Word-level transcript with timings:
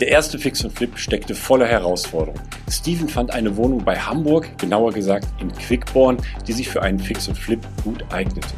Der 0.00 0.08
erste 0.08 0.40
Fix 0.40 0.64
und 0.64 0.72
Flip 0.72 0.98
steckte 0.98 1.36
voller 1.36 1.68
Herausforderungen. 1.68 2.42
Steven 2.68 3.08
fand 3.08 3.32
eine 3.32 3.56
Wohnung 3.56 3.84
bei 3.84 3.96
Hamburg, 3.96 4.58
genauer 4.58 4.92
gesagt 4.92 5.28
in 5.40 5.52
Quickborn, 5.52 6.16
die 6.48 6.52
sich 6.52 6.68
für 6.68 6.82
einen 6.82 6.98
Fix 6.98 7.28
und 7.28 7.38
Flip 7.38 7.60
gut 7.84 8.04
eignete. 8.12 8.48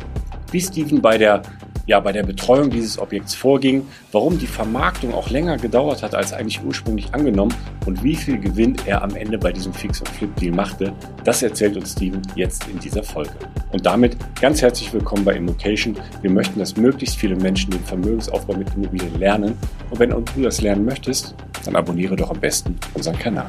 Wie 0.51 0.63
Steven 0.63 1.03
bei 1.03 1.19
der 1.19 1.43
ja 1.87 2.01
bei 2.01 2.13
der 2.13 2.25
Betreuung 2.25 2.71
dieses 2.71 2.99
Objekts 2.99 3.35
vorging, 3.35 3.87
warum 4.13 4.39
die 4.39 4.47
Vermarktung 4.47 5.15
auch 5.15 5.31
länger 5.31 5.57
gedauert 5.57 6.03
hat 6.03 6.15
als 6.15 6.33
eigentlich 6.33 6.63
ursprünglich 6.63 7.15
angenommen 7.15 7.55
und 7.87 8.03
wie 8.03 8.17
viel 8.17 8.39
Gewinn 8.39 8.77
er 8.87 9.03
am 9.03 9.15
Ende 9.15 9.39
bei 9.39 9.53
diesem 9.53 9.73
Fix- 9.73 10.01
und 10.01 10.09
Flip-Deal 10.11 10.55
machte, 10.55 10.93
das 11.25 11.43
erzählt 11.43 11.77
uns 11.77 11.93
Steven 11.93 12.21
jetzt 12.35 12.67
in 12.69 12.79
dieser 12.79 13.03
Folge. 13.03 13.33
Und 13.73 13.87
damit 13.87 14.17
ganz 14.41 14.63
herzlich 14.63 14.93
willkommen 14.93 15.25
bei 15.25 15.35
Immocation. 15.35 15.97
Wir 16.23 16.31
möchten, 16.31 16.59
dass 16.59 16.77
möglichst 16.77 17.17
viele 17.17 17.37
Menschen 17.37 17.71
den 17.71 17.85
Vermögensaufbau 17.85 18.55
mit 18.55 18.75
Immobilien 18.75 19.19
lernen. 19.19 19.57
Und 19.91 19.99
wenn 19.99 20.11
du 20.11 20.43
das 20.43 20.61
lernen 20.61 20.85
möchtest, 20.85 21.35
dann 21.65 21.77
abonniere 21.77 22.17
doch 22.17 22.31
am 22.31 22.41
besten 22.41 22.79
unseren 22.95 23.19
Kanal. 23.19 23.49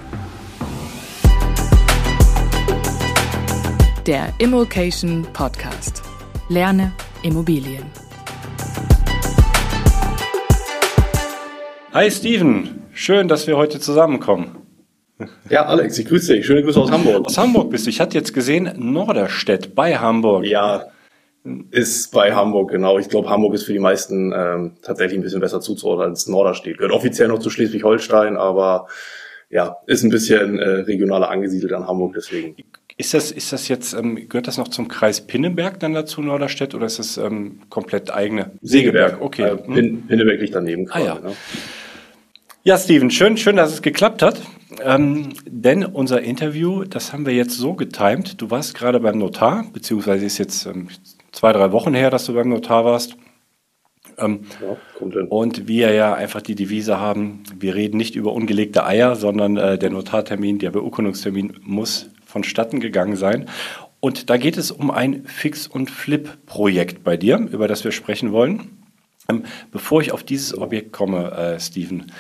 Der 4.05 4.33
Immocation 4.39 5.27
Podcast. 5.33 6.01
Lerne 6.49 6.93
Immobilien. 7.23 8.06
Hi 11.97 12.11
Steven, 12.11 12.83
schön, 12.93 13.27
dass 13.27 13.47
wir 13.47 13.57
heute 13.57 13.79
zusammenkommen. 13.79 14.57
Ja, 15.49 15.65
Alex, 15.65 15.97
ich 15.97 16.05
grüße 16.05 16.31
dich. 16.31 16.45
Schöne 16.45 16.61
Grüße 16.61 16.79
aus 16.79 16.91
Hamburg. 16.91 17.25
Aus 17.25 17.39
Hamburg 17.39 17.71
bist 17.71 17.87
du. 17.87 17.89
Ich 17.89 17.99
hatte 17.99 18.15
jetzt 18.15 18.35
gesehen, 18.35 18.71
Norderstedt 18.77 19.73
bei 19.73 19.97
Hamburg. 19.97 20.45
Ja, 20.45 20.89
ist 21.71 22.11
bei 22.11 22.35
Hamburg, 22.35 22.69
genau. 22.69 22.99
Ich 22.99 23.09
glaube, 23.09 23.31
Hamburg 23.31 23.55
ist 23.55 23.63
für 23.63 23.73
die 23.73 23.79
meisten 23.79 24.31
ähm, 24.31 24.73
tatsächlich 24.83 25.17
ein 25.17 25.23
bisschen 25.23 25.39
besser 25.39 25.59
zuzuordnen 25.59 26.09
als 26.09 26.27
Norderstedt. 26.27 26.77
Gehört 26.77 26.93
offiziell 26.93 27.29
noch 27.29 27.39
zu 27.39 27.49
Schleswig-Holstein, 27.49 28.37
aber 28.37 28.85
ja, 29.49 29.77
ist 29.87 30.03
ein 30.03 30.11
bisschen 30.11 30.59
äh, 30.59 30.69
regionaler 30.81 31.31
angesiedelt 31.31 31.73
an 31.73 31.87
Hamburg, 31.87 32.13
deswegen. 32.15 32.55
Ist 32.97 33.15
das, 33.15 33.31
ist 33.31 33.51
das 33.51 33.69
jetzt, 33.69 33.93
ähm, 33.93 34.29
gehört 34.29 34.45
das 34.45 34.59
noch 34.59 34.67
zum 34.67 34.87
Kreis 34.87 35.21
Pinnenberg 35.21 35.79
dann 35.79 35.95
dazu, 35.95 36.21
Norderstedt, 36.21 36.75
oder 36.75 36.85
ist 36.85 36.99
das 36.99 37.17
ähm, 37.17 37.61
komplett 37.69 38.11
eigene? 38.11 38.51
Segeberg, 38.61 39.19
okay. 39.19 39.49
Äh, 39.49 39.55
Pin, 39.55 40.05
Pinneberg 40.07 40.39
liegt 40.39 40.53
daneben 40.53 40.85
quasi, 40.85 41.07
ah, 41.07 41.15
ja. 41.15 41.19
Ne? 41.27 41.35
Ja, 42.67 42.77
Steven, 42.77 43.09
schön, 43.09 43.37
schön, 43.37 43.55
dass 43.55 43.71
es 43.71 43.81
geklappt 43.81 44.21
hat. 44.21 44.41
Ähm, 44.83 45.29
denn 45.45 45.85
unser 45.85 46.21
Interview, 46.21 46.83
das 46.83 47.13
haben 47.13 47.25
wir 47.25 47.33
jetzt 47.33 47.55
so 47.55 47.75
getimt. 47.75 48.41
Du 48.41 48.51
warst 48.51 48.75
gerade 48.75 48.99
beim 48.99 49.17
Notar, 49.17 49.63
beziehungsweise 49.71 50.25
ist 50.25 50.37
jetzt 50.37 50.65
ähm, 50.65 50.89
zwei, 51.31 51.53
drei 51.53 51.71
Wochen 51.71 51.93
her, 51.93 52.09
dass 52.09 52.25
du 52.25 52.33
beim 52.33 52.49
Notar 52.49 52.83
warst. 52.83 53.15
Ähm, 54.17 54.41
ja, 54.61 54.75
und 55.29 55.69
wir 55.69 55.93
ja 55.93 56.13
einfach 56.13 56.41
die 56.41 56.55
Devise 56.55 56.99
haben, 56.99 57.43
wir 57.57 57.73
reden 57.73 57.95
nicht 57.95 58.17
über 58.17 58.33
ungelegte 58.33 58.85
Eier, 58.85 59.15
sondern 59.15 59.55
äh, 59.55 59.77
der 59.77 59.89
Notartermin, 59.89 60.59
der 60.59 60.71
Beurkundungstermin 60.71 61.61
muss 61.63 62.09
vonstatten 62.25 62.81
gegangen 62.81 63.15
sein. 63.15 63.45
Und 64.01 64.29
da 64.29 64.35
geht 64.35 64.57
es 64.57 64.71
um 64.71 64.91
ein 64.91 65.23
Fix- 65.23 65.67
und 65.67 65.89
Flip-Projekt 65.89 67.05
bei 67.05 67.15
dir, 67.15 67.37
über 67.49 67.69
das 67.69 67.85
wir 67.85 67.93
sprechen 67.93 68.33
wollen. 68.33 68.83
Ähm, 69.29 69.43
bevor 69.71 70.01
ich 70.01 70.11
auf 70.11 70.23
dieses 70.23 70.57
Objekt 70.57 70.91
komme, 70.91 71.31
äh, 71.31 71.59
Steven, 71.61 72.11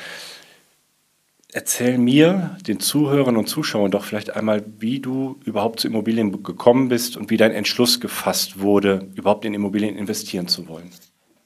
erzähl 1.57 1.97
mir, 1.97 2.55
den 2.67 2.79
Zuhörern 2.79 3.35
und 3.35 3.49
Zuschauern 3.49 3.89
doch 3.89 4.03
vielleicht 4.03 4.35
einmal, 4.35 4.63
wie 4.77 4.99
du 4.99 5.39
überhaupt 5.43 5.79
zu 5.79 5.87
Immobilien 5.87 6.43
gekommen 6.43 6.87
bist 6.87 7.17
und 7.17 7.31
wie 7.31 7.37
dein 7.37 7.51
Entschluss 7.51 7.99
gefasst 7.99 8.61
wurde, 8.61 9.07
überhaupt 9.15 9.43
in 9.43 9.55
Immobilien 9.55 9.95
investieren 9.95 10.47
zu 10.47 10.67
wollen. 10.67 10.91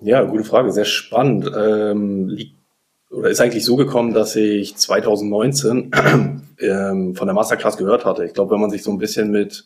Ja, 0.02 0.22
gute 0.24 0.44
Frage, 0.44 0.74
sehr 0.74 0.84
spannend. 0.84 1.50
Ähm, 1.58 2.28
liegt 2.28 2.58
oder 3.10 3.30
ist 3.30 3.40
eigentlich 3.40 3.64
so 3.64 3.78
gekommen, 3.78 4.14
dass 4.14 4.36
ich 4.36 4.76
2019 4.76 5.92
ähm, 6.60 7.16
von 7.16 7.28
der 7.28 7.34
Masterclass 7.34 7.78
gehört 7.78 8.04
hatte. 8.04 8.26
Ich 8.26 8.34
glaube, 8.34 8.52
wenn 8.52 8.62
man 8.62 8.70
sich 8.70 8.84
so 8.84 8.92
ein 8.92 8.98
bisschen 8.98 9.32
mit 9.32 9.66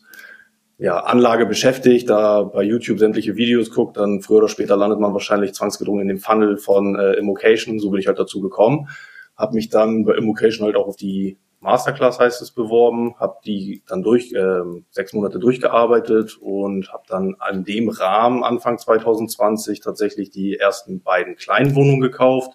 ja, 0.78 1.00
Anlage 1.00 1.46
beschäftigt, 1.46 2.08
da 2.08 2.42
bei 2.42 2.62
YouTube 2.62 3.00
sämtliche 3.00 3.34
Videos 3.34 3.72
guckt, 3.72 3.96
dann 3.96 4.20
früher 4.20 4.38
oder 4.38 4.48
später 4.48 4.76
landet 4.76 5.00
man 5.00 5.12
wahrscheinlich 5.12 5.54
zwangsgedrungen 5.54 6.02
in 6.02 6.08
dem 6.08 6.18
Funnel 6.18 6.56
von 6.56 6.94
äh, 6.94 7.14
Immocation. 7.14 7.80
So 7.80 7.90
bin 7.90 7.98
ich 7.98 8.06
halt 8.06 8.20
dazu 8.20 8.40
gekommen 8.40 8.88
habe 9.36 9.54
mich 9.54 9.68
dann 9.68 10.04
bei 10.04 10.14
Immocation 10.14 10.66
halt 10.66 10.76
auch 10.76 10.88
auf 10.88 10.96
die 10.96 11.38
Masterclass 11.60 12.20
heißt 12.20 12.42
es 12.42 12.52
beworben, 12.52 13.16
habe 13.18 13.38
die 13.44 13.82
dann 13.88 14.02
durch 14.02 14.32
äh, 14.32 14.60
sechs 14.90 15.12
Monate 15.12 15.38
durchgearbeitet 15.38 16.38
und 16.40 16.92
habe 16.92 17.02
dann 17.08 17.34
an 17.38 17.64
dem 17.64 17.88
Rahmen 17.88 18.44
Anfang 18.44 18.78
2020 18.78 19.80
tatsächlich 19.80 20.30
die 20.30 20.56
ersten 20.56 21.00
beiden 21.00 21.34
Kleinwohnungen 21.34 22.00
gekauft. 22.00 22.52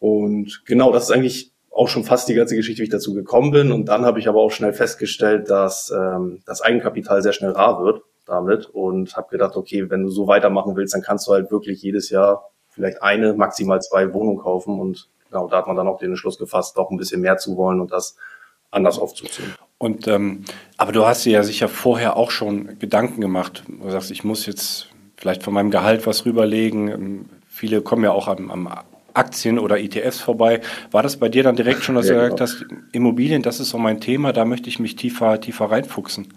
Und 0.00 0.62
genau, 0.64 0.92
das 0.92 1.04
ist 1.04 1.10
eigentlich 1.12 1.52
auch 1.70 1.88
schon 1.88 2.04
fast 2.04 2.28
die 2.28 2.34
ganze 2.34 2.56
Geschichte, 2.56 2.80
wie 2.80 2.84
ich 2.84 2.90
dazu 2.90 3.14
gekommen 3.14 3.52
bin. 3.52 3.70
Und 3.70 3.86
dann 3.86 4.04
habe 4.04 4.18
ich 4.18 4.28
aber 4.28 4.40
auch 4.40 4.50
schnell 4.50 4.72
festgestellt, 4.72 5.48
dass 5.50 5.92
ähm, 5.96 6.40
das 6.46 6.60
Eigenkapital 6.62 7.22
sehr 7.22 7.32
schnell 7.32 7.52
rar 7.52 7.84
wird 7.84 8.02
damit 8.26 8.66
und 8.66 9.16
habe 9.16 9.28
gedacht, 9.30 9.56
okay, 9.56 9.88
wenn 9.88 10.02
du 10.02 10.08
so 10.08 10.26
weitermachen 10.26 10.74
willst, 10.74 10.94
dann 10.94 11.02
kannst 11.02 11.28
du 11.28 11.32
halt 11.32 11.50
wirklich 11.50 11.82
jedes 11.82 12.10
Jahr 12.10 12.50
vielleicht 12.68 13.02
eine, 13.02 13.34
maximal 13.34 13.80
zwei 13.80 14.12
Wohnungen 14.12 14.38
kaufen 14.38 14.80
und 14.80 15.08
genau, 15.30 15.48
da 15.48 15.58
hat 15.58 15.66
man 15.66 15.76
dann 15.76 15.88
auch 15.88 15.98
den 15.98 16.10
Entschluss 16.10 16.38
gefasst, 16.38 16.76
doch 16.76 16.90
ein 16.90 16.96
bisschen 16.96 17.20
mehr 17.20 17.36
zu 17.38 17.56
wollen 17.56 17.80
und 17.80 17.92
das 17.92 18.16
anders 18.70 18.98
aufzuziehen. 18.98 19.54
Und 19.78 20.08
ähm, 20.08 20.44
aber 20.76 20.92
du 20.92 21.06
hast 21.06 21.24
dir 21.24 21.32
ja 21.32 21.42
sicher 21.42 21.68
vorher 21.68 22.16
auch 22.16 22.30
schon 22.30 22.78
Gedanken 22.78 23.20
gemacht. 23.20 23.64
Du 23.68 23.90
sagst, 23.90 24.10
ich 24.10 24.24
muss 24.24 24.46
jetzt 24.46 24.88
vielleicht 25.16 25.42
von 25.42 25.54
meinem 25.54 25.70
Gehalt 25.70 26.06
was 26.06 26.26
rüberlegen. 26.26 26.88
Ähm, 26.88 27.24
viele 27.46 27.80
kommen 27.80 28.04
ja 28.04 28.12
auch 28.12 28.28
am, 28.28 28.50
am 28.50 28.68
Aktien 29.14 29.58
oder 29.58 29.78
ETFs 29.78 30.20
vorbei. 30.20 30.60
War 30.90 31.02
das 31.02 31.16
bei 31.16 31.28
dir 31.28 31.42
dann 31.42 31.56
direkt 31.56 31.82
schon, 31.82 31.94
dass 31.94 32.08
ja, 32.08 32.14
du 32.14 32.36
gesagt 32.36 32.60
genau. 32.60 32.72
hast, 32.72 32.92
Immobilien, 32.92 33.42
das 33.42 33.60
ist 33.60 33.70
so 33.70 33.78
mein 33.78 34.00
Thema, 34.00 34.32
da 34.32 34.44
möchte 34.44 34.68
ich 34.68 34.78
mich 34.78 34.96
tiefer, 34.96 35.40
tiefer 35.40 35.70
reinfuchsen? 35.70 36.28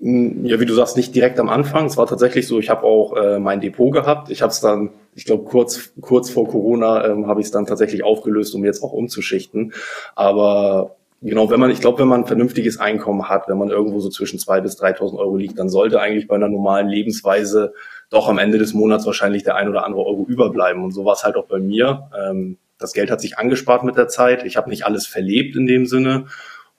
Hm, 0.00 0.46
ja, 0.46 0.58
wie 0.58 0.66
du 0.66 0.74
sagst, 0.74 0.96
nicht 0.96 1.14
direkt 1.14 1.38
am 1.38 1.50
Anfang. 1.50 1.86
Es 1.86 1.96
war 1.96 2.06
tatsächlich 2.06 2.46
so, 2.46 2.58
ich 2.58 2.70
habe 2.70 2.84
auch 2.84 3.16
äh, 3.16 3.38
mein 3.38 3.60
Depot 3.60 3.92
gehabt. 3.92 4.30
Ich 4.30 4.40
habe 4.40 4.50
es 4.50 4.60
dann, 4.60 4.90
ich 5.14 5.26
glaube, 5.26 5.44
kurz, 5.44 5.92
kurz 6.00 6.30
vor 6.30 6.48
Corona 6.48 7.06
ähm, 7.06 7.26
habe 7.26 7.40
ich 7.40 7.46
es 7.46 7.52
dann 7.52 7.66
tatsächlich 7.66 8.02
aufgelöst, 8.02 8.54
um 8.54 8.64
jetzt 8.64 8.82
auch 8.82 8.92
umzuschichten. 8.92 9.74
Aber 10.14 10.96
genau, 11.20 11.50
wenn 11.50 11.60
man, 11.60 11.70
ich 11.70 11.80
glaube, 11.80 11.98
wenn 11.98 12.08
man 12.08 12.22
ein 12.22 12.26
vernünftiges 12.26 12.80
Einkommen 12.80 13.28
hat, 13.28 13.46
wenn 13.48 13.58
man 13.58 13.68
irgendwo 13.68 14.00
so 14.00 14.08
zwischen 14.08 14.38
zwei 14.38 14.62
bis 14.62 14.80
3.000 14.80 15.18
Euro 15.18 15.36
liegt, 15.36 15.58
dann 15.58 15.68
sollte 15.68 16.00
eigentlich 16.00 16.28
bei 16.28 16.36
einer 16.36 16.48
normalen 16.48 16.88
Lebensweise 16.88 17.74
doch 18.08 18.26
am 18.26 18.38
Ende 18.38 18.56
des 18.56 18.72
Monats 18.72 19.04
wahrscheinlich 19.04 19.44
der 19.44 19.56
ein 19.56 19.68
oder 19.68 19.84
andere 19.84 20.04
Euro 20.06 20.24
überbleiben. 20.26 20.82
Und 20.82 20.92
so 20.92 21.04
war 21.04 21.12
es 21.12 21.24
halt 21.24 21.36
auch 21.36 21.46
bei 21.46 21.58
mir. 21.58 22.08
Ähm, 22.18 22.56
das 22.78 22.94
Geld 22.94 23.10
hat 23.10 23.20
sich 23.20 23.36
angespart 23.36 23.84
mit 23.84 23.98
der 23.98 24.08
Zeit. 24.08 24.44
Ich 24.46 24.56
habe 24.56 24.70
nicht 24.70 24.86
alles 24.86 25.06
verlebt 25.06 25.56
in 25.56 25.66
dem 25.66 25.84
Sinne 25.84 26.24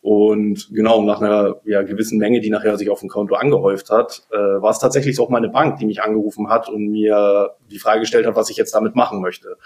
und 0.01 0.73
genau, 0.73 1.03
nach 1.03 1.21
einer 1.21 1.57
ja, 1.63 1.83
gewissen 1.83 2.17
Menge, 2.17 2.41
die 2.41 2.49
nachher 2.49 2.75
sich 2.75 2.89
auf 2.89 3.01
dem 3.01 3.09
Konto 3.09 3.35
angehäuft 3.35 3.91
hat, 3.91 4.23
äh, 4.31 4.35
war 4.35 4.71
es 4.71 4.79
tatsächlich 4.79 5.19
auch 5.19 5.29
meine 5.29 5.49
Bank, 5.49 5.77
die 5.77 5.85
mich 5.85 6.01
angerufen 6.01 6.49
hat 6.49 6.69
und 6.69 6.87
mir 6.87 7.51
die 7.69 7.77
Frage 7.77 7.99
gestellt 8.01 8.25
hat, 8.25 8.35
was 8.35 8.49
ich 8.49 8.57
jetzt 8.57 8.73
damit 8.73 8.95
machen 8.95 9.21
möchte. 9.21 9.57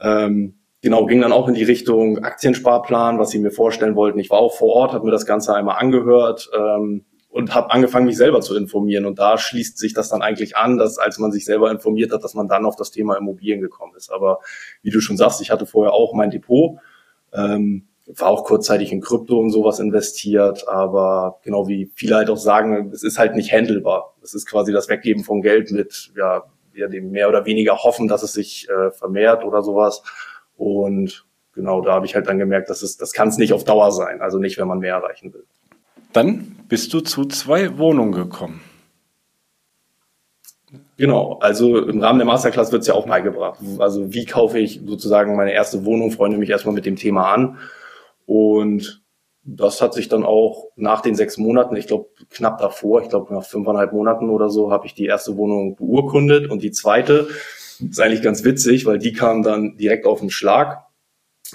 Ähm, 0.00 0.54
genau, 0.80 1.04
ging 1.04 1.20
dann 1.20 1.32
auch 1.32 1.48
in 1.48 1.54
die 1.54 1.64
Richtung 1.64 2.18
Aktiensparplan, 2.20 3.18
was 3.18 3.28
sie 3.28 3.38
mir 3.38 3.50
vorstellen 3.50 3.94
wollten. 3.94 4.18
Ich 4.18 4.30
war 4.30 4.38
auch 4.38 4.54
vor 4.54 4.72
Ort, 4.72 4.94
habe 4.94 5.04
mir 5.04 5.10
das 5.10 5.26
Ganze 5.26 5.54
einmal 5.54 5.76
angehört 5.76 6.48
ähm, 6.58 7.04
und 7.28 7.54
habe 7.54 7.70
angefangen, 7.70 8.06
mich 8.06 8.16
selber 8.16 8.40
zu 8.40 8.56
informieren. 8.56 9.04
Und 9.04 9.18
da 9.18 9.36
schließt 9.36 9.76
sich 9.76 9.92
das 9.92 10.08
dann 10.08 10.22
eigentlich 10.22 10.56
an, 10.56 10.78
dass 10.78 10.96
als 10.96 11.18
man 11.18 11.30
sich 11.30 11.44
selber 11.44 11.70
informiert 11.70 12.10
hat, 12.10 12.24
dass 12.24 12.32
man 12.32 12.48
dann 12.48 12.64
auf 12.64 12.76
das 12.76 12.90
Thema 12.90 13.18
Immobilien 13.18 13.60
gekommen 13.60 13.92
ist. 13.98 14.10
Aber 14.10 14.38
wie 14.80 14.90
du 14.90 15.02
schon 15.02 15.18
sagst, 15.18 15.42
ich 15.42 15.50
hatte 15.50 15.66
vorher 15.66 15.92
auch 15.92 16.14
mein 16.14 16.30
Depot. 16.30 16.78
Ähm, 17.34 17.88
war 18.16 18.28
auch 18.28 18.44
kurzzeitig 18.44 18.90
in 18.90 19.00
Krypto 19.00 19.38
und 19.38 19.50
sowas 19.50 19.80
investiert, 19.80 20.66
aber 20.66 21.40
genau 21.42 21.68
wie 21.68 21.90
viele 21.94 22.16
halt 22.16 22.30
auch 22.30 22.38
sagen, 22.38 22.90
es 22.92 23.02
ist 23.02 23.18
halt 23.18 23.36
nicht 23.36 23.52
handelbar. 23.52 24.14
Es 24.22 24.34
ist 24.34 24.46
quasi 24.46 24.72
das 24.72 24.88
Weggeben 24.88 25.24
von 25.24 25.42
Geld 25.42 25.70
mit, 25.70 26.10
ja, 26.16 26.44
ja 26.74 26.88
dem 26.88 27.10
mehr 27.10 27.28
oder 27.28 27.44
weniger 27.44 27.76
hoffen, 27.76 28.08
dass 28.08 28.22
es 28.22 28.32
sich 28.32 28.66
äh, 28.70 28.90
vermehrt 28.92 29.44
oder 29.44 29.62
sowas. 29.62 30.02
Und 30.56 31.26
genau, 31.52 31.82
da 31.82 31.92
habe 31.92 32.06
ich 32.06 32.14
halt 32.14 32.28
dann 32.28 32.38
gemerkt, 32.38 32.70
dass 32.70 32.82
es, 32.82 32.96
das 32.96 33.12
kann 33.12 33.28
es 33.28 33.36
nicht 33.36 33.52
auf 33.52 33.64
Dauer 33.64 33.92
sein, 33.92 34.22
also 34.22 34.38
nicht, 34.38 34.58
wenn 34.58 34.68
man 34.68 34.78
mehr 34.78 34.94
erreichen 34.94 35.34
will. 35.34 35.44
Dann 36.14 36.56
bist 36.68 36.94
du 36.94 37.00
zu 37.00 37.26
zwei 37.26 37.76
Wohnungen 37.76 38.12
gekommen. 38.12 38.62
Genau, 40.96 41.38
also 41.40 41.78
im 41.78 42.00
Rahmen 42.00 42.18
der 42.18 42.26
Masterclass 42.26 42.72
wird 42.72 42.82
es 42.82 42.88
ja 42.88 42.94
auch 42.94 43.06
beigebracht. 43.06 43.60
Also 43.78 44.12
wie 44.12 44.24
kaufe 44.24 44.58
ich 44.58 44.80
sozusagen 44.84 45.36
meine 45.36 45.52
erste 45.52 45.84
Wohnung, 45.84 46.10
freunde 46.10 46.38
mich 46.38 46.50
erstmal 46.50 46.74
mit 46.74 46.86
dem 46.86 46.96
Thema 46.96 47.32
an 47.32 47.58
und 48.28 49.02
das 49.42 49.80
hat 49.80 49.94
sich 49.94 50.10
dann 50.10 50.22
auch 50.22 50.68
nach 50.76 51.00
den 51.00 51.14
sechs 51.14 51.38
Monaten, 51.38 51.76
ich 51.76 51.86
glaube 51.86 52.10
knapp 52.28 52.58
davor, 52.58 53.00
ich 53.00 53.08
glaube 53.08 53.32
nach 53.32 53.42
fünfeinhalb 53.42 53.94
Monaten 53.94 54.28
oder 54.28 54.50
so, 54.50 54.70
habe 54.70 54.84
ich 54.84 54.92
die 54.92 55.06
erste 55.06 55.38
Wohnung 55.38 55.76
beurkundet 55.76 56.50
und 56.50 56.62
die 56.62 56.70
zweite 56.70 57.28
ist 57.80 57.98
eigentlich 57.98 58.20
ganz 58.20 58.44
witzig, 58.44 58.84
weil 58.84 58.98
die 58.98 59.14
kam 59.14 59.42
dann 59.42 59.78
direkt 59.78 60.04
auf 60.04 60.20
den 60.20 60.28
Schlag 60.28 60.84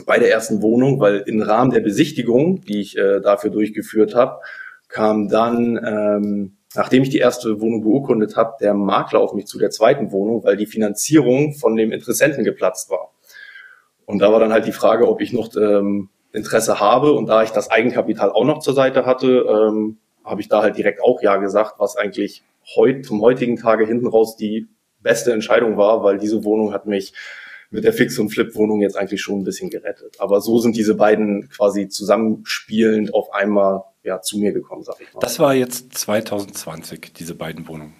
bei 0.07 0.17
der 0.17 0.31
ersten 0.31 0.63
Wohnung, 0.63 0.99
weil 0.99 1.17
im 1.27 1.43
Rahmen 1.43 1.69
der 1.69 1.81
Besichtigung, 1.81 2.61
die 2.61 2.81
ich 2.81 2.97
äh, 2.97 3.21
dafür 3.21 3.51
durchgeführt 3.51 4.15
habe, 4.15 4.39
kam 4.87 5.29
dann, 5.29 5.79
ähm, 5.85 6.57
nachdem 6.73 7.03
ich 7.03 7.09
die 7.09 7.19
erste 7.19 7.61
Wohnung 7.61 7.83
beurkundet 7.83 8.35
habe, 8.35 8.55
der 8.59 8.73
Makler 8.73 9.19
auf 9.19 9.35
mich 9.35 9.45
zu 9.45 9.59
der 9.59 9.69
zweiten 9.69 10.11
Wohnung, 10.11 10.43
weil 10.43 10.57
die 10.57 10.65
Finanzierung 10.65 11.53
von 11.53 11.75
dem 11.75 11.91
Interessenten 11.91 12.43
geplatzt 12.43 12.89
war. 12.89 13.11
Und 14.07 14.23
da 14.23 14.31
war 14.31 14.39
dann 14.39 14.51
halt 14.51 14.65
die 14.65 14.71
Frage, 14.71 15.07
ob 15.07 15.21
ich 15.21 15.33
noch 15.33 15.55
ähm, 15.55 16.09
Interesse 16.33 16.79
habe. 16.79 17.13
Und 17.13 17.27
da 17.27 17.43
ich 17.43 17.51
das 17.51 17.71
Eigenkapital 17.71 18.31
auch 18.31 18.43
noch 18.43 18.59
zur 18.59 18.73
Seite 18.73 19.05
hatte, 19.05 19.45
ähm, 19.47 19.97
habe 20.25 20.41
ich 20.41 20.49
da 20.49 20.61
halt 20.61 20.77
direkt 20.77 21.01
auch 21.01 21.21
Ja 21.21 21.37
gesagt, 21.37 21.75
was 21.77 21.95
eigentlich 21.95 22.43
heut, 22.75 23.05
zum 23.05 23.21
heutigen 23.21 23.57
Tage 23.57 23.85
hinten 23.85 24.07
raus 24.07 24.35
die 24.35 24.67
beste 25.01 25.33
Entscheidung 25.33 25.77
war, 25.77 26.03
weil 26.03 26.17
diese 26.17 26.43
Wohnung 26.43 26.73
hat 26.73 26.85
mich 26.85 27.13
mit 27.69 27.83
der 27.83 27.93
Fix- 27.93 28.19
und 28.19 28.29
Flip-Wohnung 28.29 28.81
jetzt 28.81 28.95
eigentlich 28.95 29.21
schon 29.21 29.39
ein 29.39 29.43
bisschen 29.43 29.69
gerettet. 29.69 30.15
Aber 30.19 30.41
so 30.41 30.59
sind 30.59 30.75
diese 30.75 30.95
beiden 30.95 31.49
quasi 31.49 31.89
zusammenspielend 31.89 33.13
auf 33.13 33.33
einmal 33.33 33.83
ja, 34.03 34.21
zu 34.21 34.37
mir 34.37 34.53
gekommen, 34.53 34.83
sag 34.83 35.01
ich 35.01 35.13
mal. 35.13 35.19
Das 35.19 35.39
war 35.39 35.53
jetzt 35.53 35.97
2020, 35.97 37.13
diese 37.13 37.35
beiden 37.35 37.67
Wohnungen. 37.67 37.95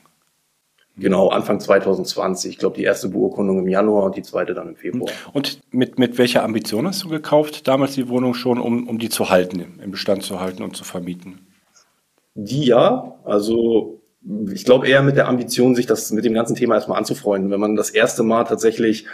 Genau, 0.96 1.30
Anfang 1.30 1.60
2020. 1.60 2.52
Ich 2.52 2.58
glaube, 2.60 2.76
die 2.76 2.84
erste 2.84 3.10
Beurkundung 3.10 3.60
im 3.60 3.68
Januar 3.68 4.04
und 4.06 4.16
die 4.16 4.22
zweite 4.22 4.54
dann 4.54 4.70
im 4.70 4.76
Februar. 4.76 5.12
Und 5.34 5.60
mit, 5.72 5.98
mit 5.98 6.18
welcher 6.20 6.44
Ambition 6.44 6.86
hast 6.86 7.04
du 7.04 7.10
gekauft, 7.10 7.68
damals 7.68 7.96
die 7.96 8.10
Wohnung 8.10 8.36
schon, 8.36 8.60
um, 8.60 8.88
um 8.88 9.00
die 9.00 9.10
zu 9.10 9.30
halten, 9.30 9.80
im 9.82 9.92
Bestand 9.92 10.24
zu 10.24 10.40
halten 10.40 10.62
und 10.62 10.76
zu 10.76 10.84
vermieten? 10.84 11.48
Die 12.36 12.66
ja, 12.66 13.16
also 13.24 14.02
ich 14.52 14.66
glaube 14.66 14.88
eher 14.88 15.02
mit 15.02 15.18
der 15.18 15.28
Ambition, 15.28 15.76
sich 15.76 15.88
das 15.88 16.12
mit 16.12 16.26
dem 16.26 16.34
ganzen 16.34 16.56
Thema 16.56 16.76
erstmal 16.76 16.98
anzufreunden. 16.98 17.52
Wenn 17.52 17.60
man 17.60 17.76
das 17.76 17.90
erste 17.90 18.24
Mal 18.24 18.44
tatsächlich 18.44 19.08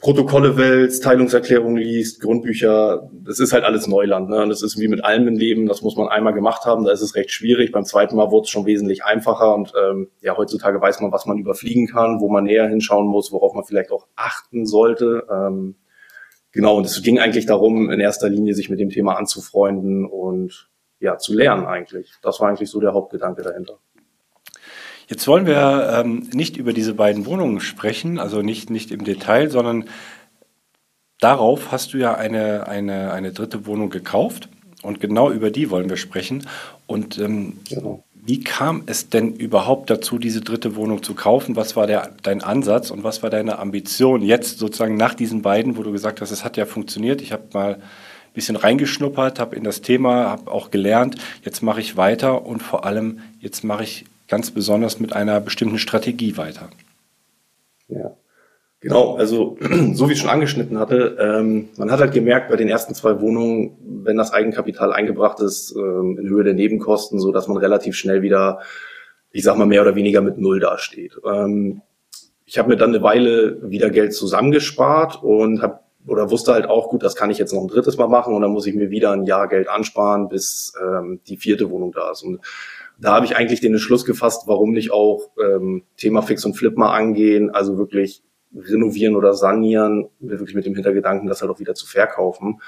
Protokolle 0.00 0.56
wälzt, 0.56 1.04
Teilungserklärungen 1.04 1.76
liest, 1.76 2.22
Grundbücher, 2.22 3.10
das 3.12 3.38
ist 3.38 3.52
halt 3.52 3.64
alles 3.64 3.86
Neuland. 3.86 4.30
Ne? 4.30 4.42
Und 4.42 4.48
das 4.48 4.62
ist 4.62 4.80
wie 4.80 4.88
mit 4.88 5.04
allem 5.04 5.28
im 5.28 5.36
Leben, 5.36 5.66
das 5.66 5.82
muss 5.82 5.94
man 5.94 6.08
einmal 6.08 6.32
gemacht 6.32 6.64
haben, 6.64 6.84
da 6.84 6.92
ist 6.92 7.02
es 7.02 7.14
recht 7.14 7.30
schwierig. 7.30 7.70
Beim 7.70 7.84
zweiten 7.84 8.16
Mal 8.16 8.30
wurde 8.30 8.44
es 8.44 8.50
schon 8.50 8.64
wesentlich 8.64 9.04
einfacher 9.04 9.54
und 9.54 9.74
ähm, 9.78 10.08
ja, 10.22 10.38
heutzutage 10.38 10.80
weiß 10.80 11.00
man, 11.02 11.12
was 11.12 11.26
man 11.26 11.36
überfliegen 11.36 11.86
kann, 11.86 12.20
wo 12.20 12.30
man 12.30 12.44
näher 12.44 12.66
hinschauen 12.66 13.06
muss, 13.06 13.30
worauf 13.30 13.52
man 13.52 13.64
vielleicht 13.64 13.90
auch 13.90 14.06
achten 14.16 14.64
sollte. 14.64 15.26
Ähm, 15.30 15.74
genau, 16.50 16.78
und 16.78 16.86
es 16.86 17.02
ging 17.02 17.18
eigentlich 17.18 17.44
darum, 17.44 17.90
in 17.90 18.00
erster 18.00 18.30
Linie 18.30 18.54
sich 18.54 18.70
mit 18.70 18.80
dem 18.80 18.88
Thema 18.88 19.18
anzufreunden 19.18 20.06
und 20.06 20.70
ja, 20.98 21.18
zu 21.18 21.34
lernen 21.34 21.66
eigentlich. 21.66 22.14
Das 22.22 22.40
war 22.40 22.48
eigentlich 22.48 22.70
so 22.70 22.80
der 22.80 22.94
Hauptgedanke 22.94 23.42
dahinter. 23.42 23.78
Jetzt 25.10 25.26
wollen 25.26 25.44
wir 25.44 25.92
ähm, 25.92 26.28
nicht 26.32 26.56
über 26.56 26.72
diese 26.72 26.94
beiden 26.94 27.26
Wohnungen 27.26 27.60
sprechen, 27.60 28.20
also 28.20 28.42
nicht, 28.42 28.70
nicht 28.70 28.92
im 28.92 29.02
Detail, 29.02 29.50
sondern 29.50 29.86
darauf 31.18 31.72
hast 31.72 31.92
du 31.92 31.98
ja 31.98 32.14
eine, 32.14 32.68
eine, 32.68 33.12
eine 33.12 33.32
dritte 33.32 33.66
Wohnung 33.66 33.90
gekauft 33.90 34.48
und 34.82 35.00
genau 35.00 35.28
über 35.32 35.50
die 35.50 35.68
wollen 35.68 35.90
wir 35.90 35.96
sprechen. 35.96 36.46
Und 36.86 37.18
ähm, 37.18 37.58
genau. 37.68 38.04
wie 38.14 38.38
kam 38.38 38.84
es 38.86 39.08
denn 39.08 39.34
überhaupt 39.34 39.90
dazu, 39.90 40.16
diese 40.16 40.42
dritte 40.42 40.76
Wohnung 40.76 41.02
zu 41.02 41.14
kaufen? 41.14 41.56
Was 41.56 41.74
war 41.74 41.88
der, 41.88 42.12
dein 42.22 42.40
Ansatz 42.40 42.92
und 42.92 43.02
was 43.02 43.20
war 43.24 43.30
deine 43.30 43.58
Ambition 43.58 44.22
jetzt 44.22 44.60
sozusagen 44.60 44.96
nach 44.96 45.14
diesen 45.14 45.42
beiden, 45.42 45.76
wo 45.76 45.82
du 45.82 45.90
gesagt 45.90 46.20
hast, 46.20 46.30
es 46.30 46.44
hat 46.44 46.56
ja 46.56 46.66
funktioniert, 46.66 47.20
ich 47.20 47.32
habe 47.32 47.42
mal 47.52 47.74
ein 47.74 47.80
bisschen 48.32 48.54
reingeschnuppert, 48.54 49.40
habe 49.40 49.56
in 49.56 49.64
das 49.64 49.80
Thema, 49.80 50.30
habe 50.30 50.52
auch 50.52 50.70
gelernt, 50.70 51.16
jetzt 51.44 51.64
mache 51.64 51.80
ich 51.80 51.96
weiter 51.96 52.46
und 52.46 52.62
vor 52.62 52.84
allem 52.84 53.18
jetzt 53.40 53.64
mache 53.64 53.82
ich 53.82 54.04
ganz 54.30 54.50
besonders 54.50 55.00
mit 55.00 55.12
einer 55.12 55.40
bestimmten 55.40 55.78
Strategie 55.78 56.36
weiter. 56.38 56.70
Ja. 57.88 58.16
Genau, 58.80 59.16
also 59.16 59.58
so 59.92 60.08
wie 60.08 60.14
ich 60.14 60.20
schon 60.20 60.30
angeschnitten 60.30 60.78
hatte, 60.78 61.18
ähm, 61.20 61.68
man 61.76 61.90
hat 61.90 62.00
halt 62.00 62.14
gemerkt 62.14 62.48
bei 62.48 62.56
den 62.56 62.68
ersten 62.68 62.94
zwei 62.94 63.20
Wohnungen, 63.20 63.76
wenn 63.82 64.16
das 64.16 64.32
Eigenkapital 64.32 64.92
eingebracht 64.92 65.40
ist, 65.40 65.74
ähm, 65.76 66.16
in 66.18 66.28
Höhe 66.28 66.44
der 66.44 66.54
Nebenkosten, 66.54 67.20
so 67.20 67.30
dass 67.32 67.46
man 67.46 67.58
relativ 67.58 67.94
schnell 67.94 68.22
wieder, 68.22 68.60
ich 69.32 69.42
sag 69.42 69.58
mal 69.58 69.66
mehr 69.66 69.82
oder 69.82 69.96
weniger 69.96 70.22
mit 70.22 70.38
Null 70.38 70.60
dasteht. 70.60 71.18
Ähm, 71.26 71.82
ich 72.46 72.58
habe 72.58 72.70
mir 72.70 72.76
dann 72.76 72.90
eine 72.90 73.02
Weile 73.02 73.70
wieder 73.70 73.90
Geld 73.90 74.14
zusammengespart 74.14 75.22
und 75.22 75.60
habe 75.60 75.80
oder 76.06 76.30
wusste 76.30 76.54
halt 76.54 76.66
auch 76.66 76.88
gut, 76.88 77.02
das 77.02 77.14
kann 77.14 77.30
ich 77.30 77.36
jetzt 77.36 77.52
noch 77.52 77.60
ein 77.60 77.68
drittes 77.68 77.98
Mal 77.98 78.08
machen 78.08 78.34
und 78.34 78.40
dann 78.40 78.52
muss 78.52 78.66
ich 78.66 78.74
mir 78.74 78.88
wieder 78.88 79.12
ein 79.12 79.26
Jahr 79.26 79.48
Geld 79.48 79.68
ansparen, 79.68 80.28
bis 80.28 80.72
ähm, 80.82 81.20
die 81.26 81.36
vierte 81.36 81.70
Wohnung 81.70 81.92
da 81.92 82.10
ist. 82.10 82.22
Und 82.22 82.40
da 83.00 83.14
habe 83.14 83.26
ich 83.26 83.36
eigentlich 83.36 83.60
den 83.60 83.72
Entschluss 83.72 84.04
gefasst, 84.04 84.42
warum 84.46 84.72
nicht 84.72 84.92
auch 84.92 85.30
ähm, 85.42 85.84
Thema 85.96 86.22
Fix 86.22 86.44
und 86.44 86.54
Flip 86.54 86.76
mal 86.76 86.94
angehen, 86.94 87.50
also 87.50 87.78
wirklich 87.78 88.22
renovieren 88.54 89.16
oder 89.16 89.32
sanieren, 89.32 90.08
wirklich 90.18 90.54
mit 90.54 90.66
dem 90.66 90.74
Hintergedanken, 90.74 91.28
das 91.28 91.40
halt 91.40 91.50
auch 91.50 91.60
wieder 91.60 91.74
zu 91.74 91.86
verkaufen. 91.86 92.60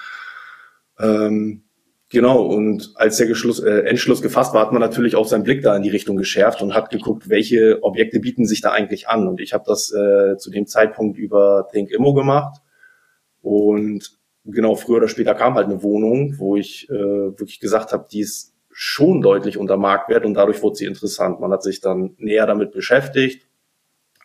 Ähm, 0.98 1.64
genau, 2.08 2.46
und 2.46 2.92
als 2.94 3.18
der 3.18 3.26
Geschluss, 3.26 3.60
äh, 3.60 3.80
Entschluss 3.80 4.22
gefasst 4.22 4.54
war, 4.54 4.62
hat 4.62 4.72
man 4.72 4.80
natürlich 4.80 5.16
auch 5.16 5.26
seinen 5.26 5.42
Blick 5.42 5.62
da 5.62 5.76
in 5.76 5.82
die 5.82 5.90
Richtung 5.90 6.16
geschärft 6.16 6.62
und 6.62 6.74
hat 6.74 6.90
geguckt, 6.90 7.28
welche 7.28 7.82
Objekte 7.82 8.20
bieten 8.20 8.46
sich 8.46 8.60
da 8.60 8.70
eigentlich 8.70 9.08
an. 9.08 9.26
Und 9.26 9.40
ich 9.40 9.52
habe 9.52 9.64
das 9.66 9.92
äh, 9.92 10.36
zu 10.38 10.50
dem 10.50 10.66
Zeitpunkt 10.66 11.18
über 11.18 11.68
Think 11.72 11.90
Immo 11.90 12.14
gemacht. 12.14 12.60
Und 13.42 14.12
genau, 14.44 14.76
früher 14.76 14.98
oder 14.98 15.08
später 15.08 15.34
kam 15.34 15.54
halt 15.56 15.66
eine 15.66 15.82
Wohnung, 15.82 16.38
wo 16.38 16.56
ich 16.56 16.88
äh, 16.88 16.94
wirklich 16.94 17.60
gesagt 17.60 17.92
habe, 17.92 18.06
die 18.10 18.20
ist 18.20 18.51
schon 18.72 19.20
deutlich 19.20 19.58
unter 19.58 19.76
Marktwert 19.76 20.24
und 20.24 20.34
dadurch 20.34 20.62
wurde 20.62 20.76
sie 20.76 20.86
interessant. 20.86 21.40
Man 21.40 21.52
hat 21.52 21.62
sich 21.62 21.80
dann 21.80 22.14
näher 22.18 22.46
damit 22.46 22.72
beschäftigt, 22.72 23.46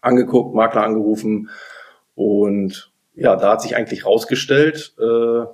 angeguckt, 0.02 0.56
Makler 0.56 0.84
angerufen 0.84 1.50
und 2.16 2.92
ja, 3.14 3.36
da 3.36 3.54
hat 3.54 3.62
sich 3.62 3.76
eigentlich 3.76 4.06
rausgestellt, 4.06 4.96
äh, 5.00 5.46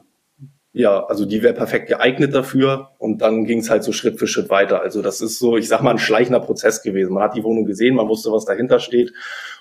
ja, 0.75 1.05
also 1.05 1.25
die 1.25 1.43
wäre 1.43 1.53
perfekt 1.53 1.87
geeignet 1.87 2.33
dafür 2.33 2.91
und 2.97 3.21
dann 3.21 3.45
ging 3.45 3.59
es 3.59 3.69
halt 3.69 3.83
so 3.83 3.91
Schritt 3.91 4.17
für 4.17 4.25
Schritt 4.25 4.49
weiter. 4.49 4.81
Also 4.81 5.03
das 5.03 5.21
ist 5.21 5.37
so, 5.37 5.55
ich 5.55 5.67
sag 5.67 5.81
mal, 5.83 5.91
ein 5.91 5.99
schleichender 5.99 6.39
Prozess 6.39 6.81
gewesen. 6.81 7.13
Man 7.13 7.21
hat 7.21 7.35
die 7.35 7.43
Wohnung 7.43 7.65
gesehen, 7.65 7.95
man 7.95 8.07
wusste, 8.07 8.31
was 8.31 8.45
dahinter 8.45 8.79
steht 8.79 9.13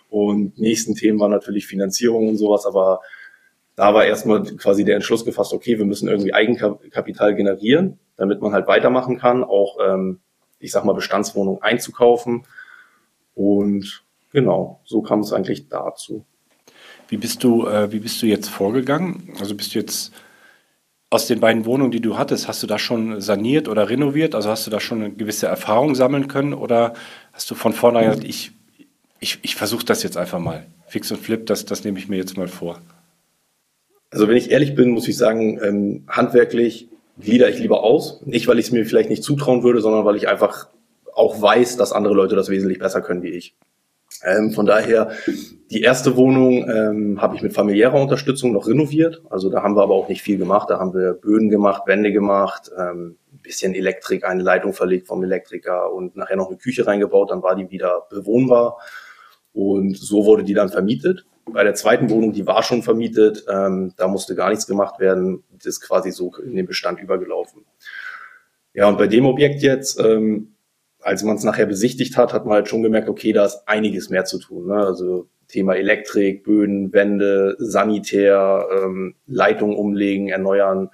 und 0.09 0.59
nächsten 0.59 0.95
Themen 0.95 1.21
war 1.21 1.29
natürlich 1.29 1.67
Finanzierung 1.67 2.29
und 2.29 2.39
sowas, 2.39 2.65
aber 2.65 3.01
da 3.77 3.95
war 3.95 4.05
erstmal 4.05 4.43
quasi 4.43 4.85
der 4.85 4.97
Entschluss 4.97 5.25
gefasst, 5.25 5.53
okay, 5.53 5.79
wir 5.79 5.87
müssen 5.87 6.09
irgendwie 6.09 6.35
Eigenkapital 6.35 7.35
generieren 7.35 7.99
damit 8.17 8.41
man 8.41 8.53
halt 8.53 8.69
weitermachen 8.69 9.19
kann, 9.19 9.43
auch, 9.45 9.79
ähm, 9.85 10.21
ich 10.59 10.71
sag 10.71 10.85
mal, 10.85 10.93
Bestandswohnungen 10.93 11.61
einzukaufen. 11.63 12.47
Und 13.35 14.05
genau, 14.31 14.81
so 14.85 15.03
kam 15.03 15.21
es 15.21 15.33
eigentlich 15.33 15.69
dazu. 15.69 16.25
Wie 17.09 17.17
bist 17.17 17.43
du, 17.43 17.67
äh, 17.67 17.91
wie 17.91 17.99
bist 17.99 18.23
du 18.23 18.27
jetzt 18.27 18.49
vorgegangen? 18.49 19.35
Also 19.41 19.55
bist 19.55 19.75
du 19.75 19.81
jetzt 19.81 20.13
aus 21.11 21.27
den 21.27 21.41
beiden 21.41 21.67
Wohnungen, 21.67 21.91
die 21.91 22.01
du 22.01 22.17
hattest, 22.17 22.49
hast 22.49 22.63
du 22.63 22.67
da 22.67 22.79
schon 22.79 23.21
saniert 23.21 23.69
oder 23.69 23.91
renoviert? 23.91 24.35
Also 24.35 24.51
hast 24.51 24.67
du 24.67 24.71
da 24.71 24.81
schon 24.81 25.03
eine 25.03 25.13
gewisse 25.13 25.47
Erfahrung 25.47 25.95
sammeln 25.95 26.29
können? 26.29 26.55
Oder 26.55 26.95
hast 27.33 27.51
du 27.51 27.55
von 27.55 27.73
vornherein 27.73 28.11
gesagt, 28.11 28.25
ich, 28.25 28.53
ich, 29.19 29.41
ich 29.43 29.57
versuche 29.57 29.85
das 29.85 30.03
jetzt 30.03 30.17
einfach 30.17 30.39
mal. 30.39 30.65
Fix 30.87 31.11
und 31.11 31.21
Flip, 31.21 31.45
das, 31.47 31.65
das 31.65 31.85
nehme 31.85 31.99
ich 31.99 32.09
mir 32.09 32.17
jetzt 32.17 32.37
mal 32.37 32.49
vor. 32.49 32.81
Also 34.13 34.29
wenn 34.29 34.37
ich 34.37 34.51
ehrlich 34.51 34.75
bin, 34.75 34.91
muss 34.91 35.09
ich 35.09 35.17
sagen, 35.17 35.59
ähm, 35.63 36.05
handwerklich 36.07 36.89
glieder 37.19 37.49
ich 37.49 37.59
lieber 37.59 37.83
aus. 37.83 38.23
Nicht, 38.25 38.47
weil 38.47 38.59
ich 38.59 38.67
es 38.67 38.73
mir 38.73 38.85
vielleicht 38.85 39.11
nicht 39.11 39.25
zutrauen 39.25 39.63
würde, 39.63 39.81
sondern 39.81 40.05
weil 40.05 40.17
ich 40.17 40.29
einfach 40.29 40.69
auch 41.15 41.41
weiß, 41.41 41.77
dass 41.77 41.93
andere 41.93 42.15
Leute 42.15 42.37
das 42.37 42.49
wesentlich 42.49 42.79
besser 42.79 43.01
können 43.01 43.23
wie 43.23 43.31
ich. 43.31 43.55
Ähm, 44.23 44.53
von 44.53 44.67
daher, 44.67 45.11
die 45.71 45.81
erste 45.81 46.17
Wohnung 46.17 46.69
ähm, 46.69 47.23
habe 47.23 47.37
ich 47.37 47.43
mit 47.43 47.55
familiärer 47.55 48.01
Unterstützung 48.01 48.53
noch 48.53 48.69
renoviert. 48.69 49.23
Also 49.31 49.49
da 49.49 49.63
haben 49.63 49.75
wir 49.77 49.83
aber 49.83 49.95
auch 49.95 50.09
nicht 50.09 50.23
viel 50.23 50.37
gemacht. 50.37 50.69
Da 50.69 50.79
haben 50.79 50.95
wir 50.95 51.15
Böden 51.15 51.49
gemacht, 51.49 51.85
Wände 51.87 52.13
gemacht, 52.13 52.71
ähm, 52.79 53.17
bisschen 53.43 53.75
Elektrik, 53.75 54.25
eine 54.25 54.43
Leitung 54.43 54.75
verlegt 54.75 55.09
vom 55.09 55.25
Elektriker 55.25 55.93
und 55.93 56.17
nachher 56.17 56.37
noch 56.37 56.49
eine 56.49 56.59
Küche 56.59 56.87
reingebaut. 56.87 57.31
Dann 57.31 57.43
war 57.43 57.57
die 57.57 57.71
wieder 57.71 58.07
bewohnbar. 58.11 58.79
Und 59.53 59.97
so 59.97 60.25
wurde 60.25 60.45
die 60.45 60.55
dann 60.55 60.69
vermietet. 60.69 61.25
Bei 61.47 61.65
der 61.65 61.75
zweiten 61.75 62.09
Wohnung, 62.11 62.33
die 62.33 62.47
war 62.47 62.63
schon 62.63 62.83
vermietet, 62.83 63.45
ähm, 63.49 63.93
da 63.97 64.09
musste 64.09 64.35
gar 64.35 64.51
nichts 64.51 64.67
gemacht 64.67 65.01
werden. 65.01 65.43
Das 65.51 65.67
ist 65.67 65.81
quasi 65.81 66.11
so 66.11 66.35
in 66.37 66.57
den 66.57 66.67
Bestand 66.67 67.01
übergelaufen. 67.01 67.65
Ja, 68.75 68.89
und 68.89 68.97
bei 68.97 69.07
dem 69.07 69.27
Objekt 69.27 69.63
jetzt, 69.63 69.99
ähm, 70.01 70.55
als 71.01 71.23
man 71.25 71.37
es 71.37 71.45
nachher 71.45 71.67
besichtigt 71.67 72.17
hat, 72.17 72.33
hat 72.33 72.47
man 72.47 72.55
halt 72.55 72.69
schon 72.69 72.83
gemerkt, 72.83 73.09
okay, 73.09 73.33
da 73.33 73.45
ist 73.45 73.63
einiges 73.67 74.09
mehr 74.09 74.25
zu 74.25 74.39
tun. 74.39 74.69
Ne? 74.69 74.75
Also 74.77 75.29
Thema 75.49 75.75
Elektrik, 75.75 76.45
Böden, 76.45 76.93
Wände, 76.93 77.57
Sanitär, 77.59 78.67
ähm, 78.73 79.15
Leitung 79.27 79.77
umlegen, 79.77 80.29
erneuern. 80.29 80.91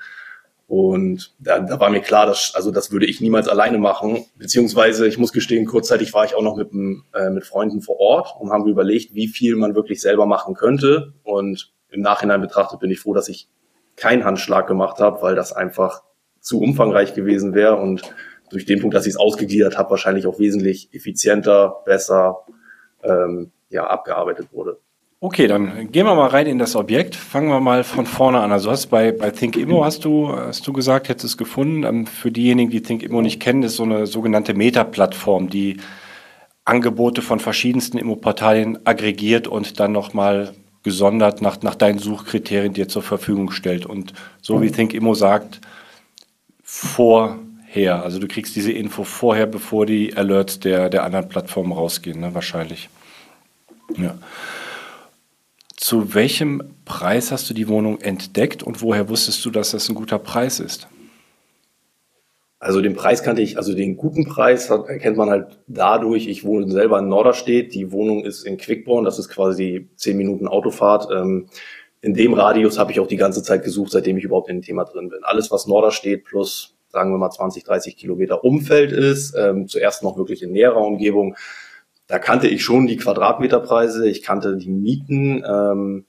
Und 0.68 1.34
da, 1.38 1.60
da 1.60 1.80
war 1.80 1.88
mir 1.88 2.02
klar, 2.02 2.26
dass, 2.26 2.52
also 2.54 2.70
das 2.70 2.92
würde 2.92 3.06
ich 3.06 3.22
niemals 3.22 3.48
alleine 3.48 3.78
machen. 3.78 4.26
Beziehungsweise, 4.36 5.08
ich 5.08 5.16
muss 5.16 5.32
gestehen, 5.32 5.64
kurzzeitig 5.64 6.12
war 6.12 6.26
ich 6.26 6.34
auch 6.34 6.42
noch 6.42 6.56
mit, 6.56 6.70
äh, 7.14 7.30
mit 7.30 7.46
Freunden 7.46 7.80
vor 7.80 7.98
Ort 7.98 8.34
und 8.38 8.50
haben 8.50 8.68
überlegt, 8.68 9.14
wie 9.14 9.28
viel 9.28 9.56
man 9.56 9.74
wirklich 9.74 10.02
selber 10.02 10.26
machen 10.26 10.54
könnte. 10.54 11.14
Und 11.22 11.72
im 11.88 12.02
Nachhinein 12.02 12.42
betrachtet 12.42 12.80
bin 12.80 12.90
ich 12.90 13.00
froh, 13.00 13.14
dass 13.14 13.30
ich 13.30 13.48
keinen 13.96 14.26
Handschlag 14.26 14.66
gemacht 14.66 14.98
habe, 15.00 15.22
weil 15.22 15.34
das 15.34 15.54
einfach 15.54 16.02
zu 16.40 16.60
umfangreich 16.60 17.14
gewesen 17.14 17.54
wäre 17.54 17.76
und 17.76 18.02
durch 18.50 18.66
den 18.66 18.80
Punkt, 18.80 18.94
dass 18.94 19.06
ich 19.06 19.14
es 19.14 19.18
ausgegliedert 19.18 19.78
habe, 19.78 19.90
wahrscheinlich 19.90 20.26
auch 20.26 20.38
wesentlich 20.38 20.90
effizienter, 20.92 21.82
besser 21.86 22.44
ähm, 23.02 23.52
ja, 23.70 23.86
abgearbeitet 23.86 24.48
wurde. 24.52 24.78
Okay, 25.20 25.48
dann 25.48 25.90
gehen 25.90 26.06
wir 26.06 26.14
mal 26.14 26.28
rein 26.28 26.46
in 26.46 26.60
das 26.60 26.76
Objekt. 26.76 27.16
Fangen 27.16 27.48
wir 27.48 27.58
mal 27.58 27.82
von 27.82 28.06
vorne 28.06 28.38
an. 28.38 28.52
Also 28.52 28.70
hast 28.70 28.86
bei, 28.86 29.10
bei 29.10 29.30
ThinkImmo 29.30 29.84
hast 29.84 30.04
du, 30.04 30.28
hast 30.28 30.64
du 30.64 30.72
gesagt, 30.72 31.08
hättest 31.08 31.24
es 31.24 31.36
gefunden. 31.36 31.82
Ähm, 31.82 32.06
für 32.06 32.30
diejenigen, 32.30 32.70
die 32.70 32.82
ThinkImmo 32.82 33.20
nicht 33.20 33.40
kennen, 33.40 33.64
ist 33.64 33.76
so 33.76 33.82
eine 33.82 34.06
sogenannte 34.06 34.54
Meta-Plattform, 34.54 35.50
die 35.50 35.78
Angebote 36.64 37.20
von 37.20 37.40
verschiedensten 37.40 37.98
Immo-Portalen 37.98 38.86
aggregiert 38.86 39.48
und 39.48 39.80
dann 39.80 39.90
nochmal 39.90 40.54
gesondert 40.84 41.42
nach, 41.42 41.62
nach 41.62 41.74
deinen 41.74 41.98
Suchkriterien 41.98 42.72
dir 42.72 42.86
zur 42.86 43.02
Verfügung 43.02 43.50
stellt. 43.50 43.86
Und 43.86 44.12
so 44.40 44.62
wie 44.62 44.70
Think 44.70 44.94
Immo 44.94 45.14
sagt, 45.14 45.60
vorher. 46.62 48.04
Also 48.04 48.20
du 48.20 48.28
kriegst 48.28 48.54
diese 48.54 48.70
Info 48.70 49.02
vorher, 49.02 49.46
bevor 49.46 49.84
die 49.84 50.16
Alerts 50.16 50.60
der, 50.60 50.90
der 50.90 51.02
anderen 51.02 51.28
Plattformen 51.28 51.72
rausgehen, 51.72 52.20
ne? 52.20 52.34
wahrscheinlich. 52.34 52.88
Ja. 53.96 54.16
Zu 55.78 56.12
welchem 56.12 56.74
Preis 56.84 57.30
hast 57.30 57.48
du 57.48 57.54
die 57.54 57.68
Wohnung 57.68 58.00
entdeckt 58.00 58.64
und 58.64 58.82
woher 58.82 59.08
wusstest 59.08 59.44
du, 59.44 59.50
dass 59.50 59.70
das 59.70 59.88
ein 59.88 59.94
guter 59.94 60.18
Preis 60.18 60.58
ist? 60.58 60.88
Also 62.58 62.82
den 62.82 62.96
Preis 62.96 63.22
kannte 63.22 63.42
ich, 63.42 63.56
also 63.56 63.72
den 63.72 63.96
guten 63.96 64.26
Preis 64.26 64.68
erkennt 64.68 65.16
man 65.16 65.30
halt 65.30 65.60
dadurch, 65.68 66.26
ich 66.26 66.44
wohne 66.44 66.68
selber 66.68 66.98
in 66.98 67.06
Norderstedt, 67.08 67.74
die 67.74 67.92
Wohnung 67.92 68.24
ist 68.24 68.42
in 68.42 68.56
Quickborn, 68.56 69.04
das 69.04 69.20
ist 69.20 69.28
quasi 69.28 69.88
zehn 69.94 70.16
Minuten 70.16 70.48
Autofahrt. 70.48 71.08
Ähm, 71.12 71.46
in 72.00 72.14
dem 72.14 72.34
Radius 72.34 72.76
habe 72.76 72.90
ich 72.90 72.98
auch 72.98 73.06
die 73.06 73.16
ganze 73.16 73.44
Zeit 73.44 73.62
gesucht, 73.62 73.92
seitdem 73.92 74.16
ich 74.16 74.24
überhaupt 74.24 74.50
in 74.50 74.56
dem 74.56 74.62
Thema 74.62 74.84
drin 74.84 75.08
bin. 75.08 75.20
Alles, 75.22 75.52
was 75.52 75.68
Norderstedt 75.68 76.24
plus, 76.24 76.74
sagen 76.88 77.12
wir 77.12 77.18
mal, 77.18 77.30
20, 77.30 77.62
30 77.62 77.96
Kilometer 77.96 78.42
Umfeld 78.42 78.90
ist, 78.90 79.36
ähm, 79.38 79.68
zuerst 79.68 80.02
noch 80.02 80.16
wirklich 80.16 80.42
in 80.42 80.50
näherer 80.50 80.80
Umgebung, 80.80 81.36
da 82.08 82.18
kannte 82.18 82.48
ich 82.48 82.64
schon 82.64 82.86
die 82.86 82.96
Quadratmeterpreise, 82.96 84.08
ich 84.08 84.22
kannte 84.22 84.56
die 84.56 84.70
Mieten, 84.70 85.44
ähm, 85.46 86.04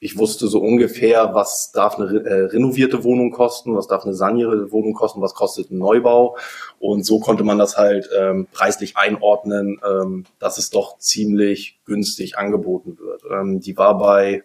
ich 0.00 0.18
wusste 0.18 0.48
so 0.48 0.60
ungefähr, 0.60 1.32
was 1.32 1.70
darf 1.70 1.96
eine 1.96 2.24
äh, 2.24 2.46
renovierte 2.46 3.04
Wohnung 3.04 3.30
kosten, 3.30 3.76
was 3.76 3.86
darf 3.86 4.04
eine 4.04 4.14
sanierte 4.14 4.72
Wohnung 4.72 4.94
kosten, 4.94 5.20
was 5.20 5.34
kostet 5.34 5.70
ein 5.70 5.78
Neubau. 5.78 6.36
Und 6.80 7.06
so 7.06 7.20
konnte 7.20 7.44
man 7.44 7.56
das 7.56 7.76
halt 7.76 8.10
ähm, 8.18 8.48
preislich 8.50 8.96
einordnen, 8.96 9.78
ähm, 9.88 10.24
dass 10.40 10.58
es 10.58 10.70
doch 10.70 10.98
ziemlich 10.98 11.78
günstig 11.84 12.36
angeboten 12.36 12.98
wird. 12.98 13.22
Ähm, 13.30 13.60
die 13.60 13.76
war 13.76 13.96
bei, 13.96 14.42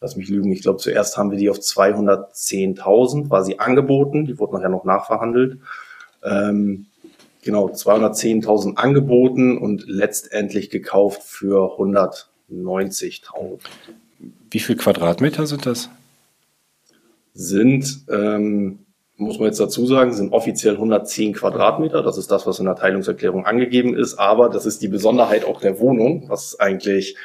lass 0.00 0.16
mich 0.16 0.30
lügen, 0.30 0.50
ich 0.52 0.62
glaube 0.62 0.78
zuerst 0.78 1.18
haben 1.18 1.30
wir 1.30 1.38
die 1.38 1.50
auf 1.50 1.58
210.000, 1.58 3.28
war 3.28 3.44
sie 3.44 3.58
angeboten, 3.58 4.24
die 4.24 4.38
wurde 4.38 4.54
nachher 4.54 4.70
noch 4.70 4.84
nachverhandelt. 4.84 5.58
Ähm, 6.24 6.86
genau, 7.46 7.68
210.000 7.68 8.76
angeboten 8.76 9.56
und 9.56 9.86
letztendlich 9.86 10.68
gekauft 10.68 11.22
für 11.22 11.78
190.000. 11.78 13.60
Wie 14.50 14.58
viel 14.58 14.76
Quadratmeter 14.76 15.46
sind 15.46 15.64
das? 15.64 15.88
Sind, 17.32 18.04
ähm, 18.10 18.80
muss 19.16 19.38
man 19.38 19.46
jetzt 19.46 19.60
dazu 19.60 19.86
sagen, 19.86 20.12
sind 20.12 20.32
offiziell 20.32 20.74
110 20.74 21.32
Quadratmeter. 21.32 22.02
Das 22.02 22.18
ist 22.18 22.30
das, 22.30 22.46
was 22.46 22.58
in 22.58 22.66
der 22.66 22.76
Teilungserklärung 22.76 23.46
angegeben 23.46 23.96
ist. 23.96 24.18
Aber 24.18 24.50
das 24.50 24.66
ist 24.66 24.82
die 24.82 24.88
Besonderheit 24.88 25.46
auch 25.46 25.60
der 25.60 25.80
Wohnung, 25.80 26.28
was 26.28 26.60
eigentlich 26.60 27.16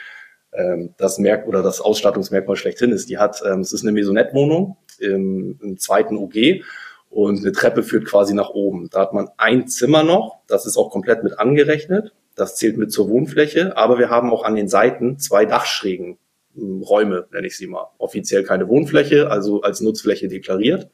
ähm, 0.54 0.94
das 0.98 1.18
Merk 1.18 1.48
oder 1.48 1.64
das 1.64 1.82
Ausstattungsmerkmal 1.82 2.56
schlechthin 2.56 2.92
ist. 2.92 3.10
Die 3.10 3.18
hat, 3.18 3.42
ähm, 3.46 3.60
es 3.60 3.74
ist 3.74 3.84
eine 3.84 3.92
Maisonette-Wohnung 3.92 4.78
im, 5.00 5.60
im 5.62 5.78
zweiten 5.78 6.16
UG 6.18 6.64
und 7.12 7.40
eine 7.40 7.52
Treppe 7.52 7.84
führt 7.84 8.06
quasi 8.06 8.34
nach 8.34 8.50
oben. 8.50 8.90
Da 8.90 9.02
hat 9.02 9.14
man 9.14 9.30
ein 9.38 9.68
Zimmer 9.68 10.02
noch, 10.02 10.40
das 10.48 10.66
ist 10.66 10.78
auch 10.78 10.90
komplett 10.90 11.24
mit 11.24 11.38
angerechnet. 11.38 12.14
Das 12.36 12.56
zählt 12.56 12.78
mit 12.78 12.92
zur 12.92 13.10
Wohnfläche, 13.10 13.76
aber 13.76 14.00
wir 14.00 14.10
haben 14.10 14.32
auch 14.32 14.44
an 14.44 14.56
den 14.56 14.70
Seiten 14.70 15.20
zwei 15.20 15.46
Dachschrägen 15.46 16.18
Räume, 16.56 17.28
nenne 17.32 17.48
ich 17.48 17.58
sie 17.58 17.68
mal. 17.68 17.88
Offiziell 17.98 18.44
keine 18.44 18.68
Wohnfläche, 18.68 19.30
also 19.30 19.62
als 19.62 19.82
Nutzfläche 19.82 20.28
deklariert. 20.28 20.90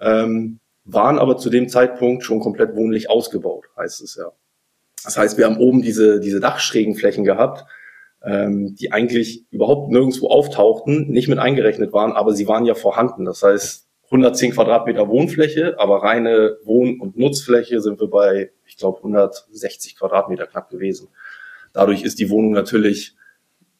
Ähm, 0.00 0.60
waren 0.84 1.18
aber 1.18 1.36
zu 1.36 1.50
dem 1.50 1.68
Zeitpunkt 1.68 2.22
schon 2.22 2.40
komplett 2.40 2.74
wohnlich 2.74 3.10
ausgebaut, 3.10 3.66
heißt 3.76 4.00
es 4.02 4.16
ja. 4.16 4.32
Das 5.04 5.16
heißt, 5.16 5.38
wir 5.38 5.46
haben 5.46 5.58
oben 5.58 5.82
diese, 5.82 6.20
diese 6.20 6.40
Dachschrägenflächen 6.40 7.24
gehabt, 7.24 7.64
ähm, 8.22 8.74
die 8.74 8.92
eigentlich 8.92 9.44
überhaupt 9.50 9.90
nirgendwo 9.90 10.28
auftauchten, 10.28 11.08
nicht 11.08 11.28
mit 11.28 11.38
eingerechnet 11.38 11.92
waren, 11.92 12.12
aber 12.12 12.34
sie 12.34 12.48
waren 12.48 12.66
ja 12.66 12.74
vorhanden. 12.74 13.24
Das 13.24 13.42
heißt, 13.42 13.89
110 14.10 14.52
Quadratmeter 14.52 15.08
Wohnfläche, 15.08 15.76
aber 15.78 16.02
reine 16.02 16.58
Wohn- 16.64 17.00
und 17.00 17.16
Nutzfläche 17.16 17.80
sind 17.80 18.00
wir 18.00 18.08
bei, 18.08 18.50
ich 18.66 18.76
glaube, 18.76 18.98
160 18.98 19.96
Quadratmeter 19.96 20.46
knapp 20.46 20.68
gewesen. 20.68 21.08
Dadurch 21.72 22.02
ist 22.02 22.18
die 22.18 22.28
Wohnung 22.28 22.50
natürlich 22.50 23.14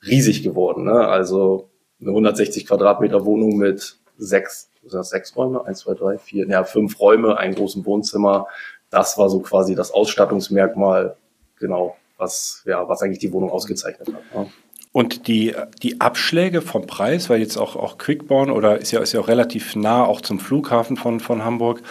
riesig 0.06 0.44
geworden. 0.44 0.84
Ne? 0.84 1.08
Also 1.08 1.70
eine 2.00 2.10
160 2.10 2.66
Quadratmeter 2.66 3.24
Wohnung 3.24 3.56
mit 3.56 3.98
sechs, 4.16 4.70
das 4.88 5.10
sechs 5.10 5.34
Räume, 5.36 5.64
eins, 5.64 5.80
zwei, 5.80 5.94
drei, 5.94 6.18
vier, 6.18 6.46
ja, 6.48 6.62
fünf 6.62 7.00
Räume, 7.00 7.36
ein 7.36 7.54
großen 7.54 7.84
Wohnzimmer. 7.84 8.46
Das 8.88 9.18
war 9.18 9.28
so 9.28 9.40
quasi 9.40 9.74
das 9.74 9.90
Ausstattungsmerkmal, 9.90 11.16
genau, 11.58 11.96
was, 12.16 12.62
ja, 12.66 12.88
was 12.88 13.02
eigentlich 13.02 13.18
die 13.18 13.32
Wohnung 13.32 13.50
ausgezeichnet 13.50 14.08
hat. 14.08 14.34
Ne? 14.34 14.50
Und 14.92 15.28
die, 15.28 15.54
die 15.82 16.00
Abschläge 16.00 16.62
vom 16.62 16.86
Preis, 16.86 17.30
weil 17.30 17.40
jetzt 17.40 17.56
auch, 17.56 17.76
auch 17.76 17.96
Quickborn 17.96 18.50
oder 18.50 18.78
ist 18.78 18.90
ja, 18.90 19.00
ist 19.00 19.12
ja 19.12 19.20
auch 19.20 19.28
relativ 19.28 19.76
nah 19.76 20.04
auch 20.04 20.20
zum 20.20 20.40
Flughafen 20.40 20.96
von, 20.96 21.20
von 21.20 21.44
Hamburg, 21.44 21.82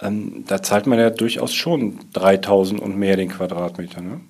ähm, 0.00 0.44
da 0.46 0.62
zahlt 0.62 0.86
man 0.86 0.98
ja 0.98 1.10
durchaus 1.10 1.52
schon 1.52 1.98
3000 2.14 2.80
und 2.80 2.96
mehr 2.96 3.16
den 3.16 3.28
Quadratmeter. 3.28 4.00
Ne? 4.00 4.20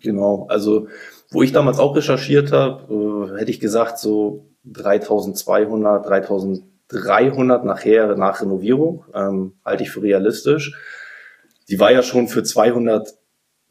Genau, 0.00 0.46
also 0.48 0.88
wo 1.30 1.42
ich 1.42 1.52
damals 1.52 1.78
auch 1.78 1.96
recherchiert 1.96 2.52
habe, 2.52 3.32
äh, 3.34 3.38
hätte 3.38 3.50
ich 3.50 3.60
gesagt, 3.60 3.98
so 3.98 4.50
3200, 4.64 6.06
3300 6.06 7.64
nachher 7.64 8.16
nach 8.16 8.42
Renovierung, 8.42 9.04
ähm, 9.14 9.54
halte 9.64 9.84
ich 9.84 9.90
für 9.90 10.02
realistisch. 10.02 10.74
Die 11.68 11.80
war 11.80 11.92
ja 11.92 12.02
schon 12.02 12.28
für 12.28 12.42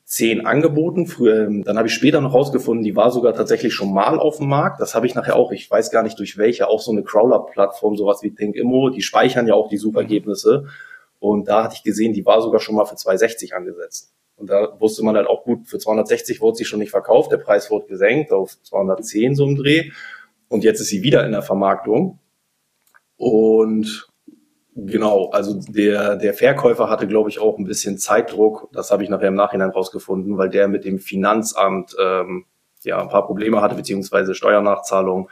210 0.05 0.45
angeboten. 0.45 1.07
Früher, 1.07 1.47
ähm, 1.47 1.63
dann 1.63 1.77
habe 1.77 1.87
ich 1.87 1.93
später 1.93 2.21
noch 2.21 2.33
rausgefunden, 2.33 2.83
die 2.83 2.95
war 2.95 3.11
sogar 3.11 3.33
tatsächlich 3.33 3.73
schon 3.73 3.93
mal 3.93 4.19
auf 4.19 4.37
dem 4.37 4.47
Markt. 4.47 4.79
Das 4.79 4.93
habe 4.95 5.07
ich 5.07 5.15
nachher 5.15 5.35
auch, 5.35 5.51
ich 5.51 5.69
weiß 5.69 5.91
gar 5.91 6.03
nicht 6.03 6.19
durch 6.19 6.37
welche, 6.37 6.67
auch 6.67 6.79
so 6.79 6.91
eine 6.91 7.03
Crawler-Plattform, 7.03 7.95
sowas 7.97 8.21
wie 8.21 8.33
ThinkImmo, 8.33 8.89
die 8.89 9.01
speichern 9.01 9.47
ja 9.47 9.55
auch 9.55 9.67
die 9.67 9.77
Suchergebnisse. 9.77 10.67
Und 11.19 11.47
da 11.47 11.63
hatte 11.63 11.75
ich 11.75 11.83
gesehen, 11.83 12.13
die 12.13 12.25
war 12.25 12.41
sogar 12.41 12.59
schon 12.59 12.75
mal 12.75 12.85
für 12.85 12.95
260 12.95 13.55
angesetzt. 13.55 14.13
Und 14.37 14.49
da 14.49 14.79
wusste 14.79 15.03
man 15.03 15.15
halt 15.15 15.27
auch 15.27 15.43
gut, 15.43 15.67
für 15.67 15.79
260 15.79 16.41
wurde 16.41 16.57
sie 16.57 16.65
schon 16.65 16.79
nicht 16.79 16.91
verkauft, 16.91 17.31
der 17.31 17.37
Preis 17.37 17.71
wurde 17.71 17.87
gesenkt 17.87 18.31
auf 18.31 18.61
210 18.63 19.33
so 19.33 19.45
im 19.45 19.55
Dreh. 19.55 19.91
Und 20.49 20.63
jetzt 20.63 20.81
ist 20.81 20.89
sie 20.89 21.01
wieder 21.01 21.25
in 21.25 21.31
der 21.31 21.41
Vermarktung. 21.41 22.19
Und 23.17 24.07
genau, 24.75 25.29
also 25.29 25.59
der, 25.67 26.15
der 26.15 26.33
Verkäufer 26.33 26.89
hatte, 26.89 27.07
glaube 27.07 27.29
ich, 27.29 27.39
auch 27.39 27.57
ein 27.57 27.65
bisschen 27.65 27.97
Zeitdruck. 27.97 28.69
Das 28.73 28.91
habe 28.91 29.03
ich 29.03 29.09
nachher 29.09 29.29
im 29.29 29.35
Nachhinein 29.35 29.69
rausgefunden, 29.69 30.37
weil 30.37 30.49
der 30.49 30.67
mit 30.67 30.85
dem 30.85 30.99
Finanzamt 30.99 31.95
ähm, 31.99 32.45
ja 32.83 33.01
ein 33.01 33.09
paar 33.09 33.25
Probleme 33.25 33.61
hatte, 33.61 33.75
beziehungsweise 33.75 34.35
Steuernachzahlung. 34.35 35.29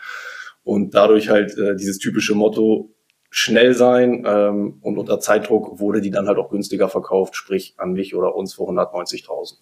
Und 0.64 0.96
dadurch 0.96 1.30
halt 1.30 1.58
äh, 1.58 1.76
dieses 1.76 2.00
typische 2.00 2.36
Motto, 2.36 2.90
schnell 3.36 3.74
sein 3.74 4.24
ähm, 4.28 4.78
und 4.82 5.00
unter 5.00 5.20
Zeitdruck 5.20 5.80
wurde 5.80 6.02
die 6.02 6.12
dann 6.12 6.28
halt 6.28 6.38
auch 6.38 6.52
günstiger 6.52 6.88
verkauft, 6.88 7.36
sprich 7.36 7.74
an 7.78 7.94
mich 7.94 8.14
oder 8.14 8.36
uns 8.36 8.54
für 8.54 8.62
190.000. 8.62 9.56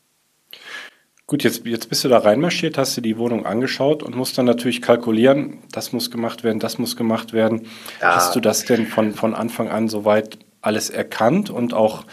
Gut, 1.31 1.45
jetzt, 1.45 1.65
jetzt 1.65 1.88
bist 1.88 2.03
du 2.03 2.09
da 2.09 2.17
reinmarschiert, 2.17 2.77
hast 2.77 2.97
dir 2.97 3.01
die 3.01 3.17
Wohnung 3.17 3.45
angeschaut 3.45 4.03
und 4.03 4.17
musst 4.17 4.38
dann 4.38 4.45
natürlich 4.45 4.81
kalkulieren, 4.81 5.59
das 5.71 5.93
muss 5.93 6.11
gemacht 6.11 6.43
werden, 6.43 6.59
das 6.59 6.77
muss 6.77 6.97
gemacht 6.97 7.31
werden. 7.31 7.67
Ja. 8.01 8.15
Hast 8.15 8.35
du 8.35 8.41
das 8.41 8.65
denn 8.65 8.85
von, 8.85 9.13
von 9.13 9.33
Anfang 9.33 9.69
an 9.69 9.88
soweit 9.88 10.39
alles 10.59 10.89
erkannt 10.89 11.50
und 11.50 11.73
auch 11.73 12.03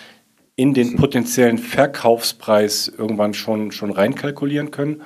in 0.54 0.72
den 0.72 0.94
potenziellen 0.94 1.58
Verkaufspreis 1.58 2.86
irgendwann 2.96 3.34
schon, 3.34 3.72
schon 3.72 3.90
reinkalkulieren 3.90 4.70
können? 4.70 5.02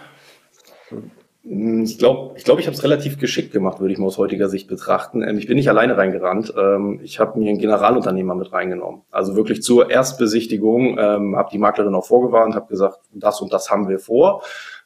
Hm, 1.45 1.83
ich 1.83 1.99
glaube, 1.99 2.37
ich, 2.37 2.45
glaub, 2.45 2.59
ich 2.61 2.67
habe 2.67 2.77
es 2.77 2.85
relativ 2.85 3.19
geschickt 3.19 3.53
gemacht, 3.53 3.81
würde 3.81 3.93
ich 3.93 3.99
mal 3.99 4.07
aus 4.07 4.19
heutiger 4.19 4.49
Sicht 4.49 4.69
betrachten. 4.69 5.23
Ähm, 5.23 5.39
ich 5.39 5.47
bin 5.47 5.57
nicht 5.57 5.69
alleine 5.69 5.97
reingerannt. 5.97 6.55
Ähm, 6.57 7.01
ich 7.03 7.19
habe 7.19 7.39
mir 7.39 7.49
einen 7.49 7.59
Generalunternehmer 7.59 8.35
mit 8.35 8.53
reingenommen. 8.53 9.03
Also 9.11 9.35
wirklich 9.35 9.63
zur 9.63 9.91
Erstbesichtigung 9.91 10.99
ähm, 10.99 11.37
habe 11.37 11.51
die 11.51 11.59
Maklerin 11.59 11.95
auch 11.95 12.07
vorgewarnt, 12.07 12.55
habe 12.55 12.69
gesagt, 12.69 13.01
das 13.13 13.41
und 13.41 13.53
das 13.53 13.71
haben 13.71 13.89
wir 13.89 13.99
vor. 13.99 14.43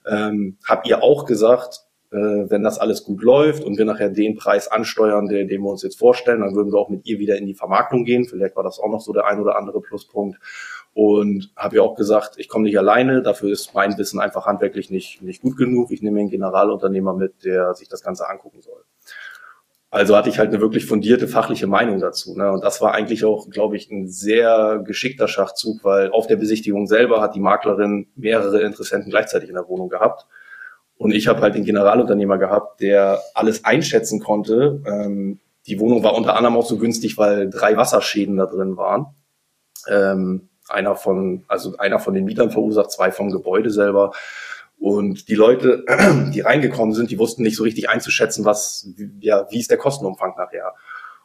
Ähm, 0.06 0.56
habe 0.66 0.88
ihr 0.88 1.02
auch 1.02 1.26
gesagt, 1.26 1.86
äh, 2.10 2.16
wenn 2.16 2.62
das 2.62 2.78
alles 2.78 3.04
gut 3.04 3.22
läuft 3.22 3.64
und 3.64 3.76
wir 3.76 3.84
nachher 3.84 4.08
den 4.08 4.36
Preis 4.36 4.68
ansteuern, 4.68 5.26
den, 5.26 5.48
den 5.48 5.62
wir 5.62 5.70
uns 5.70 5.82
jetzt 5.82 5.98
vorstellen, 5.98 6.40
dann 6.40 6.54
würden 6.54 6.72
wir 6.72 6.78
auch 6.78 6.88
mit 6.88 7.06
ihr 7.06 7.18
wieder 7.18 7.36
in 7.36 7.46
die 7.46 7.54
Vermarktung 7.54 8.04
gehen. 8.04 8.24
Vielleicht 8.24 8.56
war 8.56 8.62
das 8.62 8.78
auch 8.78 8.90
noch 8.90 9.00
so 9.00 9.12
der 9.12 9.26
ein 9.26 9.40
oder 9.40 9.58
andere 9.58 9.82
Pluspunkt 9.82 10.38
und 10.96 11.52
habe 11.56 11.76
ja 11.76 11.82
auch 11.82 11.94
gesagt, 11.94 12.38
ich 12.38 12.48
komme 12.48 12.64
nicht 12.64 12.78
alleine, 12.78 13.20
dafür 13.20 13.52
ist 13.52 13.74
mein 13.74 13.98
Wissen 13.98 14.18
einfach 14.18 14.46
handwerklich 14.46 14.88
nicht, 14.88 15.20
nicht 15.20 15.42
gut 15.42 15.58
genug. 15.58 15.90
Ich 15.90 16.00
nehme 16.00 16.18
einen 16.18 16.30
Generalunternehmer 16.30 17.12
mit, 17.12 17.44
der 17.44 17.74
sich 17.74 17.86
das 17.86 18.02
Ganze 18.02 18.26
angucken 18.26 18.62
soll. 18.62 18.82
Also 19.90 20.16
hatte 20.16 20.30
ich 20.30 20.38
halt 20.38 20.48
eine 20.48 20.62
wirklich 20.62 20.86
fundierte 20.86 21.28
fachliche 21.28 21.66
Meinung 21.66 22.00
dazu. 22.00 22.34
Ne? 22.34 22.50
Und 22.50 22.64
das 22.64 22.80
war 22.80 22.94
eigentlich 22.94 23.26
auch, 23.26 23.50
glaube 23.50 23.76
ich, 23.76 23.90
ein 23.90 24.08
sehr 24.08 24.82
geschickter 24.86 25.28
Schachzug, 25.28 25.84
weil 25.84 26.12
auf 26.12 26.28
der 26.28 26.36
Besichtigung 26.36 26.86
selber 26.86 27.20
hat 27.20 27.34
die 27.34 27.40
Maklerin 27.40 28.06
mehrere 28.14 28.62
Interessenten 28.62 29.10
gleichzeitig 29.10 29.50
in 29.50 29.56
der 29.56 29.68
Wohnung 29.68 29.90
gehabt. 29.90 30.26
Und 30.96 31.12
ich 31.12 31.28
habe 31.28 31.42
halt 31.42 31.56
den 31.56 31.66
Generalunternehmer 31.66 32.38
gehabt, 32.38 32.80
der 32.80 33.20
alles 33.34 33.66
einschätzen 33.66 34.18
konnte. 34.18 34.82
Ähm, 34.86 35.40
die 35.66 35.78
Wohnung 35.78 36.02
war 36.02 36.14
unter 36.14 36.36
anderem 36.36 36.56
auch 36.56 36.64
so 36.64 36.78
günstig, 36.78 37.18
weil 37.18 37.50
drei 37.50 37.76
Wasserschäden 37.76 38.38
da 38.38 38.46
drin 38.46 38.78
waren. 38.78 39.08
Ähm, 39.88 40.48
einer 40.68 40.94
von, 40.94 41.44
also 41.48 41.76
einer 41.78 41.98
von 41.98 42.14
den 42.14 42.24
Mietern 42.24 42.50
verursacht, 42.50 42.90
zwei 42.90 43.10
vom 43.10 43.30
Gebäude 43.30 43.70
selber. 43.70 44.12
Und 44.78 45.28
die 45.28 45.34
Leute, 45.34 45.84
die 46.34 46.40
reingekommen 46.40 46.94
sind, 46.94 47.10
die 47.10 47.18
wussten 47.18 47.42
nicht 47.42 47.56
so 47.56 47.62
richtig 47.62 47.88
einzuschätzen, 47.88 48.44
was, 48.44 48.88
ja, 49.20 49.46
wie 49.50 49.60
ist 49.60 49.70
der 49.70 49.78
Kostenumfang 49.78 50.34
nachher. 50.36 50.74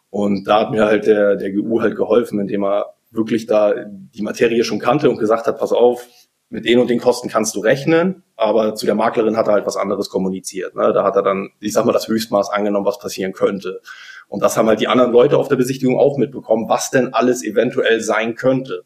Und 0.10 0.46
da 0.46 0.62
hat 0.62 0.72
mir 0.72 0.86
halt 0.86 1.06
der, 1.06 1.36
der 1.36 1.52
GU 1.52 1.82
halt 1.82 1.96
geholfen, 1.96 2.40
indem 2.40 2.64
er 2.64 2.94
wirklich 3.12 3.46
da 3.46 3.74
die 3.86 4.22
Materie 4.22 4.64
schon 4.64 4.80
kannte 4.80 5.10
und 5.10 5.18
gesagt 5.18 5.48
hat, 5.48 5.58
pass 5.58 5.72
auf, 5.72 6.06
mit 6.52 6.66
den 6.66 6.80
und 6.80 6.90
den 6.90 7.00
Kosten 7.00 7.30
kannst 7.30 7.56
du 7.56 7.62
rechnen, 7.62 8.24
aber 8.36 8.76
zu 8.76 8.86
der 8.86 8.94
Maklerin 8.94 9.38
hat 9.38 9.48
er 9.48 9.54
halt 9.54 9.66
was 9.66 9.78
anderes 9.78 10.10
kommuniziert. 10.10 10.76
Ne? 10.76 10.92
Da 10.92 11.06
hat 11.06 11.16
er 11.16 11.24
dann, 11.24 11.52
ich 11.62 11.72
sag 11.72 11.86
mal, 11.86 11.94
das 11.94 12.10
Höchstmaß 12.10 12.50
angenommen, 12.52 12.86
was 12.86 13.00
passieren 13.00 13.32
könnte. 13.32 13.80
Und 14.28 14.44
das 14.44 14.58
haben 14.58 14.68
halt 14.68 14.82
die 14.82 14.90
anderen 14.90 15.14
Leute 15.14 15.38
auf 15.38 15.48
der 15.48 15.56
Besichtigung 15.56 15.98
auch 15.98 16.18
mitbekommen, 16.18 16.68
was 16.68 16.90
denn 16.90 17.14
alles 17.14 17.42
eventuell 17.44 18.02
sein 18.02 18.36
könnte. 18.36 18.84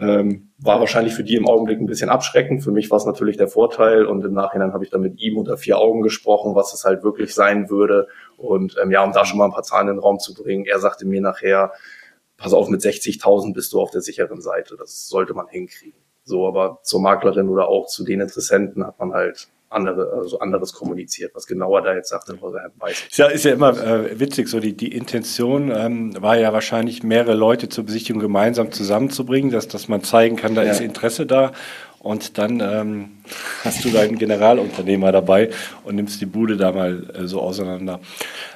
Ähm, 0.00 0.52
war 0.58 0.78
wahrscheinlich 0.78 1.14
für 1.14 1.24
die 1.24 1.34
im 1.34 1.48
Augenblick 1.48 1.80
ein 1.80 1.86
bisschen 1.86 2.08
abschreckend. 2.08 2.62
Für 2.62 2.70
mich 2.70 2.90
war 2.90 2.98
es 2.98 3.06
natürlich 3.06 3.36
der 3.36 3.48
Vorteil 3.48 4.06
und 4.06 4.24
im 4.24 4.32
Nachhinein 4.32 4.72
habe 4.72 4.84
ich 4.84 4.90
dann 4.90 5.00
mit 5.00 5.20
ihm 5.20 5.36
unter 5.36 5.56
vier 5.56 5.78
Augen 5.78 6.02
gesprochen, 6.02 6.54
was 6.54 6.72
es 6.72 6.84
halt 6.84 7.02
wirklich 7.02 7.34
sein 7.34 7.68
würde. 7.68 8.06
Und 8.36 8.76
ähm, 8.80 8.92
ja, 8.92 9.02
um 9.02 9.12
da 9.12 9.24
schon 9.24 9.38
mal 9.38 9.46
ein 9.46 9.52
paar 9.52 9.64
Zahlen 9.64 9.88
in 9.88 9.96
den 9.96 10.00
Raum 10.02 10.20
zu 10.20 10.34
bringen, 10.34 10.66
er 10.66 10.78
sagte 10.78 11.04
mir 11.04 11.20
nachher, 11.20 11.72
pass 12.36 12.52
auf, 12.52 12.68
mit 12.68 12.80
60.000 12.80 13.52
bist 13.52 13.72
du 13.72 13.80
auf 13.80 13.90
der 13.90 14.00
sicheren 14.00 14.40
Seite. 14.40 14.76
Das 14.78 15.08
sollte 15.08 15.34
man 15.34 15.48
hinkriegen. 15.48 16.00
So, 16.22 16.46
aber 16.46 16.78
zur 16.82 17.00
Maklerin 17.00 17.48
oder 17.48 17.68
auch 17.68 17.86
zu 17.86 18.04
den 18.04 18.20
Interessenten 18.20 18.86
hat 18.86 18.98
man 18.98 19.12
halt 19.12 19.48
andere, 19.70 20.12
also 20.12 20.38
anderes 20.38 20.72
kommuniziert. 20.72 21.34
Was 21.34 21.46
genauer 21.46 21.82
da 21.82 21.94
jetzt 21.94 22.08
sagt, 22.08 22.28
weiß 22.28 23.04
ich. 23.08 23.16
Ja, 23.16 23.26
ist 23.26 23.44
ja 23.44 23.52
immer 23.52 23.70
äh, 23.70 24.18
witzig, 24.18 24.48
so 24.48 24.60
die, 24.60 24.76
die 24.76 24.92
Intention 24.94 25.70
ähm, 25.70 26.22
war 26.22 26.38
ja 26.38 26.52
wahrscheinlich, 26.52 27.02
mehrere 27.02 27.34
Leute 27.34 27.68
zur 27.68 27.84
Besichtigung 27.84 28.20
gemeinsam 28.20 28.72
zusammenzubringen, 28.72 29.50
dass, 29.50 29.68
dass 29.68 29.88
man 29.88 30.02
zeigen 30.02 30.36
kann, 30.36 30.54
da 30.54 30.62
ja. 30.62 30.70
ist 30.70 30.80
Interesse 30.80 31.26
da. 31.26 31.52
Und 32.00 32.38
dann 32.38 32.60
ähm, 32.60 33.10
hast 33.64 33.84
du 33.84 33.90
deinen 33.90 34.18
Generalunternehmer 34.18 35.10
dabei 35.10 35.50
und 35.84 35.96
nimmst 35.96 36.20
die 36.20 36.26
Bude 36.26 36.56
da 36.56 36.72
mal 36.72 37.10
äh, 37.10 37.26
so 37.26 37.40
auseinander. 37.40 38.00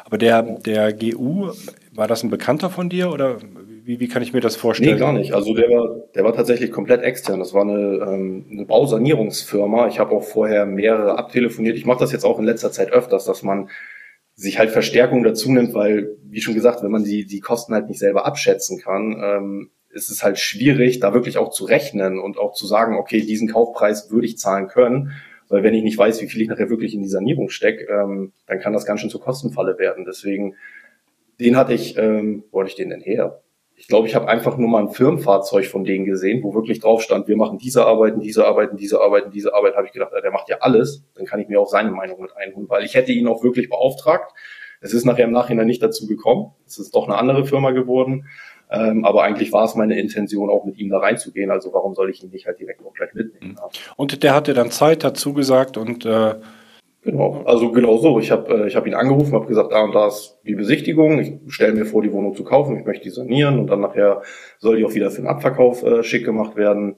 Aber 0.04 0.16
der, 0.16 0.42
der 0.42 0.92
GU, 0.92 1.50
war 1.92 2.06
das 2.06 2.22
ein 2.22 2.30
Bekannter 2.30 2.70
von 2.70 2.88
dir 2.88 3.10
oder 3.10 3.38
wie, 3.84 4.00
wie 4.00 4.08
kann 4.08 4.22
ich 4.22 4.32
mir 4.32 4.40
das 4.40 4.56
vorstellen? 4.56 4.94
Nee, 4.94 5.00
gar 5.00 5.12
nicht. 5.12 5.32
Also 5.32 5.54
der 5.54 5.68
war, 5.68 5.96
der 6.14 6.24
war 6.24 6.32
tatsächlich 6.32 6.70
komplett 6.70 7.02
extern. 7.02 7.40
Das 7.40 7.52
war 7.52 7.62
eine, 7.62 8.06
ähm, 8.06 8.46
eine 8.50 8.64
Bausanierungsfirma. 8.64 9.88
Ich 9.88 9.98
habe 9.98 10.14
auch 10.14 10.22
vorher 10.22 10.66
mehrere 10.66 11.18
abtelefoniert. 11.18 11.76
Ich 11.76 11.86
mache 11.86 11.98
das 11.98 12.12
jetzt 12.12 12.24
auch 12.24 12.38
in 12.38 12.44
letzter 12.44 12.70
Zeit 12.70 12.92
öfters, 12.92 13.24
dass 13.24 13.42
man 13.42 13.68
sich 14.34 14.58
halt 14.58 14.70
Verstärkung 14.70 15.24
dazu 15.24 15.50
nimmt, 15.50 15.74
weil, 15.74 16.16
wie 16.24 16.40
schon 16.40 16.54
gesagt, 16.54 16.82
wenn 16.82 16.90
man 16.90 17.04
die, 17.04 17.26
die 17.26 17.40
Kosten 17.40 17.74
halt 17.74 17.88
nicht 17.88 17.98
selber 17.98 18.24
abschätzen 18.24 18.78
kann, 18.78 19.20
ähm, 19.22 19.70
ist 19.90 20.10
es 20.10 20.22
halt 20.22 20.38
schwierig, 20.38 21.00
da 21.00 21.12
wirklich 21.12 21.36
auch 21.36 21.50
zu 21.50 21.64
rechnen 21.64 22.18
und 22.18 22.38
auch 22.38 22.54
zu 22.54 22.66
sagen, 22.66 22.96
okay, 22.96 23.20
diesen 23.20 23.48
Kaufpreis 23.48 24.10
würde 24.10 24.26
ich 24.26 24.38
zahlen 24.38 24.68
können. 24.68 25.12
Weil 25.48 25.64
wenn 25.64 25.74
ich 25.74 25.82
nicht 25.82 25.98
weiß, 25.98 26.22
wie 26.22 26.28
viel 26.28 26.40
ich 26.40 26.48
nachher 26.48 26.70
wirklich 26.70 26.94
in 26.94 27.02
die 27.02 27.08
Sanierung 27.08 27.50
stecke, 27.50 27.84
ähm, 27.92 28.32
dann 28.46 28.58
kann 28.58 28.72
das 28.72 28.86
ganz 28.86 29.00
schön 29.00 29.10
zur 29.10 29.20
Kostenfalle 29.20 29.78
werden. 29.78 30.06
Deswegen, 30.06 30.54
den 31.40 31.56
hatte 31.56 31.74
ich, 31.74 31.98
ähm, 31.98 32.44
wo 32.50 32.60
hatte 32.60 32.70
ich 32.70 32.76
den 32.76 32.88
denn 32.88 33.02
her? 33.02 33.42
Ich 33.82 33.88
glaube, 33.88 34.06
ich 34.06 34.14
habe 34.14 34.28
einfach 34.28 34.56
nur 34.58 34.68
mal 34.68 34.84
ein 34.84 34.90
Firmenfahrzeug 34.90 35.66
von 35.66 35.82
denen 35.82 36.04
gesehen, 36.04 36.44
wo 36.44 36.54
wirklich 36.54 36.78
drauf 36.78 37.02
stand, 37.02 37.26
wir 37.26 37.36
machen 37.36 37.58
diese 37.58 37.84
Arbeiten, 37.84 38.20
diese 38.20 38.46
Arbeiten, 38.46 38.76
diese 38.76 39.00
Arbeiten, 39.00 39.32
diese 39.32 39.54
Arbeit. 39.54 39.74
Habe 39.74 39.88
ich 39.88 39.92
gedacht, 39.92 40.12
der 40.22 40.30
macht 40.30 40.48
ja 40.48 40.58
alles. 40.60 41.02
Dann 41.16 41.26
kann 41.26 41.40
ich 41.40 41.48
mir 41.48 41.60
auch 41.60 41.66
seine 41.66 41.90
Meinung 41.90 42.22
mit 42.22 42.30
einholen, 42.36 42.68
weil 42.68 42.84
ich 42.84 42.94
hätte 42.94 43.10
ihn 43.10 43.26
auch 43.26 43.42
wirklich 43.42 43.68
beauftragt. 43.68 44.32
Es 44.80 44.94
ist 44.94 45.04
nachher 45.04 45.24
im 45.24 45.32
Nachhinein 45.32 45.66
nicht 45.66 45.82
dazu 45.82 46.06
gekommen. 46.06 46.52
Es 46.64 46.78
ist 46.78 46.94
doch 46.94 47.08
eine 47.08 47.18
andere 47.18 47.44
Firma 47.44 47.72
geworden. 47.72 48.28
Ähm, 48.70 49.04
aber 49.04 49.24
eigentlich 49.24 49.52
war 49.52 49.64
es 49.64 49.74
meine 49.74 49.98
Intention, 49.98 50.48
auch 50.48 50.64
mit 50.64 50.78
ihm 50.78 50.88
da 50.88 50.98
reinzugehen. 50.98 51.50
Also 51.50 51.74
warum 51.74 51.96
soll 51.96 52.08
ich 52.08 52.22
ihn 52.22 52.30
nicht 52.30 52.46
halt 52.46 52.60
direkt 52.60 52.86
auch 52.86 52.94
gleich 52.94 53.12
mitnehmen? 53.14 53.56
Und 53.96 54.22
der 54.22 54.32
hatte 54.32 54.54
dann 54.54 54.70
Zeit 54.70 55.02
dazu 55.02 55.32
gesagt 55.32 55.76
und 55.76 56.06
äh 56.06 56.36
Genau, 57.04 57.42
also 57.46 57.72
genau 57.72 57.96
so. 57.98 58.20
Ich 58.20 58.30
habe 58.30 58.62
äh, 58.62 58.66
ich 58.68 58.76
hab 58.76 58.86
ihn 58.86 58.94
angerufen, 58.94 59.34
habe 59.34 59.46
gesagt, 59.46 59.72
da 59.72 59.82
und 59.82 59.92
da 59.92 60.06
ist 60.06 60.38
die 60.46 60.54
Besichtigung. 60.54 61.18
Ich 61.18 61.52
stelle 61.52 61.74
mir 61.74 61.84
vor, 61.84 62.00
die 62.00 62.12
Wohnung 62.12 62.34
zu 62.36 62.44
kaufen. 62.44 62.78
Ich 62.78 62.86
möchte 62.86 63.02
die 63.04 63.10
sanieren 63.10 63.58
und 63.58 63.66
dann 63.66 63.80
nachher 63.80 64.22
soll 64.58 64.76
die 64.76 64.84
auch 64.84 64.94
wieder 64.94 65.10
für 65.10 65.22
den 65.22 65.26
Abverkauf 65.26 65.82
äh, 65.82 66.04
schick 66.04 66.24
gemacht 66.24 66.54
werden 66.56 66.94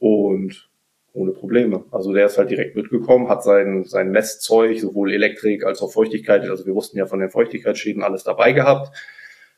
und 0.00 0.68
ohne 1.12 1.30
Probleme. 1.32 1.84
Also 1.92 2.12
der 2.12 2.26
ist 2.26 2.38
halt 2.38 2.50
direkt 2.50 2.74
mitgekommen, 2.74 3.28
hat 3.28 3.44
sein 3.44 3.84
sein 3.84 4.10
Messzeug, 4.10 4.80
sowohl 4.80 5.12
Elektrik 5.12 5.64
als 5.64 5.80
auch 5.80 5.92
Feuchtigkeit. 5.92 6.42
Also 6.48 6.66
wir 6.66 6.74
wussten 6.74 6.98
ja 6.98 7.06
von 7.06 7.20
den 7.20 7.30
Feuchtigkeitsschäden 7.30 8.02
alles 8.02 8.24
dabei 8.24 8.52
gehabt. 8.52 8.90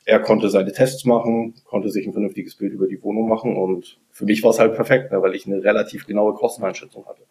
Er 0.04 0.20
konnte 0.20 0.50
seine 0.50 0.72
Tests 0.72 1.04
machen, 1.06 1.54
konnte 1.64 1.88
sich 1.88 2.06
ein 2.06 2.12
vernünftiges 2.12 2.56
Bild 2.56 2.74
über 2.74 2.88
die 2.88 3.02
Wohnung 3.02 3.28
machen 3.28 3.56
und 3.56 4.00
für 4.10 4.26
mich 4.26 4.42
war 4.42 4.50
es 4.50 4.58
halt 4.58 4.74
perfekt, 4.74 5.12
ne, 5.12 5.22
weil 5.22 5.34
ich 5.34 5.46
eine 5.46 5.62
relativ 5.62 6.06
genaue 6.06 6.34
Kosteneinschätzung 6.34 7.06
hatte. 7.06 7.22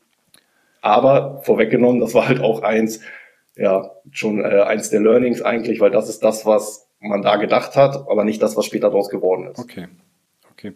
Aber 0.81 1.41
vorweggenommen, 1.43 2.01
das 2.01 2.13
war 2.13 2.27
halt 2.27 2.41
auch 2.41 2.63
eins, 2.63 3.01
ja, 3.55 3.91
schon 4.11 4.43
äh, 4.43 4.61
eins 4.61 4.89
der 4.89 5.01
Learnings 5.01 5.41
eigentlich, 5.41 5.79
weil 5.79 5.91
das 5.91 6.09
ist 6.09 6.23
das, 6.23 6.45
was 6.45 6.87
man 6.99 7.21
da 7.21 7.37
gedacht 7.37 7.75
hat, 7.75 7.95
aber 8.09 8.23
nicht 8.23 8.41
das, 8.41 8.57
was 8.57 8.65
später 8.65 8.89
daraus 8.89 9.09
geworden 9.09 9.47
ist. 9.47 9.59
Okay. 9.59 9.87
Okay. 10.53 10.73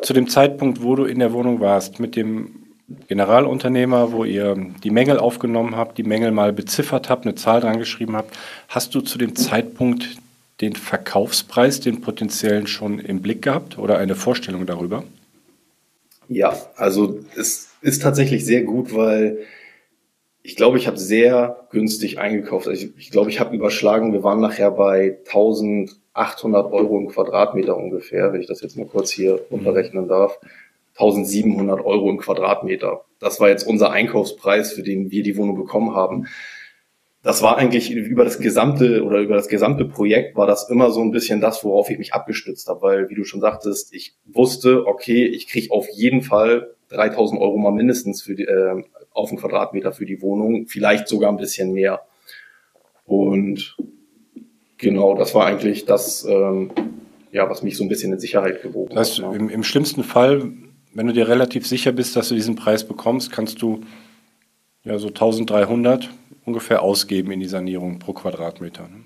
Zu 0.00 0.14
dem 0.14 0.28
Zeitpunkt, 0.28 0.82
wo 0.82 0.94
du 0.96 1.04
in 1.04 1.18
der 1.18 1.32
Wohnung 1.32 1.60
warst, 1.60 2.00
mit 2.00 2.16
dem 2.16 2.66
Generalunternehmer, 3.08 4.12
wo 4.12 4.24
ihr 4.24 4.56
die 4.82 4.90
Mängel 4.90 5.18
aufgenommen 5.18 5.76
habt, 5.76 5.98
die 5.98 6.04
Mängel 6.04 6.30
mal 6.30 6.52
beziffert 6.52 7.10
habt, 7.10 7.26
eine 7.26 7.34
Zahl 7.34 7.60
dran 7.60 7.78
geschrieben 7.78 8.16
habt, 8.16 8.36
hast 8.68 8.94
du 8.94 9.00
zu 9.00 9.18
dem 9.18 9.34
Zeitpunkt 9.36 10.16
den 10.60 10.74
Verkaufspreis, 10.74 11.80
den 11.80 12.00
potenziellen 12.00 12.66
schon 12.66 12.98
im 12.98 13.20
Blick 13.20 13.42
gehabt 13.42 13.76
oder 13.78 13.98
eine 13.98 14.14
Vorstellung 14.14 14.64
darüber? 14.64 15.04
Ja, 16.28 16.56
also 16.76 17.20
es 17.36 17.70
ist 17.86 18.02
tatsächlich 18.02 18.44
sehr 18.44 18.62
gut, 18.62 18.94
weil 18.94 19.38
ich 20.42 20.56
glaube, 20.56 20.78
ich 20.78 20.86
habe 20.86 20.98
sehr 20.98 21.66
günstig 21.70 22.18
eingekauft. 22.18 22.68
Also 22.68 22.86
ich, 22.86 22.96
ich 22.98 23.10
glaube, 23.10 23.30
ich 23.30 23.40
habe 23.40 23.54
überschlagen, 23.54 24.12
wir 24.12 24.22
waren 24.22 24.40
nachher 24.40 24.70
bei 24.70 25.18
1800 25.26 26.72
Euro 26.72 26.98
im 26.98 27.08
Quadratmeter 27.08 27.76
ungefähr, 27.76 28.32
wenn 28.32 28.40
ich 28.40 28.46
das 28.46 28.60
jetzt 28.60 28.76
mal 28.76 28.86
kurz 28.86 29.10
hier 29.10 29.40
unterrechnen 29.50 30.08
darf. 30.08 30.38
1700 30.94 31.84
Euro 31.84 32.08
im 32.10 32.18
Quadratmeter. 32.18 33.04
Das 33.18 33.38
war 33.40 33.50
jetzt 33.50 33.66
unser 33.66 33.90
Einkaufspreis, 33.90 34.72
für 34.72 34.82
den 34.82 35.10
wir 35.10 35.22
die 35.22 35.36
Wohnung 35.36 35.56
bekommen 35.56 35.94
haben 35.94 36.26
das 37.26 37.42
war 37.42 37.58
eigentlich 37.58 37.90
über 37.90 38.22
das 38.22 38.38
gesamte 38.38 39.02
oder 39.02 39.18
über 39.18 39.34
das 39.34 39.48
gesamte 39.48 39.84
Projekt 39.84 40.36
war 40.36 40.46
das 40.46 40.70
immer 40.70 40.92
so 40.92 41.00
ein 41.00 41.10
bisschen 41.10 41.40
das, 41.40 41.64
worauf 41.64 41.90
ich 41.90 41.98
mich 41.98 42.14
abgestützt 42.14 42.68
habe, 42.68 42.82
weil, 42.82 43.08
wie 43.10 43.16
du 43.16 43.24
schon 43.24 43.40
sagtest, 43.40 43.92
ich 43.92 44.14
wusste, 44.26 44.86
okay, 44.86 45.26
ich 45.26 45.48
kriege 45.48 45.72
auf 45.72 45.88
jeden 45.92 46.22
Fall 46.22 46.75
3000 46.88 47.40
Euro 47.40 47.56
mal 47.56 47.72
mindestens 47.72 48.22
für 48.22 48.34
die, 48.34 48.44
äh, 48.44 48.82
auf 49.12 49.30
den 49.30 49.38
Quadratmeter 49.38 49.92
für 49.92 50.06
die 50.06 50.20
Wohnung, 50.22 50.66
vielleicht 50.66 51.08
sogar 51.08 51.30
ein 51.30 51.36
bisschen 51.36 51.72
mehr. 51.72 52.02
Und 53.04 53.76
genau, 54.78 55.14
das 55.14 55.34
war 55.34 55.46
eigentlich 55.46 55.84
das, 55.84 56.24
ähm, 56.24 56.70
ja, 57.32 57.48
was 57.48 57.62
mich 57.62 57.76
so 57.76 57.84
ein 57.84 57.88
bisschen 57.88 58.12
in 58.12 58.18
Sicherheit 58.18 58.62
gewogen 58.62 58.94
das 58.94 59.18
heißt, 59.18 59.22
hat. 59.22 59.34
Im, 59.34 59.48
Im 59.48 59.62
schlimmsten 59.62 60.04
Fall, 60.04 60.52
wenn 60.94 61.06
du 61.06 61.12
dir 61.12 61.28
relativ 61.28 61.66
sicher 61.66 61.92
bist, 61.92 62.16
dass 62.16 62.28
du 62.28 62.34
diesen 62.34 62.56
Preis 62.56 62.84
bekommst, 62.84 63.32
kannst 63.32 63.62
du 63.62 63.80
ja 64.84 64.98
so 64.98 65.08
1300 65.08 66.10
ungefähr 66.44 66.82
ausgeben 66.82 67.32
in 67.32 67.40
die 67.40 67.48
Sanierung 67.48 67.98
pro 67.98 68.12
Quadratmeter. 68.12 68.84
Ne? 68.84 69.04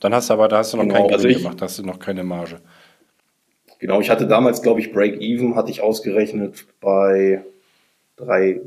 Dann 0.00 0.14
hast 0.14 0.30
du 0.30 0.34
aber, 0.34 0.48
da 0.48 0.58
hast 0.58 0.72
du 0.72 0.78
noch 0.78 0.84
genau, 0.84 0.94
kein 0.94 1.18
Gewinn 1.18 1.26
also 1.26 1.38
gemacht, 1.38 1.60
da 1.60 1.66
hast 1.66 1.78
du 1.78 1.84
noch 1.84 1.98
keine 1.98 2.24
Marge. 2.24 2.60
Genau, 3.82 4.00
ich 4.00 4.10
hatte 4.10 4.28
damals, 4.28 4.62
glaube 4.62 4.78
ich, 4.78 4.92
Break-Even 4.92 5.56
hatte 5.56 5.72
ich 5.72 5.80
ausgerechnet 5.80 6.66
bei 6.80 7.44
drei, 8.14 8.60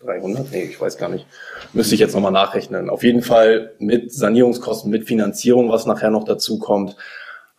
300, 0.00 0.52
nee, 0.52 0.64
ich 0.64 0.78
weiß 0.78 0.98
gar 0.98 1.08
nicht. 1.08 1.26
Müsste 1.72 1.94
ich 1.94 2.00
jetzt 2.02 2.12
nochmal 2.12 2.32
nachrechnen. 2.32 2.90
Auf 2.90 3.02
jeden 3.02 3.22
Fall 3.22 3.72
mit 3.78 4.12
Sanierungskosten, 4.12 4.90
mit 4.90 5.06
Finanzierung, 5.06 5.70
was 5.70 5.86
nachher 5.86 6.10
noch 6.10 6.24
dazu 6.24 6.58
kommt, 6.58 6.96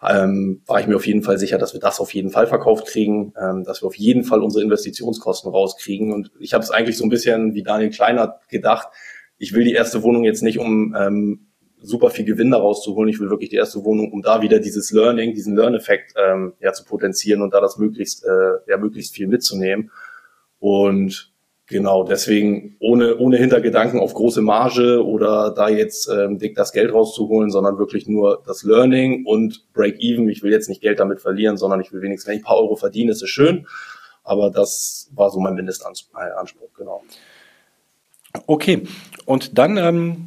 ähm, 0.07 0.61
war 0.67 0.81
ich 0.81 0.85
mir 0.85 0.97
auf 0.97 1.07
jeden 1.07 1.23
Fall 1.23 1.39
sicher, 1.39 1.57
dass 1.57 1.73
wir 1.73 1.79
das 1.79 1.99
auf 1.99 2.13
jeden 2.13 2.29
Fall 2.29 2.45
verkauft 2.45 2.85
kriegen, 2.85 3.33
ähm, 3.41 3.63
dass 3.63 3.81
wir 3.81 3.87
auf 3.87 3.97
jeden 3.97 4.23
Fall 4.23 4.43
unsere 4.43 4.63
Investitionskosten 4.63 5.49
rauskriegen. 5.49 6.13
Und 6.13 6.31
ich 6.39 6.53
habe 6.53 6.63
es 6.63 6.69
eigentlich 6.69 6.95
so 6.95 7.05
ein 7.05 7.09
bisschen 7.09 7.55
wie 7.55 7.63
Daniel 7.63 7.89
Kleiner 7.89 8.39
gedacht, 8.49 8.89
ich 9.39 9.53
will 9.53 9.63
die 9.63 9.73
erste 9.73 10.03
Wohnung 10.03 10.25
jetzt 10.25 10.43
nicht, 10.43 10.59
um 10.59 10.95
ähm, 10.95 11.48
super 11.81 12.09
viel 12.09 12.25
Gewinn 12.25 12.51
daraus 12.51 12.83
zu 12.83 12.95
holen. 12.95 13.09
Ich 13.09 13.19
will 13.19 13.29
wirklich 13.29 13.49
die 13.49 13.55
erste 13.55 13.83
Wohnung, 13.83 14.11
um 14.11 14.21
da 14.21 14.41
wieder 14.41 14.59
dieses 14.59 14.91
Learning, 14.91 15.33
diesen 15.33 15.55
Learn-Effekt 15.55 16.13
ähm, 16.17 16.53
ja, 16.59 16.73
zu 16.73 16.83
potenzieren 16.83 17.41
und 17.41 17.53
da 17.53 17.61
das 17.61 17.77
möglichst, 17.77 18.25
äh, 18.25 18.57
ja, 18.67 18.77
möglichst 18.77 19.13
viel 19.13 19.27
mitzunehmen. 19.27 19.91
Und 20.59 21.31
genau, 21.67 22.03
deswegen 22.03 22.75
ohne, 22.79 23.17
ohne 23.17 23.37
Hintergedanken 23.37 23.99
auf 23.99 24.13
große 24.13 24.41
Marge 24.41 25.05
oder 25.05 25.51
da 25.51 25.69
jetzt 25.69 26.09
ähm, 26.09 26.37
dick 26.37 26.55
das 26.55 26.73
Geld 26.73 26.93
rauszuholen, 26.93 27.49
sondern 27.49 27.77
wirklich 27.77 28.07
nur 28.07 28.43
das 28.45 28.63
Learning 28.63 29.25
und 29.25 29.71
Break-Even. 29.73 30.27
Ich 30.29 30.43
will 30.43 30.51
jetzt 30.51 30.69
nicht 30.69 30.81
Geld 30.81 30.99
damit 30.99 31.21
verlieren, 31.21 31.57
sondern 31.57 31.79
ich 31.79 31.93
will 31.93 32.01
wenigstens, 32.01 32.27
wenn 32.27 32.35
ich 32.35 32.41
ein 32.41 32.45
paar 32.45 32.57
Euro 32.57 32.75
verdiene, 32.75 33.11
ist 33.11 33.23
es 33.23 33.29
schön. 33.29 33.67
Aber 34.23 34.51
das 34.51 35.09
war 35.15 35.29
so 35.29 35.39
mein 35.39 35.55
Mindestanspruch, 35.55 36.73
genau. 36.77 37.03
Okay, 38.45 38.83
und 39.25 39.57
dann 39.57 39.77
ähm, 39.77 40.25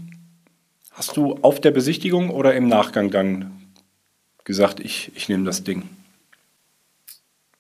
hast 0.93 1.17
du 1.17 1.39
auf 1.43 1.61
der 1.61 1.71
Besichtigung 1.71 2.31
oder 2.31 2.55
im 2.55 2.69
Nachgang 2.69 3.11
dann 3.11 3.73
gesagt, 4.45 4.81
ich, 4.81 5.11
ich 5.15 5.29
nehme 5.29 5.45
das 5.45 5.65
Ding? 5.65 5.85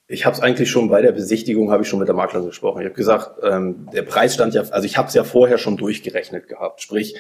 Ich 0.09 0.27
habe 0.27 0.37
es 0.37 0.43
eigentlich 0.43 0.71
schon 0.71 0.91
bei 0.91 1.01
der 1.01 1.13
Besichtigung, 1.13 1.71
habe 1.71 1.85
ich 1.85 1.89
schon 1.89 1.99
mit 1.99 2.09
der 2.09 2.15
Maklerin 2.15 2.47
gesprochen. 2.47 2.81
Ich 2.81 2.87
habe 2.87 2.95
gesagt, 2.95 3.41
ähm, 3.43 3.89
der 3.95 4.03
Preis 4.03 4.35
stand 4.35 4.53
ja, 4.53 4.63
also 4.63 4.85
ich 4.85 4.99
habe 4.99 5.09
es 5.09 5.15
ja 5.15 5.25
vorher 5.25 5.57
schon 5.57 5.79
durchgerechnet 5.79 6.49
gehabt. 6.49 6.83
Sprich, 6.83 7.17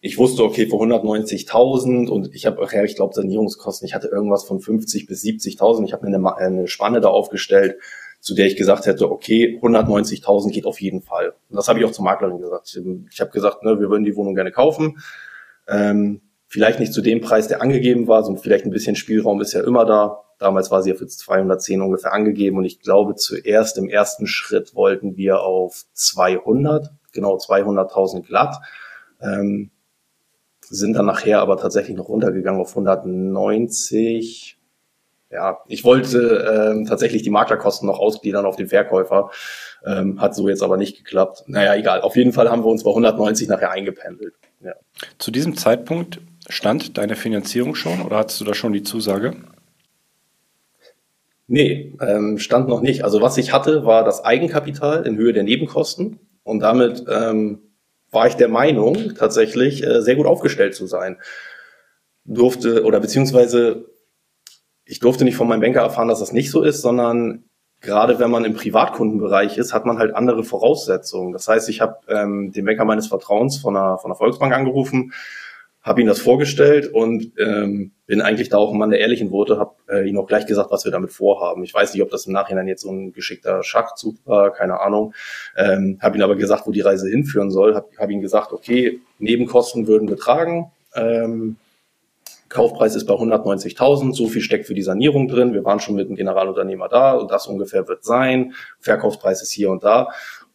ich 0.00 0.18
wusste, 0.18 0.42
okay, 0.42 0.66
für 0.66 0.74
190.000 0.74 2.08
und 2.08 2.34
ich 2.34 2.46
habe, 2.46 2.66
ja, 2.72 2.82
ich 2.82 2.96
glaube, 2.96 3.14
Sanierungskosten, 3.14 3.86
ich 3.86 3.94
hatte 3.94 4.08
irgendwas 4.08 4.42
von 4.42 4.58
50 4.58 5.06
bis 5.06 5.22
70.000. 5.22 5.84
Ich 5.84 5.92
habe 5.92 6.08
mir 6.08 6.16
eine, 6.16 6.36
eine 6.36 6.66
Spanne 6.66 7.00
da 7.00 7.08
aufgestellt, 7.08 7.76
zu 8.18 8.34
der 8.34 8.46
ich 8.46 8.56
gesagt 8.56 8.86
hätte, 8.86 9.12
okay, 9.12 9.60
190.000 9.62 10.50
geht 10.50 10.66
auf 10.66 10.80
jeden 10.80 11.02
Fall. 11.02 11.34
Und 11.48 11.56
das 11.56 11.68
habe 11.68 11.78
ich 11.78 11.84
auch 11.84 11.92
zur 11.92 12.04
Maklerin 12.04 12.40
gesagt. 12.40 12.76
Ich 13.12 13.20
habe 13.20 13.30
gesagt, 13.30 13.62
ne, 13.62 13.78
wir 13.78 13.88
würden 13.88 14.04
die 14.04 14.16
Wohnung 14.16 14.34
gerne 14.34 14.50
kaufen. 14.50 14.98
Ähm, 15.68 16.20
vielleicht 16.48 16.80
nicht 16.80 16.92
zu 16.92 17.00
dem 17.00 17.20
Preis, 17.20 17.48
der 17.48 17.62
angegeben 17.62 18.08
war, 18.08 18.22
sondern 18.22 18.42
vielleicht 18.42 18.66
ein 18.66 18.70
bisschen 18.70 18.94
Spielraum 18.94 19.40
ist 19.40 19.54
ja 19.54 19.62
immer 19.62 19.86
da. 19.86 20.22
Damals 20.38 20.70
war 20.70 20.82
sie 20.82 20.90
ja 20.90 20.96
für 20.96 21.06
210 21.06 21.80
ungefähr 21.80 22.12
angegeben 22.12 22.58
und 22.58 22.64
ich 22.64 22.80
glaube 22.80 23.14
zuerst 23.14 23.78
im 23.78 23.88
ersten 23.88 24.26
Schritt 24.26 24.74
wollten 24.74 25.16
wir 25.16 25.40
auf 25.40 25.84
200, 25.94 26.90
genau 27.12 27.36
200.000 27.36 28.26
glatt, 28.26 28.56
ähm, 29.20 29.70
sind 30.60 30.94
dann 30.94 31.06
nachher 31.06 31.40
aber 31.40 31.56
tatsächlich 31.56 31.96
noch 31.96 32.08
runtergegangen 32.08 32.60
auf 32.60 32.70
190. 32.70 34.58
Ja, 35.30 35.60
ich 35.68 35.84
wollte 35.84 36.72
ähm, 36.72 36.84
tatsächlich 36.84 37.22
die 37.22 37.30
Maklerkosten 37.30 37.86
noch 37.86 37.98
ausgliedern 37.98 38.44
auf 38.44 38.56
den 38.56 38.68
Verkäufer, 38.68 39.30
ähm, 39.86 40.20
hat 40.20 40.34
so 40.34 40.48
jetzt 40.48 40.62
aber 40.62 40.76
nicht 40.76 40.98
geklappt. 40.98 41.44
Naja, 41.46 41.74
egal. 41.76 42.02
Auf 42.02 42.16
jeden 42.16 42.32
Fall 42.32 42.50
haben 42.50 42.62
wir 42.64 42.68
uns 42.68 42.84
bei 42.84 42.90
190 42.90 43.48
nachher 43.48 43.70
eingependelt. 43.70 44.34
Ja. 44.62 44.74
Zu 45.18 45.30
diesem 45.30 45.56
Zeitpunkt 45.56 46.20
stand 46.48 46.96
deine 46.96 47.16
Finanzierung 47.16 47.74
schon 47.74 48.00
oder 48.02 48.18
hattest 48.18 48.40
du 48.40 48.44
da 48.44 48.54
schon 48.54 48.72
die 48.72 48.82
Zusage? 48.82 49.34
Nee, 51.48 51.94
ähm, 52.00 52.38
stand 52.38 52.68
noch 52.68 52.80
nicht. 52.80 53.04
Also 53.04 53.20
was 53.20 53.36
ich 53.38 53.52
hatte, 53.52 53.84
war 53.84 54.04
das 54.04 54.24
Eigenkapital 54.24 55.06
in 55.06 55.16
Höhe 55.16 55.32
der 55.32 55.42
Nebenkosten 55.42 56.18
und 56.44 56.60
damit 56.60 57.04
ähm, 57.10 57.58
war 58.10 58.26
ich 58.26 58.34
der 58.34 58.48
Meinung, 58.48 59.14
tatsächlich 59.16 59.84
äh, 59.84 60.00
sehr 60.02 60.16
gut 60.16 60.26
aufgestellt 60.26 60.74
zu 60.74 60.86
sein. 60.86 61.18
Durfte 62.24 62.84
oder 62.84 63.00
beziehungsweise 63.00 63.86
ich 64.84 65.00
durfte 65.00 65.24
nicht 65.24 65.36
von 65.36 65.48
meinem 65.48 65.60
Banker 65.60 65.80
erfahren, 65.80 66.08
dass 66.08 66.20
das 66.20 66.32
nicht 66.32 66.50
so 66.50 66.62
ist, 66.62 66.82
sondern 66.82 67.44
gerade 67.82 68.18
wenn 68.18 68.30
man 68.30 68.44
im 68.44 68.54
Privatkundenbereich 68.54 69.58
ist, 69.58 69.74
hat 69.74 69.84
man 69.84 69.98
halt 69.98 70.14
andere 70.14 70.44
Voraussetzungen. 70.44 71.32
Das 71.32 71.48
heißt, 71.48 71.68
ich 71.68 71.80
habe 71.80 71.98
ähm, 72.08 72.52
den 72.52 72.64
Banker 72.64 72.84
meines 72.84 73.08
Vertrauens 73.08 73.58
von 73.58 73.74
der, 73.74 73.98
von 73.98 74.10
der 74.10 74.16
Volksbank 74.16 74.54
angerufen 74.54 75.12
habe 75.82 76.00
ihm 76.00 76.06
das 76.06 76.20
vorgestellt 76.20 76.86
und 76.92 77.32
ähm, 77.38 77.90
bin 78.06 78.20
eigentlich 78.20 78.48
da 78.48 78.56
auch 78.56 78.72
ein 78.72 78.78
Mann 78.78 78.90
der 78.90 79.00
ehrlichen 79.00 79.32
Worte, 79.32 79.58
habe 79.58 79.74
äh, 79.90 80.08
ihm 80.08 80.16
auch 80.16 80.28
gleich 80.28 80.46
gesagt, 80.46 80.70
was 80.70 80.84
wir 80.84 80.92
damit 80.92 81.10
vorhaben. 81.10 81.64
Ich 81.64 81.74
weiß 81.74 81.92
nicht, 81.92 82.02
ob 82.02 82.10
das 82.10 82.26
im 82.26 82.32
Nachhinein 82.32 82.68
jetzt 82.68 82.82
so 82.82 82.90
ein 82.90 83.12
geschickter 83.12 83.64
Schachzug 83.64 84.16
war, 84.24 84.52
keine 84.52 84.80
Ahnung. 84.80 85.12
Ähm, 85.56 85.98
habe 86.00 86.16
ihm 86.16 86.22
aber 86.22 86.36
gesagt, 86.36 86.68
wo 86.68 86.70
die 86.70 86.82
Reise 86.82 87.08
hinführen 87.08 87.50
soll. 87.50 87.74
Habe 87.74 87.88
hab 87.98 88.10
ihm 88.10 88.20
gesagt, 88.20 88.52
okay, 88.52 89.00
Nebenkosten 89.18 89.88
würden 89.88 90.08
wir 90.08 90.16
tragen. 90.16 90.70
Ähm, 90.94 91.56
Kaufpreis 92.52 92.94
ist 92.94 93.06
bei 93.06 93.14
190.000, 93.14 94.14
so 94.14 94.28
viel 94.28 94.42
steckt 94.42 94.66
für 94.66 94.74
die 94.74 94.82
Sanierung 94.82 95.26
drin. 95.26 95.54
Wir 95.54 95.64
waren 95.64 95.80
schon 95.80 95.94
mit 95.94 96.08
dem 96.08 96.16
Generalunternehmer 96.16 96.88
da 96.88 97.12
und 97.14 97.30
das 97.30 97.46
ungefähr 97.46 97.88
wird 97.88 98.04
sein. 98.04 98.52
Verkaufspreis 98.78 99.42
ist 99.42 99.50
hier 99.50 99.70
und 99.70 99.82
da. 99.82 100.08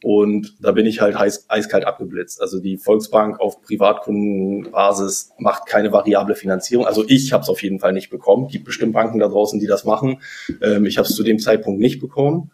Und 0.03 0.55
da 0.63 0.73
bin 0.73 0.85
ich 0.85 1.01
halt 1.01 1.17
heiß, 1.17 1.45
eiskalt 1.49 1.85
abgeblitzt. 1.85 2.39
Also 2.39 2.59
die 2.59 2.77
Volksbank 2.77 3.39
auf 3.39 3.63
Privatkundenbasis 3.63 5.31
macht 5.39 5.65
keine 5.65 5.91
variable 5.91 6.35
Finanzierung. 6.35 6.85
Also 6.85 7.03
ich 7.07 7.33
habe 7.33 7.41
es 7.41 7.49
auf 7.49 7.63
jeden 7.63 7.79
Fall 7.79 7.93
nicht 7.93 8.11
bekommen. 8.11 8.47
Gibt 8.47 8.65
bestimmt 8.65 8.93
Banken 8.93 9.17
da 9.17 9.27
draußen, 9.27 9.59
die 9.59 9.65
das 9.65 9.83
machen. 9.83 10.21
Ähm, 10.61 10.85
ich 10.85 10.99
habe 10.99 11.07
es 11.07 11.15
zu 11.15 11.23
dem 11.23 11.39
Zeitpunkt 11.39 11.79
nicht 11.79 11.99
bekommen. 11.99 12.51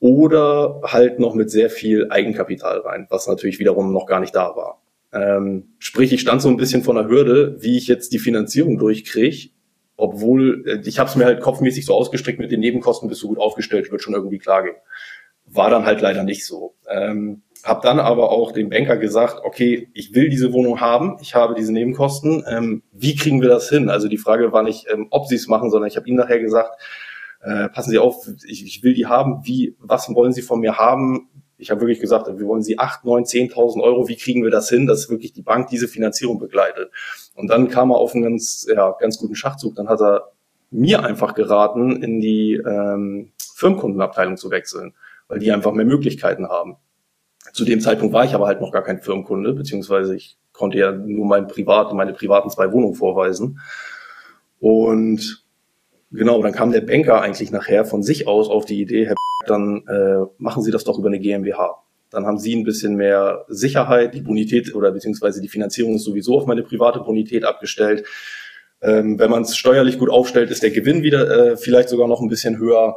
Oder 0.00 0.80
halt 0.82 1.18
noch 1.18 1.34
mit 1.34 1.50
sehr 1.50 1.68
viel 1.68 2.10
Eigenkapital 2.10 2.80
rein, 2.80 3.06
was 3.10 3.26
natürlich 3.26 3.58
wiederum 3.58 3.92
noch 3.92 4.06
gar 4.06 4.20
nicht 4.20 4.34
da 4.34 4.56
war. 4.56 4.80
Ähm, 5.16 5.74
sprich, 5.78 6.12
ich 6.12 6.20
stand 6.20 6.42
so 6.42 6.48
ein 6.48 6.56
bisschen 6.56 6.82
vor 6.82 6.96
einer 6.96 7.08
Hürde, 7.08 7.56
wie 7.60 7.78
ich 7.78 7.86
jetzt 7.86 8.12
die 8.12 8.18
Finanzierung 8.18 8.78
durchkriege, 8.78 9.50
obwohl 9.96 10.64
äh, 10.66 10.80
ich 10.86 10.98
habe 10.98 11.08
es 11.08 11.16
mir 11.16 11.24
halt 11.24 11.40
kopfmäßig 11.40 11.86
so 11.86 11.94
ausgestrickt 11.94 12.38
mit 12.38 12.52
den 12.52 12.60
Nebenkosten, 12.60 13.08
bist 13.08 13.22
du 13.22 13.28
gut 13.28 13.38
aufgestellt, 13.38 13.90
wird 13.90 14.02
schon 14.02 14.14
irgendwie 14.14 14.38
klar 14.38 14.62
gehen. 14.62 14.76
War 15.46 15.70
dann 15.70 15.86
halt 15.86 16.00
leider 16.00 16.24
nicht 16.24 16.44
so. 16.44 16.74
Ähm, 16.88 17.42
habe 17.64 17.80
dann 17.82 17.98
aber 17.98 18.30
auch 18.30 18.52
dem 18.52 18.68
Banker 18.68 18.96
gesagt, 18.96 19.40
okay, 19.44 19.88
ich 19.94 20.14
will 20.14 20.28
diese 20.28 20.52
Wohnung 20.52 20.80
haben, 20.80 21.16
ich 21.20 21.34
habe 21.34 21.54
diese 21.54 21.72
Nebenkosten. 21.72 22.44
Ähm, 22.48 22.82
wie 22.92 23.16
kriegen 23.16 23.40
wir 23.40 23.48
das 23.48 23.68
hin? 23.68 23.88
Also 23.88 24.08
die 24.08 24.18
Frage 24.18 24.52
war 24.52 24.62
nicht, 24.62 24.86
ähm, 24.92 25.06
ob 25.10 25.26
sie 25.26 25.36
es 25.36 25.48
machen, 25.48 25.70
sondern 25.70 25.88
ich 25.88 25.96
habe 25.96 26.08
ihm 26.08 26.16
nachher 26.16 26.40
gesagt, 26.40 26.80
äh, 27.40 27.68
passen 27.68 27.90
Sie 27.90 27.98
auf, 27.98 28.28
ich, 28.46 28.64
ich 28.64 28.82
will 28.82 28.94
die 28.94 29.06
haben. 29.06 29.40
Wie, 29.44 29.76
was 29.78 30.12
wollen 30.14 30.32
Sie 30.32 30.42
von 30.42 30.60
mir 30.60 30.78
haben? 30.78 31.28
Ich 31.58 31.70
habe 31.70 31.80
wirklich 31.80 32.00
gesagt, 32.00 32.26
wir 32.26 32.46
wollen 32.46 32.62
Sie 32.62 32.78
acht, 32.78 33.04
neun, 33.04 33.24
zehntausend 33.24 33.82
Euro. 33.82 34.08
Wie 34.08 34.16
kriegen 34.16 34.42
wir 34.42 34.50
das 34.50 34.68
hin, 34.68 34.86
dass 34.86 35.08
wirklich 35.08 35.32
die 35.32 35.42
Bank 35.42 35.68
diese 35.68 35.88
Finanzierung 35.88 36.38
begleitet? 36.38 36.90
Und 37.34 37.48
dann 37.48 37.68
kam 37.68 37.90
er 37.90 37.96
auf 37.96 38.14
einen 38.14 38.24
ganz, 38.24 38.66
ja, 38.68 38.94
ganz 38.98 39.18
guten 39.18 39.34
Schachzug. 39.34 39.74
Dann 39.74 39.88
hat 39.88 40.00
er 40.00 40.32
mir 40.70 41.02
einfach 41.02 41.34
geraten, 41.34 42.02
in 42.02 42.20
die 42.20 42.54
ähm, 42.54 43.32
Firmenkundenabteilung 43.54 44.36
zu 44.36 44.50
wechseln 44.50 44.94
weil 45.28 45.38
die 45.38 45.52
einfach 45.52 45.72
mehr 45.72 45.84
Möglichkeiten 45.84 46.48
haben. 46.48 46.76
Zu 47.52 47.64
dem 47.64 47.80
Zeitpunkt 47.80 48.12
war 48.12 48.24
ich 48.24 48.34
aber 48.34 48.46
halt 48.46 48.60
noch 48.60 48.72
gar 48.72 48.82
kein 48.82 49.00
Firmenkunde, 49.00 49.52
beziehungsweise 49.52 50.16
ich 50.16 50.36
konnte 50.52 50.78
ja 50.78 50.92
nur 50.92 51.26
mein 51.26 51.46
Privat, 51.46 51.92
meine 51.92 52.12
privaten 52.12 52.50
zwei 52.50 52.72
Wohnungen 52.72 52.94
vorweisen. 52.94 53.60
Und 54.58 55.45
genau, 56.10 56.42
dann 56.42 56.52
kam 56.52 56.72
der 56.72 56.80
Banker 56.80 57.20
eigentlich 57.20 57.50
nachher 57.50 57.84
von 57.84 58.02
sich 58.02 58.26
aus 58.26 58.48
auf 58.48 58.64
die 58.64 58.80
Idee, 58.80 59.06
Herr 59.06 59.16
dann 59.46 59.84
äh, 59.86 60.26
machen 60.38 60.62
Sie 60.62 60.70
das 60.70 60.84
doch 60.84 60.98
über 60.98 61.08
eine 61.08 61.18
GmbH. 61.18 61.82
Dann 62.10 62.26
haben 62.26 62.38
Sie 62.38 62.54
ein 62.54 62.64
bisschen 62.64 62.96
mehr 62.96 63.44
Sicherheit, 63.48 64.14
die 64.14 64.20
Bonität 64.20 64.74
oder 64.74 64.92
beziehungsweise 64.92 65.40
die 65.40 65.48
Finanzierung 65.48 65.96
ist 65.96 66.04
sowieso 66.04 66.36
auf 66.36 66.46
meine 66.46 66.62
private 66.62 67.00
Bonität 67.00 67.44
abgestellt. 67.44 68.04
Ähm, 68.80 69.18
wenn 69.18 69.30
man 69.30 69.42
es 69.42 69.56
steuerlich 69.56 69.98
gut 69.98 70.10
aufstellt, 70.10 70.50
ist 70.50 70.62
der 70.62 70.70
Gewinn 70.70 71.02
wieder 71.02 71.52
äh, 71.52 71.56
vielleicht 71.56 71.88
sogar 71.88 72.08
noch 72.08 72.20
ein 72.20 72.28
bisschen 72.28 72.58
höher. 72.58 72.96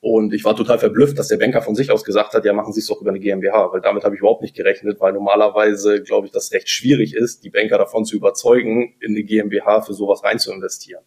Und 0.00 0.32
ich 0.34 0.44
war 0.44 0.54
total 0.54 0.78
verblüfft, 0.78 1.18
dass 1.18 1.28
der 1.28 1.38
Banker 1.38 1.62
von 1.62 1.74
sich 1.74 1.90
aus 1.90 2.04
gesagt 2.04 2.34
hat, 2.34 2.44
ja, 2.44 2.52
machen 2.52 2.72
Sie 2.72 2.80
es 2.80 2.86
doch 2.86 3.00
über 3.00 3.10
eine 3.10 3.18
GmbH, 3.18 3.72
weil 3.72 3.80
damit 3.80 4.04
habe 4.04 4.14
ich 4.14 4.20
überhaupt 4.20 4.42
nicht 4.42 4.54
gerechnet, 4.54 5.00
weil 5.00 5.12
normalerweise 5.12 6.02
glaube 6.02 6.26
ich, 6.26 6.32
dass 6.32 6.52
recht 6.52 6.68
schwierig 6.68 7.14
ist, 7.14 7.44
die 7.44 7.50
Banker 7.50 7.78
davon 7.78 8.04
zu 8.04 8.16
überzeugen, 8.16 8.94
in 9.00 9.12
eine 9.12 9.24
GmbH 9.24 9.82
für 9.82 9.94
sowas 9.94 10.22
rein 10.22 10.38
zu 10.38 10.52
investieren. 10.52 11.02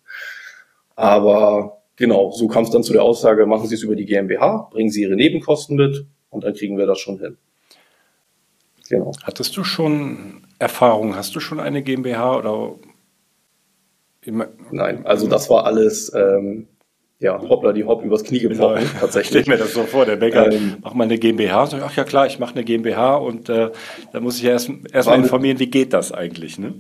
Aber 0.99 1.81
genau, 1.95 2.31
so 2.31 2.49
kam 2.49 2.65
es 2.65 2.71
dann 2.71 2.83
zu 2.83 2.91
der 2.91 3.03
Aussage, 3.03 3.45
machen 3.45 3.67
Sie 3.67 3.75
es 3.75 3.83
über 3.83 3.95
die 3.95 4.05
GmbH, 4.05 4.67
bringen 4.69 4.89
Sie 4.89 5.03
Ihre 5.03 5.15
Nebenkosten 5.15 5.77
mit 5.77 6.05
und 6.29 6.43
dann 6.43 6.53
kriegen 6.53 6.77
wir 6.77 6.85
das 6.85 6.99
schon 6.99 7.19
hin. 7.19 7.37
Genau. 8.89 9.13
Hattest 9.23 9.55
du 9.55 9.63
schon 9.63 10.41
Erfahrung? 10.59 11.15
Hast 11.15 11.33
du 11.37 11.39
schon 11.39 11.61
eine 11.61 11.83
GmbH 11.83 12.37
oder? 12.37 12.75
Nein, 14.25 15.05
also 15.05 15.27
das 15.27 15.49
war 15.49 15.63
alles 15.63 16.11
ähm, 16.13 16.67
ja, 17.19 17.39
hoppla 17.41 17.71
die 17.71 17.85
Hopp 17.85 18.03
übers 18.03 18.25
Knie 18.25 18.39
gebrochen, 18.39 18.79
genau. 18.79 18.99
tatsächlich. 18.99 19.41
Ich 19.43 19.47
mir 19.47 19.57
das 19.57 19.73
so 19.73 19.83
vor, 19.83 20.05
der 20.05 20.17
Bäcker 20.17 20.51
ähm, 20.51 20.79
macht 20.81 20.95
mal 20.95 21.05
eine 21.05 21.17
GmbH. 21.17 21.67
So, 21.67 21.77
ach 21.77 21.95
ja 21.95 22.03
klar, 22.03 22.27
ich 22.27 22.39
mache 22.39 22.55
eine 22.55 22.65
GmbH 22.65 23.15
und 23.15 23.47
äh, 23.47 23.71
da 24.11 24.19
muss 24.19 24.35
ich 24.35 24.43
ja 24.43 24.51
erst, 24.51 24.69
erst 24.91 25.07
mal 25.07 25.15
informieren, 25.15 25.59
wie 25.59 25.67
geht 25.67 25.93
das 25.93 26.11
eigentlich, 26.11 26.59
ne? 26.59 26.73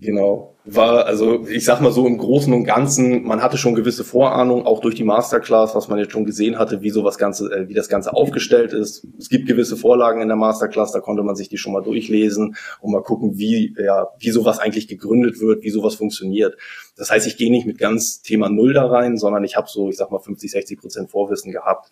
Genau. 0.00 0.54
War, 0.64 1.06
also 1.06 1.46
ich 1.46 1.64
sag 1.64 1.80
mal 1.80 1.92
so 1.92 2.06
im 2.06 2.18
Großen 2.18 2.52
und 2.52 2.64
Ganzen, 2.64 3.24
man 3.24 3.42
hatte 3.42 3.58
schon 3.58 3.74
gewisse 3.74 4.04
Vorahnung, 4.04 4.66
auch 4.66 4.80
durch 4.80 4.94
die 4.94 5.04
Masterclass, 5.04 5.74
was 5.74 5.88
man 5.88 5.98
jetzt 5.98 6.12
schon 6.12 6.24
gesehen 6.24 6.58
hatte, 6.58 6.82
wie 6.82 6.90
sowas 6.90 7.18
Ganze, 7.18 7.52
äh, 7.52 7.68
wie 7.68 7.74
das 7.74 7.88
Ganze 7.88 8.14
aufgestellt 8.14 8.72
ist. 8.72 9.06
Es 9.18 9.28
gibt 9.28 9.46
gewisse 9.46 9.76
Vorlagen 9.76 10.22
in 10.22 10.28
der 10.28 10.36
Masterclass, 10.36 10.92
da 10.92 11.00
konnte 11.00 11.22
man 11.22 11.36
sich 11.36 11.48
die 11.48 11.58
schon 11.58 11.72
mal 11.72 11.82
durchlesen 11.82 12.56
und 12.80 12.90
mal 12.90 13.02
gucken, 13.02 13.38
wie, 13.38 13.74
ja, 13.78 14.08
wie 14.18 14.30
sowas 14.30 14.58
eigentlich 14.58 14.88
gegründet 14.88 15.40
wird, 15.40 15.62
wie 15.62 15.70
sowas 15.70 15.94
funktioniert. 15.94 16.56
Das 16.96 17.10
heißt, 17.10 17.26
ich 17.26 17.36
gehe 17.36 17.50
nicht 17.50 17.66
mit 17.66 17.78
ganz 17.78 18.22
Thema 18.22 18.48
Null 18.48 18.72
da 18.72 18.86
rein, 18.86 19.18
sondern 19.18 19.44
ich 19.44 19.56
habe 19.56 19.68
so, 19.68 19.90
ich 19.90 19.98
sag 19.98 20.10
mal, 20.10 20.20
50, 20.20 20.50
60 20.50 20.80
Prozent 20.80 21.10
Vorwissen 21.10 21.52
gehabt. 21.52 21.90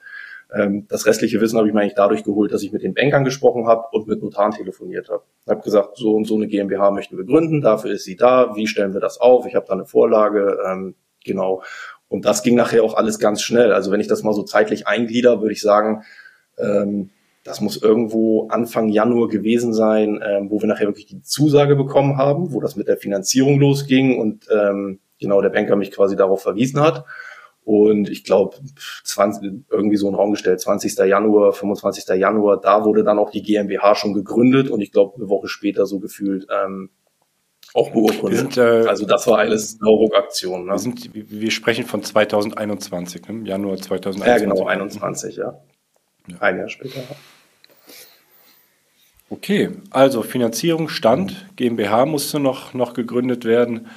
Ähm, 0.55 0.87
das 0.89 1.07
restliche 1.07 1.41
Wissen 1.41 1.59
habe 1.59 1.67
ich 1.69 1.75
mir 1.75 1.81
eigentlich 1.81 1.95
dadurch 1.95 2.25
geholt, 2.25 2.53
dass 2.53 2.63
ich 2.63 2.73
mit 2.73 2.83
den 2.83 2.95
Bankern 2.95 3.25
gesprochen 3.25 3.67
habe 3.67 3.85
und 3.93 4.07
mit 4.07 4.23
Notaren 4.23 4.53
telefoniert 4.53 5.09
habe. 5.09 5.25
Ich 5.45 5.51
habe 5.51 5.63
gesagt, 5.63 5.97
so 5.97 6.15
und 6.15 6.27
so 6.27 6.37
eine 6.37 6.47
GmbH 6.47 6.91
möchten 6.91 7.17
wir 7.17 7.25
gründen, 7.25 7.61
dafür 7.61 7.93
ist 7.93 8.05
sie 8.05 8.17
da, 8.17 8.55
wie 8.55 8.67
stellen 8.67 8.95
wir 8.95 9.01
das 9.01 9.19
auf? 9.19 9.47
Ich 9.47 9.55
habe 9.55 9.67
da 9.67 9.73
eine 9.73 9.87
Vorlage, 9.87 10.59
ähm, 10.67 10.95
genau. 11.25 11.63
Und 12.09 12.25
das 12.25 12.43
ging 12.43 12.55
nachher 12.55 12.85
auch 12.85 12.95
alles 12.95 13.19
ganz 13.19 13.43
schnell. 13.43 13.73
Also 13.73 13.91
wenn 13.91 14.01
ich 14.01 14.07
das 14.07 14.23
mal 14.23 14.35
so 14.35 14.43
zeitlich 14.43 14.87
einglieder, 14.87 15.41
würde 15.41 15.53
ich 15.53 15.61
sagen, 15.61 16.05
ähm, 16.59 17.11
das 17.43 17.61
muss 17.61 17.81
irgendwo 17.81 18.49
Anfang 18.49 18.89
Januar 18.89 19.29
gewesen 19.29 19.75
sein, 19.75 20.23
ähm, 20.25 20.51
wo 20.51 20.61
wir 20.61 20.69
nachher 20.69 20.87
wirklich 20.87 21.07
die 21.07 21.23
Zusage 21.23 21.77
bekommen 21.77 22.17
haben, 22.17 22.53
wo 22.53 22.61
das 22.61 22.77
mit 22.77 22.89
der 22.89 22.97
Finanzierung 22.97 23.61
losging 23.61 24.19
und 24.19 24.47
ähm, 24.51 25.01
genau 25.21 25.43
der 25.43 25.51
Banker 25.51 25.77
mich 25.77 25.91
quasi 25.91 26.17
darauf 26.17 26.43
verwiesen 26.43 26.81
hat. 26.81 27.05
Und 27.65 28.11
ich 28.11 28.25
glaube, 28.25 28.57
irgendwie 29.71 29.97
so 29.97 30.09
ein 30.09 30.15
Raum 30.15 30.33
gestellt, 30.33 30.61
20. 30.61 30.99
Januar, 30.99 31.53
25. 31.53 32.07
Januar, 32.19 32.61
da 32.61 32.85
wurde 32.85 33.05
dann 33.05 33.19
auch 33.19 33.31
die 33.31 33.43
GmbH 33.43 33.95
schon 33.95 34.13
gegründet 34.13 34.69
und 34.69 34.83
ich 34.83 34.93
glaube, 34.93 35.17
eine 35.17 35.29
Woche 35.31 35.49
später 35.49 35.87
so 35.87 35.99
gefühlt, 35.99 36.47
ähm, 36.51 36.91
Auch 37.73 37.91
beurkundet. 37.91 38.59
Äh, 38.59 38.87
also 38.87 39.07
das 39.07 39.27
war 39.27 39.39
alles 39.39 39.79
Hauruck-Aktion. 39.83 40.67
Ne? 40.67 40.73
Wir, 40.73 40.79
sind, 40.79 41.11
wir 41.15 41.51
sprechen 41.51 41.87
von 41.87 42.03
2021, 42.03 43.27
ne? 43.29 43.49
Januar 43.49 43.79
2021. 43.79 44.27
Ja, 44.27 44.39
genau, 44.39 44.67
21, 44.67 45.37
ja. 45.37 45.61
ja. 46.29 46.37
Ein 46.41 46.59
Jahr 46.59 46.69
später. 46.69 47.01
Okay, 49.31 49.71
also 49.91 50.23
Finanzierung 50.23 50.91
stand, 50.91 51.47
GmbH 51.57 52.05
musste 52.05 52.39
noch, 52.39 52.75
noch 52.75 52.93
gegründet 52.93 53.47
werden. 53.47 53.89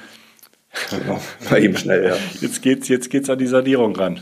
War 1.48 1.58
eben 1.58 1.76
schnell, 1.76 2.04
ja. 2.04 2.16
Jetzt 2.40 2.62
geht's, 2.62 2.88
jetzt 2.88 3.10
geht's 3.10 3.30
an 3.30 3.38
die 3.38 3.46
Sanierung 3.46 3.96
ran. 3.96 4.20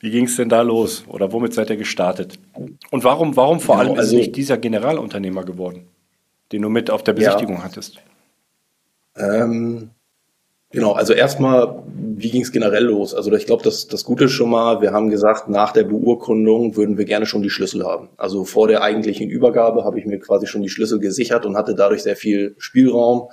Wie 0.00 0.10
ging 0.10 0.26
es 0.26 0.36
denn 0.36 0.48
da 0.48 0.62
los? 0.62 1.04
Oder 1.08 1.32
womit 1.32 1.54
seid 1.54 1.70
ihr 1.70 1.76
gestartet? 1.76 2.38
Und 2.90 3.04
warum, 3.04 3.36
warum 3.36 3.60
vor 3.60 3.76
genau, 3.76 3.90
allem 3.90 3.98
ist 3.98 4.06
also, 4.06 4.16
nicht 4.16 4.36
dieser 4.36 4.58
Generalunternehmer 4.58 5.44
geworden, 5.44 5.88
den 6.52 6.62
du 6.62 6.68
mit 6.68 6.90
auf 6.90 7.02
der 7.02 7.14
Besichtigung 7.14 7.56
ja. 7.56 7.64
hattest? 7.64 7.98
Ähm, 9.16 9.90
genau, 10.70 10.92
also 10.92 11.14
erstmal, 11.14 11.82
wie 11.86 12.30
ging 12.30 12.42
es 12.42 12.52
generell 12.52 12.84
los? 12.84 13.14
Also 13.14 13.32
ich 13.32 13.46
glaube, 13.46 13.62
das, 13.62 13.88
das 13.88 14.04
Gute 14.04 14.24
ist 14.24 14.32
schon 14.32 14.50
mal, 14.50 14.82
wir 14.82 14.92
haben 14.92 15.08
gesagt, 15.08 15.48
nach 15.48 15.72
der 15.72 15.84
Beurkundung 15.84 16.76
würden 16.76 16.98
wir 16.98 17.06
gerne 17.06 17.26
schon 17.26 17.42
die 17.42 17.50
Schlüssel 17.50 17.86
haben. 17.86 18.10
Also 18.16 18.44
vor 18.44 18.68
der 18.68 18.82
eigentlichen 18.82 19.30
Übergabe 19.30 19.84
habe 19.84 19.98
ich 19.98 20.06
mir 20.06 20.18
quasi 20.18 20.46
schon 20.46 20.62
die 20.62 20.68
Schlüssel 20.68 20.98
gesichert 20.98 21.46
und 21.46 21.56
hatte 21.56 21.74
dadurch 21.74 22.02
sehr 22.02 22.16
viel 22.16 22.56
Spielraum. 22.58 23.30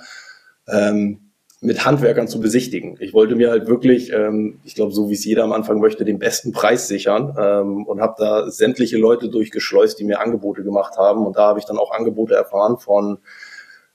Ähm, 0.68 1.31
mit 1.62 1.84
Handwerkern 1.84 2.26
zu 2.26 2.40
besichtigen. 2.40 2.96
Ich 3.00 3.14
wollte 3.14 3.36
mir 3.36 3.50
halt 3.50 3.68
wirklich, 3.68 4.12
ähm, 4.12 4.58
ich 4.64 4.74
glaube, 4.74 4.92
so 4.92 5.08
wie 5.08 5.14
es 5.14 5.24
jeder 5.24 5.44
am 5.44 5.52
Anfang 5.52 5.80
möchte, 5.80 6.04
den 6.04 6.18
besten 6.18 6.52
Preis 6.52 6.88
sichern 6.88 7.36
ähm, 7.38 7.86
und 7.86 8.00
habe 8.00 8.14
da 8.18 8.50
sämtliche 8.50 8.98
Leute 8.98 9.28
durchgeschleust, 9.28 9.98
die 9.98 10.04
mir 10.04 10.20
Angebote 10.20 10.64
gemacht 10.64 10.96
haben. 10.96 11.24
Und 11.24 11.36
da 11.36 11.46
habe 11.46 11.60
ich 11.60 11.64
dann 11.64 11.78
auch 11.78 11.92
Angebote 11.92 12.34
erfahren 12.34 12.78
von 12.78 13.18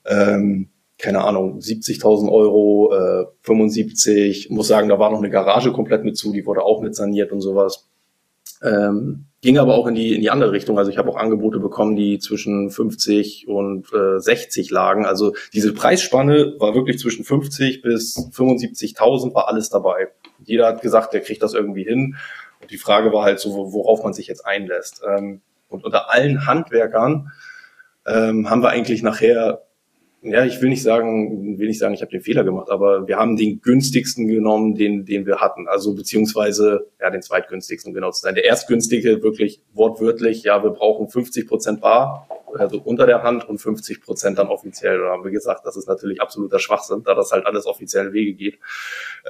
ähm, 0.06 0.70
keine 0.98 1.22
Ahnung, 1.22 1.58
70.000 1.58 2.30
Euro, 2.30 2.92
äh, 2.92 3.26
75, 3.42 4.50
muss 4.50 4.66
sagen, 4.66 4.88
da 4.88 4.98
war 4.98 5.10
noch 5.10 5.18
eine 5.18 5.30
Garage 5.30 5.72
komplett 5.72 6.04
mit 6.04 6.16
zu, 6.16 6.32
die 6.32 6.44
wurde 6.44 6.62
auch 6.62 6.80
mit 6.82 6.96
saniert 6.96 7.30
und 7.30 7.40
sowas. 7.40 7.88
Ähm, 8.62 9.26
ging 9.40 9.58
aber 9.58 9.74
auch 9.74 9.86
in 9.86 9.94
die, 9.94 10.14
in 10.14 10.20
die 10.20 10.30
andere 10.30 10.52
Richtung. 10.52 10.78
Also 10.78 10.90
ich 10.90 10.98
habe 10.98 11.10
auch 11.10 11.16
Angebote 11.16 11.60
bekommen, 11.60 11.94
die 11.94 12.18
zwischen 12.18 12.70
50 12.70 13.46
und 13.46 13.92
äh, 13.92 14.18
60 14.18 14.70
lagen. 14.70 15.06
Also 15.06 15.34
diese 15.52 15.72
Preisspanne 15.72 16.54
war 16.58 16.74
wirklich 16.74 16.98
zwischen 16.98 17.24
50 17.24 17.82
bis 17.82 18.16
75.000 18.16 19.34
war 19.34 19.48
alles 19.48 19.70
dabei. 19.70 20.08
Jeder 20.44 20.66
hat 20.66 20.82
gesagt, 20.82 21.12
der 21.12 21.20
kriegt 21.20 21.42
das 21.42 21.54
irgendwie 21.54 21.84
hin. 21.84 22.16
Und 22.60 22.70
die 22.70 22.78
Frage 22.78 23.12
war 23.12 23.22
halt 23.24 23.38
so, 23.38 23.72
worauf 23.72 24.02
man 24.02 24.12
sich 24.12 24.26
jetzt 24.26 24.44
einlässt. 24.44 25.02
Ähm, 25.06 25.40
und 25.68 25.84
unter 25.84 26.10
allen 26.10 26.46
Handwerkern 26.46 27.30
ähm, 28.06 28.50
haben 28.50 28.62
wir 28.62 28.70
eigentlich 28.70 29.02
nachher 29.02 29.67
ja, 30.22 30.44
ich 30.44 30.60
will 30.60 30.68
nicht 30.68 30.82
sagen, 30.82 31.58
will 31.58 31.68
nicht 31.68 31.78
sagen, 31.78 31.94
ich 31.94 32.00
habe 32.00 32.10
den 32.10 32.22
Fehler 32.22 32.42
gemacht, 32.42 32.70
aber 32.70 33.06
wir 33.06 33.16
haben 33.18 33.36
den 33.36 33.60
günstigsten 33.60 34.26
genommen, 34.26 34.74
den, 34.74 35.04
den 35.04 35.26
wir 35.26 35.36
hatten. 35.36 35.68
Also 35.68 35.94
beziehungsweise 35.94 36.88
ja 37.00 37.10
den 37.10 37.22
zweitgünstigsten 37.22 37.94
genau 37.94 38.10
zu 38.10 38.22
sein. 38.22 38.34
Der 38.34 38.44
erstgünstige 38.44 39.22
wirklich 39.22 39.62
wortwörtlich, 39.74 40.42
ja, 40.42 40.62
wir 40.62 40.70
brauchen 40.70 41.08
50 41.08 41.46
Prozent 41.46 41.80
bar, 41.80 42.26
also 42.56 42.80
unter 42.82 43.06
der 43.06 43.22
Hand 43.22 43.48
und 43.48 43.58
50 43.58 44.02
Prozent 44.02 44.38
dann 44.38 44.48
offiziell. 44.48 44.98
Da 44.98 45.10
haben 45.10 45.22
wir 45.22 45.30
gesagt, 45.30 45.64
das 45.64 45.76
ist 45.76 45.86
natürlich 45.86 46.20
absoluter 46.20 46.58
Schwachsinn, 46.58 47.02
da 47.04 47.14
das 47.14 47.30
halt 47.30 47.46
alles 47.46 47.66
offizielle 47.66 48.12
Wege 48.12 48.34
geht. 48.34 48.58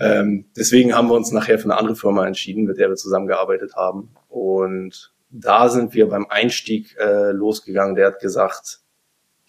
Ähm, 0.00 0.46
deswegen 0.56 0.94
haben 0.94 1.08
wir 1.08 1.14
uns 1.14 1.32
nachher 1.32 1.58
für 1.58 1.66
eine 1.66 1.76
andere 1.76 1.96
Firma 1.96 2.26
entschieden, 2.26 2.64
mit 2.64 2.78
der 2.78 2.88
wir 2.88 2.96
zusammengearbeitet 2.96 3.74
haben. 3.76 4.10
Und 4.28 5.12
da 5.30 5.68
sind 5.68 5.92
wir 5.92 6.08
beim 6.08 6.26
Einstieg 6.30 6.96
äh, 6.98 7.32
losgegangen. 7.32 7.94
Der 7.94 8.06
hat 8.06 8.20
gesagt, 8.20 8.80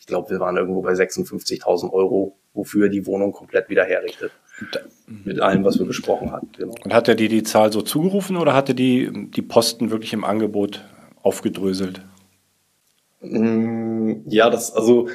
glaube, 0.09 0.29
wir 0.29 0.39
waren 0.39 0.57
irgendwo 0.57 0.81
bei 0.81 0.91
56.000 0.91 1.91
Euro, 1.91 2.37
wofür 2.53 2.89
die 2.89 3.05
Wohnung 3.05 3.31
komplett 3.31 3.69
wieder 3.69 3.85
herrichtet. 3.85 4.31
Mit 5.23 5.39
allem, 5.39 5.63
was 5.63 5.79
wir 5.79 5.85
besprochen 5.85 6.31
hatten. 6.31 6.49
Genau. 6.57 6.75
Und 6.83 6.93
hat 6.93 7.07
er 7.07 7.15
dir 7.15 7.29
die 7.29 7.43
Zahl 7.43 7.71
so 7.71 7.81
zugerufen 7.81 8.35
oder 8.35 8.53
hatte 8.53 8.75
die, 8.75 9.29
die 9.31 9.41
Posten 9.41 9.89
wirklich 9.89 10.11
im 10.11 10.25
Angebot 10.25 10.83
aufgedröselt? 11.23 12.01
Mm, 13.21 14.27
ja, 14.27 14.49
das, 14.49 14.73
also 14.73 15.07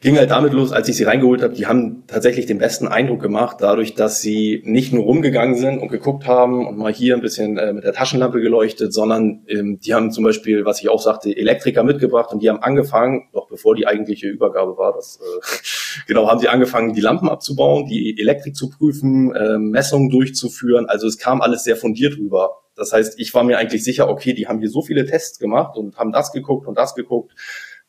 ging 0.00 0.16
halt 0.16 0.30
damit 0.30 0.54
los, 0.54 0.72
als 0.72 0.88
ich 0.88 0.96
sie 0.96 1.04
reingeholt 1.04 1.42
habe, 1.42 1.52
die 1.52 1.66
haben 1.66 2.04
tatsächlich 2.06 2.46
den 2.46 2.58
besten 2.58 2.88
Eindruck 2.88 3.20
gemacht, 3.20 3.58
dadurch, 3.60 3.94
dass 3.94 4.20
sie 4.20 4.62
nicht 4.64 4.94
nur 4.94 5.04
rumgegangen 5.04 5.56
sind 5.56 5.78
und 5.78 5.88
geguckt 5.88 6.26
haben 6.26 6.66
und 6.66 6.78
mal 6.78 6.92
hier 6.92 7.14
ein 7.14 7.20
bisschen 7.20 7.58
äh, 7.58 7.74
mit 7.74 7.84
der 7.84 7.92
Taschenlampe 7.92 8.40
geleuchtet, 8.40 8.94
sondern 8.94 9.42
ähm, 9.46 9.78
die 9.78 9.92
haben 9.92 10.10
zum 10.10 10.24
Beispiel, 10.24 10.64
was 10.64 10.80
ich 10.80 10.88
auch 10.88 11.02
sagte, 11.02 11.36
Elektriker 11.36 11.84
mitgebracht 11.84 12.32
und 12.32 12.42
die 12.42 12.48
haben 12.48 12.62
angefangen, 12.62 13.28
noch 13.34 13.46
bevor 13.48 13.74
die 13.74 13.86
eigentliche 13.86 14.28
Übergabe 14.28 14.78
war, 14.78 14.94
das 14.94 15.20
äh, 15.20 16.02
genau, 16.06 16.28
haben 16.28 16.40
sie 16.40 16.48
angefangen, 16.48 16.94
die 16.94 17.02
Lampen 17.02 17.28
abzubauen, 17.28 17.84
die 17.84 18.18
Elektrik 18.18 18.56
zu 18.56 18.70
prüfen, 18.70 19.34
äh, 19.34 19.58
Messungen 19.58 20.08
durchzuführen. 20.08 20.86
Also 20.86 21.06
es 21.08 21.18
kam 21.18 21.42
alles 21.42 21.64
sehr 21.64 21.76
fundiert 21.76 22.16
rüber. 22.16 22.62
Das 22.74 22.94
heißt, 22.94 23.20
ich 23.20 23.34
war 23.34 23.44
mir 23.44 23.58
eigentlich 23.58 23.84
sicher, 23.84 24.08
okay, 24.08 24.32
die 24.32 24.48
haben 24.48 24.60
hier 24.60 24.70
so 24.70 24.80
viele 24.80 25.04
Tests 25.04 25.38
gemacht 25.38 25.76
und 25.76 25.98
haben 25.98 26.12
das 26.12 26.32
geguckt 26.32 26.66
und 26.66 26.78
das 26.78 26.94
geguckt. 26.94 27.32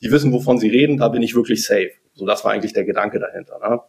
Die 0.01 0.11
wissen, 0.11 0.33
wovon 0.33 0.57
sie 0.57 0.69
reden, 0.69 0.97
da 0.97 1.09
bin 1.09 1.21
ich 1.21 1.35
wirklich 1.35 1.63
safe. 1.63 1.91
So, 2.13 2.25
das 2.25 2.43
war 2.43 2.51
eigentlich 2.51 2.73
der 2.73 2.85
Gedanke 2.85 3.19
dahinter. 3.19 3.59
Ne? 3.59 3.79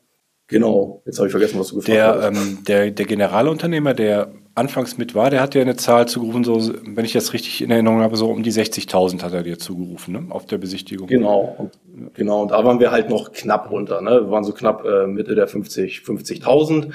Genau, 0.48 1.02
jetzt 1.06 1.18
habe 1.18 1.28
ich 1.28 1.32
vergessen, 1.32 1.58
was 1.58 1.68
du 1.68 1.76
gefragt 1.76 1.96
der, 1.96 2.06
hast. 2.08 2.36
Ähm, 2.36 2.58
der, 2.66 2.90
der 2.90 3.06
Generalunternehmer, 3.06 3.94
der 3.94 4.32
anfangs 4.54 4.98
mit 4.98 5.14
war, 5.14 5.30
der 5.30 5.40
hat 5.40 5.54
ja 5.54 5.62
eine 5.62 5.76
Zahl 5.76 6.06
zugerufen, 6.06 6.44
so, 6.44 6.72
wenn 6.84 7.04
ich 7.04 7.14
das 7.14 7.32
richtig 7.32 7.62
in 7.62 7.70
Erinnerung 7.70 8.00
habe, 8.00 8.16
so 8.16 8.28
um 8.28 8.42
die 8.42 8.52
60.000 8.52 9.22
hat 9.22 9.32
er 9.32 9.42
dir 9.42 9.58
zugerufen, 9.58 10.12
ne? 10.12 10.26
auf 10.28 10.44
der 10.46 10.58
Besichtigung. 10.58 11.06
Genau, 11.06 11.56
und, 11.58 12.14
genau, 12.14 12.42
und 12.42 12.50
da 12.50 12.62
waren 12.64 12.80
wir 12.80 12.90
halt 12.90 13.08
noch 13.08 13.32
knapp 13.32 13.70
runter, 13.70 14.02
ne? 14.02 14.10
wir 14.10 14.30
waren 14.30 14.44
so 14.44 14.52
knapp 14.52 14.84
äh, 14.84 15.06
Mitte 15.06 15.34
der 15.34 15.48
50, 15.48 16.02
50.000 16.04 16.92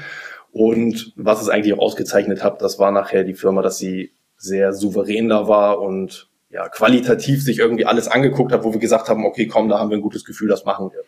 und 0.51 1.13
was 1.15 1.41
es 1.41 1.49
eigentlich 1.49 1.73
auch 1.73 1.79
ausgezeichnet 1.79 2.43
hat, 2.43 2.61
das 2.61 2.77
war 2.77 2.91
nachher 2.91 3.23
die 3.23 3.33
Firma, 3.33 3.63
dass 3.63 3.79
sie 3.79 4.11
sehr 4.37 4.71
souverän 4.73 5.29
da 5.29 5.47
war 5.47 5.81
und 5.81 6.26
ja, 6.49 6.69
qualitativ 6.69 7.43
sich 7.43 7.59
irgendwie 7.59 7.85
alles 7.85 8.07
angeguckt 8.07 8.51
hat, 8.51 8.63
wo 8.63 8.73
wir 8.73 8.79
gesagt 8.79 9.09
haben, 9.09 9.25
okay, 9.25 9.47
komm, 9.47 9.69
da 9.69 9.79
haben 9.79 9.89
wir 9.89 9.97
ein 9.97 10.01
gutes 10.01 10.25
Gefühl, 10.25 10.47
das 10.47 10.65
machen 10.65 10.91
wir. 10.91 11.03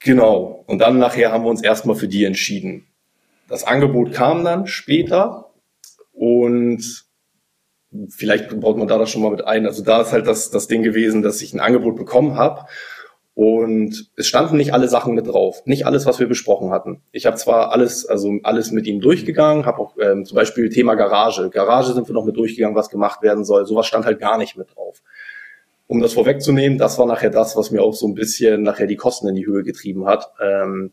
Genau. 0.00 0.64
Und 0.66 0.78
dann 0.78 0.98
nachher 0.98 1.32
haben 1.32 1.44
wir 1.44 1.50
uns 1.50 1.62
erstmal 1.62 1.96
für 1.96 2.08
die 2.08 2.24
entschieden. 2.24 2.86
Das 3.48 3.64
Angebot 3.64 4.12
kam 4.12 4.44
dann 4.44 4.66
später 4.66 5.50
und 6.12 7.04
vielleicht 8.08 8.58
baut 8.60 8.76
man 8.76 8.88
da 8.88 8.98
das 8.98 9.10
schon 9.10 9.22
mal 9.22 9.30
mit 9.30 9.44
ein. 9.44 9.66
Also 9.66 9.82
da 9.82 10.02
ist 10.02 10.12
halt 10.12 10.26
das, 10.26 10.50
das 10.50 10.66
Ding 10.66 10.82
gewesen, 10.82 11.22
dass 11.22 11.40
ich 11.42 11.54
ein 11.54 11.60
Angebot 11.60 11.96
bekommen 11.96 12.36
habe 12.36 12.66
und 13.36 14.10
es 14.16 14.26
standen 14.26 14.56
nicht 14.56 14.72
alle 14.72 14.88
Sachen 14.88 15.14
mit 15.14 15.26
drauf, 15.26 15.60
nicht 15.66 15.84
alles, 15.84 16.06
was 16.06 16.18
wir 16.18 16.26
besprochen 16.26 16.70
hatten. 16.70 17.02
Ich 17.12 17.26
habe 17.26 17.36
zwar 17.36 17.70
alles, 17.70 18.06
also 18.06 18.32
alles 18.42 18.70
mit 18.70 18.86
ihm 18.86 19.02
durchgegangen, 19.02 19.66
habe 19.66 19.78
auch 19.78 19.94
ähm, 20.00 20.24
zum 20.24 20.36
Beispiel 20.36 20.70
Thema 20.70 20.94
Garage. 20.94 21.50
Garage 21.50 21.92
sind 21.92 22.08
wir 22.08 22.14
noch 22.14 22.24
mit 22.24 22.38
durchgegangen, 22.38 22.74
was 22.74 22.88
gemacht 22.88 23.20
werden 23.20 23.44
soll. 23.44 23.66
Sowas 23.66 23.86
stand 23.86 24.06
halt 24.06 24.20
gar 24.20 24.38
nicht 24.38 24.56
mit 24.56 24.74
drauf. 24.74 25.02
Um 25.86 26.00
das 26.00 26.14
vorwegzunehmen, 26.14 26.78
das 26.78 26.98
war 26.98 27.04
nachher 27.04 27.28
das, 27.28 27.58
was 27.58 27.70
mir 27.70 27.82
auch 27.82 27.92
so 27.92 28.08
ein 28.08 28.14
bisschen 28.14 28.62
nachher 28.62 28.86
die 28.86 28.96
Kosten 28.96 29.28
in 29.28 29.34
die 29.34 29.44
Höhe 29.44 29.64
getrieben 29.64 30.06
hat, 30.06 30.32
ähm, 30.42 30.92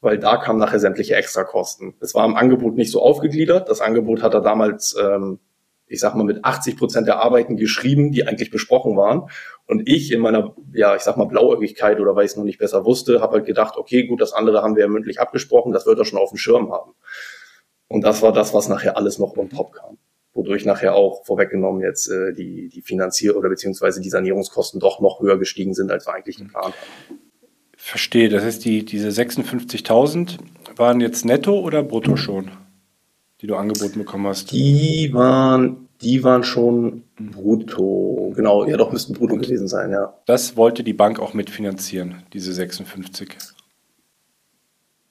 weil 0.00 0.16
da 0.16 0.38
kamen 0.38 0.58
nachher 0.58 0.80
sämtliche 0.80 1.14
Extrakosten. 1.16 1.92
Es 2.00 2.14
war 2.14 2.24
im 2.24 2.36
Angebot 2.36 2.74
nicht 2.74 2.90
so 2.90 3.02
aufgegliedert. 3.02 3.68
Das 3.68 3.82
Angebot 3.82 4.22
hat 4.22 4.32
er 4.32 4.40
damals 4.40 4.96
ähm, 4.98 5.40
ich 5.92 6.00
sag 6.00 6.14
mal, 6.14 6.24
mit 6.24 6.44
80 6.44 6.76
Prozent 6.76 7.06
der 7.06 7.18
Arbeiten 7.18 7.56
geschrieben, 7.56 8.12
die 8.12 8.26
eigentlich 8.26 8.50
besprochen 8.50 8.96
waren. 8.96 9.28
Und 9.66 9.86
ich 9.86 10.10
in 10.10 10.20
meiner, 10.20 10.56
ja, 10.72 10.96
ich 10.96 11.02
sag 11.02 11.18
mal, 11.18 11.26
Blauäugigkeit 11.26 12.00
oder 12.00 12.16
weil 12.16 12.24
ich 12.24 12.32
es 12.32 12.36
noch 12.36 12.44
nicht 12.44 12.58
besser 12.58 12.84
wusste, 12.86 13.20
habe 13.20 13.34
halt 13.34 13.46
gedacht, 13.46 13.76
okay, 13.76 14.06
gut, 14.06 14.20
das 14.20 14.32
andere 14.32 14.62
haben 14.62 14.74
wir 14.74 14.84
ja 14.84 14.88
mündlich 14.88 15.20
abgesprochen, 15.20 15.72
das 15.72 15.86
wird 15.86 15.98
er 15.98 16.04
schon 16.06 16.18
auf 16.18 16.30
dem 16.30 16.38
Schirm 16.38 16.72
haben. 16.72 16.92
Und 17.88 18.02
das 18.04 18.22
war 18.22 18.32
das, 18.32 18.54
was 18.54 18.68
nachher 18.68 18.96
alles 18.96 19.18
noch 19.18 19.36
on 19.36 19.50
top 19.50 19.72
kam. 19.72 19.98
Wodurch 20.32 20.64
nachher 20.64 20.94
auch 20.94 21.26
vorweggenommen 21.26 21.82
jetzt 21.82 22.08
äh, 22.08 22.32
die, 22.32 22.70
die 22.70 22.80
Finanzier- 22.80 23.36
oder 23.36 23.50
beziehungsweise 23.50 24.00
die 24.00 24.08
Sanierungskosten 24.08 24.80
doch 24.80 25.00
noch 25.00 25.20
höher 25.20 25.38
gestiegen 25.38 25.74
sind, 25.74 25.90
als 25.90 26.06
wir 26.06 26.14
eigentlich 26.14 26.38
geplant 26.38 26.74
haben. 26.74 27.18
Verstehe, 27.76 28.30
das 28.30 28.44
heißt, 28.44 28.64
die, 28.64 28.84
diese 28.86 29.08
56.000 29.08 30.38
waren 30.76 31.00
jetzt 31.02 31.26
netto 31.26 31.60
oder 31.60 31.82
brutto 31.82 32.16
schon? 32.16 32.50
Die 33.42 33.48
du 33.48 33.56
angeboten 33.56 33.98
bekommen 33.98 34.26
hast? 34.28 34.52
Die 34.52 35.10
waren, 35.12 35.88
die 36.00 36.22
waren 36.22 36.44
schon 36.44 37.02
brutto. 37.18 38.32
Genau, 38.36 38.64
ja 38.66 38.76
doch, 38.76 38.92
müssten 38.92 39.14
brutto 39.14 39.36
gewesen 39.36 39.66
sein, 39.68 39.90
ja. 39.90 40.14
Das 40.26 40.56
wollte 40.56 40.84
die 40.84 40.92
Bank 40.92 41.18
auch 41.18 41.34
mitfinanzieren, 41.34 42.22
diese 42.32 42.52
56. 42.52 43.36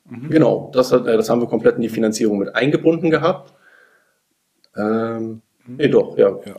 Mhm. 0.10 0.30
Genau, 0.30 0.72
das, 0.74 0.92
hat, 0.92 1.06
äh, 1.08 1.18
das 1.18 1.30
haben 1.30 1.42
wir 1.42 1.48
komplett 1.48 1.76
in 1.76 1.82
die 1.82 1.90
Finanzierung 1.90 2.40
mit 2.40 2.56
eingebunden 2.56 3.10
gehabt. 3.10 3.54
Ähm, 4.78 5.42
mhm. 5.66 5.76
Nee, 5.76 5.90
doch, 5.90 6.18
ja. 6.18 6.38
ja. 6.46 6.56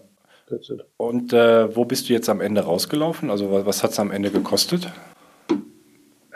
Und 0.99 1.33
äh, 1.33 1.75
wo 1.75 1.87
bist 1.87 2.09
du 2.09 2.13
jetzt 2.13 2.29
am 2.29 2.43
Ende 2.43 2.61
rausgelaufen? 2.61 3.31
Also 3.31 3.51
was, 3.51 3.65
was 3.65 3.83
hat 3.83 3.93
es 3.93 3.99
am 3.99 4.11
Ende 4.11 4.31
gekostet? 4.31 4.93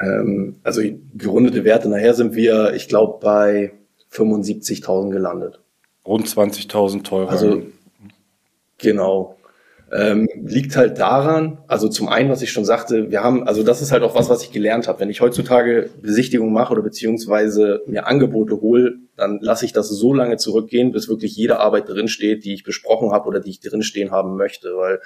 Ähm, 0.00 0.56
also 0.62 0.80
gerundete 1.14 1.64
Werte, 1.64 1.90
nachher 1.90 2.14
sind 2.14 2.34
wir, 2.34 2.72
ich 2.74 2.88
glaube, 2.88 3.18
bei 3.20 3.72
75.000 4.16 5.10
gelandet. 5.10 5.60
Rund 6.06 6.26
20.000 6.26 7.02
teurer. 7.02 7.30
Also, 7.30 7.62
genau. 8.78 9.36
Ähm, 9.92 10.28
liegt 10.34 10.76
halt 10.76 10.98
daran, 10.98 11.58
also 11.68 11.88
zum 11.88 12.08
einen, 12.08 12.28
was 12.28 12.42
ich 12.42 12.50
schon 12.50 12.64
sagte, 12.64 13.12
wir 13.12 13.22
haben, 13.22 13.46
also 13.46 13.62
das 13.62 13.82
ist 13.82 13.92
halt 13.92 14.02
auch 14.02 14.16
was, 14.16 14.28
was 14.28 14.42
ich 14.42 14.50
gelernt 14.50 14.88
habe. 14.88 14.98
Wenn 14.98 15.10
ich 15.10 15.20
heutzutage 15.20 15.90
Besichtigung 16.02 16.52
mache 16.52 16.72
oder 16.72 16.82
beziehungsweise 16.82 17.82
mir 17.86 18.08
Angebote 18.08 18.60
hole, 18.60 18.96
dann 19.16 19.38
lasse 19.40 19.64
ich 19.64 19.72
das 19.72 19.88
so 19.88 20.12
lange 20.12 20.38
zurückgehen, 20.38 20.90
bis 20.90 21.08
wirklich 21.08 21.36
jede 21.36 21.60
Arbeit 21.60 21.88
drinsteht, 21.88 22.44
die 22.44 22.54
ich 22.54 22.64
besprochen 22.64 23.12
habe 23.12 23.28
oder 23.28 23.38
die 23.38 23.50
ich 23.50 23.60
drinstehen 23.60 24.10
haben 24.10 24.36
möchte. 24.36 24.76
Weil 24.76 25.00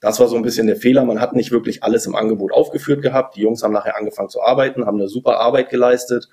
das 0.00 0.20
war 0.20 0.28
so 0.28 0.36
ein 0.36 0.42
bisschen 0.42 0.66
der 0.66 0.76
Fehler. 0.76 1.04
Man 1.04 1.20
hat 1.20 1.34
nicht 1.34 1.50
wirklich 1.50 1.82
alles 1.82 2.04
im 2.04 2.14
Angebot 2.14 2.52
aufgeführt 2.52 3.00
gehabt. 3.00 3.36
Die 3.36 3.40
Jungs 3.40 3.62
haben 3.62 3.72
nachher 3.72 3.96
angefangen 3.96 4.28
zu 4.28 4.42
arbeiten, 4.42 4.84
haben 4.84 4.98
eine 4.98 5.08
super 5.08 5.40
Arbeit 5.40 5.70
geleistet. 5.70 6.28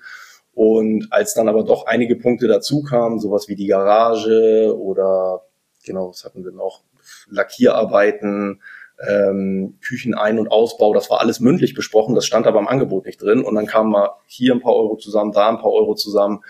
Und 0.58 1.06
als 1.12 1.34
dann 1.34 1.48
aber 1.48 1.62
doch 1.62 1.86
einige 1.86 2.16
Punkte 2.16 2.48
dazu 2.48 2.82
kamen, 2.82 3.20
sowas 3.20 3.46
wie 3.46 3.54
die 3.54 3.68
Garage 3.68 4.76
oder 4.76 5.42
genau, 5.86 6.08
was 6.10 6.24
hatten 6.24 6.44
wir 6.44 6.50
noch? 6.50 6.82
Lackierarbeiten, 7.30 8.60
ähm, 9.06 9.78
Küchenein- 9.80 10.40
und 10.40 10.48
Ausbau, 10.48 10.92
das 10.94 11.10
war 11.10 11.20
alles 11.20 11.38
mündlich 11.38 11.74
besprochen, 11.74 12.16
das 12.16 12.26
stand 12.26 12.48
aber 12.48 12.58
im 12.58 12.66
Angebot 12.66 13.06
nicht 13.06 13.22
drin. 13.22 13.44
Und 13.44 13.54
dann 13.54 13.66
kamen 13.66 13.92
mal 13.92 14.10
hier 14.26 14.52
ein 14.52 14.60
paar 14.60 14.74
Euro 14.74 14.96
zusammen, 14.96 15.30
da 15.30 15.48
ein 15.48 15.58
paar 15.58 15.70
Euro 15.70 15.94
zusammen. 15.94 16.40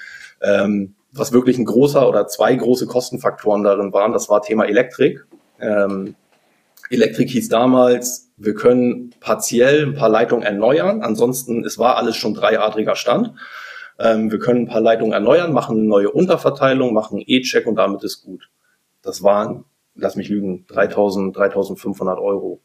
Ähm, 0.40 0.94
was 1.12 1.35
wirklich 1.35 1.59
ein 1.59 1.66
großer 1.66 2.09
oder 2.09 2.27
zwei 2.29 2.55
große 2.55 2.87
Kostenfaktoren 2.87 3.62
darin 3.62 3.92
waren, 3.92 4.14
das 4.14 4.31
war 4.31 4.40
Thema 4.40 4.64
Elektrik. 4.64 5.27
Ähm, 5.61 6.14
Elektrik 6.88 7.29
hieß 7.29 7.51
damals, 7.51 8.31
wir 8.38 8.55
können 8.55 9.12
partiell 9.21 9.85
ein 9.85 9.94
paar 9.94 10.09
Leitungen 10.09 10.47
erneuern, 10.47 11.03
ansonsten, 11.03 11.62
es 11.66 11.79
war 11.79 11.97
alles 11.99 12.16
schon 12.16 12.33
dreiadriger 12.33 12.97
Stand. 12.97 13.35
Ähm, 13.98 14.30
wir 14.30 14.38
können 14.38 14.62
ein 14.62 14.68
paar 14.68 14.80
Leitungen 14.80 15.12
erneuern, 15.12 15.52
machen 15.52 15.78
eine 15.78 15.87
neue 15.87 16.11
Unterverteilung, 16.11 16.92
machen 16.92 17.22
E-Check 17.26 17.66
und 17.66 17.76
damit 17.76 18.02
ist 18.04 18.22
gut. 18.22 18.50
Das 19.02 19.22
waren 19.22 19.64
lass 19.98 20.16
mich 20.16 20.28
lügen, 20.28 20.64
3000, 20.68 21.37
3500 21.37 22.18
Euro. 22.18 22.62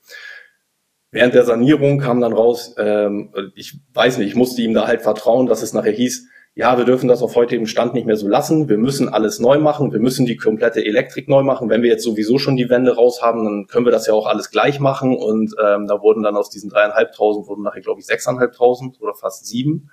Während 1.12 1.36
der 1.36 1.44
Sanierung 1.44 2.00
kam 2.00 2.22
dann 2.22 2.34
raus, 2.34 2.76
ähm, 2.78 3.34
ich 3.56 3.80
weiß 3.94 4.18
nicht, 4.18 4.30
ich 4.30 4.36
musste 4.36 4.62
ihm 4.62 4.74
da 4.74 4.88
halt 4.88 5.02
vertrauen, 5.02 5.46
dass 5.46 5.62
es 5.62 5.74
nachher 5.74 5.92
hieß, 5.92 6.28
ja, 6.56 6.78
wir 6.78 6.86
dürfen 6.86 7.08
das 7.08 7.24
auf 7.24 7.36
heutigem 7.36 7.66
Stand 7.66 7.96
nicht 7.96 8.06
mehr 8.06 8.16
so 8.16 8.28
lassen, 8.28 8.70
wir 8.70 8.78
müssen 8.78 9.10
alles 9.10 9.40
neu 9.40 9.58
machen, 9.58 9.92
wir 9.92 10.00
müssen 10.00 10.28
die 10.28 10.38
komplette 10.38 10.86
Elektrik 10.86 11.28
neu 11.28 11.42
machen. 11.42 11.68
Wenn 11.70 11.82
wir 11.82 11.90
jetzt 11.90 12.04
sowieso 12.04 12.38
schon 12.38 12.58
die 12.58 12.70
Wände 12.70 12.96
raus 12.96 13.24
haben, 13.24 13.44
dann 13.44 13.66
können 13.66 13.86
wir 13.86 13.92
das 13.92 14.06
ja 14.06 14.14
auch 14.14 14.28
alles 14.28 14.52
gleich 14.52 14.80
machen. 14.80 15.18
Und 15.18 15.56
ähm, 15.64 15.88
da 15.88 16.00
wurden 16.02 16.22
dann 16.22 16.38
aus 16.38 16.52
diesen 16.52 16.70
dreieinhalbtausend, 16.70 17.48
wurden 17.48 17.64
nachher, 17.64 17.82
glaube 17.82 18.02
ich, 18.02 18.06
sechseinhalbtausend 18.06 19.02
oder 19.02 19.16
fast 19.16 19.48
sieben. 19.48 19.90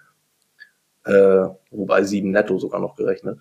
Äh, 1.04 1.46
wobei 1.70 2.02
sieben 2.04 2.30
netto 2.30 2.58
sogar 2.58 2.80
noch 2.80 2.96
gerechnet. 2.96 3.38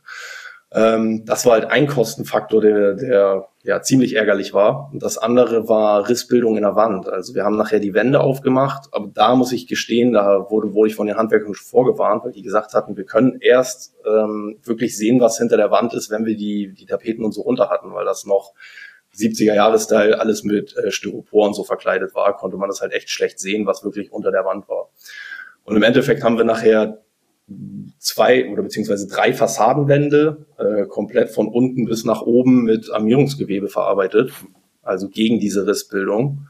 Ähm, 0.71 1.25
das 1.25 1.45
war 1.45 1.53
halt 1.53 1.65
ein 1.65 1.87
Kostenfaktor, 1.87 2.61
der, 2.61 2.93
der 2.93 3.47
ja 3.63 3.81
ziemlich 3.81 4.15
ärgerlich 4.15 4.53
war. 4.53 4.89
Und 4.93 5.01
das 5.01 5.17
andere 5.17 5.67
war 5.67 6.07
Rissbildung 6.07 6.57
in 6.57 6.61
der 6.63 6.75
Wand. 6.75 7.07
Also 7.09 7.33
wir 7.33 7.43
haben 7.43 7.57
nachher 7.57 7.79
die 7.79 7.93
Wände 7.93 8.19
aufgemacht, 8.19 8.89
aber 8.91 9.09
da 9.13 9.35
muss 9.35 9.51
ich 9.51 9.67
gestehen, 9.67 10.13
da 10.13 10.49
wurde, 10.49 10.73
wurde 10.73 10.89
ich 10.89 10.95
von 10.95 11.07
den 11.07 11.17
Handwerkern 11.17 11.55
schon 11.55 11.67
vorgewarnt, 11.67 12.23
weil 12.23 12.31
die 12.31 12.43
gesagt 12.43 12.73
hatten, 12.73 12.95
wir 12.97 13.05
können 13.05 13.39
erst 13.41 13.95
ähm, 14.05 14.59
wirklich 14.63 14.95
sehen, 14.95 15.19
was 15.19 15.39
hinter 15.39 15.57
der 15.57 15.71
Wand 15.71 15.93
ist, 15.93 16.11
wenn 16.11 16.25
wir 16.25 16.37
die, 16.37 16.73
die 16.73 16.85
Tapeten 16.85 17.25
und 17.25 17.31
so 17.31 17.41
runter 17.41 17.69
hatten, 17.69 17.93
weil 17.93 18.05
das 18.05 18.25
noch 18.25 18.53
70er 19.15 19.55
Jahresteil 19.55 20.13
alles 20.13 20.43
mit 20.43 20.77
äh, 20.77 20.91
Styropor 20.91 21.47
und 21.47 21.55
so 21.55 21.63
verkleidet 21.63 22.13
war, 22.13 22.35
konnte 22.35 22.57
man 22.57 22.69
das 22.69 22.81
halt 22.81 22.93
echt 22.93 23.09
schlecht 23.09 23.39
sehen, 23.39 23.65
was 23.65 23.83
wirklich 23.83 24.11
unter 24.11 24.31
der 24.31 24.45
Wand 24.45 24.69
war. 24.69 24.89
Und 25.63 25.75
im 25.75 25.83
Endeffekt 25.83 26.23
haben 26.23 26.37
wir 26.37 26.45
nachher 26.45 27.01
zwei 27.97 28.49
oder 28.49 28.63
beziehungsweise 28.63 29.07
drei 29.07 29.33
Fassadenwände 29.33 30.45
äh, 30.57 30.85
komplett 30.85 31.29
von 31.29 31.47
unten 31.47 31.85
bis 31.85 32.05
nach 32.05 32.21
oben 32.21 32.63
mit 32.63 32.91
Armierungsgewebe 32.91 33.67
verarbeitet, 33.67 34.31
also 34.81 35.09
gegen 35.09 35.39
diese 35.39 35.67
Rissbildung. 35.67 36.47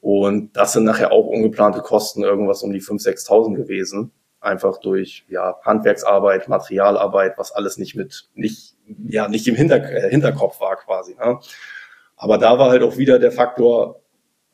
Und 0.00 0.56
das 0.56 0.72
sind 0.72 0.84
nachher 0.84 1.12
auch 1.12 1.26
ungeplante 1.26 1.80
Kosten, 1.80 2.22
irgendwas 2.22 2.62
um 2.62 2.72
die 2.72 2.80
5.000, 2.80 3.26
6.000 3.26 3.54
gewesen. 3.56 4.12
Einfach 4.40 4.78
durch 4.78 5.24
ja, 5.28 5.56
Handwerksarbeit, 5.62 6.48
Materialarbeit, 6.48 7.36
was 7.38 7.50
alles 7.50 7.78
nicht 7.78 7.96
mit, 7.96 8.28
nicht, 8.34 8.76
ja, 9.08 9.28
nicht 9.28 9.48
im 9.48 9.56
Hinter, 9.56 9.82
äh, 9.82 10.08
Hinterkopf 10.08 10.60
war 10.60 10.76
quasi. 10.76 11.16
Ne? 11.16 11.40
Aber 12.16 12.38
da 12.38 12.58
war 12.58 12.70
halt 12.70 12.82
auch 12.82 12.96
wieder 12.96 13.18
der 13.18 13.32
Faktor, 13.32 14.00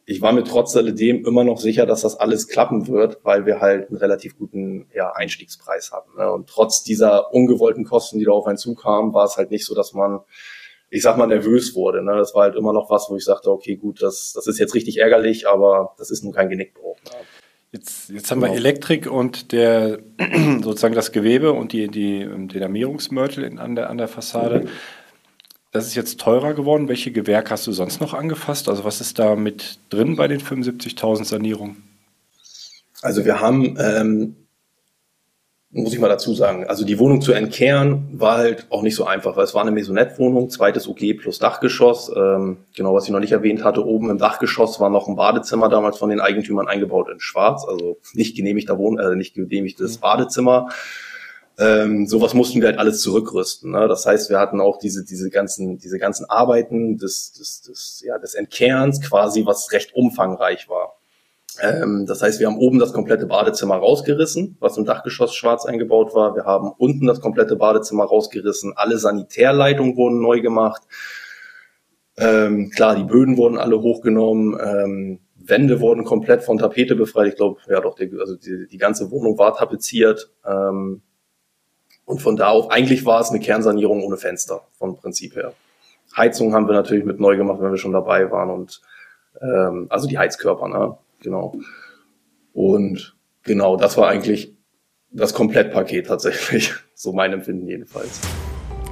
ich 0.05 0.21
war 0.21 0.33
mir 0.33 0.43
trotz 0.43 0.77
alledem 0.77 1.25
immer 1.25 1.45
noch 1.45 1.61
sicher, 1.61 1.87
dass 1.87 2.03
das 2.03 2.17
alles 2.17 2.49
klappen 2.49 2.88
wird, 2.88 3.19
weil 3.23 3.47
wir 3.47 3.61
halt 3.61 3.88
einen 3.88 3.99
relativ 3.99 4.37
guten 4.37 4.88
ja, 4.95 5.12
Einstiegspreis 5.12 5.93
hatten. 5.93 6.17
Ne? 6.19 6.31
Und 6.31 6.49
trotz 6.49 6.83
dieser 6.83 7.33
ungewollten 7.33 7.85
Kosten, 7.85 8.19
die 8.19 8.25
da 8.25 8.33
auf 8.33 8.47
einen 8.47 8.59
zukamen, 8.59 9.15
war 9.15 9.25
es 9.25 9.37
halt 9.37 9.51
nicht 9.53 9.65
so, 9.65 9.75
dass 9.75 9.93
man, 9.93 10.21
ich 10.91 11.03
sag 11.03 11.17
mal, 11.17 11.29
nervös 11.29 11.77
wurde. 11.77 12.03
Ne? 12.03 12.17
Das 12.17 12.35
war 12.35 12.43
halt 12.43 12.57
immer 12.57 12.73
noch 12.73 12.91
was, 12.91 13.09
wo 13.11 13.17
ich 13.17 13.25
sagte, 13.25 13.51
okay, 13.51 13.77
gut, 13.77 14.03
das, 14.03 14.33
das 14.35 14.49
ist 14.49 14.59
jetzt 14.59 14.75
richtig 14.75 14.99
ärgerlich, 14.99 15.49
aber 15.49 15.95
das 15.99 16.11
ist 16.11 16.25
nun 16.25 16.33
kein 16.33 16.49
Genickbruch. 16.49 16.97
Ne? 17.05 17.11
Jetzt, 17.71 18.11
jetzt 18.11 18.31
haben 18.31 18.41
genau. 18.41 18.53
wir 18.53 18.59
Elektrik 18.59 19.11
und 19.11 19.53
der 19.53 20.01
sozusagen 20.62 20.95
das 20.95 21.12
Gewebe 21.12 21.53
und 21.53 21.73
die, 21.73 21.87
die, 21.88 22.29
den 22.29 22.62
Armierungsmörtel 22.62 23.59
an 23.59 23.77
der, 23.77 23.88
an 23.88 23.99
der 23.99 24.09
Fassade. 24.09 24.61
Mhm. 24.61 24.69
Das 25.72 25.87
ist 25.87 25.94
jetzt 25.94 26.20
teurer 26.20 26.52
geworden. 26.52 26.88
Welche 26.88 27.11
Gewerke 27.11 27.50
hast 27.50 27.66
du 27.66 27.72
sonst 27.72 28.00
noch 28.00 28.12
angefasst? 28.12 28.68
Also 28.68 28.85
was 28.85 29.00
ist 29.00 29.18
da 29.18 29.35
mit 29.35 29.78
drin 29.88 30.16
bei 30.16 30.28
den 30.28 30.40
75.000 30.40 31.24
Sanierungen? 31.24 31.82
Also 33.00 33.24
wir 33.24 33.40
haben, 33.40 33.76
ähm, 33.80 34.37
muss 35.70 35.94
ich 35.94 35.98
mal 35.98 36.08
dazu 36.08 36.35
sagen, 36.35 36.66
also 36.66 36.85
die 36.85 36.98
Wohnung 36.98 37.22
zu 37.22 37.32
entkehren 37.32 38.06
war 38.12 38.37
halt 38.37 38.66
auch 38.68 38.82
nicht 38.82 38.94
so 38.94 39.06
einfach, 39.06 39.35
weil 39.38 39.44
es 39.44 39.54
war 39.54 39.62
eine 39.62 39.70
Maisonette-Wohnung, 39.70 40.50
zweites 40.50 40.87
OG 40.87 41.14
plus 41.14 41.38
Dachgeschoss. 41.38 42.12
Ähm, 42.14 42.58
genau, 42.76 42.94
was 42.94 43.06
ich 43.06 43.11
noch 43.11 43.20
nicht 43.20 43.32
erwähnt 43.32 43.64
hatte, 43.64 43.85
oben 43.87 44.11
im 44.11 44.18
Dachgeschoss 44.18 44.78
war 44.78 44.90
noch 44.90 45.08
ein 45.08 45.16
Badezimmer 45.16 45.70
damals 45.70 45.96
von 45.96 46.11
den 46.11 46.20
Eigentümern 46.20 46.68
eingebaut 46.68 47.08
in 47.11 47.18
Schwarz, 47.18 47.64
also 47.66 47.96
nicht 48.12 48.37
genehmigter 48.37 48.76
Wohn, 48.76 48.98
äh, 48.98 49.16
nicht 49.16 49.35
genehmigtes 49.35 49.96
mhm. 49.96 50.00
Badezimmer. 50.02 50.68
Ähm, 51.59 52.07
sowas 52.07 52.35
mussten 52.35 52.61
wir 52.61 52.69
halt 52.69 52.79
alles 52.79 53.03
zurückrüsten. 53.03 53.73
Ne? 53.73 53.87
Das 53.87 54.07
heißt, 54.07 54.31
wir 54.31 54.38
hatten 54.38 54.61
auch 54.61 54.79
diese, 54.79 55.05
diese 55.05 55.31
ganzen, 55.31 55.79
diese 55.79 55.99
ganzen 55.99 56.25
Arbeiten 56.29 56.97
des, 56.97 57.33
des, 57.33 57.62
des, 57.62 58.03
ja, 58.07 58.19
des 58.19 58.35
Entkerns 58.35 59.01
quasi, 59.01 59.45
was 59.45 59.71
recht 59.73 59.95
umfangreich 59.95 60.69
war. 60.69 60.97
Ähm, 61.61 62.07
das 62.07 62.23
heißt, 62.23 62.41
wir 62.41 62.47
haben 62.47 62.59
oben 62.59 62.79
das 62.79 62.93
komplette 62.93 63.27
Badezimmer 63.27 63.77
rausgerissen, 63.77 64.57
was 64.61 64.79
im 64.79 64.85
Dachgeschoss 64.85 65.35
schwarz 65.35 65.67
eingebaut 65.67 66.15
war. 66.15 66.35
Wir 66.35 66.45
haben 66.45 66.73
unten 66.79 67.07
das 67.07 67.21
komplette 67.21 67.57
Badezimmer 67.57 68.05
rausgerissen. 68.05 68.73
Alle 68.75 68.97
Sanitärleitungen 68.99 69.97
wurden 69.97 70.23
neu 70.23 70.41
gemacht. 70.41 70.83
Ähm, 72.17 72.71
klar, 72.71 72.97
die 72.97 73.05
Böden 73.05 73.37
wurden 73.37 73.59
alle 73.59 73.81
hochgenommen. 73.81 74.59
Ähm, 74.62 75.21
Wände 75.37 75.81
wurden 75.81 76.05
komplett 76.05 76.43
von 76.43 76.59
Tapete 76.59 76.95
befreit. 76.95 77.29
Ich 77.29 77.37
glaube, 77.37 77.61
ja 77.69 77.81
doch, 77.81 77.97
die, 77.97 78.11
also 78.19 78.37
die, 78.37 78.67
die 78.71 78.79
ganze 78.79 79.11
Wohnung 79.11 79.37
war 79.38 79.57
tapeziert. 79.57 80.31
Ähm, 80.47 81.03
und 82.12 82.20
von 82.20 82.37
da 82.37 82.51
auf, 82.51 82.70
eigentlich 82.70 83.07
war 83.07 83.22
es 83.22 83.31
eine 83.31 83.40
Kernsanierung 83.40 84.03
ohne 84.03 84.18
Fenster, 84.18 84.61
vom 84.75 84.98
Prinzip 84.98 85.35
her. 85.35 85.55
Heizung 86.14 86.53
haben 86.53 86.66
wir 86.66 86.75
natürlich 86.75 87.07
mit 87.07 87.18
neu 87.18 87.38
gemacht, 87.38 87.59
wenn 87.62 87.70
wir 87.70 87.79
schon 87.79 87.92
dabei 87.92 88.31
waren 88.31 88.51
und 88.51 88.83
ähm, 89.40 89.87
also 89.88 90.07
die 90.07 90.18
Heizkörper, 90.18 90.68
ne? 90.68 90.98
Genau. 91.22 91.55
Und 92.53 93.16
genau, 93.44 93.79
das 93.79 93.96
war 93.96 94.09
eigentlich 94.09 94.55
das 95.11 95.33
Komplettpaket 95.33 96.07
tatsächlich. 96.07 96.75
So 96.94 97.12
mein 97.12 97.33
Empfinden 97.33 97.66
jedenfalls. 97.66 98.20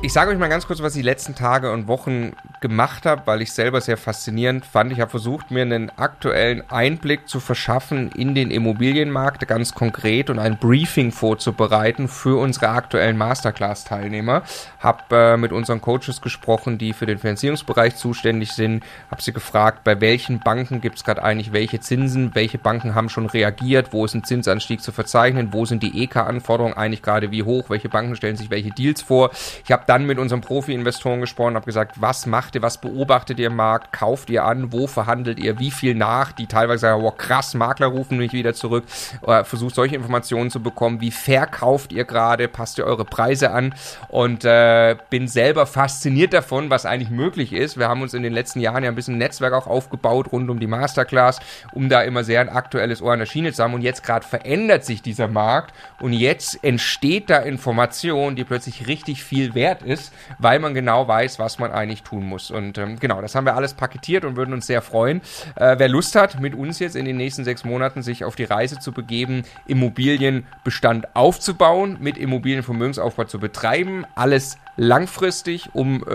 Ich 0.03 0.13
sage 0.13 0.33
euch 0.33 0.39
mal 0.39 0.49
ganz 0.49 0.67
kurz, 0.67 0.83
was 0.83 0.95
die 0.95 1.03
letzten 1.03 1.37
Tage 1.37 1.71
und 1.71 1.87
Wochen 1.87 2.33
gemacht 2.61 3.07
habe, 3.07 3.23
weil 3.25 3.43
ich 3.43 3.53
selber 3.53 3.81
sehr 3.81 3.97
faszinierend 3.97 4.67
fand. 4.67 4.93
Ich 4.93 5.01
habe 5.01 5.11
versucht, 5.11 5.51
mir 5.51 5.63
einen 5.63 5.91
aktuellen 5.97 6.63
Einblick 6.71 7.29
zu 7.29 7.41
verschaffen 7.41 8.13
in 8.13 8.35
den 8.35 8.51
Immobilienmarkt, 8.51 9.47
ganz 9.49 9.75
konkret 9.75 10.31
und 10.31 10.39
ein 10.39 10.59
Briefing 10.59 11.11
vorzubereiten 11.11 12.09
für 12.09 12.39
unsere 12.39 12.69
aktuellen 12.69 13.17
Masterclass-Teilnehmer. 13.17 14.43
Habe 14.79 15.17
äh, 15.17 15.37
mit 15.37 15.53
unseren 15.53 15.81
Coaches 15.81 16.21
gesprochen, 16.21 16.77
die 16.77 16.93
für 16.93 17.07
den 17.07 17.19
Finanzierungsbereich 17.19 17.97
zuständig 17.97 18.53
sind. 18.53 18.85
Habe 19.11 19.23
sie 19.23 19.33
gefragt, 19.33 19.83
bei 19.85 20.01
welchen 20.01 20.41
Banken 20.41 20.81
gibt 20.81 20.97
es 20.97 21.05
gerade 21.05 21.23
eigentlich 21.23 21.53
welche 21.53 21.81
Zinsen, 21.81 22.35
welche 22.35 22.59
Banken 22.59 22.95
haben 22.95 23.09
schon 23.09 23.27
reagiert, 23.27 23.93
wo 23.93 24.05
ist 24.05 24.15
ein 24.15 24.25
Zinsanstieg 24.25 24.83
zu 24.83 24.93
verzeichnen, 24.93 25.53
wo 25.53 25.65
sind 25.65 25.83
die 25.83 26.05
EK-Anforderungen 26.05 26.77
eigentlich 26.77 27.03
gerade 27.03 27.31
wie 27.31 27.43
hoch, 27.43 27.71
welche 27.71 27.89
Banken 27.89 28.17
stellen 28.17 28.37
sich 28.37 28.51
welche 28.51 28.71
Deals 28.71 29.03
vor. 29.03 29.31
Ich 29.65 29.73
habe 29.73 29.85
dann 29.87 30.07
mit 30.07 30.19
unseren 30.19 30.43
Profi-Investoren 30.43 31.21
gesprochen, 31.21 31.55
habe 31.55 31.67
gesagt, 31.67 32.01
was 32.01 32.27
macht 32.27 32.50
ihr, 32.55 32.63
was 32.63 32.79
beobachtet 32.79 33.39
ihr 33.39 33.49
im 33.49 33.57
Markt, 33.57 33.93
kauft 33.93 34.31
ihr 34.31 34.45
an, 34.45 34.73
wo 34.73 34.87
verhandelt 34.87 35.39
ihr, 35.39 35.59
wie 35.59 35.71
viel 35.71 35.95
nach, 35.95 36.33
die 36.33 36.47
teilweise 36.47 36.81
sagen, 36.83 37.03
wow, 37.03 37.17
krass, 37.17 37.55
Makler 37.55 37.89
rufen 37.89 38.19
mich 38.19 38.33
wieder 38.33 38.55
zurück, 38.55 38.85
oder 39.23 39.45
versucht 39.45 39.75
solche 39.75 39.97
Informationen 39.97 40.51
zu 40.51 40.61
bekommen, 40.63 41.01
wie 41.01 41.11
verkauft 41.11 41.93
ihr 41.93 42.05
gerade, 42.05 42.49
passt 42.49 42.79
ihr 42.79 42.85
eure 42.85 43.05
Preise 43.05 43.51
an 43.51 43.75
und 44.09 44.45
äh, 44.45 44.97
bin 45.11 45.29
selber 45.29 45.67
fasziniert 45.67 46.33
davon, 46.33 46.71
was 46.71 46.87
eigentlich 46.87 47.11
möglich 47.11 47.53
ist. 47.53 47.79
Wir 47.79 47.89
haben 47.89 48.03
uns 48.03 48.15
in 48.15 48.23
den 48.23 48.33
letzten 48.33 48.61
Jahren 48.61 48.85
ja 48.85 48.91
ein 48.91 48.95
bisschen 48.95 49.19
Netzwerk 49.19 49.53
auch 49.53 49.67
aufgebaut 49.67 50.33
rund 50.33 50.51
um 50.51 50.61
die 50.61 50.67
Masterclass, 50.67 51.41
um 51.73 51.89
da 51.89 52.03
immer 52.03 52.25
sehr 52.25 52.41
ein 52.41 52.49
aktuelles 52.49 53.03
Ohr 53.03 53.13
an 53.13 53.19
der 53.19 53.27
Schiene 53.27 53.53
zu 53.53 53.63
haben 53.63 53.75
und 53.75 53.83
jetzt 53.83 54.03
gerade 54.03 54.27
verändert 54.27 54.85
sich 54.85 55.03
dieser 55.03 55.29
Markt 55.29 55.75
und 56.01 56.13
jetzt 56.13 56.63
entsteht 56.65 57.31
da 57.31 57.39
Information, 57.39 58.37
die 58.37 58.45
plötzlich 58.45 58.87
richtig 58.87 59.25
viel 59.25 59.55
wert 59.55 59.83
ist, 59.83 60.13
weil 60.39 60.59
man 60.59 60.75
genau 60.75 61.07
weiß, 61.07 61.39
was 61.39 61.59
man 61.59 61.73
eigentlich 61.73 62.03
tun 62.03 62.25
muss. 62.25 62.40
Muss. 62.41 62.51
Und 62.51 62.79
ähm, 62.79 62.99
genau, 62.99 63.21
das 63.21 63.35
haben 63.35 63.45
wir 63.45 63.55
alles 63.55 63.75
paketiert 63.75 64.25
und 64.25 64.37
würden 64.37 64.55
uns 64.55 64.67
sehr 64.67 64.83
freuen. 64.83 65.21
Äh, 65.57 65.77
wer 65.79 65.89
Lust 65.89 66.15
hat, 66.15 66.41
mit 66.41 66.55
uns 66.55 66.79
jetzt 66.79 66.97
in 66.97 67.05
den 67.05 67.17
nächsten 67.17 67.45
sechs 67.45 67.65
Monaten 67.65 68.03
sich 68.03 68.25
auf 68.25 68.37
die 68.37 68.45
Reise 68.45 68.79
zu 68.79 68.93
begeben, 68.93 69.43
Immobilienbestand 69.67 71.15
aufzubauen, 71.15 71.99
mit 72.01 72.17
Immobilienvermögensaufbau 72.17 73.25
zu 73.25 73.39
betreiben, 73.39 74.05
alles 74.15 74.59
langfristig, 74.77 75.71
um 75.75 76.03
äh, 76.03 76.07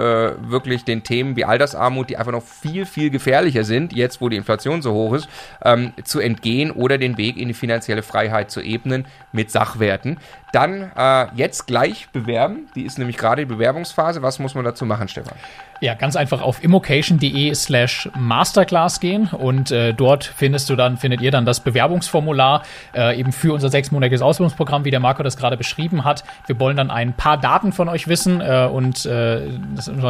wirklich 0.50 0.84
den 0.84 1.04
Themen 1.04 1.36
wie 1.36 1.46
Altersarmut, 1.46 2.10
die 2.10 2.18
einfach 2.18 2.32
noch 2.32 2.44
viel, 2.44 2.86
viel 2.86 3.10
gefährlicher 3.10 3.64
sind, 3.64 3.94
jetzt 3.94 4.22
wo 4.22 4.30
die 4.30 4.38
Inflation 4.38 4.82
so 4.82 4.94
hoch 4.94 5.14
ist, 5.14 5.30
ähm, 5.64 5.94
zu 6.04 6.20
entgehen 6.20 6.72
oder 6.72 6.98
den 6.98 7.18
Weg 7.18 7.38
in 7.38 7.48
die 7.48 7.54
finanzielle 7.54 8.04
Freiheit 8.04 8.52
zu 8.52 8.62
ebnen 8.62 9.06
mit 9.32 9.52
Sachwerten. 9.52 10.18
Dann 10.52 10.92
äh, 10.96 11.28
jetzt 11.36 11.68
gleich 11.68 12.08
bewerben. 12.10 12.68
Die 12.76 12.84
ist 12.84 12.98
nämlich 12.98 13.18
gerade 13.18 13.42
die 13.42 13.54
Bewerbungsphase. 13.54 14.22
Was 14.22 14.40
muss 14.40 14.56
man 14.56 14.64
dazu 14.64 14.86
machen, 14.86 15.10
Stefan? 15.10 15.36
Ja, 15.82 15.94
ganz 15.94 16.16
einfach 16.16 16.42
auf 16.42 16.64
immocation.de 16.64 17.54
slash 17.54 18.10
masterclass 18.18 19.02
gehen 19.02 19.28
und 19.28 19.72
äh, 19.72 19.94
dort 19.94 20.24
findest 20.24 20.70
du 20.70 20.78
dann, 20.78 20.96
findet 20.96 21.20
ihr 21.20 21.32
dann 21.32 21.46
das 21.46 21.60
Bewerbungsformular 21.60 22.64
äh, 22.96 23.20
eben 23.20 23.34
für 23.34 23.54
unser 23.54 23.70
sechsmonatiges 23.70 24.22
Ausbildungsprogramm, 24.22 24.86
wie 24.86 24.92
der 24.92 25.02
Marco 25.02 25.22
das 25.22 25.36
gerade 25.36 25.58
beschrieben 25.58 26.06
hat. 26.06 26.24
Wir 26.48 26.58
wollen 26.60 26.78
dann 26.78 26.92
ein 26.92 27.12
paar 27.14 27.38
Daten 27.38 27.74
von 27.74 27.90
euch 27.90 28.08
wissen 28.08 28.40
äh, 28.46 28.68
und 28.68 29.06
äh, 29.06 29.42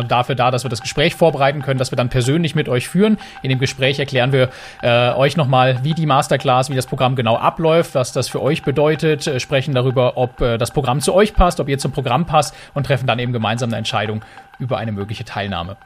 dafür 0.08 0.36
da, 0.36 0.52
dass 0.52 0.64
wir 0.64 0.70
das 0.70 0.82
Gespräch 0.82 1.16
vorbereiten 1.16 1.62
können, 1.62 1.80
dass 1.80 1.92
wir 1.92 1.96
dann 1.96 2.10
persönlich 2.10 2.56
mit 2.56 2.70
euch 2.70 2.88
führen. 2.88 3.18
In 3.42 3.50
dem 3.50 3.60
Gespräch 3.60 4.00
erklären 4.00 4.32
wir 4.32 4.50
äh, 4.82 5.12
euch 5.14 5.38
nochmal, 5.38 5.80
wie 5.84 5.94
die 5.94 6.06
Masterclass, 6.06 6.70
wie 6.70 6.76
das 6.76 6.86
Programm 6.86 7.16
genau 7.16 7.38
abläuft, 7.38 7.96
was 7.96 8.12
das 8.12 8.28
für 8.28 8.42
euch 8.42 8.64
bedeutet, 8.64 9.28
äh, 9.28 9.40
sprechen 9.40 9.74
darüber, 9.74 10.18
ob 10.18 10.42
äh, 10.42 10.58
das 10.58 10.72
Programm 10.72 11.02
zu 11.02 11.14
euch 11.14 11.34
passt, 11.34 11.60
ob 11.60 11.70
ihr 11.70 11.78
zum 11.78 11.92
Programm 11.92 12.26
passt 12.26 12.54
und 12.74 12.86
treffen 12.86 13.08
dann 13.08 13.20
eben 13.20 13.34
gemeinsam 13.34 13.70
eine 13.70 13.78
Entscheidung 13.78 14.24
über 14.60 14.78
eine 14.78 14.92
mögliche 14.92 15.26
Teilnahme. 15.26 15.78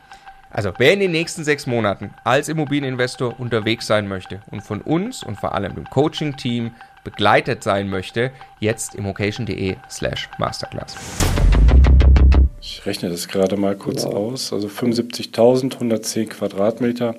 Also 0.51 0.71
wer 0.77 0.93
in 0.93 0.99
den 0.99 1.11
nächsten 1.11 1.43
sechs 1.43 1.67
Monaten 1.67 2.11
als 2.23 2.49
Immobilieninvestor 2.49 3.39
unterwegs 3.39 3.85
sein 3.85 4.07
möchte 4.07 4.41
und 4.49 4.61
von 4.61 4.81
uns 4.81 5.23
und 5.23 5.39
vor 5.39 5.53
allem 5.53 5.75
dem 5.75 5.85
Coaching-Team 5.85 6.71
begleitet 7.03 7.63
sein 7.63 7.89
möchte, 7.89 8.31
jetzt 8.59 8.95
immocation.de 8.95 9.77
slash 9.89 10.27
masterclass. 10.37 10.95
Ich 12.61 12.85
rechne 12.85 13.09
das 13.09 13.27
gerade 13.27 13.57
mal 13.57 13.75
kurz 13.75 14.03
ja. 14.03 14.09
aus. 14.09 14.51
Also 14.53 14.67
75.000, 14.67 15.73
110 15.73 16.29
Quadratmeter. 16.29 17.15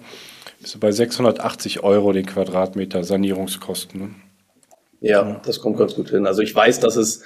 Bist 0.61 0.75
du 0.75 0.79
bei 0.79 0.93
680 0.93 1.83
Euro 1.83 2.13
den 2.13 2.27
Quadratmeter 2.27 3.05
Sanierungskosten. 3.05 4.01
Ne? 4.01 4.11
Ja, 5.01 5.41
das 5.45 5.61
kommt 5.61 5.79
ganz 5.79 5.95
gut 5.95 6.11
hin. 6.11 6.27
Also 6.27 6.43
ich 6.43 6.55
weiß, 6.55 6.81
dass 6.81 6.97
es 6.97 7.25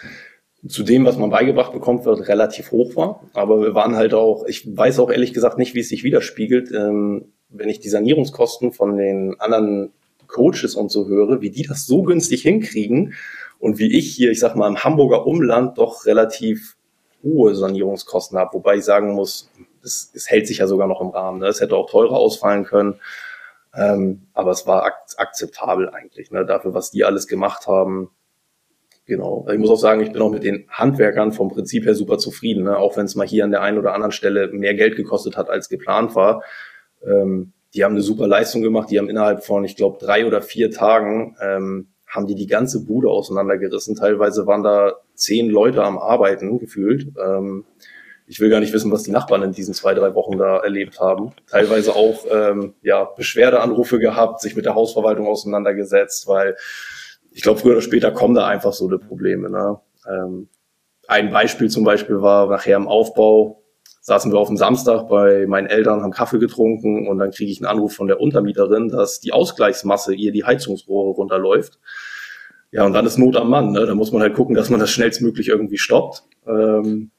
zu 0.67 0.83
dem, 0.85 1.05
was 1.05 1.19
man 1.19 1.31
beigebracht 1.31 1.73
bekommt, 1.73 2.05
wird 2.05 2.29
relativ 2.29 2.71
hoch 2.71 2.95
war. 2.97 3.25
Aber 3.35 3.61
wir 3.61 3.75
waren 3.75 3.97
halt 3.97 4.15
auch, 4.15 4.47
ich 4.47 4.77
weiß 4.77 5.01
auch 5.01 5.11
ehrlich 5.11 5.33
gesagt 5.33 5.59
nicht, 5.59 5.75
wie 5.75 5.81
es 5.81 5.89
sich 5.89 6.05
widerspiegelt, 6.05 6.71
ähm, 6.73 7.33
wenn 7.49 7.69
ich 7.69 7.81
die 7.81 7.89
Sanierungskosten 7.89 8.73
von 8.73 8.97
den 8.97 9.39
anderen 9.41 9.93
Coaches 10.27 10.75
und 10.75 10.91
so 10.91 11.09
höre, 11.09 11.41
wie 11.41 11.51
die 11.51 11.65
das 11.65 11.87
so 11.87 12.03
günstig 12.03 12.43
hinkriegen 12.43 13.15
und 13.59 13.79
wie 13.79 13.97
ich 13.97 14.15
hier, 14.15 14.31
ich 14.31 14.41
sag 14.41 14.57
mal, 14.57 14.69
im 14.69 14.83
Hamburger 14.83 15.27
Umland 15.27 15.79
doch 15.79 16.07
relativ 16.07 16.74
hohe 17.25 17.55
Sanierungskosten 17.55 18.39
habe. 18.39 18.53
Wobei 18.55 18.77
ich 18.77 18.85
sagen 18.85 19.15
muss, 19.15 19.51
es, 19.83 20.13
es 20.15 20.31
hält 20.31 20.47
sich 20.47 20.59
ja 20.59 20.67
sogar 20.67 20.87
noch 20.87 21.01
im 21.01 21.09
Rahmen. 21.09 21.41
Ne? 21.41 21.47
Es 21.47 21.61
hätte 21.61 21.77
auch 21.77 21.91
teurer 21.91 22.17
ausfallen 22.17 22.65
können. 22.65 23.01
Ähm, 23.77 24.29
aber 24.35 24.53
es 24.53 24.67
war 24.67 24.85
ak 24.85 24.95
akzeptabel 25.17 25.91
eigentlich, 25.91 26.31
ne? 26.31 26.47
dafür, 26.47 26.75
was 26.75 26.91
die 26.91 27.05
alles 27.05 27.27
gemacht 27.27 27.67
haben. 27.67 28.11
Genau. 29.07 29.47
Ich 29.51 29.59
muss 29.59 29.71
auch 29.71 29.79
sagen, 29.79 30.01
ich 30.01 30.13
bin 30.13 30.23
auch 30.23 30.31
mit 30.31 30.45
den 30.45 30.67
Handwerkern 30.71 31.33
vom 31.33 31.51
Prinzip 31.51 31.85
her 31.85 31.95
super 31.95 32.19
zufrieden, 32.19 32.65
ne? 32.65 32.79
auch 32.79 32.97
wenn 32.97 33.05
es 33.05 33.17
mal 33.17 33.27
hier 33.27 33.45
an 33.45 33.51
der 33.51 33.63
einen 33.63 33.79
oder 33.79 33.95
anderen 33.95 34.13
Stelle 34.13 34.49
mehr 34.49 34.75
Geld 34.75 34.97
gekostet 34.97 35.37
hat, 35.37 35.51
als 35.51 35.69
geplant 35.69 36.15
war. 36.15 36.43
Ähm, 37.05 37.53
die 37.75 37.85
haben 37.85 37.93
eine 37.93 38.03
super 38.03 38.29
Leistung 38.29 38.63
gemacht. 38.63 38.91
Die 38.91 38.99
haben 38.99 39.11
innerhalb 39.11 39.45
von, 39.45 39.65
ich 39.65 39.77
glaube, 39.77 39.99
drei 39.99 40.27
oder 40.27 40.41
vier 40.41 40.71
Tagen 40.71 41.37
ähm, 41.41 41.89
haben 42.07 42.27
die 42.27 42.37
die 42.37 42.47
ganze 42.47 42.85
Bude 42.85 43.09
auseinandergerissen. 43.09 43.97
Teilweise 43.97 44.47
waren 44.47 44.63
da 44.63 44.95
zehn 45.15 45.49
Leute 45.49 45.83
am 45.83 45.99
Arbeiten 45.99 46.59
gefühlt. 46.59 47.09
Ähm, 47.19 47.65
ich 48.27 48.41
will 48.41 48.49
gar 48.49 48.61
nicht 48.61 48.73
wissen, 48.73 48.91
was 48.91 49.03
die 49.03 49.11
Nachbarn 49.11 49.43
in 49.43 49.53
diesen 49.53 49.75
zwei, 49.75 49.95
drei 49.95 50.15
Wochen 50.15 50.39
da 50.39 50.59
erlebt 50.59 50.99
haben. 50.99 51.33
Teilweise 51.51 51.95
auch 51.95 52.25
ähm, 52.31 52.75
ja, 52.83 53.05
Beschwerdeanrufe 53.05 53.99
gehabt, 53.99 54.41
sich 54.41 54.57
mit 54.57 54.65
der 54.65 54.75
Hausverwaltung 54.75 55.27
auseinandergesetzt, 55.27 56.27
weil 56.27 56.57
ich 57.33 57.43
glaube, 57.43 57.61
früher 57.61 57.73
oder 57.73 57.83
später 57.83 58.13
kommen 58.13 58.35
da 58.35 58.47
einfach 58.47 58.73
so 58.73 58.89
die 58.89 58.99
Probleme. 58.99 59.51
Ne? 59.51 59.79
Ähm, 60.09 60.49
ein 61.07 61.31
Beispiel 61.31 61.69
zum 61.69 61.85
Beispiel 61.85 62.23
war 62.23 62.49
nachher 62.49 62.77
im 62.77 62.89
Aufbau, 62.89 63.63
saßen 64.01 64.33
wir 64.33 64.39
auf 64.39 64.49
dem 64.49 64.57
Samstag 64.57 65.09
bei 65.09 65.47
meinen 65.47 65.67
Eltern, 65.67 66.03
haben 66.03 66.13
Kaffee 66.13 66.39
getrunken 66.39 67.09
und 67.09 67.19
dann 67.19 67.31
kriege 67.31 67.51
ich 67.51 67.59
einen 67.59 67.67
Anruf 67.67 67.95
von 67.95 68.07
der 68.07 68.21
Untermieterin, 68.21 68.89
dass 68.89 69.21
die 69.21 69.33
Ausgleichsmasse 69.33 70.15
ihr 70.15 70.33
die 70.33 70.45
Heizungsrohre 70.45 71.15
runterläuft. 71.15 71.79
Ja, 72.75 72.85
und 72.85 72.93
dann 72.93 73.07
ist 73.07 73.19
Not 73.19 73.37
am 73.37 73.51
Mann. 73.51 73.71
Ne? 73.71 73.87
Da 73.87 73.95
muss 73.95 74.11
man 74.11 74.21
halt 74.21 74.35
gucken, 74.35 74.57
dass 74.57 74.69
man 74.69 74.81
das 74.81 74.91
schnellstmöglich 74.91 75.47
irgendwie 75.47 75.79
stoppt. 75.79 76.25
Ähm, 76.45 77.13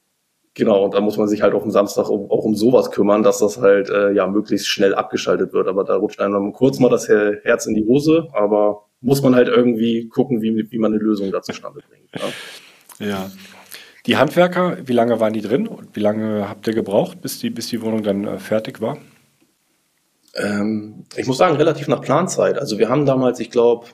genau, 0.52 0.84
und 0.84 0.92
da 0.92 1.00
muss 1.00 1.16
man 1.16 1.28
sich 1.28 1.40
halt 1.40 1.54
auf 1.54 1.62
dem 1.62 1.70
Samstag 1.70 2.10
auch, 2.10 2.28
auch 2.28 2.44
um 2.44 2.54
sowas 2.54 2.90
kümmern, 2.90 3.22
dass 3.22 3.38
das 3.38 3.58
halt 3.58 3.88
äh, 3.88 4.12
ja 4.12 4.26
möglichst 4.26 4.68
schnell 4.68 4.94
abgeschaltet 4.94 5.54
wird. 5.54 5.66
Aber 5.66 5.84
da 5.84 5.96
rutscht 5.96 6.20
einem 6.20 6.52
kurz 6.52 6.78
mal 6.78 6.90
das 6.90 7.08
Herz 7.08 7.64
in 7.64 7.74
die 7.74 7.86
Hose, 7.86 8.28
aber 8.34 8.84
muss 9.00 9.22
man 9.22 9.34
halt 9.34 9.48
irgendwie 9.48 10.08
gucken, 10.08 10.42
wie, 10.42 10.70
wie 10.70 10.78
man 10.78 10.92
eine 10.92 11.02
Lösung 11.02 11.32
da 11.32 11.40
zustande 11.40 11.80
bringt. 11.88 12.10
Ja. 12.98 13.06
ja. 13.06 13.30
Die 14.04 14.18
Handwerker, 14.18 14.76
wie 14.84 14.92
lange 14.92 15.20
waren 15.20 15.32
die 15.32 15.40
drin 15.40 15.66
und 15.68 15.96
wie 15.96 16.00
lange 16.00 16.50
habt 16.50 16.66
ihr 16.66 16.74
gebraucht, 16.74 17.22
bis 17.22 17.38
die, 17.38 17.48
bis 17.48 17.68
die 17.68 17.80
Wohnung 17.80 18.02
dann 18.02 18.26
äh, 18.26 18.38
fertig 18.38 18.82
war? 18.82 18.98
Ähm, 20.34 21.06
ich 21.16 21.26
muss 21.26 21.38
sagen, 21.38 21.56
relativ 21.56 21.88
nach 21.88 22.02
Planzeit. 22.02 22.58
Also 22.58 22.78
wir 22.78 22.90
haben 22.90 23.06
damals, 23.06 23.40
ich 23.40 23.50
glaube, 23.50 23.86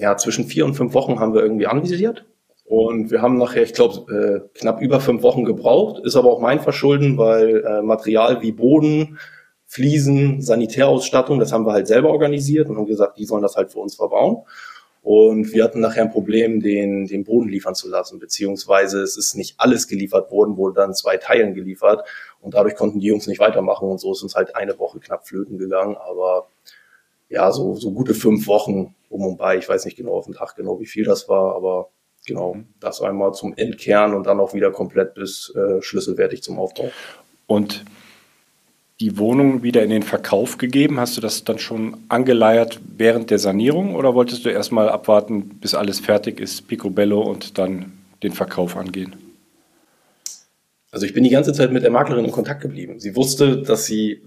ja, 0.00 0.16
zwischen 0.16 0.46
vier 0.46 0.64
und 0.64 0.74
fünf 0.74 0.94
Wochen 0.94 1.20
haben 1.20 1.34
wir 1.34 1.42
irgendwie 1.42 1.66
anvisiert. 1.66 2.24
Und 2.64 3.10
wir 3.10 3.20
haben 3.20 3.36
nachher, 3.36 3.62
ich 3.62 3.74
glaube, 3.74 4.48
äh, 4.54 4.58
knapp 4.58 4.80
über 4.80 5.00
fünf 5.00 5.22
Wochen 5.22 5.44
gebraucht. 5.44 6.04
Ist 6.04 6.16
aber 6.16 6.30
auch 6.30 6.40
mein 6.40 6.60
Verschulden, 6.60 7.18
weil 7.18 7.64
äh, 7.64 7.82
Material 7.82 8.40
wie 8.42 8.52
Boden, 8.52 9.18
Fliesen, 9.66 10.40
Sanitärausstattung, 10.40 11.38
das 11.38 11.52
haben 11.52 11.66
wir 11.66 11.72
halt 11.72 11.86
selber 11.86 12.10
organisiert 12.10 12.68
und 12.68 12.76
haben 12.76 12.86
gesagt, 12.86 13.18
die 13.18 13.24
sollen 13.24 13.42
das 13.42 13.56
halt 13.56 13.72
für 13.72 13.80
uns 13.80 13.96
verbauen. 13.96 14.44
Und 15.02 15.52
wir 15.52 15.64
hatten 15.64 15.80
nachher 15.80 16.02
ein 16.02 16.10
Problem, 16.10 16.60
den, 16.60 17.06
den 17.06 17.24
Boden 17.24 17.48
liefern 17.48 17.74
zu 17.74 17.88
lassen, 17.88 18.18
beziehungsweise 18.18 19.00
es 19.02 19.16
ist 19.16 19.34
nicht 19.34 19.54
alles 19.58 19.88
geliefert 19.88 20.30
worden, 20.30 20.56
wurde 20.56 20.74
dann 20.74 20.94
zwei 20.94 21.16
Teilen 21.16 21.54
geliefert 21.54 22.06
und 22.40 22.54
dadurch 22.54 22.74
konnten 22.74 23.00
die 23.00 23.06
Jungs 23.06 23.26
nicht 23.26 23.40
weitermachen 23.40 23.88
und 23.88 23.98
so 23.98 24.12
ist 24.12 24.22
uns 24.22 24.34
halt 24.34 24.56
eine 24.56 24.78
Woche 24.78 25.00
knapp 25.00 25.26
flöten 25.26 25.56
gegangen, 25.56 25.96
aber 25.96 26.48
ja, 27.30 27.50
so, 27.52 27.74
so 27.76 27.92
gute 27.92 28.12
fünf 28.12 28.46
Wochen 28.46 28.94
um 29.08 29.24
und 29.24 29.38
bei, 29.38 29.56
ich 29.56 29.68
weiß 29.68 29.84
nicht 29.86 29.96
genau 29.96 30.12
auf 30.12 30.26
den 30.26 30.34
Tag 30.34 30.54
genau, 30.56 30.78
wie 30.80 30.86
viel 30.86 31.04
das 31.04 31.28
war, 31.28 31.54
aber 31.56 31.90
genau, 32.26 32.56
das 32.80 33.00
einmal 33.00 33.32
zum 33.32 33.54
Endkern 33.56 34.14
und 34.14 34.26
dann 34.26 34.40
auch 34.40 34.52
wieder 34.52 34.70
komplett 34.70 35.14
bis 35.14 35.52
äh, 35.56 35.80
schlüsselwertig 35.80 36.42
zum 36.42 36.58
Aufbau. 36.58 36.90
Und 37.46 37.84
die 39.00 39.16
Wohnung 39.16 39.62
wieder 39.62 39.82
in 39.82 39.90
den 39.90 40.02
Verkauf 40.02 40.58
gegeben? 40.58 41.00
Hast 41.00 41.16
du 41.16 41.22
das 41.22 41.44
dann 41.44 41.58
schon 41.58 41.96
angeleiert 42.08 42.80
während 42.98 43.30
der 43.30 43.38
Sanierung 43.38 43.94
oder 43.94 44.14
wolltest 44.14 44.44
du 44.44 44.50
erstmal 44.50 44.90
abwarten, 44.90 45.58
bis 45.60 45.74
alles 45.74 46.00
fertig 46.00 46.38
ist, 46.38 46.68
Picobello 46.68 47.22
und 47.22 47.56
dann 47.56 47.92
den 48.22 48.32
Verkauf 48.32 48.76
angehen? 48.76 49.16
Also 50.92 51.06
ich 51.06 51.14
bin 51.14 51.24
die 51.24 51.30
ganze 51.30 51.52
Zeit 51.54 51.72
mit 51.72 51.82
der 51.82 51.90
Maklerin 51.90 52.26
in 52.26 52.30
Kontakt 52.30 52.60
geblieben. 52.60 53.00
Sie 53.00 53.16
wusste, 53.16 53.62
dass 53.62 53.86
sie 53.86 54.20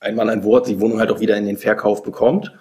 einmal 0.00 0.28
ein 0.30 0.44
Wort 0.44 0.66
die 0.66 0.80
Wohnung 0.80 0.98
halt 0.98 1.10
auch 1.10 1.20
wieder 1.20 1.36
in 1.36 1.46
den 1.46 1.58
Verkauf 1.58 2.02
bekommt. 2.02 2.52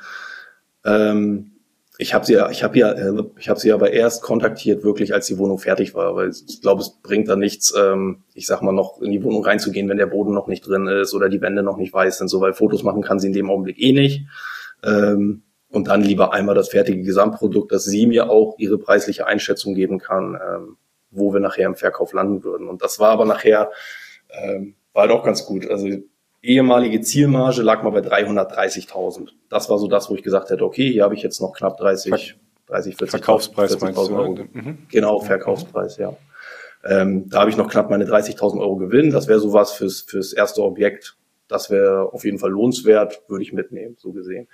Ähm, 0.85 1.51
ich 1.97 2.13
habe 2.13 2.25
sie 2.25 2.33
ja, 2.33 2.49
ich 2.49 2.63
habe 2.63 2.77
ja, 2.77 2.91
äh, 2.91 3.23
ich 3.37 3.49
habe 3.49 3.59
sie 3.59 3.73
aber 3.73 3.91
erst 3.91 4.23
kontaktiert, 4.23 4.83
wirklich, 4.83 5.13
als 5.13 5.27
die 5.27 5.37
Wohnung 5.37 5.59
fertig 5.59 5.93
war, 5.95 6.15
weil 6.15 6.29
ich 6.29 6.61
glaube, 6.61 6.81
es 6.81 7.01
bringt 7.01 7.27
da 7.27 7.35
nichts, 7.35 7.73
ähm, 7.77 8.23
ich 8.33 8.45
sag 8.45 8.61
mal, 8.61 8.71
noch 8.71 9.01
in 9.01 9.11
die 9.11 9.21
Wohnung 9.21 9.43
reinzugehen, 9.43 9.89
wenn 9.89 9.97
der 9.97 10.05
Boden 10.05 10.33
noch 10.33 10.47
nicht 10.47 10.65
drin 10.65 10.87
ist 10.87 11.13
oder 11.13 11.27
die 11.27 11.41
Wände 11.41 11.61
noch 11.61 11.75
nicht 11.75 11.93
weiß 11.93 12.19
sind, 12.19 12.29
so 12.29 12.39
weil 12.39 12.53
Fotos 12.53 12.83
machen 12.83 13.01
kann 13.01 13.19
sie 13.19 13.27
in 13.27 13.33
dem 13.33 13.49
Augenblick 13.49 13.79
eh 13.79 13.91
nicht. 13.91 14.27
Ähm, 14.83 15.43
und 15.71 15.87
dann 15.87 16.01
lieber 16.01 16.33
einmal 16.33 16.55
das 16.55 16.69
fertige 16.69 17.03
Gesamtprodukt, 17.03 17.71
dass 17.71 17.83
sie 17.83 18.07
mir 18.07 18.29
auch 18.29 18.55
ihre 18.57 18.77
preisliche 18.77 19.27
Einschätzung 19.27 19.75
geben 19.75 19.99
kann, 19.99 20.35
ähm, 20.35 20.77
wo 21.11 21.33
wir 21.33 21.41
nachher 21.41 21.67
im 21.67 21.75
Verkauf 21.75 22.13
landen 22.13 22.43
würden. 22.45 22.69
Und 22.69 22.81
das 22.81 22.99
war 22.99 23.09
aber 23.09 23.25
nachher, 23.25 23.71
ähm, 24.31 24.75
war 24.93 25.03
halt 25.03 25.11
auch 25.11 25.23
ganz 25.23 25.45
gut. 25.45 25.69
Also 25.69 25.89
ehemalige 26.41 27.01
Zielmarge 27.01 27.61
lag 27.61 27.83
mal 27.83 27.91
bei 27.91 27.99
330.000. 27.99 29.29
Das 29.49 29.69
war 29.69 29.77
so 29.77 29.87
das, 29.87 30.09
wo 30.09 30.15
ich 30.15 30.23
gesagt 30.23 30.49
hätte, 30.49 30.63
okay, 30.63 30.91
hier 30.91 31.03
habe 31.03 31.15
ich 31.15 31.21
jetzt 31.21 31.41
noch 31.41 31.53
knapp 31.53 31.77
30, 31.77 32.37
30, 32.67 32.95
40 32.95 33.09
Verkaufspreis 33.09 33.75
40 33.75 33.95
meinst? 33.97 34.11
Euro. 34.11 34.37
Mhm. 34.53 34.77
Genau, 34.89 35.19
Verkaufspreis, 35.19 35.97
ja. 35.97 36.15
Ähm, 36.85 37.29
da 37.29 37.41
habe 37.41 37.49
ich 37.49 37.57
noch 37.57 37.69
knapp 37.69 37.89
meine 37.89 38.05
30.000 38.05 38.59
Euro 38.59 38.77
Gewinn. 38.77 39.11
Das 39.11 39.27
wäre 39.27 39.39
sowas 39.39 39.73
fürs, 39.73 40.01
fürs 40.01 40.31
erste 40.31 40.63
Objekt. 40.63 41.17
Das 41.47 41.69
wäre 41.69 42.13
auf 42.13 42.23
jeden 42.23 42.39
Fall 42.39 42.51
lohnenswert, 42.51 43.23
würde 43.27 43.43
ich 43.43 43.53
mitnehmen, 43.53 43.95
so 43.97 44.11
gesehen. 44.13 44.47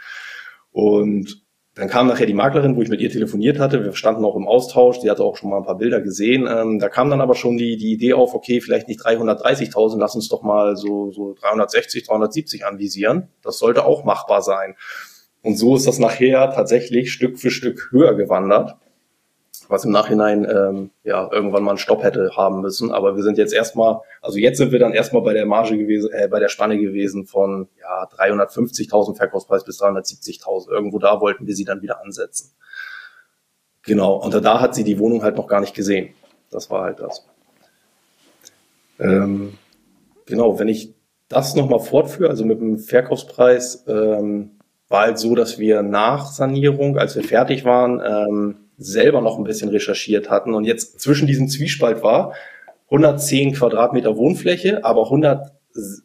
Und 0.72 1.45
dann 1.76 1.90
kam 1.90 2.08
nachher 2.08 2.26
die 2.26 2.34
Maklerin, 2.34 2.78
wo 2.78 2.82
ich 2.82 2.90
mit 2.90 3.02
ihr 3.02 3.10
telefoniert 3.10 3.60
hatte. 3.60 3.84
Wir 3.84 3.94
standen 3.94 4.24
auch 4.24 4.38
im 4.38 4.48
Austausch. 4.48 5.00
Die 5.02 5.10
hatte 5.10 5.26
auch 5.26 5.36
schon 5.36 5.50
mal 5.50 5.58
ein 5.58 5.66
paar 5.66 5.78
Bilder 5.78 6.00
gesehen. 6.00 6.48
Ähm, 6.50 6.80
da 6.80 6.88
kam 6.88 7.10
dann 7.10 7.20
aber 7.20 7.36
schon 7.36 7.58
die, 7.58 7.76
die 7.76 7.92
Idee 7.92 8.14
auf, 8.14 8.34
okay, 8.34 8.62
vielleicht 8.62 8.88
nicht 8.88 9.02
330.000, 9.02 10.00
lass 10.00 10.16
uns 10.16 10.30
doch 10.30 10.42
mal 10.42 10.78
so, 10.78 11.12
so 11.12 11.34
360, 11.34 12.08
370 12.08 12.66
anvisieren. 12.66 13.28
Das 13.42 13.60
sollte 13.60 13.86
auch 13.86 14.06
machbar 14.06 14.42
sein. 14.42 14.76
Und 15.42 15.58
so 15.58 15.76
ist 15.76 15.86
das 15.86 16.00
nachher 16.00 16.50
tatsächlich 16.52 17.12
Stück 17.12 17.38
für 17.38 17.52
Stück 17.52 17.90
höher 17.92 18.16
gewandert 18.16 18.78
was 19.70 19.86
im 19.86 19.92
Nachhinein 19.92 20.46
ähm, 20.50 20.92
ja 21.04 21.30
irgendwann 21.32 21.64
mal 21.64 21.72
einen 21.72 21.78
Stopp 21.78 22.04
hätte 22.04 22.32
haben 22.36 22.62
müssen. 22.62 22.92
Aber 22.92 23.16
wir 23.16 23.24
sind 23.24 23.38
jetzt 23.38 23.54
erstmal, 23.54 24.00
also 24.22 24.38
jetzt 24.38 24.58
sind 24.58 24.72
wir 24.72 24.80
dann 24.80 24.94
erstmal 24.94 25.22
bei 25.22 25.34
der 25.34 25.46
Marge 25.46 25.78
gewesen, 25.78 26.12
äh, 26.14 26.28
bei 26.28 26.40
der 26.40 26.50
Spanne 26.50 26.78
gewesen 26.78 27.26
von 27.26 27.68
ja 27.80 28.08
350.000 28.08 29.16
Verkaufspreis 29.16 29.64
bis 29.64 29.82
370.000. 29.82 30.72
Irgendwo 30.72 31.00
da 31.00 31.22
wollten 31.22 31.48
wir 31.48 31.56
sie 31.56 31.66
dann 31.66 31.82
wieder 31.82 32.02
ansetzen. 32.02 32.52
Genau. 33.84 34.16
Und 34.16 34.34
da 34.34 34.62
hat 34.62 34.76
sie 34.76 34.84
die 34.84 35.00
Wohnung 35.00 35.24
halt 35.24 35.38
noch 35.38 35.48
gar 35.48 35.62
nicht 35.62 35.76
gesehen. 35.76 36.14
Das 36.52 36.70
war 36.70 36.84
halt 36.84 37.00
das. 37.00 37.26
Ähm, 39.00 39.58
genau. 40.26 40.60
Wenn 40.60 40.68
ich 40.68 40.94
das 41.28 41.56
nochmal 41.56 41.80
fortführe, 41.80 42.30
also 42.30 42.46
mit 42.46 42.60
dem 42.60 42.78
Verkaufspreis, 42.80 43.86
ähm, 43.88 44.52
war 44.88 45.02
halt 45.02 45.18
so, 45.18 45.36
dass 45.36 45.58
wir 45.58 45.82
nach 45.82 46.28
Sanierung, 46.28 46.98
als 46.98 47.16
wir 47.16 47.24
fertig 47.24 47.66
waren, 47.66 48.02
ähm, 48.06 48.65
selber 48.78 49.22
noch 49.22 49.38
ein 49.38 49.44
bisschen 49.44 49.70
recherchiert 49.70 50.30
hatten 50.30 50.54
und 50.54 50.66
jetzt 50.66 51.00
zwischen 51.00 51.28
diesem 51.28 51.48
Zwiespalt 51.48 52.04
war, 52.04 52.34
110 52.86 53.54
Quadratmeter 53.54 54.16
Wohnfläche, 54.18 54.84
aber 54.84 55.06
100, 55.06 55.52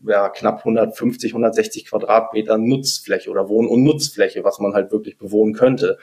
ja, 0.06 0.28
knapp 0.28 0.60
150, 0.60 1.32
160 1.32 1.86
Quadratmeter 1.86 2.58
Nutzfläche 2.58 3.30
oder 3.30 3.48
Wohn- 3.48 3.68
und 3.68 3.82
Nutzfläche, 3.82 4.44
was 4.44 4.58
man 4.60 4.74
halt 4.74 4.90
wirklich 4.90 5.18
bewohnen 5.18 5.54
könnte. 5.54 5.98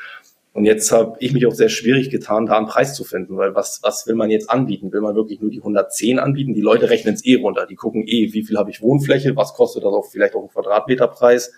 Und 0.53 0.65
jetzt 0.65 0.91
habe 0.91 1.18
ich 1.20 1.34
mich 1.34 1.45
auch 1.45 1.53
sehr 1.53 1.70
schwierig 1.70 2.09
getan, 2.09 2.47
da 2.47 2.57
einen 2.57 2.65
Preis 2.65 2.95
zu 2.95 3.03
finden, 3.03 3.38
weil 3.38 3.53
was, 3.53 3.80
was 3.84 4.07
will 4.07 4.15
man 4.15 4.32
jetzt 4.32 4.49
anbieten? 4.49 4.91
Will 4.91 5.01
man 5.01 5.15
wirklich 5.15 5.39
nur 5.39 5.51
die 5.51 5.59
110 5.59 6.18
anbieten? 6.18 6.55
Die 6.55 6.61
Leute 6.61 6.89
rechnen 6.89 7.13
es 7.13 7.24
eh 7.26 7.36
runter. 7.36 7.68
Die 7.68 7.76
gucken 7.76 8.07
eh, 8.07 8.34
wie 8.34 8.43
viel 8.43 8.57
habe 8.57 8.72
ich 8.72 8.82
Wohnfläche, 8.82 9.36
was 9.36 9.53
kostet 9.53 9.84
das 9.84 9.93
auch 9.93 10.07
vielleicht 10.09 10.34
auch 10.34 10.41
ein 10.41 10.49
Quadratmeterpreis. 10.49 11.53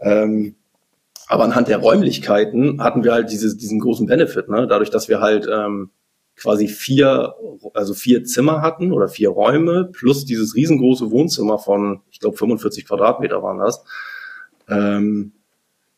Ähm, 0.00 0.56
aber 1.28 1.44
anhand 1.44 1.68
der 1.68 1.78
Räumlichkeiten 1.78 2.82
hatten 2.82 3.04
wir 3.04 3.12
halt 3.12 3.30
dieses, 3.30 3.56
diesen 3.56 3.80
großen 3.80 4.06
Benefit, 4.06 4.48
ne? 4.48 4.66
dadurch, 4.66 4.90
dass 4.90 5.08
wir 5.08 5.20
halt 5.20 5.46
ähm, 5.50 5.90
quasi 6.36 6.68
vier, 6.68 7.34
also 7.74 7.94
vier 7.94 8.24
Zimmer 8.24 8.62
hatten 8.62 8.92
oder 8.92 9.08
vier 9.08 9.28
Räume 9.28 9.90
plus 9.92 10.24
dieses 10.24 10.54
riesengroße 10.54 11.10
Wohnzimmer 11.10 11.58
von, 11.58 12.00
ich 12.10 12.20
glaube, 12.20 12.36
45 12.36 12.86
Quadratmeter 12.86 13.42
waren 13.42 13.58
das. 13.58 13.84
Ähm, 14.68 15.32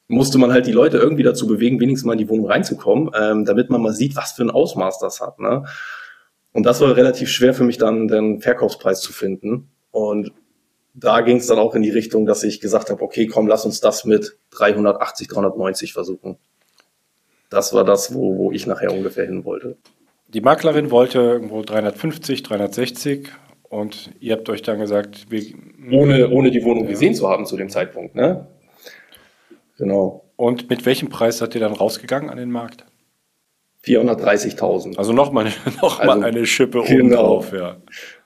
musste 0.08 0.38
man 0.38 0.52
halt 0.52 0.66
die 0.66 0.72
Leute 0.72 0.98
irgendwie 0.98 1.22
dazu 1.22 1.46
bewegen, 1.46 1.78
wenigstens 1.78 2.06
mal 2.06 2.14
in 2.14 2.18
die 2.18 2.28
Wohnung 2.28 2.46
reinzukommen, 2.46 3.10
ähm, 3.14 3.44
damit 3.44 3.70
man 3.70 3.80
mal 3.80 3.92
sieht, 3.92 4.16
was 4.16 4.32
für 4.32 4.42
ein 4.42 4.50
Ausmaß 4.50 4.98
das 4.98 5.20
hat. 5.20 5.38
Ne? 5.38 5.64
Und 6.52 6.66
das 6.66 6.80
war 6.80 6.96
relativ 6.96 7.28
schwer 7.28 7.54
für 7.54 7.62
mich 7.62 7.78
dann, 7.78 8.08
den 8.08 8.40
Verkaufspreis 8.40 9.00
zu 9.00 9.12
finden. 9.12 9.70
Und 9.92 10.32
da 10.94 11.20
ging 11.20 11.36
es 11.36 11.46
dann 11.46 11.58
auch 11.58 11.74
in 11.74 11.82
die 11.82 11.90
Richtung, 11.90 12.26
dass 12.26 12.42
ich 12.42 12.60
gesagt 12.60 12.90
habe, 12.90 13.02
okay, 13.02 13.26
komm, 13.26 13.46
lass 13.46 13.64
uns 13.64 13.80
das 13.80 14.04
mit 14.04 14.38
380, 14.50 15.28
390 15.28 15.92
versuchen. 15.92 16.36
Das 17.48 17.72
war 17.72 17.84
das, 17.84 18.14
wo, 18.14 18.36
wo 18.36 18.52
ich 18.52 18.66
nachher 18.66 18.92
ungefähr 18.92 19.26
hin 19.26 19.44
wollte. 19.44 19.76
Die 20.28 20.40
Maklerin 20.40 20.90
wollte 20.90 21.18
irgendwo 21.18 21.62
350, 21.62 22.44
360 22.44 23.28
und 23.68 24.10
ihr 24.20 24.34
habt 24.34 24.48
euch 24.48 24.62
dann 24.62 24.78
gesagt, 24.78 25.30
wir, 25.30 25.42
ohne, 25.90 26.30
ohne 26.30 26.50
die 26.50 26.62
Wohnung 26.64 26.84
ja. 26.84 26.90
gesehen 26.90 27.14
zu 27.14 27.28
haben 27.28 27.46
zu 27.46 27.56
dem 27.56 27.68
Zeitpunkt, 27.68 28.14
ne? 28.14 28.46
Genau. 29.76 30.24
Und 30.36 30.70
mit 30.70 30.86
welchem 30.86 31.08
Preis 31.08 31.38
seid 31.38 31.54
ihr 31.54 31.60
dann 31.60 31.72
rausgegangen 31.72 32.30
an 32.30 32.36
den 32.36 32.50
Markt? 32.50 32.84
430.000. 33.84 34.98
Also 34.98 35.12
nochmal 35.12 35.52
noch 35.82 36.00
also, 36.00 36.04
mal 36.04 36.24
eine 36.24 36.46
Schippe 36.46 36.82
genau, 36.82 37.00
oben 37.00 37.10
drauf, 37.10 37.52
ja. 37.52 37.76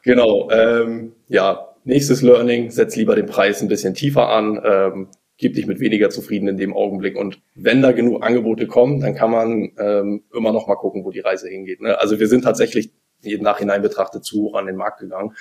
Genau, 0.02 0.50
ähm, 0.50 1.12
ja, 1.28 1.73
nächstes 1.84 2.22
Learning, 2.22 2.70
setz 2.70 2.96
lieber 2.96 3.14
den 3.14 3.26
Preis 3.26 3.62
ein 3.62 3.68
bisschen 3.68 3.94
tiefer 3.94 4.28
an, 4.28 4.60
ähm, 4.64 5.08
gib 5.36 5.54
dich 5.54 5.66
mit 5.66 5.80
weniger 5.80 6.10
zufrieden 6.10 6.48
in 6.48 6.56
dem 6.56 6.74
Augenblick. 6.74 7.16
Und 7.16 7.40
wenn 7.54 7.82
da 7.82 7.92
genug 7.92 8.22
Angebote 8.22 8.66
kommen, 8.66 9.00
dann 9.00 9.14
kann 9.14 9.30
man 9.30 9.72
ähm, 9.78 10.24
immer 10.34 10.52
noch 10.52 10.66
mal 10.66 10.76
gucken, 10.76 11.04
wo 11.04 11.10
die 11.10 11.20
Reise 11.20 11.48
hingeht. 11.48 11.80
Ne? 11.80 11.98
Also 11.98 12.18
wir 12.20 12.28
sind 12.28 12.42
tatsächlich 12.42 12.92
im 13.22 13.42
Nachhinein 13.42 13.82
betrachtet 13.82 14.24
zu 14.24 14.42
hoch 14.42 14.54
an 14.54 14.66
den 14.66 14.76
Markt 14.76 15.00
gegangen. 15.00 15.34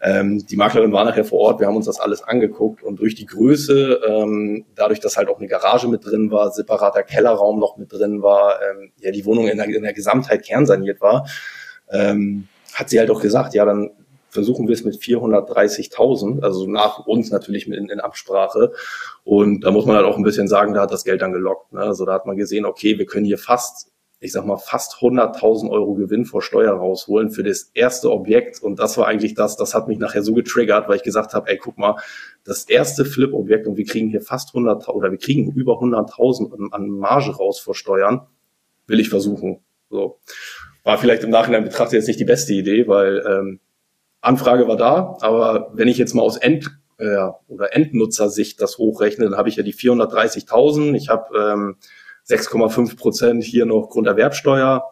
Ähm, 0.00 0.46
die 0.46 0.56
Maklerin 0.56 0.92
war 0.92 1.04
nachher 1.04 1.24
vor 1.24 1.40
Ort, 1.40 1.60
wir 1.60 1.66
haben 1.66 1.76
uns 1.76 1.86
das 1.86 2.00
alles 2.00 2.22
angeguckt 2.22 2.82
und 2.82 2.98
durch 2.98 3.14
die 3.14 3.26
Größe, 3.26 4.00
ähm, 4.08 4.64
dadurch, 4.74 5.00
dass 5.00 5.16
halt 5.16 5.28
auch 5.28 5.38
eine 5.38 5.46
Garage 5.46 5.88
mit 5.88 6.04
drin 6.04 6.30
war, 6.30 6.50
separater 6.50 7.02
Kellerraum 7.02 7.58
noch 7.60 7.76
mit 7.76 7.92
drin 7.92 8.22
war, 8.22 8.60
ähm, 8.62 8.92
ja 9.00 9.10
die 9.10 9.24
Wohnung 9.26 9.48
in 9.48 9.58
der, 9.58 9.66
in 9.66 9.82
der 9.82 9.92
Gesamtheit 9.92 10.44
kernsaniert 10.44 11.00
war, 11.00 11.28
ähm, 11.90 12.48
hat 12.74 12.90
sie 12.90 12.98
halt 12.98 13.10
auch 13.10 13.20
gesagt, 13.20 13.54
ja, 13.54 13.64
dann 13.64 13.90
versuchen 14.28 14.68
wir 14.68 14.74
es 14.74 14.84
mit 14.84 14.96
430.000, 14.96 16.42
also 16.42 16.66
nach 16.66 17.06
uns 17.06 17.30
natürlich 17.30 17.66
in, 17.66 17.88
in, 17.88 18.00
Absprache. 18.00 18.72
Und 19.24 19.62
da 19.62 19.70
muss 19.70 19.86
man 19.86 19.96
halt 19.96 20.06
auch 20.06 20.16
ein 20.16 20.22
bisschen 20.22 20.48
sagen, 20.48 20.74
da 20.74 20.82
hat 20.82 20.92
das 20.92 21.04
Geld 21.04 21.22
dann 21.22 21.32
gelockt. 21.32 21.72
Ne? 21.72 21.80
Also 21.80 22.04
da 22.04 22.12
hat 22.12 22.26
man 22.26 22.36
gesehen, 22.36 22.64
okay, 22.64 22.98
wir 22.98 23.06
können 23.06 23.24
hier 23.24 23.38
fast, 23.38 23.92
ich 24.20 24.32
sag 24.32 24.44
mal, 24.46 24.56
fast 24.56 24.96
100.000 24.96 25.70
Euro 25.70 25.94
Gewinn 25.94 26.24
vor 26.24 26.42
Steuer 26.42 26.72
rausholen 26.72 27.30
für 27.30 27.42
das 27.42 27.70
erste 27.74 28.10
Objekt. 28.10 28.62
Und 28.62 28.78
das 28.78 28.98
war 28.98 29.06
eigentlich 29.06 29.34
das, 29.34 29.56
das 29.56 29.74
hat 29.74 29.88
mich 29.88 29.98
nachher 29.98 30.22
so 30.22 30.34
getriggert, 30.34 30.88
weil 30.88 30.96
ich 30.96 31.02
gesagt 31.02 31.34
habe, 31.34 31.48
ey, 31.48 31.56
guck 31.56 31.78
mal, 31.78 31.96
das 32.44 32.64
erste 32.64 33.04
Flip-Objekt 33.04 33.66
und 33.66 33.76
wir 33.76 33.84
kriegen 33.84 34.08
hier 34.08 34.20
fast 34.20 34.54
100.000 34.54 34.88
oder 34.90 35.10
wir 35.10 35.18
kriegen 35.18 35.52
über 35.52 35.74
100.000 35.74 36.72
an 36.72 36.88
Marge 36.88 37.30
raus 37.36 37.58
vor 37.58 37.74
Steuern, 37.74 38.26
will 38.86 39.00
ich 39.00 39.08
versuchen. 39.08 39.60
So. 39.90 40.18
War 40.84 40.98
vielleicht 40.98 41.24
im 41.24 41.30
Nachhinein 41.30 41.64
betrachtet 41.64 41.94
jetzt 41.94 42.06
nicht 42.06 42.20
die 42.20 42.24
beste 42.24 42.52
Idee, 42.52 42.86
weil 42.86 43.24
ähm, 43.26 43.60
Anfrage 44.26 44.68
war 44.68 44.76
da, 44.76 45.16
aber 45.20 45.70
wenn 45.74 45.88
ich 45.88 45.98
jetzt 45.98 46.14
mal 46.14 46.22
aus 46.22 46.36
End 46.36 46.70
äh, 46.98 47.28
oder 47.48 47.74
Endnutzersicht 47.74 48.60
das 48.60 48.78
hochrechne, 48.78 49.24
dann 49.24 49.38
habe 49.38 49.48
ich 49.48 49.56
ja 49.56 49.62
die 49.62 49.74
430.000, 49.74 50.94
ich 50.94 51.08
habe 51.08 51.36
ähm, 51.38 51.76
6,5 52.28 52.96
Prozent 52.96 53.44
hier 53.44 53.66
noch 53.66 53.88
Grunderwerbsteuer, 53.88 54.84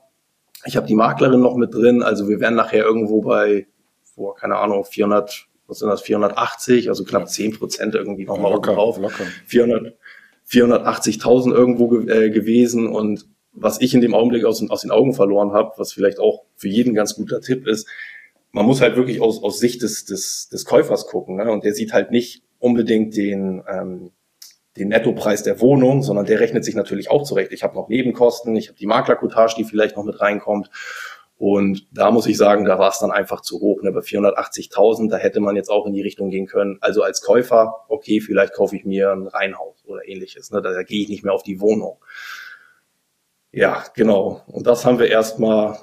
ich 0.67 0.77
habe 0.77 0.87
die 0.87 0.95
Maklerin 0.95 1.41
noch 1.41 1.57
mit 1.57 1.75
drin, 1.75 2.03
also 2.03 2.29
wir 2.29 2.41
wären 2.41 2.55
nachher 2.55 2.85
irgendwo 2.85 3.23
bei, 3.23 3.67
vor, 4.03 4.37
keine 4.37 4.57
Ahnung, 4.57 4.85
400, 4.85 5.47
was 5.67 5.79
sind 5.79 5.89
das, 5.89 6.03
480, 6.03 6.89
also 6.89 7.05
knapp 7.05 7.29
10 7.29 7.59
Prozent 7.59 7.95
irgendwie 7.95 8.25
nochmal 8.25 8.53
locker, 8.53 8.75
drauf. 8.75 8.99
Locker. 8.99 9.25
400, 9.47 9.95
480.000 10.49 11.53
irgendwo 11.53 11.89
ge 11.89 12.27
äh, 12.27 12.31
gewesen. 12.31 12.87
Und 12.87 13.27
was 13.53 13.81
ich 13.81 13.95
in 13.95 14.01
dem 14.01 14.15
Augenblick 14.15 14.45
aus, 14.45 14.69
aus 14.69 14.83
den 14.83 14.91
Augen 14.91 15.15
verloren 15.15 15.53
habe, 15.53 15.73
was 15.77 15.93
vielleicht 15.93 16.19
auch 16.19 16.45
für 16.57 16.69
jeden 16.69 16.95
ganz 16.95 17.15
guter 17.15 17.41
Tipp 17.41 17.67
ist, 17.67 17.89
man 18.55 18.67
muss 18.67 18.81
halt 18.81 18.95
wirklich 18.95 19.21
aus, 19.21 19.43
aus 19.43 19.59
Sicht 19.59 19.83
des, 19.83 20.05
des, 20.05 20.49
des 20.49 20.65
Käufers 20.65 21.09
gucken. 21.09 21.37
Ne? 21.37 21.51
Und 21.51 21.65
der 21.65 21.75
sieht 21.75 21.93
halt 21.93 22.13
nicht 22.13 22.45
unbedingt 22.61 23.17
den, 23.17 23.65
ähm, 23.69 24.13
den 24.77 24.89
Nettopreis 24.89 25.43
der 25.43 25.61
Wohnung, 25.61 26.05
sondern 26.05 26.25
der 26.25 26.39
rechnet 26.39 26.65
sich 26.65 26.77
natürlich 26.77 27.11
auch 27.11 27.25
zurecht. 27.25 27.53
Ich 27.53 27.65
habe 27.65 27.75
noch 27.75 27.89
Nebenkosten, 27.89 28.55
ich 28.55 28.69
habe 28.69 28.79
die 28.79 28.87
Maklercoutage, 28.87 29.57
die 29.57 29.65
vielleicht 29.65 29.97
noch 29.97 30.05
mit 30.05 30.21
reinkommt. 30.21 30.71
Und 31.37 31.89
da 31.91 32.13
muss 32.13 32.29
ich 32.29 32.37
sagen, 32.37 32.65
da 32.65 32.79
war 32.79 32.91
es 32.91 33.01
dann 33.01 33.11
einfach 33.11 33.41
zu 33.41 33.61
hoch. 33.61 33.83
Ne? 33.83 33.91
Bei 33.91 34.01
480.000, 34.01 35.11
da 35.11 35.17
hätte 35.17 35.41
man 35.41 35.57
jetzt 35.57 35.69
auch 35.69 35.85
in 35.87 35.93
die 35.93 36.03
Richtung 36.03 36.31
gehen 36.31 36.47
können. 36.47 36.79
Also 36.81 37.03
als 37.03 37.23
Käufer, 37.23 37.85
okay, 37.89 38.21
vielleicht 38.21 38.55
kaufe 38.55 38.77
ich 38.77 38.85
mir 38.85 39.11
ein 39.11 39.27
Reihenhaus 39.27 39.85
oder 39.85 40.07
ähnliches. 40.07 40.53
Ne? 40.53 40.63
Da, 40.63 40.71
da 40.71 40.85
gehe 40.85 41.03
ich 41.03 41.09
nicht 41.09 41.25
mehr 41.25 41.33
auf 41.33 41.43
die 41.43 41.61
Wohnung. 41.61 41.99
Ja, 43.51 43.83
genau. 43.97 44.43
Und 44.47 44.69
das 44.69 44.87
haben 44.87 45.01
wir 45.01 45.09
erstmal 45.09 45.77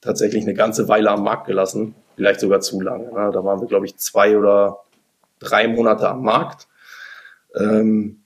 tatsächlich 0.00 0.44
eine 0.44 0.54
ganze 0.54 0.86
Weile 0.86 1.10
am 1.10 1.24
Markt 1.24 1.48
gelassen 1.48 1.96
vielleicht 2.16 2.40
sogar 2.40 2.60
zu 2.60 2.80
lange. 2.80 3.06
Ne? 3.06 3.30
Da 3.32 3.44
waren 3.44 3.60
wir, 3.60 3.68
glaube 3.68 3.86
ich, 3.86 3.96
zwei 3.96 4.36
oder 4.38 4.80
drei 5.38 5.68
Monate 5.68 6.08
am 6.08 6.22
Markt, 6.22 6.68
ähm, 7.56 8.20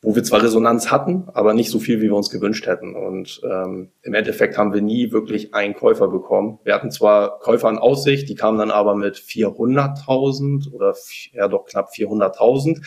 wo 0.00 0.14
wir 0.14 0.22
zwar 0.22 0.42
Resonanz 0.42 0.92
hatten, 0.92 1.28
aber 1.34 1.54
nicht 1.54 1.70
so 1.70 1.80
viel, 1.80 2.00
wie 2.00 2.06
wir 2.06 2.14
uns 2.14 2.30
gewünscht 2.30 2.66
hätten. 2.66 2.94
Und 2.94 3.40
ähm, 3.44 3.90
im 4.02 4.14
Endeffekt 4.14 4.56
haben 4.56 4.72
wir 4.72 4.80
nie 4.80 5.10
wirklich 5.10 5.54
einen 5.54 5.74
Käufer 5.74 6.08
bekommen. 6.08 6.60
Wir 6.62 6.74
hatten 6.74 6.92
zwar 6.92 7.40
Käufer 7.40 7.68
in 7.68 7.78
Aussicht, 7.78 8.28
die 8.28 8.36
kamen 8.36 8.58
dann 8.58 8.70
aber 8.70 8.94
mit 8.94 9.16
400.000 9.16 10.72
oder 10.72 10.94
ja 11.32 11.48
doch 11.48 11.66
knapp 11.66 11.90
400.000. 11.90 12.84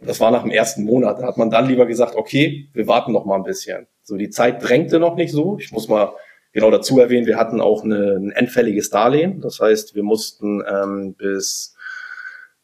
Das 0.00 0.20
war 0.20 0.30
nach 0.30 0.42
dem 0.42 0.50
ersten 0.50 0.84
Monat. 0.84 1.18
Da 1.18 1.26
hat 1.26 1.38
man 1.38 1.50
dann 1.50 1.66
lieber 1.66 1.86
gesagt, 1.86 2.14
okay, 2.14 2.68
wir 2.72 2.86
warten 2.86 3.12
noch 3.12 3.24
mal 3.24 3.36
ein 3.36 3.42
bisschen. 3.42 3.86
So, 4.02 4.16
die 4.16 4.30
Zeit 4.30 4.62
drängte 4.62 5.00
noch 5.00 5.16
nicht 5.16 5.32
so. 5.32 5.58
Ich 5.58 5.72
muss 5.72 5.88
mal 5.88 6.12
genau 6.52 6.70
dazu 6.70 6.98
erwähnen, 6.98 7.26
wir 7.26 7.36
hatten 7.36 7.60
auch 7.60 7.84
eine, 7.84 8.16
ein 8.16 8.30
endfälliges 8.30 8.90
Darlehen. 8.90 9.40
Das 9.40 9.60
heißt, 9.60 9.94
wir 9.94 10.02
mussten 10.02 10.62
ähm, 10.66 11.14
bis 11.14 11.76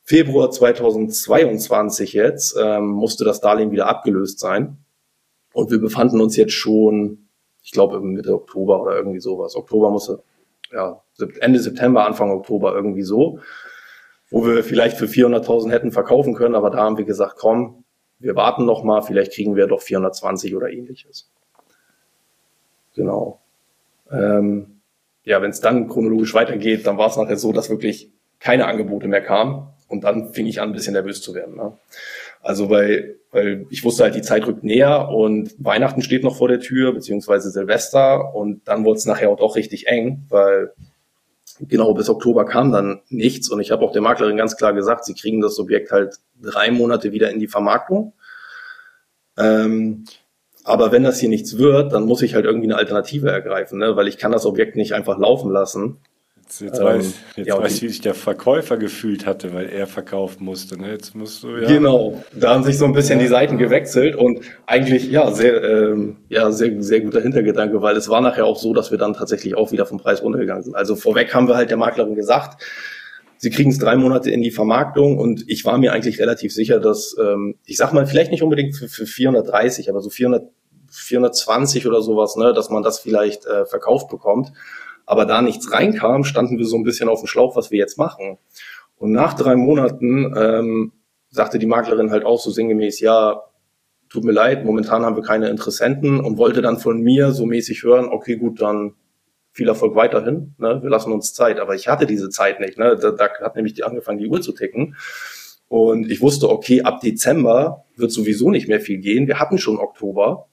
Februar 0.02 0.50
2022 0.50 2.12
jetzt, 2.12 2.56
ähm, 2.60 2.88
musste 2.88 3.24
das 3.24 3.40
Darlehen 3.40 3.70
wieder 3.70 3.88
abgelöst 3.88 4.38
sein. 4.38 4.78
Und 5.52 5.70
wir 5.70 5.80
befanden 5.80 6.20
uns 6.20 6.36
jetzt 6.36 6.52
schon, 6.52 7.28
ich 7.62 7.70
glaube, 7.70 8.00
Mitte 8.00 8.34
Oktober 8.34 8.82
oder 8.82 8.96
irgendwie 8.96 9.20
sowas. 9.20 9.56
Oktober 9.56 9.90
musste, 9.90 10.22
ja, 10.72 11.00
Ende 11.40 11.60
September, 11.60 12.04
Anfang 12.04 12.30
Oktober 12.32 12.74
irgendwie 12.74 13.02
so, 13.02 13.38
wo 14.30 14.44
wir 14.44 14.64
vielleicht 14.64 14.96
für 14.96 15.06
400.000 15.06 15.70
hätten 15.70 15.92
verkaufen 15.92 16.34
können, 16.34 16.54
aber 16.54 16.70
da 16.70 16.78
haben 16.78 16.98
wir 16.98 17.04
gesagt, 17.04 17.36
komm, 17.38 17.84
wir 18.18 18.34
warten 18.36 18.64
noch 18.64 18.82
mal, 18.82 19.00
vielleicht 19.02 19.32
kriegen 19.32 19.54
wir 19.54 19.66
doch 19.66 19.80
420 19.80 20.56
oder 20.56 20.70
ähnliches. 20.70 21.30
Genau. 22.94 23.43
Ähm, 24.10 24.80
ja, 25.24 25.40
wenn 25.40 25.50
es 25.50 25.60
dann 25.60 25.88
chronologisch 25.88 26.34
weitergeht, 26.34 26.86
dann 26.86 26.98
war 26.98 27.08
es 27.08 27.16
nachher 27.16 27.36
so, 27.36 27.52
dass 27.52 27.70
wirklich 27.70 28.12
keine 28.40 28.66
Angebote 28.66 29.08
mehr 29.08 29.22
kamen. 29.22 29.68
Und 29.88 30.04
dann 30.04 30.32
fing 30.32 30.46
ich 30.46 30.60
an, 30.60 30.70
ein 30.70 30.74
bisschen 30.74 30.92
nervös 30.94 31.22
zu 31.22 31.34
werden. 31.34 31.56
Ne? 31.56 31.76
Also 32.42 32.68
weil, 32.68 33.16
weil 33.30 33.66
ich 33.70 33.84
wusste 33.84 34.04
halt, 34.04 34.14
die 34.14 34.22
Zeit 34.22 34.46
rückt 34.46 34.64
näher 34.64 35.08
und 35.08 35.54
Weihnachten 35.58 36.02
steht 36.02 36.24
noch 36.24 36.36
vor 36.36 36.48
der 36.48 36.60
Tür, 36.60 36.92
beziehungsweise 36.92 37.50
Silvester. 37.50 38.34
Und 38.34 38.66
dann 38.68 38.84
wurde 38.84 38.98
es 38.98 39.06
nachher 39.06 39.30
auch 39.30 39.38
doch 39.38 39.56
richtig 39.56 39.86
eng, 39.86 40.26
weil 40.28 40.72
genau 41.60 41.94
bis 41.94 42.08
Oktober 42.08 42.44
kam 42.44 42.72
dann 42.72 43.00
nichts. 43.08 43.48
Und 43.48 43.60
ich 43.60 43.70
habe 43.70 43.84
auch 43.84 43.92
der 43.92 44.02
Maklerin 44.02 44.36
ganz 44.36 44.56
klar 44.56 44.72
gesagt, 44.72 45.04
sie 45.04 45.14
kriegen 45.14 45.40
das 45.40 45.58
Objekt 45.58 45.90
halt 45.90 46.16
drei 46.40 46.70
Monate 46.70 47.12
wieder 47.12 47.30
in 47.30 47.40
die 47.40 47.48
Vermarktung. 47.48 48.12
Ähm, 49.38 50.04
aber 50.64 50.92
wenn 50.92 51.04
das 51.04 51.20
hier 51.20 51.28
nichts 51.28 51.58
wird, 51.58 51.92
dann 51.92 52.04
muss 52.04 52.22
ich 52.22 52.34
halt 52.34 52.46
irgendwie 52.46 52.66
eine 52.66 52.76
Alternative 52.76 53.30
ergreifen, 53.30 53.78
ne? 53.78 53.96
weil 53.96 54.08
ich 54.08 54.18
kann 54.18 54.32
das 54.32 54.46
Objekt 54.46 54.76
nicht 54.76 54.94
einfach 54.94 55.18
laufen 55.18 55.50
lassen. 55.50 55.98
Jetzt, 56.42 56.60
jetzt 56.60 56.78
ähm, 56.78 56.84
weiß, 56.84 57.14
jetzt 57.36 57.46
ja, 57.46 57.58
weiß 57.58 57.82
wie 57.82 57.88
sich 57.88 58.00
der 58.00 58.14
Verkäufer 58.14 58.76
gefühlt 58.76 59.24
hatte, 59.26 59.54
weil 59.54 59.68
er 59.70 59.86
verkaufen 59.86 60.44
musste. 60.44 60.78
Ne? 60.78 60.92
Jetzt 60.92 61.14
musst 61.14 61.42
du, 61.42 61.56
ja. 61.56 61.68
Genau, 61.68 62.22
da 62.32 62.54
haben 62.54 62.64
sich 62.64 62.76
so 62.76 62.84
ein 62.84 62.92
bisschen 62.92 63.18
die 63.18 63.26
Seiten 63.26 63.56
gewechselt 63.56 64.14
und 64.16 64.40
eigentlich 64.66 65.10
ja 65.10 65.30
sehr, 65.32 65.62
ähm, 65.62 66.16
ja 66.28 66.50
sehr, 66.50 66.82
sehr 66.82 67.00
guter 67.00 67.20
Hintergedanke, 67.20 67.80
weil 67.80 67.96
es 67.96 68.08
war 68.08 68.20
nachher 68.20 68.44
auch 68.44 68.58
so, 68.58 68.74
dass 68.74 68.90
wir 68.90 68.98
dann 68.98 69.14
tatsächlich 69.14 69.54
auch 69.56 69.72
wieder 69.72 69.86
vom 69.86 69.98
Preis 69.98 70.22
runtergegangen 70.22 70.64
sind. 70.64 70.76
Also 70.76 70.96
vorweg 70.96 71.34
haben 71.34 71.48
wir 71.48 71.56
halt 71.56 71.70
der 71.70 71.78
Maklerin 71.78 72.14
gesagt, 72.14 72.62
Sie 73.44 73.50
kriegen 73.50 73.68
es 73.68 73.78
drei 73.78 73.94
Monate 73.96 74.30
in 74.30 74.40
die 74.40 74.50
Vermarktung 74.50 75.18
und 75.18 75.44
ich 75.48 75.66
war 75.66 75.76
mir 75.76 75.92
eigentlich 75.92 76.18
relativ 76.18 76.54
sicher, 76.54 76.80
dass, 76.80 77.14
ähm, 77.22 77.56
ich 77.66 77.76
sag 77.76 77.92
mal, 77.92 78.06
vielleicht 78.06 78.30
nicht 78.30 78.42
unbedingt 78.42 78.74
für, 78.74 78.88
für 78.88 79.04
430, 79.04 79.90
aber 79.90 80.00
so 80.00 80.08
400, 80.08 80.50
420 80.90 81.86
oder 81.86 82.00
sowas, 82.00 82.36
ne, 82.36 82.54
dass 82.54 82.70
man 82.70 82.82
das 82.82 83.00
vielleicht 83.00 83.44
äh, 83.44 83.66
verkauft 83.66 84.08
bekommt. 84.08 84.52
Aber 85.04 85.26
da 85.26 85.42
nichts 85.42 85.70
reinkam, 85.70 86.24
standen 86.24 86.56
wir 86.56 86.64
so 86.64 86.76
ein 86.76 86.84
bisschen 86.84 87.10
auf 87.10 87.20
dem 87.20 87.26
Schlauch, 87.26 87.54
was 87.54 87.70
wir 87.70 87.78
jetzt 87.78 87.98
machen. 87.98 88.38
Und 88.96 89.12
nach 89.12 89.34
drei 89.34 89.56
Monaten 89.56 90.34
ähm, 90.34 90.92
sagte 91.28 91.58
die 91.58 91.66
Maklerin 91.66 92.10
halt 92.10 92.24
auch 92.24 92.40
so 92.40 92.50
sinngemäß, 92.50 93.00
ja, 93.00 93.42
tut 94.08 94.24
mir 94.24 94.32
leid, 94.32 94.64
momentan 94.64 95.04
haben 95.04 95.16
wir 95.16 95.22
keine 95.22 95.50
Interessenten 95.50 96.18
und 96.18 96.38
wollte 96.38 96.62
dann 96.62 96.78
von 96.78 97.02
mir 97.02 97.32
so 97.32 97.44
mäßig 97.44 97.82
hören, 97.82 98.06
okay, 98.06 98.36
gut, 98.36 98.62
dann 98.62 98.94
viel 99.54 99.68
Erfolg 99.68 99.94
weiterhin. 99.94 100.54
Ne? 100.58 100.80
Wir 100.82 100.90
lassen 100.90 101.12
uns 101.12 101.32
Zeit. 101.32 101.60
Aber 101.60 101.74
ich 101.74 101.88
hatte 101.88 102.06
diese 102.06 102.28
Zeit 102.28 102.60
nicht. 102.60 102.76
Ne? 102.76 102.98
Da, 103.00 103.12
da 103.12 103.28
hat 103.40 103.54
nämlich 103.54 103.74
die 103.74 103.84
angefangen, 103.84 104.18
die 104.18 104.26
Uhr 104.26 104.42
zu 104.42 104.52
ticken. 104.52 104.96
Und 105.68 106.10
ich 106.10 106.20
wusste, 106.20 106.50
okay, 106.50 106.82
ab 106.82 107.00
Dezember 107.00 107.84
wird 107.96 108.10
sowieso 108.10 108.50
nicht 108.50 108.68
mehr 108.68 108.80
viel 108.80 108.98
gehen. 108.98 109.28
Wir 109.28 109.38
hatten 109.38 109.58
schon 109.58 109.78
Oktober. 109.78 110.48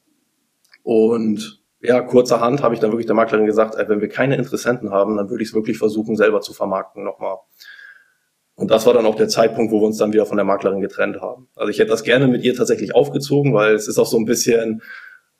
Und 0.84 1.64
ja, 1.82 2.02
kurzerhand 2.02 2.62
habe 2.62 2.76
ich 2.76 2.80
dann 2.80 2.92
wirklich 2.92 3.08
der 3.08 3.16
Maklerin 3.16 3.48
gesagt, 3.48 3.76
ey, 3.76 3.90
wenn 3.90 4.02
wir 4.02 4.08
keine 4.08 4.36
Interessenten 4.36 4.92
haben, 4.92 5.18
dann 5.18 5.30
würde 5.32 5.44
ich 5.44 5.50
es 5.50 5.56
wirklich 5.56 5.80
versuchen, 5.80 6.16
selber 6.16 6.42
zu 6.42 6.54
vermarkten 6.54 7.04
nochmal. 7.04 7.38
Und 8.54 8.70
das 8.70 8.86
war 8.86 8.94
dann 8.94 9.08
auch 9.08 9.16
der 9.16 9.30
Zeitpunkt, 9.30 9.72
wo 9.72 9.82
wir 9.82 9.88
uns 9.88 9.98
dann 9.98 10.14
wieder 10.14 10.28
von 10.28 10.38
der 10.38 10.46
Maklerin 10.46 10.82
getrennt 10.82 11.20
haben. 11.20 11.48
Also 11.56 11.72
ich 11.72 11.80
hätte 11.80 11.90
das 11.90 12.04
gerne 12.04 12.28
mit 12.28 12.44
ihr 12.44 12.56
tatsächlich 12.56 12.94
aufgezogen, 12.94 13.56
weil 13.56 13.74
es 13.74 13.88
ist 13.88 13.98
auch 13.98 14.06
so 14.06 14.18
ein 14.18 14.26
bisschen, 14.26 14.84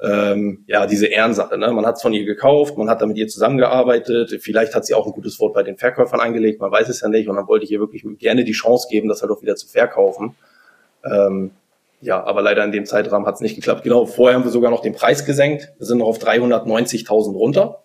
ähm, 0.02 0.64
ja, 0.68 0.88
diese 0.88 1.06
Ehrensache. 1.06 1.58
Ne? 1.58 1.72
Man 1.72 1.86
hat 1.86 1.98
es 1.98 2.02
von 2.02 2.14
ihr 2.14 2.26
gekauft, 2.26 2.78
man 2.78 2.90
hat 2.90 3.02
da 3.02 3.06
mit 3.06 3.18
ihr 3.18 3.28
zusammengearbeitet, 3.28 4.36
vielleicht 4.42 4.74
hat 4.74 4.86
sie 4.86 4.96
auch 4.96 5.06
ein 5.06 5.12
gutes 5.12 5.40
Wort 5.40 5.54
bei 5.54 5.62
den 5.62 5.78
Verkäufern 5.78 6.20
eingelegt, 6.20 6.60
man 6.60 6.72
weiß 6.72 6.90
es 6.90 7.02
ja 7.02 7.08
nicht. 7.08 7.30
Und 7.30 7.36
dann 7.36 7.48
wollte 7.48 7.66
ich 7.66 7.72
ihr 7.72 7.80
wirklich 7.80 8.04
gerne 8.18 8.44
die 8.44 8.52
Chance 8.52 8.88
geben, 8.90 9.10
das 9.10 9.22
halt 9.22 9.32
auch 9.32 9.42
wieder 9.42 9.56
zu 9.56 9.68
verkaufen. 9.68 10.36
Ähm, 11.06 11.52
ja, 12.02 12.24
aber 12.24 12.42
leider 12.42 12.64
in 12.64 12.72
dem 12.72 12.88
Zeitrahmen 12.88 13.28
hat 13.28 13.36
es 13.36 13.42
nicht 13.42 13.56
geklappt. 13.56 13.84
Genau, 13.84 14.08
vorher 14.08 14.36
haben 14.36 14.44
wir 14.44 14.52
sogar 14.52 14.72
noch 14.72 14.82
den 14.82 14.94
Preis 14.94 15.24
gesenkt. 15.24 15.72
Wir 15.78 15.86
sind 15.86 16.00
noch 16.00 16.08
auf 16.08 16.18
390.000 16.18 17.36
runter. 17.36 17.84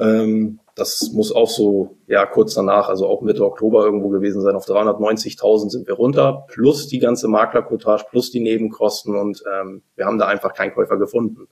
Ähm, 0.00 0.58
das 0.74 1.12
muss 1.12 1.32
auch 1.32 1.48
so, 1.48 1.96
ja, 2.06 2.26
kurz 2.26 2.54
danach, 2.54 2.88
also 2.88 3.06
auch 3.06 3.22
Mitte 3.22 3.44
Oktober 3.44 3.84
irgendwo 3.84 4.08
gewesen 4.08 4.42
sein. 4.42 4.56
Auf 4.56 4.66
390.000 4.66 5.70
sind 5.70 5.86
wir 5.86 5.94
runter, 5.94 6.46
plus 6.48 6.88
die 6.88 6.98
ganze 6.98 7.28
Maklerkotage, 7.28 8.06
plus 8.10 8.30
die 8.32 8.40
Nebenkosten 8.40 9.16
und 9.16 9.42
ähm, 9.52 9.82
wir 9.94 10.06
haben 10.06 10.18
da 10.18 10.26
einfach 10.26 10.52
keinen 10.52 10.74
Käufer 10.74 10.96
gefunden. 10.96 11.46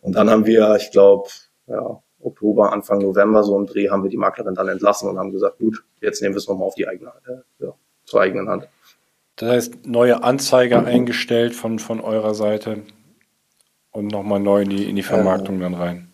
Und 0.00 0.16
dann 0.16 0.28
haben 0.28 0.44
wir, 0.44 0.76
ich 0.76 0.90
glaube, 0.90 1.28
ja, 1.66 2.02
Oktober, 2.20 2.72
Anfang 2.72 2.98
November, 2.98 3.42
so 3.42 3.56
im 3.56 3.66
Dreh, 3.66 3.88
haben 3.88 4.02
wir 4.02 4.10
die 4.10 4.16
Maklerin 4.16 4.54
dann 4.54 4.68
entlassen 4.68 5.08
und 5.08 5.18
haben 5.18 5.32
gesagt, 5.32 5.58
gut, 5.58 5.82
jetzt 6.00 6.20
nehmen 6.20 6.34
wir 6.34 6.38
es 6.38 6.48
nochmal 6.48 6.68
auf 6.68 6.74
die 6.74 6.86
eigene, 6.86 7.12
äh, 7.26 7.64
ja, 7.64 7.74
zur 8.04 8.20
eigenen 8.20 8.48
Hand. 8.48 8.68
Das 9.36 9.48
heißt, 9.48 9.86
neue 9.86 10.22
Anzeige 10.22 10.84
eingestellt 10.84 11.54
von, 11.54 11.78
von 11.78 12.00
eurer 12.00 12.34
Seite 12.34 12.82
und 13.92 14.08
nochmal 14.08 14.40
neu 14.40 14.62
in 14.62 14.68
die, 14.68 14.88
in 14.88 14.96
die 14.96 15.02
Vermarktung 15.02 15.56
ähm, 15.56 15.62
dann 15.62 15.74
rein. 15.74 16.11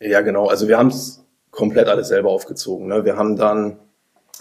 Ja, 0.00 0.22
genau. 0.22 0.46
Also 0.46 0.66
wir 0.66 0.78
haben 0.78 0.88
es 0.88 1.24
komplett 1.50 1.88
alles 1.88 2.08
selber 2.08 2.30
aufgezogen. 2.30 2.86
Ne? 2.88 3.04
Wir 3.04 3.16
haben 3.16 3.36
dann 3.36 3.78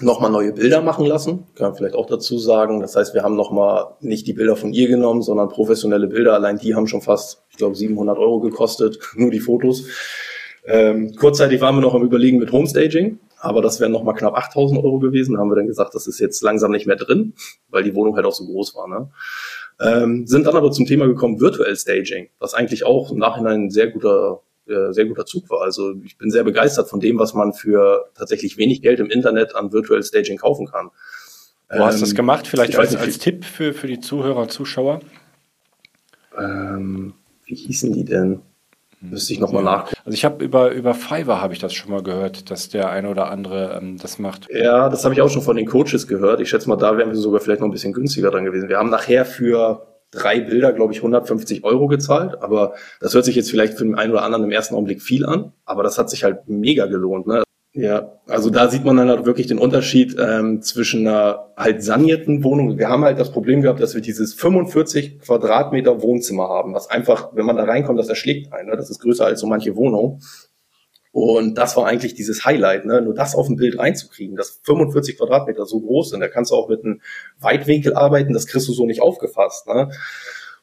nochmal 0.02 0.32
neue 0.32 0.54
Bilder 0.54 0.82
machen 0.82 1.06
lassen, 1.06 1.46
kann 1.56 1.70
man 1.70 1.76
vielleicht 1.76 1.96
auch 1.96 2.06
dazu 2.06 2.38
sagen. 2.38 2.80
Das 2.80 2.96
heißt, 2.96 3.14
wir 3.14 3.24
haben 3.24 3.36
nochmal 3.36 3.96
nicht 4.00 4.26
die 4.28 4.34
Bilder 4.34 4.56
von 4.56 4.72
ihr 4.72 4.88
genommen, 4.88 5.22
sondern 5.22 5.50
professionelle 5.50 6.08
Bilder. 6.08 6.34
Allein 6.34 6.58
die 6.58 6.76
haben 6.76 6.88
schon 6.88 7.02
fast, 7.02 7.44
ich 7.50 7.58
glaube, 7.58 7.76
700 7.76 8.18
Euro 8.18 8.40
gekostet, 8.40 9.00
nur 9.16 9.32
die 9.32 9.42
Fotos. 9.42 9.86
Ähm, 10.66 11.16
kurzzeitig 11.16 11.60
waren 11.62 11.76
wir 11.76 11.82
noch 11.82 11.96
am 11.96 12.04
Überlegen 12.04 12.38
mit 12.38 12.52
Homestaging, 12.52 13.20
aber 13.40 13.62
das 13.62 13.80
wären 13.80 13.92
nochmal 13.92 14.16
knapp 14.16 14.38
8000 14.38 14.84
Euro 14.84 15.00
gewesen. 15.00 15.34
Da 15.34 15.42
haben 15.42 15.50
wir 15.50 15.56
dann 15.56 15.68
gesagt, 15.68 15.96
das 15.96 16.08
ist 16.08 16.20
jetzt 16.20 16.42
langsam 16.42 16.72
nicht 16.72 16.86
mehr 16.86 16.96
drin, 16.96 17.34
weil 17.70 17.84
die 17.84 17.96
Wohnung 17.96 18.16
halt 18.16 18.26
auch 18.26 18.34
so 18.34 18.46
groß 18.46 18.76
war. 18.76 18.88
Ne? 18.88 19.10
Ähm, 19.82 20.28
sind 20.28 20.46
dann 20.46 20.56
aber 20.56 20.72
zum 20.72 20.86
Thema 20.86 21.08
gekommen, 21.08 21.42
Virtual 21.42 21.76
Staging, 21.76 22.30
was 22.40 22.54
eigentlich 22.54 22.86
auch 22.86 23.12
im 23.12 23.18
Nachhinein 23.18 23.66
ein 23.66 23.70
sehr 23.70 23.88
guter 23.88 24.42
äh, 24.70 24.94
sehr 24.94 25.06
guter 25.06 25.26
Zug 25.26 25.50
war. 25.50 25.62
Also 25.62 25.94
ich 26.04 26.18
bin 26.18 26.32
sehr 26.32 26.44
begeistert 26.44 26.90
von 26.90 27.00
dem, 27.00 27.20
was 27.20 27.34
man 27.34 27.54
für 27.54 28.06
tatsächlich 28.16 28.58
wenig 28.58 28.82
Geld 28.82 29.00
im 29.00 29.10
Internet 29.10 29.56
an 29.56 29.72
Virtual 29.72 30.02
Staging 30.04 30.38
kaufen 30.38 30.68
kann. 30.68 30.90
Wo 31.70 31.78
ähm, 31.78 31.84
hast 31.84 31.98
du 31.98 32.02
das 32.02 32.12
ähm, 32.12 32.16
gemacht? 32.16 32.48
Vielleicht 32.48 32.78
als, 32.78 32.96
als 32.96 33.18
Tipp 33.20 33.46
für, 33.46 33.74
für 33.74 33.88
die 33.88 34.00
Zuhörer 34.00 34.42
und 34.42 34.52
Zuschauer? 34.52 35.02
Ähm, 36.38 37.14
wie 37.46 37.56
hießen 37.56 37.94
die 37.94 38.06
denn? 38.06 38.42
Müsste 39.02 39.32
ich 39.32 39.40
nochmal 39.40 39.64
ja. 39.64 39.72
nachgucken. 39.72 40.02
Also 40.04 40.14
ich 40.14 40.26
habe 40.26 40.44
über, 40.44 40.72
über 40.72 40.94
Fiverr 40.94 41.42
habe 41.42 41.54
ich 41.54 41.60
das 41.60 41.74
schon 41.74 41.92
mal 41.92 42.04
gehört, 42.04 42.52
dass 42.52 42.68
der 42.68 42.90
eine 42.90 43.10
oder 43.10 43.32
andere 43.32 43.80
ähm, 43.82 43.98
das 43.98 44.20
macht. 44.20 44.48
Ja, 44.52 44.90
das 44.90 45.06
habe 45.06 45.14
ich 45.14 45.22
auch 45.22 45.30
schon 45.30 45.42
von 45.42 45.56
den 45.56 45.66
Coaches 45.66 46.08
gehört. 46.08 46.42
Ich 46.42 46.50
schätze 46.50 46.68
mal, 46.68 46.76
da 46.76 46.98
wären 46.98 47.10
wir 47.10 47.16
sogar 47.16 47.40
vielleicht 47.40 47.62
noch 47.62 47.68
ein 47.68 47.72
bisschen 47.72 47.94
günstiger 47.94 48.30
dran 48.30 48.44
gewesen. 48.44 48.68
Wir 48.68 48.78
haben 48.78 48.90
nachher 48.90 49.24
für 49.24 49.89
drei 50.12 50.40
Bilder, 50.40 50.74
glaube 50.74 50.94
ich, 50.94 51.00
150 51.00 51.64
Euro 51.64 51.88
gezahlt. 51.88 52.42
Aber 52.42 52.74
das 53.00 53.14
hört 53.14 53.26
sich 53.26 53.36
jetzt 53.36 53.50
vielleicht 53.50 53.78
für 53.78 53.84
den 53.84 53.96
einen 53.96 54.12
oder 54.12 54.24
anderen 54.24 54.46
im 54.46 54.52
ersten 54.52 54.76
Augenblick 54.76 55.02
viel 55.02 55.26
an. 55.26 55.54
Aber 55.66 55.84
das 55.84 55.98
hat 55.98 56.10
sich 56.10 56.24
halt 56.24 56.48
mega 56.48 56.86
gelohnt. 56.88 57.28
Ne? 57.28 57.44
Ja, 57.74 58.20
also 58.28 58.50
da 58.50 58.68
sieht 58.68 58.84
man 58.84 58.98
dann 58.98 59.10
halt 59.10 59.26
wirklich 59.26 59.46
den 59.46 59.60
Unterschied 59.60 60.16
ähm, 60.20 60.62
zwischen 60.64 61.08
einer 61.08 61.52
halt 61.56 61.84
sanierten 61.84 62.44
Wohnung. 62.44 62.80
Wir 62.80 62.90
haben 62.90 63.04
halt 63.04 63.20
das 63.20 63.32
Problem 63.32 63.62
gehabt, 63.62 63.80
dass 63.80 63.94
wir 63.94 64.02
dieses 64.02 64.34
45 64.34 65.20
Quadratmeter 65.20 66.02
Wohnzimmer 66.02 66.50
haben, 66.50 66.74
was 66.74 66.90
einfach, 66.90 67.30
wenn 67.36 67.46
man 67.46 67.58
da 67.58 67.66
reinkommt, 67.66 68.00
das 68.00 68.10
erschlägt 68.10 68.52
einen. 68.54 68.70
Ne? 68.70 68.76
Das 68.76 68.90
ist 68.90 69.00
größer 69.00 69.26
als 69.26 69.40
so 69.40 69.48
manche 69.48 69.76
Wohnung. 69.76 70.20
Und 71.12 71.58
das 71.58 71.76
war 71.76 71.88
eigentlich 71.88 72.14
dieses 72.14 72.46
Highlight, 72.46 72.86
ne? 72.86 73.02
nur 73.02 73.16
das 73.16 73.34
auf 73.34 73.48
dem 73.48 73.56
Bild 73.56 73.80
reinzukriegen, 73.80 74.36
dass 74.36 74.62
45 74.64 75.18
Quadratmeter 75.18 75.66
so 75.66 75.82
groß 75.82 76.12
sind. 76.12 76.20
Da 76.20 76.28
kannst 76.28 76.52
du 76.52 76.56
auch 76.56 76.70
mit 76.70 76.86
einem 76.86 77.02
Weitwinkel 77.40 77.96
arbeiten, 77.96 78.34
das 78.34 78.46
kriegst 78.46 78.68
du 78.68 78.74
so 78.74 78.86
nicht 78.86 79.02
aufgefasst. 79.02 79.68
Ne? 79.68 79.90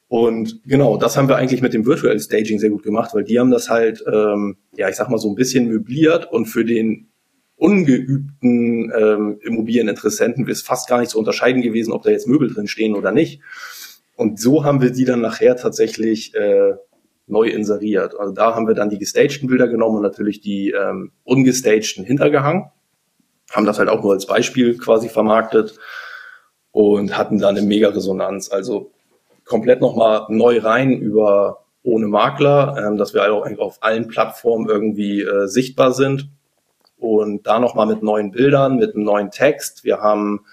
Und 0.09 0.61
genau, 0.64 0.97
das 0.99 1.16
haben 1.16 1.28
wir 1.28 1.36
eigentlich 1.36 1.62
mit 1.62 1.74
dem 1.74 1.84
Virtual 1.84 2.18
Staging 2.20 2.61
sehr 2.61 2.70
gut 2.70 2.84
gemacht, 2.84 3.12
weil 3.12 3.24
die 3.24 3.40
haben 3.40 3.51
das 3.51 3.68
halt, 3.68 4.05
ähm, 4.07 4.57
ja, 4.76 4.88
ich 4.88 4.94
sag 4.94 5.09
mal 5.11 5.18
so 5.18 5.28
ein 5.28 5.34
bisschen 5.34 5.66
möbliert 5.66 6.30
und 6.30 6.47
für 6.47 6.64
den 6.64 7.09
ungeübten 7.57 8.92
ähm, 8.97 9.38
Immobilieninteressenten 9.42 10.47
ist 10.47 10.64
fast 10.64 10.88
gar 10.88 11.01
nicht 11.01 11.11
zu 11.11 11.18
unterscheiden 11.18 11.62
gewesen, 11.62 11.92
ob 11.92 12.03
da 12.03 12.11
jetzt 12.11 12.28
Möbel 12.28 12.53
drin 12.53 12.68
stehen 12.68 12.94
oder 12.94 13.11
nicht. 13.11 13.40
Und 14.14 14.38
so 14.38 14.64
haben 14.64 14.80
wir 14.80 14.90
die 14.90 15.05
dann 15.05 15.20
nachher 15.20 15.57
tatsächlich 15.57 16.34
äh, 16.34 16.74
neu 17.27 17.49
inseriert. 17.49 18.18
Also 18.18 18.33
da 18.33 18.55
haben 18.55 18.68
wir 18.68 18.74
dann 18.74 18.91
die 18.91 18.99
gestagten 18.99 19.49
Bilder 19.49 19.68
genommen 19.68 19.97
und 19.97 20.03
natürlich 20.03 20.41
die 20.41 20.70
ähm, 20.70 21.12
ungestagten 21.24 22.05
hintergehangen, 22.05 22.70
haben 23.51 23.66
das 23.66 23.79
halt 23.79 23.89
auch 23.89 24.03
nur 24.03 24.12
als 24.12 24.27
Beispiel 24.27 24.77
quasi 24.79 25.09
vermarktet 25.09 25.79
und 26.70 27.16
hatten 27.16 27.39
dann 27.39 27.57
eine 27.57 27.66
mega 27.66 27.89
Resonanz. 27.89 28.51
Also 28.51 28.93
komplett 29.45 29.81
nochmal 29.81 30.27
neu 30.29 30.59
rein 30.59 30.93
über 30.93 31.64
ohne 31.83 32.09
Makler, 32.09 32.77
ähm, 32.79 32.97
dass 32.97 33.14
wir 33.14 33.33
auch 33.33 33.47
auf 33.59 33.79
allen 33.81 34.09
Plattformen 34.09 34.68
irgendwie 34.68 35.22
äh, 35.22 35.47
sichtbar 35.47 35.93
sind. 35.93 36.29
Und 36.99 37.47
da 37.47 37.59
nochmal 37.59 37.87
mit 37.87 38.03
neuen 38.03 38.31
Bildern, 38.31 38.77
mit 38.77 38.95
einem 38.95 39.05
neuen 39.05 39.31
Text. 39.31 39.85
Wir 39.85 39.99
haben 39.99 40.45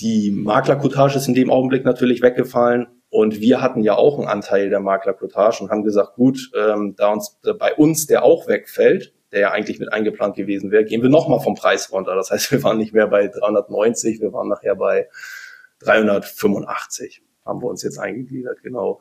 die 0.00 0.30
Maklercoutage 0.30 1.16
ist 1.16 1.28
in 1.28 1.34
dem 1.34 1.50
Augenblick 1.50 1.84
natürlich 1.84 2.22
weggefallen. 2.22 2.86
Und 3.16 3.40
wir 3.40 3.62
hatten 3.62 3.82
ja 3.82 3.94
auch 3.94 4.18
einen 4.18 4.28
Anteil 4.28 4.68
der 4.68 4.80
Maklercoutage 4.80 5.62
und 5.62 5.70
haben 5.70 5.84
gesagt, 5.84 6.16
gut, 6.16 6.50
ähm, 6.54 6.96
da 6.98 7.08
uns 7.14 7.38
äh, 7.46 7.54
bei 7.54 7.72
uns 7.72 8.06
der 8.06 8.22
auch 8.24 8.46
wegfällt, 8.46 9.14
der 9.32 9.40
ja 9.40 9.50
eigentlich 9.52 9.78
mit 9.78 9.90
eingeplant 9.90 10.36
gewesen 10.36 10.70
wäre, 10.70 10.84
gehen 10.84 11.00
wir 11.00 11.08
nochmal 11.08 11.40
vom 11.40 11.54
Preis 11.54 11.90
runter. 11.90 12.14
Das 12.14 12.30
heißt, 12.30 12.52
wir 12.52 12.62
waren 12.62 12.76
nicht 12.76 12.92
mehr 12.92 13.06
bei 13.06 13.28
390, 13.28 14.20
wir 14.20 14.34
waren 14.34 14.48
nachher 14.48 14.76
bei 14.76 15.08
385. 15.78 17.22
haben 17.46 17.62
wir 17.62 17.68
uns 17.68 17.82
jetzt 17.82 17.98
eingegliedert, 17.98 18.62
genau. 18.62 19.00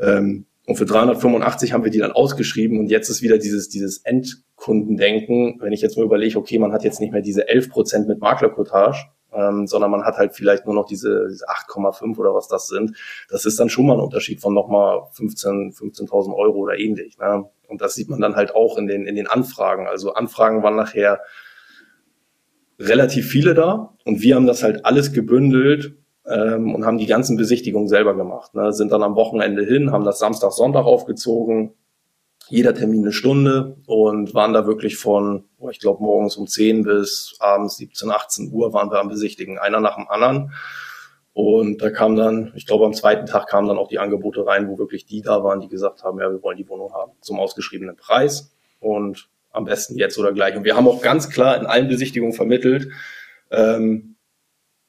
Ähm, 0.00 0.46
und 0.66 0.76
für 0.76 0.86
385 0.86 1.74
haben 1.74 1.84
wir 1.84 1.90
die 1.90 1.98
dann 1.98 2.12
ausgeschrieben 2.12 2.78
und 2.78 2.86
jetzt 2.86 3.10
ist 3.10 3.20
wieder 3.20 3.36
dieses, 3.36 3.68
dieses 3.68 3.98
Endkundendenken. 3.98 5.58
Wenn 5.60 5.72
ich 5.74 5.82
jetzt 5.82 5.98
mal 5.98 6.06
überlege, 6.06 6.38
okay, 6.38 6.58
man 6.58 6.72
hat 6.72 6.82
jetzt 6.82 6.98
nicht 6.98 7.12
mehr 7.12 7.20
diese 7.20 7.46
11 7.46 7.68
Prozent 7.68 8.08
mit 8.08 8.20
Maklercottage, 8.20 9.10
ähm, 9.32 9.66
sondern 9.66 9.90
man 9.90 10.04
hat 10.04 10.16
halt 10.16 10.34
vielleicht 10.34 10.66
nur 10.66 10.74
noch 10.74 10.86
diese, 10.86 11.28
diese 11.28 11.46
8,5 11.48 12.18
oder 12.18 12.34
was 12.34 12.48
das 12.48 12.66
sind. 12.66 12.96
Das 13.28 13.44
ist 13.44 13.58
dann 13.58 13.68
schon 13.68 13.86
mal 13.86 13.94
ein 13.94 14.00
Unterschied 14.00 14.40
von 14.40 14.54
nochmal 14.54 15.02
15, 15.12 15.72
15.000 15.72 16.34
Euro 16.34 16.58
oder 16.58 16.78
ähnlich. 16.78 17.18
Ne? 17.18 17.44
Und 17.68 17.80
das 17.80 17.94
sieht 17.94 18.08
man 18.08 18.20
dann 18.20 18.36
halt 18.36 18.54
auch 18.54 18.76
in 18.76 18.86
den, 18.86 19.06
in 19.06 19.16
den 19.16 19.26
Anfragen. 19.26 19.86
Also 19.86 20.14
Anfragen 20.14 20.62
waren 20.62 20.76
nachher 20.76 21.20
relativ 22.78 23.28
viele 23.28 23.54
da 23.54 23.94
und 24.04 24.22
wir 24.22 24.34
haben 24.34 24.46
das 24.46 24.62
halt 24.62 24.84
alles 24.86 25.12
gebündelt 25.12 25.96
ähm, 26.26 26.74
und 26.74 26.86
haben 26.86 26.98
die 26.98 27.06
ganzen 27.06 27.36
Besichtigungen 27.36 27.88
selber 27.88 28.16
gemacht. 28.16 28.54
Ne? 28.54 28.72
Sind 28.72 28.90
dann 28.90 29.02
am 29.02 29.16
Wochenende 29.16 29.64
hin, 29.64 29.92
haben 29.92 30.04
das 30.04 30.18
Samstag, 30.18 30.52
Sonntag 30.52 30.84
aufgezogen, 30.84 31.74
jeder 32.50 32.74
Termin 32.74 33.02
eine 33.02 33.12
Stunde 33.12 33.76
und 33.86 34.34
waren 34.34 34.52
da 34.52 34.66
wirklich 34.66 34.96
von, 34.96 35.44
oh, 35.58 35.70
ich 35.70 35.78
glaube, 35.78 36.02
morgens 36.02 36.36
um 36.36 36.46
10 36.46 36.82
bis 36.82 37.36
abends 37.38 37.76
17, 37.76 38.10
18 38.10 38.52
Uhr 38.52 38.72
waren 38.72 38.90
wir 38.90 39.00
am 39.00 39.08
Besichtigen, 39.08 39.58
einer 39.58 39.80
nach 39.80 39.96
dem 39.96 40.08
anderen. 40.08 40.52
Und 41.32 41.80
da 41.80 41.90
kam 41.90 42.16
dann, 42.16 42.52
ich 42.56 42.66
glaube, 42.66 42.84
am 42.84 42.92
zweiten 42.92 43.26
Tag 43.26 43.46
kamen 43.46 43.68
dann 43.68 43.78
auch 43.78 43.88
die 43.88 44.00
Angebote 44.00 44.46
rein, 44.46 44.68
wo 44.68 44.78
wirklich 44.78 45.06
die 45.06 45.22
da 45.22 45.44
waren, 45.44 45.60
die 45.60 45.68
gesagt 45.68 46.02
haben, 46.02 46.18
ja, 46.18 46.30
wir 46.30 46.42
wollen 46.42 46.56
die 46.56 46.68
Wohnung 46.68 46.92
haben 46.92 47.12
zum 47.20 47.38
ausgeschriebenen 47.38 47.96
Preis 47.96 48.52
und 48.80 49.28
am 49.52 49.64
besten 49.64 49.96
jetzt 49.96 50.18
oder 50.18 50.32
gleich. 50.32 50.56
Und 50.56 50.64
wir 50.64 50.76
haben 50.76 50.88
auch 50.88 51.02
ganz 51.02 51.30
klar 51.30 51.56
in 51.56 51.66
allen 51.66 51.88
Besichtigungen 51.88 52.34
vermittelt, 52.34 52.88
ähm, 53.50 54.09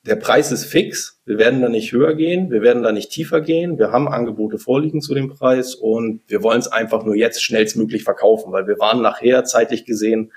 der 0.03 0.15
Preis 0.15 0.51
ist 0.51 0.65
fix. 0.65 1.21
Wir 1.25 1.37
werden 1.37 1.61
da 1.61 1.69
nicht 1.69 1.91
höher 1.91 2.15
gehen. 2.15 2.49
Wir 2.49 2.61
werden 2.61 2.83
da 2.83 2.91
nicht 2.91 3.11
tiefer 3.11 3.41
gehen. 3.41 3.77
Wir 3.77 3.91
haben 3.91 4.07
Angebote 4.07 4.57
vorliegen 4.57 5.01
zu 5.01 5.13
dem 5.13 5.29
Preis 5.29 5.75
und 5.75 6.21
wir 6.27 6.41
wollen 6.41 6.59
es 6.59 6.67
einfach 6.67 7.03
nur 7.05 7.15
jetzt 7.15 7.43
schnellstmöglich 7.43 8.03
verkaufen, 8.03 8.51
weil 8.51 8.67
wir 8.67 8.79
waren 8.79 9.01
nachher 9.01 9.43
zeitlich 9.43 9.85
gesehen 9.85 10.31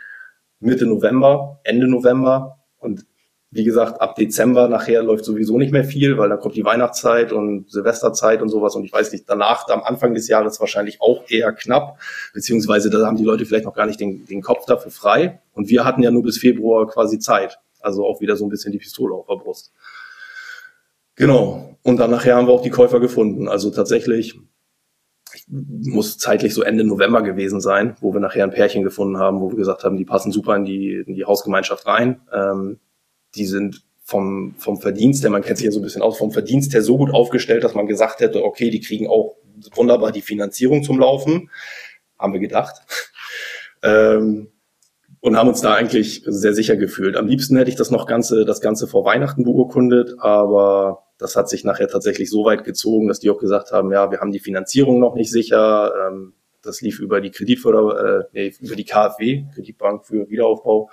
Mitte 0.60 0.86
November, 0.86 1.60
Ende 1.64 1.88
November 1.88 2.58
und 2.78 3.06
wie 3.50 3.64
gesagt, 3.64 4.00
ab 4.00 4.16
Dezember 4.16 4.68
nachher 4.68 5.02
läuft 5.04 5.24
sowieso 5.24 5.58
nicht 5.58 5.72
mehr 5.72 5.84
viel, 5.84 6.18
weil 6.18 6.28
dann 6.28 6.40
kommt 6.40 6.56
die 6.56 6.64
Weihnachtszeit 6.64 7.30
und 7.32 7.70
Silvesterzeit 7.70 8.42
und 8.42 8.48
sowas. 8.48 8.74
Und 8.74 8.84
ich 8.84 8.92
weiß 8.92 9.12
nicht, 9.12 9.26
danach, 9.28 9.68
am 9.68 9.84
Anfang 9.84 10.12
des 10.12 10.26
Jahres 10.26 10.58
wahrscheinlich 10.58 11.00
auch 11.00 11.22
eher 11.28 11.52
knapp, 11.52 12.00
beziehungsweise 12.32 12.90
da 12.90 13.06
haben 13.06 13.16
die 13.16 13.24
Leute 13.24 13.46
vielleicht 13.46 13.64
noch 13.64 13.74
gar 13.74 13.86
nicht 13.86 14.00
den, 14.00 14.26
den 14.26 14.42
Kopf 14.42 14.66
dafür 14.66 14.90
frei. 14.90 15.40
Und 15.52 15.68
wir 15.68 15.84
hatten 15.84 16.02
ja 16.02 16.10
nur 16.10 16.24
bis 16.24 16.38
Februar 16.38 16.88
quasi 16.88 17.20
Zeit. 17.20 17.60
Also 17.84 18.06
auch 18.06 18.20
wieder 18.20 18.36
so 18.36 18.46
ein 18.46 18.50
bisschen 18.50 18.72
die 18.72 18.78
Pistole 18.78 19.14
auf 19.14 19.26
der 19.26 19.36
Brust. 19.36 19.72
Genau. 21.16 21.76
Und 21.82 21.98
dann 21.98 22.10
nachher 22.10 22.36
haben 22.36 22.46
wir 22.46 22.54
auch 22.54 22.62
die 22.62 22.70
Käufer 22.70 23.00
gefunden. 23.00 23.48
Also 23.48 23.70
tatsächlich 23.70 24.38
muss 25.48 26.18
zeitlich 26.18 26.54
so 26.54 26.62
Ende 26.62 26.84
November 26.84 27.22
gewesen 27.22 27.60
sein, 27.60 27.96
wo 28.00 28.12
wir 28.12 28.20
nachher 28.20 28.44
ein 28.44 28.50
Pärchen 28.50 28.82
gefunden 28.82 29.18
haben, 29.18 29.40
wo 29.40 29.50
wir 29.50 29.56
gesagt 29.56 29.84
haben, 29.84 29.96
die 29.96 30.04
passen 30.04 30.32
super 30.32 30.56
in 30.56 30.64
die, 30.64 31.04
in 31.06 31.14
die 31.14 31.24
Hausgemeinschaft 31.24 31.86
rein. 31.86 32.20
Ähm, 32.32 32.78
die 33.34 33.46
sind 33.46 33.84
vom, 34.04 34.54
vom 34.58 34.80
Verdienst 34.80 35.22
her, 35.22 35.30
man 35.30 35.42
kennt 35.42 35.58
sich 35.58 35.64
ja 35.64 35.72
so 35.72 35.80
ein 35.80 35.82
bisschen 35.82 36.02
aus, 36.02 36.18
vom 36.18 36.30
Verdienst 36.30 36.74
her 36.74 36.82
so 36.82 36.98
gut 36.98 37.12
aufgestellt, 37.12 37.64
dass 37.64 37.74
man 37.74 37.86
gesagt 37.86 38.20
hätte, 38.20 38.44
okay, 38.44 38.70
die 38.70 38.80
kriegen 38.80 39.08
auch 39.08 39.36
wunderbar 39.74 40.12
die 40.12 40.22
Finanzierung 40.22 40.82
zum 40.82 40.98
Laufen. 40.98 41.50
Haben 42.18 42.32
wir 42.32 42.40
gedacht. 42.40 42.74
Ähm, 43.86 44.53
und 45.24 45.38
haben 45.38 45.48
uns 45.48 45.62
da 45.62 45.72
eigentlich 45.72 46.22
sehr 46.26 46.52
sicher 46.52 46.76
gefühlt. 46.76 47.16
Am 47.16 47.26
liebsten 47.26 47.56
hätte 47.56 47.70
ich 47.70 47.76
das 47.76 47.90
noch 47.90 48.06
ganze, 48.06 48.44
das 48.44 48.60
Ganze 48.60 48.86
vor 48.86 49.06
Weihnachten 49.06 49.42
beurkundet, 49.42 50.16
aber 50.18 51.06
das 51.16 51.34
hat 51.34 51.48
sich 51.48 51.64
nachher 51.64 51.88
tatsächlich 51.88 52.28
so 52.28 52.44
weit 52.44 52.62
gezogen, 52.62 53.08
dass 53.08 53.20
die 53.20 53.30
auch 53.30 53.38
gesagt 53.38 53.72
haben, 53.72 53.90
ja, 53.90 54.10
wir 54.10 54.20
haben 54.20 54.32
die 54.32 54.38
Finanzierung 54.38 55.00
noch 55.00 55.14
nicht 55.14 55.30
sicher. 55.30 55.94
Ähm, 56.08 56.34
das 56.60 56.82
lief 56.82 57.00
über 57.00 57.22
die 57.22 57.30
Kreditförder, 57.30 58.18
äh, 58.18 58.24
nee, 58.34 58.54
über 58.60 58.76
die 58.76 58.84
KfW, 58.84 59.46
Kreditbank 59.54 60.04
für 60.04 60.28
Wiederaufbau. 60.28 60.90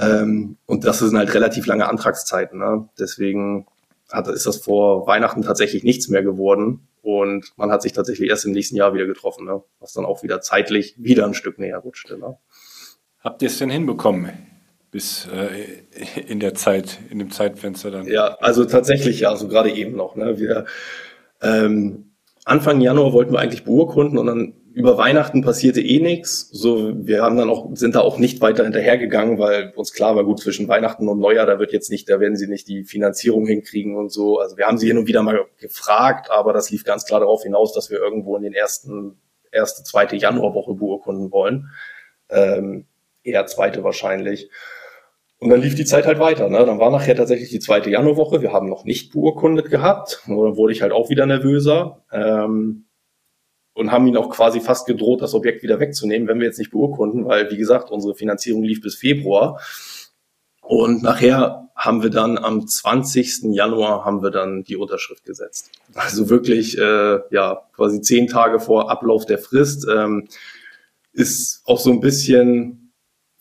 Ähm, 0.00 0.56
und 0.66 0.84
das 0.84 0.98
sind 0.98 1.16
halt 1.16 1.32
relativ 1.32 1.66
lange 1.66 1.88
Antragszeiten. 1.88 2.58
Ne? 2.58 2.88
Deswegen 2.98 3.68
hat, 4.10 4.26
ist 4.26 4.46
das 4.46 4.56
vor 4.56 5.06
Weihnachten 5.06 5.42
tatsächlich 5.42 5.84
nichts 5.84 6.08
mehr 6.08 6.24
geworden. 6.24 6.88
Und 7.02 7.52
man 7.56 7.70
hat 7.70 7.82
sich 7.82 7.92
tatsächlich 7.92 8.30
erst 8.30 8.46
im 8.46 8.52
nächsten 8.52 8.74
Jahr 8.74 8.94
wieder 8.94 9.06
getroffen, 9.06 9.44
ne? 9.44 9.62
was 9.78 9.92
dann 9.92 10.06
auch 10.06 10.24
wieder 10.24 10.40
zeitlich 10.40 10.96
wieder 10.98 11.24
ein 11.24 11.34
Stück 11.34 11.60
näher 11.60 11.78
rutschte. 11.78 12.18
Ne? 12.18 12.36
Habt 13.24 13.40
ihr 13.40 13.48
es 13.48 13.58
denn 13.58 13.70
hinbekommen? 13.70 14.30
Bis 14.90 15.26
äh, 15.26 16.20
in 16.28 16.38
der 16.38 16.54
Zeit, 16.54 16.98
in 17.10 17.18
dem 17.18 17.30
Zeitfenster 17.30 17.90
dann? 17.90 18.06
Ja, 18.06 18.36
also 18.40 18.64
tatsächlich 18.66 19.20
ja, 19.20 19.30
also 19.30 19.48
gerade 19.48 19.72
eben 19.72 19.96
noch. 19.96 20.14
Ne? 20.14 20.38
Wir 20.38 20.66
ähm, 21.42 22.12
Anfang 22.44 22.80
Januar 22.82 23.14
wollten 23.14 23.32
wir 23.32 23.40
eigentlich 23.40 23.64
beurkunden 23.64 24.18
und 24.18 24.26
dann 24.26 24.54
über 24.74 24.98
Weihnachten 24.98 25.40
passierte 25.40 25.80
eh 25.80 26.00
nichts. 26.00 26.50
So, 26.50 26.92
wir 27.06 27.22
haben 27.22 27.36
dann 27.38 27.48
auch, 27.48 27.70
sind 27.74 27.94
da 27.94 28.00
auch 28.00 28.18
nicht 28.18 28.40
weiter 28.40 28.64
hinterhergegangen, 28.64 29.38
weil 29.38 29.72
uns 29.76 29.92
klar 29.92 30.16
war, 30.16 30.24
gut, 30.24 30.40
zwischen 30.40 30.68
Weihnachten 30.68 31.08
und 31.08 31.20
Neujahr, 31.20 31.46
da 31.46 31.58
wird 31.58 31.72
jetzt 31.72 31.90
nicht, 31.90 32.10
da 32.10 32.20
werden 32.20 32.36
sie 32.36 32.48
nicht 32.48 32.68
die 32.68 32.84
Finanzierung 32.84 33.46
hinkriegen 33.46 33.96
und 33.96 34.12
so. 34.12 34.38
Also 34.40 34.58
wir 34.58 34.66
haben 34.66 34.76
sie 34.76 34.88
hin 34.88 34.98
und 34.98 35.06
wieder 35.06 35.22
mal 35.22 35.46
gefragt, 35.58 36.30
aber 36.30 36.52
das 36.52 36.70
lief 36.70 36.84
ganz 36.84 37.06
klar 37.06 37.20
darauf 37.20 37.44
hinaus, 37.44 37.72
dass 37.72 37.88
wir 37.90 37.98
irgendwo 37.98 38.36
in 38.36 38.42
den 38.42 38.52
ersten, 38.52 39.16
erste, 39.50 39.82
zweite 39.84 40.16
Januarwoche 40.16 40.74
beurkunden 40.74 41.30
wollen. 41.30 41.70
Ähm, 42.28 42.86
eher 43.24 43.46
zweite 43.46 43.82
wahrscheinlich. 43.82 44.50
Und 45.38 45.50
dann 45.50 45.60
lief 45.60 45.74
die 45.74 45.84
Zeit 45.84 46.06
halt 46.06 46.18
weiter. 46.18 46.48
Ne? 46.48 46.64
Dann 46.64 46.78
war 46.78 46.90
nachher 46.90 47.16
tatsächlich 47.16 47.50
die 47.50 47.58
zweite 47.58 47.90
Januarwoche. 47.90 48.40
Wir 48.40 48.52
haben 48.52 48.68
noch 48.68 48.84
nicht 48.84 49.12
beurkundet 49.12 49.70
gehabt. 49.70 50.22
Und 50.26 50.36
dann 50.42 50.56
wurde 50.56 50.72
ich 50.72 50.82
halt 50.82 50.92
auch 50.92 51.10
wieder 51.10 51.26
nervöser. 51.26 52.02
Ähm, 52.12 52.86
und 53.74 53.90
haben 53.90 54.06
ihn 54.06 54.16
auch 54.16 54.30
quasi 54.30 54.60
fast 54.60 54.86
gedroht, 54.86 55.20
das 55.20 55.34
Objekt 55.34 55.62
wieder 55.62 55.80
wegzunehmen, 55.80 56.28
wenn 56.28 56.38
wir 56.38 56.46
jetzt 56.46 56.58
nicht 56.58 56.70
beurkunden, 56.70 57.26
weil, 57.26 57.50
wie 57.50 57.56
gesagt, 57.56 57.90
unsere 57.90 58.14
Finanzierung 58.14 58.62
lief 58.62 58.80
bis 58.80 58.94
Februar. 58.94 59.60
Und 60.62 61.02
nachher 61.02 61.68
haben 61.74 62.02
wir 62.02 62.10
dann 62.10 62.38
am 62.38 62.66
20. 62.66 63.52
Januar 63.52 64.04
haben 64.04 64.22
wir 64.22 64.30
dann 64.30 64.62
die 64.62 64.76
Unterschrift 64.76 65.24
gesetzt. 65.24 65.72
Also 65.94 66.30
wirklich, 66.30 66.78
äh, 66.78 67.18
ja, 67.30 67.62
quasi 67.74 68.00
zehn 68.00 68.28
Tage 68.28 68.60
vor 68.60 68.90
Ablauf 68.90 69.26
der 69.26 69.38
Frist. 69.38 69.86
Ähm, 69.92 70.28
ist 71.12 71.62
auch 71.66 71.80
so 71.80 71.90
ein 71.90 72.00
bisschen 72.00 72.83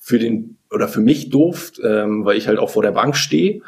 für 0.04 0.20
den 0.20 0.58
oder 0.70 0.90
für 0.90 1.00
mich 1.00 1.30
doof, 1.30 1.72
ähm, 1.82 2.26
weil 2.26 2.36
ich 2.36 2.50
halt 2.50 2.60
auch 2.60 2.70
vor 2.70 2.84
der 2.84 2.92
Bank 2.92 3.16
stehe 3.16 3.62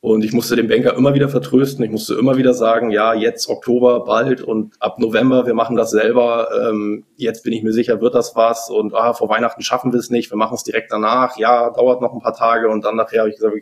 und 0.00 0.24
ich 0.24 0.32
musste 0.32 0.56
den 0.56 0.68
Banker 0.68 0.96
immer 0.96 1.12
wieder 1.12 1.28
vertrösten. 1.28 1.84
Ich 1.84 1.90
musste 1.90 2.14
immer 2.14 2.38
wieder 2.38 2.54
sagen, 2.54 2.90
ja, 2.90 3.12
jetzt 3.12 3.46
Oktober 3.48 4.04
bald 4.04 4.40
und 4.40 4.74
ab 4.80 4.98
November, 4.98 5.46
wir 5.46 5.52
machen 5.52 5.76
das 5.76 5.90
selber. 5.90 6.48
Ähm, 6.66 7.04
jetzt 7.16 7.44
bin 7.44 7.52
ich 7.52 7.62
mir 7.62 7.72
sicher, 7.72 8.00
wird 8.00 8.14
das 8.14 8.34
was 8.34 8.70
und 8.70 8.94
ah, 8.94 9.12
vor 9.12 9.28
Weihnachten 9.28 9.62
schaffen 9.62 9.92
wir 9.92 10.00
es 10.00 10.08
nicht. 10.08 10.32
Wir 10.32 10.38
machen 10.38 10.54
es 10.54 10.64
direkt 10.64 10.90
danach. 10.90 11.36
Ja, 11.36 11.68
dauert 11.70 12.00
noch 12.00 12.14
ein 12.14 12.20
paar 12.20 12.34
Tage 12.34 12.68
und 12.70 12.84
dann 12.84 12.96
nachher 12.96 13.20
habe 13.20 13.28
ich 13.28 13.36
gesagt, 13.36 13.54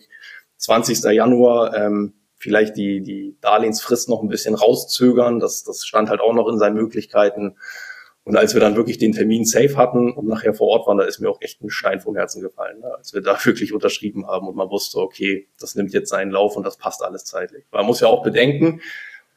20. 0.58 1.02
Januar, 1.12 1.74
ähm, 1.76 2.14
vielleicht 2.38 2.76
die, 2.76 3.02
die 3.02 3.36
Darlehensfrist 3.40 4.08
noch 4.08 4.22
ein 4.22 4.28
bisschen 4.28 4.54
rauszögern. 4.54 5.40
Das, 5.40 5.64
das 5.64 5.84
stand 5.84 6.10
halt 6.10 6.20
auch 6.20 6.32
noch 6.32 6.48
in 6.48 6.58
seinen 6.58 6.76
Möglichkeiten. 6.76 7.56
Und 8.24 8.36
als 8.36 8.54
wir 8.54 8.60
dann 8.60 8.76
wirklich 8.76 8.98
den 8.98 9.12
Termin 9.12 9.44
safe 9.44 9.76
hatten 9.76 10.12
und 10.12 10.26
nachher 10.26 10.52
vor 10.52 10.68
Ort 10.68 10.86
waren, 10.86 10.98
da 10.98 11.04
ist 11.04 11.20
mir 11.20 11.30
auch 11.30 11.40
echt 11.40 11.62
ein 11.62 11.70
Stein 11.70 12.00
vom 12.00 12.16
Herzen 12.16 12.42
gefallen, 12.42 12.80
ne? 12.80 12.94
als 12.96 13.14
wir 13.14 13.22
da 13.22 13.38
wirklich 13.44 13.72
unterschrieben 13.72 14.26
haben 14.26 14.46
und 14.46 14.56
man 14.56 14.70
wusste, 14.70 14.98
okay, 14.98 15.48
das 15.58 15.74
nimmt 15.74 15.92
jetzt 15.92 16.10
seinen 16.10 16.30
Lauf 16.30 16.56
und 16.56 16.64
das 16.64 16.76
passt 16.76 17.02
alles 17.02 17.24
zeitlich. 17.24 17.64
Man 17.72 17.86
muss 17.86 18.00
ja 18.00 18.08
auch 18.08 18.22
bedenken, 18.22 18.80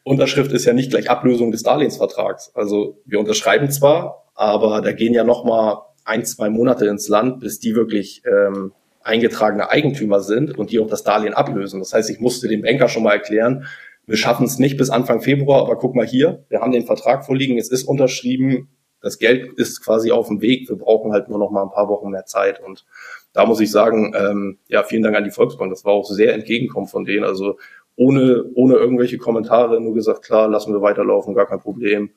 Unterschrift 0.03 0.51
ist 0.51 0.65
ja 0.65 0.73
nicht 0.73 0.89
gleich 0.89 1.09
Ablösung 1.09 1.51
des 1.51 1.63
Darlehensvertrags. 1.63 2.51
Also 2.55 2.99
wir 3.05 3.19
unterschreiben 3.19 3.71
zwar, 3.71 4.25
aber 4.36 4.81
da 4.81 4.91
gehen 4.91 5.13
ja 5.13 5.23
noch 5.23 5.45
mal 5.45 5.86
ein, 6.03 6.25
zwei 6.25 6.49
Monate 6.49 6.86
ins 6.88 7.07
Land, 7.07 7.39
bis 7.39 7.59
die 7.59 7.75
wirklich 7.75 8.21
ähm, 8.25 8.73
eingetragene 9.01 9.69
Eigentümer 9.69 10.19
sind 10.19 10.57
und 10.57 10.71
die 10.71 10.79
auch 10.79 10.88
das 10.88 11.03
Darlehen 11.03 11.34
ablösen. 11.34 11.79
Das 11.79 11.93
heißt, 11.93 12.09
ich 12.09 12.19
musste 12.19 12.49
dem 12.49 12.61
Banker 12.61 12.89
schon 12.89 13.03
mal 13.03 13.13
erklären, 13.13 13.65
wir 14.06 14.18
schaffen 14.18 14.45
es 14.45 14.60
nicht 14.60 14.78
bis 14.78 14.89
Anfang 14.89 15.22
Februar, 15.22 15.62
aber 15.62 15.78
guck 15.78 15.95
mal 15.95 16.06
hier, 16.06 16.45
wir 16.49 16.62
haben 16.62 16.72
den 16.72 16.86
Vertrag 16.86 17.26
vorliegen, 17.26 17.58
es 17.58 17.70
ist 17.70 17.84
unterschrieben, 17.84 18.70
das 19.01 19.20
Geld 19.20 19.54
ist 19.58 19.84
quasi 19.84 20.12
auf 20.12 20.28
dem 20.28 20.41
Weg, 20.41 20.70
wir 20.70 20.78
brauchen 20.78 21.12
halt 21.12 21.30
nur 21.30 21.39
noch 21.39 21.51
mal 21.51 21.64
ein 21.64 21.72
paar 21.72 21.89
Wochen 21.89 22.10
mehr 22.10 22.26
Zeit 22.26 22.62
und 22.62 22.86
da 23.34 23.45
muss 23.45 23.60
ich 23.60 23.72
sagen, 23.72 24.14
ähm, 24.16 24.60
ja, 24.68 24.84
vielen 24.84 25.04
Dank 25.04 25.16
an 25.16 25.24
die 25.24 25.32
Volksbank, 25.32 25.72
das 25.72 25.86
war 25.86 25.93
auch 25.93 26.06
sehr 26.06 26.34
entgegenkommen 26.34 26.88
von 26.88 27.06
denen, 27.06 27.24
also 27.24 27.58
ohne, 27.95 28.45
ohne 28.56 28.76
irgendwelche 28.76 29.18
Kommentare, 29.18 29.80
nur 29.80 29.93
gesagt, 29.93 30.24
klar, 30.24 30.47
lassen 30.47 30.74
wir 30.74 30.82
weiterlaufen, 30.82 31.36
gar 31.36 31.45
kein 31.45 31.60
Problem. 31.60 32.12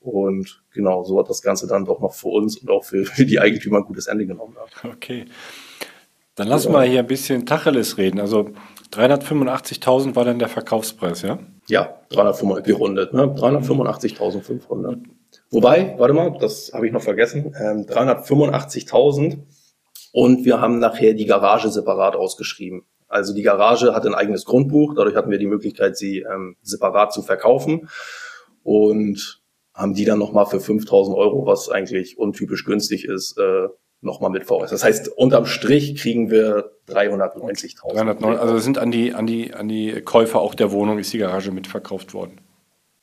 Und 0.00 0.62
genau, 0.72 1.04
so 1.04 1.18
hat 1.18 1.28
das 1.28 1.42
Ganze 1.42 1.66
dann 1.66 1.84
doch 1.84 2.00
noch 2.00 2.14
für 2.14 2.28
uns 2.28 2.56
und 2.56 2.70
auch 2.70 2.84
für, 2.84 3.04
für 3.04 3.26
die 3.26 3.40
Eigentümer 3.40 3.78
ein 3.78 3.84
gutes 3.84 4.06
Ende 4.06 4.26
genommen. 4.26 4.56
Okay. 4.84 5.26
Dann 6.34 6.48
lass 6.48 6.64
ja. 6.64 6.70
mal 6.70 6.86
hier 6.86 7.00
ein 7.00 7.06
bisschen 7.06 7.46
Tacheles 7.46 7.98
reden. 7.98 8.20
Also 8.20 8.50
385.000 8.92 10.16
war 10.16 10.24
dann 10.24 10.38
der 10.38 10.48
Verkaufspreis, 10.48 11.22
ja? 11.22 11.38
Ja, 11.68 12.00
385, 12.10 12.64
gerundet, 12.64 13.12
ne? 13.12 13.24
385.500. 13.24 14.98
Wobei, 15.50 15.94
warte 15.98 16.14
mal, 16.14 16.36
das 16.38 16.72
habe 16.72 16.86
ich 16.86 16.92
noch 16.92 17.02
vergessen, 17.02 17.54
ähm, 17.60 17.86
385.000 17.86 19.38
und 20.12 20.44
wir 20.44 20.60
haben 20.60 20.78
nachher 20.78 21.14
die 21.14 21.26
Garage 21.26 21.70
separat 21.70 22.16
ausgeschrieben. 22.16 22.84
Also 23.08 23.34
die 23.34 23.42
Garage 23.42 23.94
hat 23.94 24.06
ein 24.06 24.14
eigenes 24.14 24.44
Grundbuch, 24.44 24.94
dadurch 24.94 25.16
hatten 25.16 25.30
wir 25.30 25.38
die 25.38 25.46
Möglichkeit, 25.46 25.96
sie 25.96 26.20
ähm, 26.20 26.56
separat 26.62 27.12
zu 27.12 27.22
verkaufen 27.22 27.88
und 28.62 29.42
haben 29.74 29.94
die 29.94 30.04
dann 30.04 30.18
nochmal 30.18 30.46
für 30.46 30.60
5000 30.60 31.16
Euro, 31.16 31.46
was 31.46 31.70
eigentlich 31.70 32.18
untypisch 32.18 32.64
günstig 32.64 33.06
ist, 33.06 33.38
äh, 33.38 33.68
nochmal 34.00 34.30
mit 34.30 34.46
veräußert. 34.46 34.72
Das 34.72 34.84
heißt, 34.84 35.08
unterm 35.08 35.46
Strich 35.46 35.96
kriegen 35.96 36.30
wir 36.30 36.70
390.000. 36.88 37.92
309, 37.94 38.38
also 38.38 38.58
sind 38.58 38.78
an 38.78 38.90
die, 38.90 39.14
an, 39.14 39.26
die, 39.26 39.54
an 39.54 39.68
die 39.68 40.00
Käufer 40.02 40.40
auch 40.40 40.54
der 40.54 40.70
Wohnung 40.72 40.98
ist 40.98 41.12
die 41.12 41.18
Garage 41.18 41.50
mitverkauft 41.50 42.14
worden. 42.14 42.40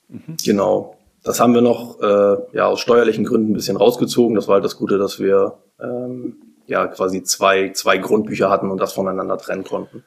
Mhm. 0.07 0.37
Genau. 0.43 0.97
Das 1.23 1.39
haben 1.39 1.53
wir 1.53 1.61
noch 1.61 1.99
äh, 2.01 2.37
ja, 2.53 2.67
aus 2.67 2.79
steuerlichen 2.79 3.25
Gründen 3.25 3.51
ein 3.51 3.53
bisschen 3.53 3.77
rausgezogen. 3.77 4.35
Das 4.35 4.47
war 4.47 4.55
halt 4.55 4.65
das 4.65 4.77
Gute, 4.77 4.97
dass 4.97 5.19
wir 5.19 5.57
ähm, 5.81 6.37
ja 6.67 6.87
quasi 6.87 7.23
zwei, 7.23 7.71
zwei 7.71 7.97
Grundbücher 7.97 8.49
hatten 8.49 8.69
und 8.69 8.79
das 8.79 8.93
voneinander 8.93 9.37
trennen 9.37 9.63
konnten. 9.63 10.03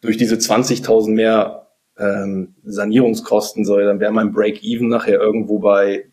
durch 0.00 0.16
diese 0.16 0.36
20.000 0.36 1.10
mehr 1.10 1.63
ähm, 1.98 2.54
Sanierungskosten 2.64 3.64
soll, 3.64 3.84
dann 3.84 4.00
wäre 4.00 4.12
mein 4.12 4.32
Break-Even 4.32 4.88
nachher 4.88 5.20
irgendwo 5.20 5.58
bei, 5.58 6.06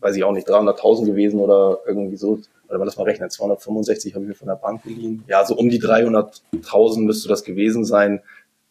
weiß 0.00 0.16
ich 0.16 0.24
auch 0.24 0.32
nicht, 0.32 0.48
300.000 0.48 1.06
gewesen 1.06 1.40
oder 1.40 1.78
irgendwie 1.86 2.16
so. 2.16 2.40
Oder 2.68 2.78
mal 2.78 2.84
das 2.84 2.96
mal 2.96 3.04
rechnen, 3.04 3.30
265 3.30 4.14
habe 4.14 4.24
ich 4.24 4.28
mir 4.28 4.34
von 4.34 4.48
der 4.48 4.56
Bank 4.56 4.82
geliehen. 4.82 5.24
Ja, 5.26 5.44
so 5.44 5.56
um 5.56 5.70
die 5.70 5.80
300.000 5.80 7.00
müsste 7.00 7.28
das 7.28 7.42
gewesen 7.42 7.84
sein, 7.84 8.20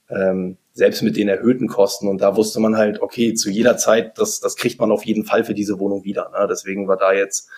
ähm, 0.10 0.58
selbst 0.74 1.02
mit 1.02 1.18
den 1.18 1.28
erhöhten 1.28 1.68
Kosten. 1.68 2.08
Und 2.08 2.22
da 2.22 2.36
wusste 2.38 2.60
man 2.60 2.78
halt, 2.78 3.02
okay, 3.02 3.34
zu 3.34 3.50
jeder 3.50 3.78
Zeit, 3.78 4.20
das, 4.20 4.39
das 4.39 4.56
kriegt 4.56 4.80
man 4.80 4.91
auf 4.91 5.06
jeden 5.06 5.26
Fall 5.26 5.43
für 5.43 5.56
diese 5.56 5.80
Wohnung 5.80 6.04
wieder. 6.04 6.30
Ne? 6.30 6.48
Deswegen 6.48 6.88
war 6.88 6.98
da 6.98 7.12
jetzt 7.12 7.50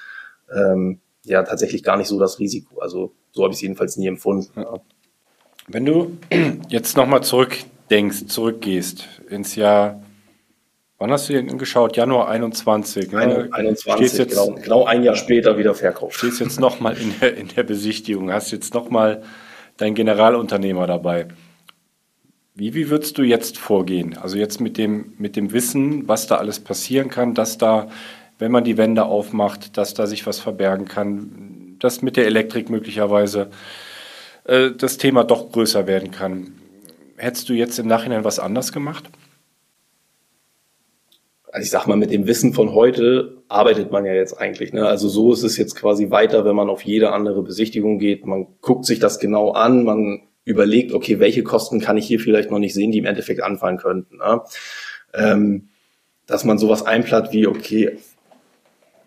ähm, 0.56 1.02
ja 1.26 1.44
tatsächlich 1.44 1.84
gar 1.84 1.98
nicht 1.98 2.08
so 2.08 2.18
das 2.20 2.40
Risiko. 2.40 2.80
Also 2.80 3.14
so 3.32 3.44
habe 3.44 3.52
ich 3.52 3.58
es 3.58 3.62
jedenfalls 3.62 3.98
nie 3.98 4.08
empfunden. 4.08 4.50
Ja. 4.56 4.80
Wenn 5.68 5.86
du 5.86 6.18
jetzt 6.70 6.96
nochmal 6.96 7.22
zurück 7.22 7.58
denkst, 7.90 8.28
zurückgehst 8.28 9.08
ins 9.30 9.56
Jahr, 9.56 10.02
wann 10.98 11.12
hast 11.12 11.30
du 11.30 11.34
denn 11.34 11.58
geschaut? 11.58 11.98
Januar 11.98 12.30
21. 12.30 13.12
Ne? 13.12 13.50
21, 13.52 14.18
jetzt, 14.18 14.30
genau, 14.30 14.56
genau 14.56 14.86
ein 14.86 15.04
Jahr 15.04 15.16
später 15.16 15.58
wieder 15.58 15.74
verkauft. 15.74 16.18
Stehst 16.18 16.40
jetzt 16.40 16.60
nochmal 16.60 16.98
in 16.98 17.14
der, 17.20 17.38
in 17.38 17.48
der 17.48 17.64
Besichtigung, 17.64 18.32
hast 18.32 18.52
jetzt 18.52 18.74
nochmal 18.74 19.24
deinen 19.78 19.96
Generalunternehmer 19.96 20.88
dabei. 20.88 21.28
Wie, 22.54 22.74
wie 22.74 22.90
würdest 22.90 23.18
du 23.18 23.24
jetzt 23.24 23.58
vorgehen? 23.58 24.18
Also 24.18 24.38
jetzt 24.38 24.60
mit 24.60 24.78
dem, 24.78 25.14
mit 25.18 25.36
dem 25.36 25.54
Wissen, 25.54 26.08
was 26.08 26.28
da 26.28 26.36
alles 26.36 26.60
passieren 26.60 27.10
kann, 27.10 27.34
dass 27.34 27.58
da, 27.58 27.90
wenn 28.38 28.52
man 28.52 28.66
die 28.66 28.78
Wände 28.78 29.06
aufmacht, 29.06 29.78
dass 29.78 29.94
da 29.94 30.06
sich 30.06 30.28
was 30.28 30.40
verbergen 30.40 30.86
kann, 30.86 31.78
dass 31.80 32.02
mit 32.02 32.18
der 32.18 32.26
Elektrik 32.26 32.70
möglicherweise 32.70 33.50
äh, 34.44 34.72
das 34.72 34.98
Thema 34.98 35.24
doch 35.24 35.54
größer 35.54 35.88
werden 35.88 36.12
kann 36.12 36.60
hättest 37.20 37.50
du 37.50 37.54
jetzt 37.54 37.78
im 37.80 37.88
Nachhinein 37.88 38.24
was 38.24 38.40
anders 38.40 38.72
gemacht? 38.72 39.10
Also 41.52 41.66
ich 41.66 41.72
sag 41.72 41.88
mal, 41.88 41.98
mit 41.98 42.12
dem 42.12 42.28
Wissen 42.28 42.54
von 42.54 42.74
heute 42.74 43.44
arbeitet 43.48 43.92
man 43.92 44.06
ja 44.06 44.14
jetzt 44.14 44.40
eigentlich. 44.40 44.72
Ne? 44.72 44.88
Also 44.88 45.10
so 45.10 45.34
ist 45.34 45.44
es 45.44 45.58
jetzt 45.58 45.76
quasi 45.76 46.12
weiter, 46.12 46.46
wenn 46.46 46.56
man 46.56 46.70
auf 46.70 46.84
jede 46.84 47.12
andere 47.12 47.42
Besichtigung 47.42 47.98
geht. 47.98 48.26
Man 48.26 48.48
guckt 48.62 48.86
sich 48.86 49.00
das 49.00 49.20
genau 49.20 49.52
an, 49.52 49.84
man 49.84 50.22
überlegt, 50.46 50.94
okay, 50.94 51.20
welche 51.20 51.44
Kosten 51.44 51.80
kann 51.80 51.98
ich 51.98 52.08
hier 52.08 52.20
vielleicht 52.20 52.52
noch 52.52 52.60
nicht 52.60 52.74
sehen, 52.74 52.92
die 52.92 53.00
im 53.00 53.06
Endeffekt 53.06 53.42
anfallen 53.42 53.78
könnten. 53.78 54.18
Ne? 54.18 54.42
Ähm, 55.14 55.70
dass 56.28 56.46
man 56.46 56.60
sowas 56.60 56.86
einplatt 56.86 57.34
wie, 57.34 57.48
okay, 57.48 57.98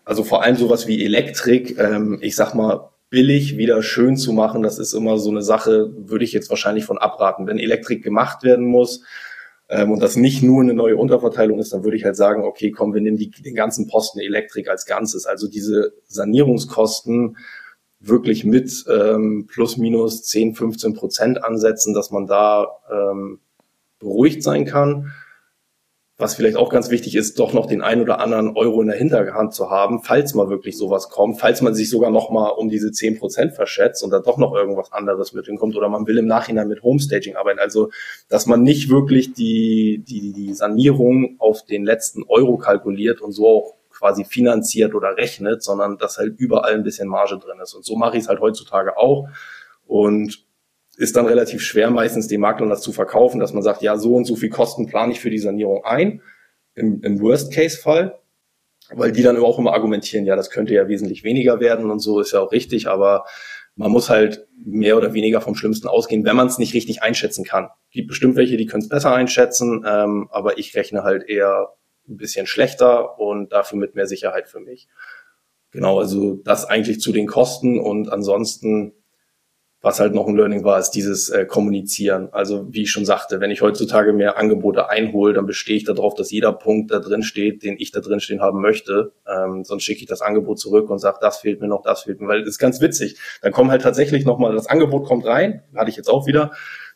also 0.05 0.23
vor 0.23 0.43
allem 0.43 0.57
sowas 0.57 0.87
wie 0.87 1.03
Elektrik, 1.05 1.79
ähm, 1.79 2.19
ich 2.21 2.35
sag 2.35 2.53
mal, 2.53 2.89
billig 3.13 3.57
wieder 3.57 3.83
schön 3.83 4.17
zu 4.17 4.33
machen, 4.33 4.63
das 4.63 4.79
ist 4.79 4.93
immer 4.93 5.19
so 5.19 5.29
eine 5.29 5.43
Sache, 5.43 5.93
würde 5.95 6.25
ich 6.25 6.33
jetzt 6.33 6.49
wahrscheinlich 6.49 6.85
von 6.85 6.97
abraten. 6.97 7.45
Wenn 7.45 7.59
Elektrik 7.59 8.03
gemacht 8.03 8.41
werden 8.41 8.65
muss 8.65 9.03
ähm, 9.69 9.91
und 9.91 10.01
das 10.01 10.15
nicht 10.15 10.41
nur 10.41 10.63
eine 10.63 10.73
neue 10.73 10.97
Unterverteilung 10.97 11.59
ist, 11.59 11.73
dann 11.73 11.83
würde 11.83 11.95
ich 11.95 12.05
halt 12.05 12.15
sagen, 12.15 12.43
okay, 12.43 12.71
komm, 12.71 12.95
wir 12.95 13.01
nehmen 13.01 13.17
die, 13.17 13.29
den 13.29 13.53
ganzen 13.53 13.87
Posten 13.87 14.19
Elektrik 14.19 14.67
als 14.67 14.87
Ganzes. 14.87 15.27
Also 15.27 15.47
diese 15.47 15.93
Sanierungskosten 16.07 17.37
wirklich 17.99 18.45
mit 18.45 18.83
ähm, 18.89 19.45
plus 19.47 19.77
minus 19.77 20.23
10, 20.23 20.55
15 20.55 20.95
Prozent 20.95 21.43
ansetzen, 21.43 21.93
dass 21.93 22.09
man 22.09 22.25
da 22.25 22.65
ähm, 22.91 23.41
beruhigt 23.99 24.41
sein 24.41 24.65
kann 24.65 25.13
was 26.17 26.35
vielleicht 26.35 26.57
auch 26.57 26.69
ganz 26.69 26.91
wichtig 26.91 27.15
ist, 27.15 27.39
doch 27.39 27.53
noch 27.53 27.65
den 27.65 27.81
ein 27.81 27.99
oder 27.99 28.19
anderen 28.19 28.55
Euro 28.55 28.81
in 28.81 28.87
der 28.87 28.97
Hinterhand 28.97 29.53
zu 29.53 29.71
haben, 29.71 30.03
falls 30.03 30.35
mal 30.35 30.47
wirklich 30.47 30.77
sowas 30.77 31.09
kommt, 31.09 31.39
falls 31.39 31.61
man 31.61 31.73
sich 31.73 31.89
sogar 31.89 32.11
noch 32.11 32.29
mal 32.29 32.49
um 32.49 32.69
diese 32.69 32.91
zehn 32.91 33.17
Prozent 33.17 33.53
verschätzt 33.53 34.03
und 34.03 34.11
da 34.11 34.19
doch 34.19 34.37
noch 34.37 34.53
irgendwas 34.53 34.91
anderes 34.91 35.33
mit 35.33 35.47
hinkommt 35.47 35.75
oder 35.75 35.89
man 35.89 36.05
will 36.05 36.19
im 36.19 36.27
Nachhinein 36.27 36.67
mit 36.67 36.83
Homestaging 36.83 37.35
arbeiten. 37.35 37.59
Also, 37.59 37.89
dass 38.29 38.45
man 38.45 38.61
nicht 38.61 38.89
wirklich 38.89 39.33
die, 39.33 40.03
die, 40.07 40.33
die 40.33 40.53
Sanierung 40.53 41.35
auf 41.39 41.65
den 41.65 41.83
letzten 41.83 42.23
Euro 42.23 42.57
kalkuliert 42.57 43.19
und 43.19 43.31
so 43.31 43.47
auch 43.47 43.75
quasi 43.89 44.23
finanziert 44.23 44.93
oder 44.93 45.17
rechnet, 45.17 45.63
sondern 45.63 45.97
dass 45.97 46.19
halt 46.19 46.35
überall 46.37 46.75
ein 46.75 46.83
bisschen 46.83 47.07
Marge 47.07 47.39
drin 47.39 47.59
ist. 47.61 47.73
Und 47.73 47.85
so 47.85 47.95
mache 47.95 48.17
ich 48.17 48.23
es 48.23 48.29
halt 48.29 48.39
heutzutage 48.39 48.97
auch. 48.97 49.29
Und 49.87 50.42
ist 50.97 51.15
dann 51.15 51.25
relativ 51.25 51.61
schwer, 51.61 51.89
meistens 51.89 52.27
den 52.27 52.41
Maklern 52.41 52.69
das 52.69 52.81
zu 52.81 52.91
verkaufen, 52.91 53.39
dass 53.39 53.53
man 53.53 53.63
sagt, 53.63 53.81
ja, 53.81 53.97
so 53.97 54.15
und 54.15 54.25
so 54.25 54.35
viel 54.35 54.49
Kosten 54.49 54.85
plane 54.85 55.11
ich 55.11 55.19
für 55.19 55.29
die 55.29 55.39
Sanierung 55.39 55.83
ein, 55.85 56.21
im, 56.75 57.01
im 57.01 57.19
Worst-Case-Fall, 57.19 58.19
weil 58.91 59.11
die 59.11 59.23
dann 59.23 59.37
auch 59.37 59.57
immer 59.57 59.73
argumentieren, 59.73 60.25
ja, 60.25 60.35
das 60.35 60.49
könnte 60.49 60.73
ja 60.73 60.87
wesentlich 60.87 61.23
weniger 61.23 61.59
werden 61.59 61.89
und 61.89 61.99
so 61.99 62.19
ist 62.19 62.33
ja 62.33 62.39
auch 62.39 62.51
richtig, 62.51 62.87
aber 62.87 63.25
man 63.75 63.91
muss 63.91 64.09
halt 64.09 64.45
mehr 64.55 64.97
oder 64.97 65.13
weniger 65.13 65.41
vom 65.41 65.55
Schlimmsten 65.55 65.87
ausgehen, 65.87 66.25
wenn 66.25 66.35
man 66.35 66.47
es 66.47 66.59
nicht 66.59 66.75
richtig 66.75 67.01
einschätzen 67.01 67.43
kann. 67.43 67.69
Gibt 67.89 68.09
bestimmt 68.09 68.35
welche, 68.35 68.57
die 68.57 68.67
können 68.67 68.83
es 68.83 68.89
besser 68.89 69.13
einschätzen, 69.13 69.83
ähm, 69.87 70.27
aber 70.31 70.59
ich 70.59 70.75
rechne 70.75 71.03
halt 71.03 71.27
eher 71.27 71.69
ein 72.07 72.17
bisschen 72.17 72.45
schlechter 72.45 73.19
und 73.19 73.51
dafür 73.51 73.79
mit 73.79 73.95
mehr 73.95 74.05
Sicherheit 74.05 74.47
für 74.47 74.59
mich. 74.59 74.87
Genau, 75.71 75.99
also 75.99 76.35
das 76.43 76.65
eigentlich 76.65 76.99
zu 76.99 77.11
den 77.11 77.25
Kosten 77.25 77.79
und 77.79 78.11
ansonsten 78.11 78.93
was 79.83 79.99
halt 79.99 80.15
noch 80.15 80.27
ein 80.27 80.37
Learning 80.37 80.63
war, 80.63 80.79
ist 80.79 80.91
dieses 80.91 81.29
äh, 81.29 81.45
Kommunizieren. 81.45 82.29
Also 82.31 82.65
wie 82.71 82.83
ich 82.83 82.89
schon 82.89 83.03
sagte, 83.03 83.41
wenn 83.41 83.51
ich 83.51 83.61
heutzutage 83.61 84.13
mehr 84.13 84.37
Angebote 84.37 84.89
einhole, 84.89 85.33
dann 85.33 85.45
bestehe 85.45 85.75
ich 85.75 85.83
darauf, 85.83 86.15
dass 86.15 86.31
jeder 86.31 86.53
Punkt 86.53 86.89
da 86.89 86.99
drin 86.99 87.21
steht, 87.21 87.63
den 87.63 87.75
ich 87.77 87.91
da 87.91 87.99
drin 87.99 88.21
stehen 88.21 88.39
haben 88.39 88.61
möchte. 88.61 89.11
Ähm, 89.27 89.65
sonst 89.65 89.83
schicke 89.83 89.99
ich 89.99 90.07
das 90.07 90.21
Angebot 90.21 90.57
zurück 90.57 90.89
und 90.89 90.99
sage, 90.99 91.17
das 91.19 91.39
fehlt 91.39 91.59
mir 91.59 91.67
noch, 91.67 91.81
das 91.81 92.03
fehlt 92.03 92.21
mir, 92.21 92.29
weil 92.29 92.39
das 92.39 92.51
ist 92.51 92.59
ganz 92.59 92.79
witzig. 92.79 93.17
Dann 93.41 93.51
kommen 93.51 93.71
halt 93.71 93.81
tatsächlich 93.81 94.23
nochmal, 94.23 94.55
das 94.55 94.67
Angebot 94.67 95.05
kommt 95.05 95.25
rein, 95.25 95.63
hatte 95.75 95.89
ich 95.89 95.97
jetzt 95.97 96.09
auch 96.09 96.27
wieder, 96.27 96.51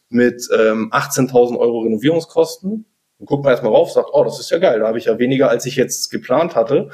mit 0.08 0.48
ähm, 0.58 0.90
18.000 0.94 1.58
Euro 1.58 1.82
Renovierungskosten. 1.82 2.86
Und 3.20 3.26
guckt 3.26 3.44
man 3.44 3.52
erstmal 3.52 3.74
rauf, 3.74 3.92
sagt, 3.92 4.10
oh, 4.14 4.24
das 4.24 4.40
ist 4.40 4.50
ja 4.50 4.60
geil, 4.60 4.80
da 4.80 4.88
habe 4.88 4.98
ich 4.98 5.06
ja 5.06 5.20
weniger, 5.20 5.50
als 5.50 5.66
ich 5.66 5.76
jetzt 5.76 6.10
geplant 6.10 6.56
hatte. 6.56 6.90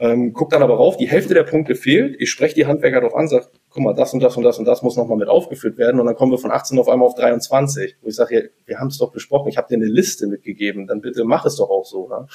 Ähm, 0.00 0.32
guckt 0.32 0.52
dann 0.52 0.62
aber 0.62 0.74
rauf, 0.74 0.96
die 0.96 1.08
Hälfte 1.08 1.34
der 1.34 1.44
Punkte 1.44 1.76
fehlt. 1.76 2.20
Ich 2.20 2.30
spreche 2.30 2.54
die 2.54 2.66
Handwerker 2.66 3.00
darauf 3.00 3.14
an, 3.14 3.28
sage, 3.28 3.46
guck 3.70 3.82
mal, 3.82 3.94
das 3.94 4.12
und 4.12 4.20
das 4.20 4.36
und 4.36 4.42
das 4.42 4.58
und 4.58 4.64
das 4.64 4.82
muss 4.82 4.96
nochmal 4.96 5.16
mit 5.16 5.28
aufgeführt 5.28 5.78
werden. 5.78 6.00
Und 6.00 6.06
dann 6.06 6.16
kommen 6.16 6.32
wir 6.32 6.38
von 6.38 6.50
18 6.50 6.78
auf 6.78 6.88
einmal 6.88 7.06
auf 7.06 7.14
23. 7.14 7.96
Wo 8.02 8.08
ich 8.08 8.16
sage, 8.16 8.34
ja, 8.34 8.42
wir 8.66 8.80
haben 8.80 8.88
es 8.88 8.98
doch 8.98 9.12
besprochen, 9.12 9.48
ich 9.48 9.56
habe 9.56 9.68
dir 9.68 9.76
eine 9.76 9.86
Liste 9.86 10.26
mitgegeben, 10.26 10.88
dann 10.88 11.00
bitte 11.00 11.24
mach 11.24 11.44
es 11.44 11.56
doch 11.56 11.70
auch 11.70 11.84
so. 11.84 12.08
Ne? 12.08 12.26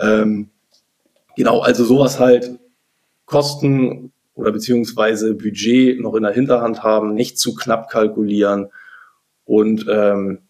Ähm, 0.00 0.50
genau, 1.36 1.60
also 1.60 1.84
sowas 1.84 2.18
halt 2.18 2.58
Kosten 3.26 4.12
oder 4.34 4.52
beziehungsweise 4.52 5.34
Budget 5.34 6.00
noch 6.00 6.14
in 6.14 6.22
der 6.22 6.32
Hinterhand 6.32 6.82
haben, 6.82 7.14
nicht 7.14 7.38
zu 7.38 7.54
knapp 7.54 7.90
kalkulieren 7.90 8.70
und 9.44 9.86
ähm, 9.88 10.40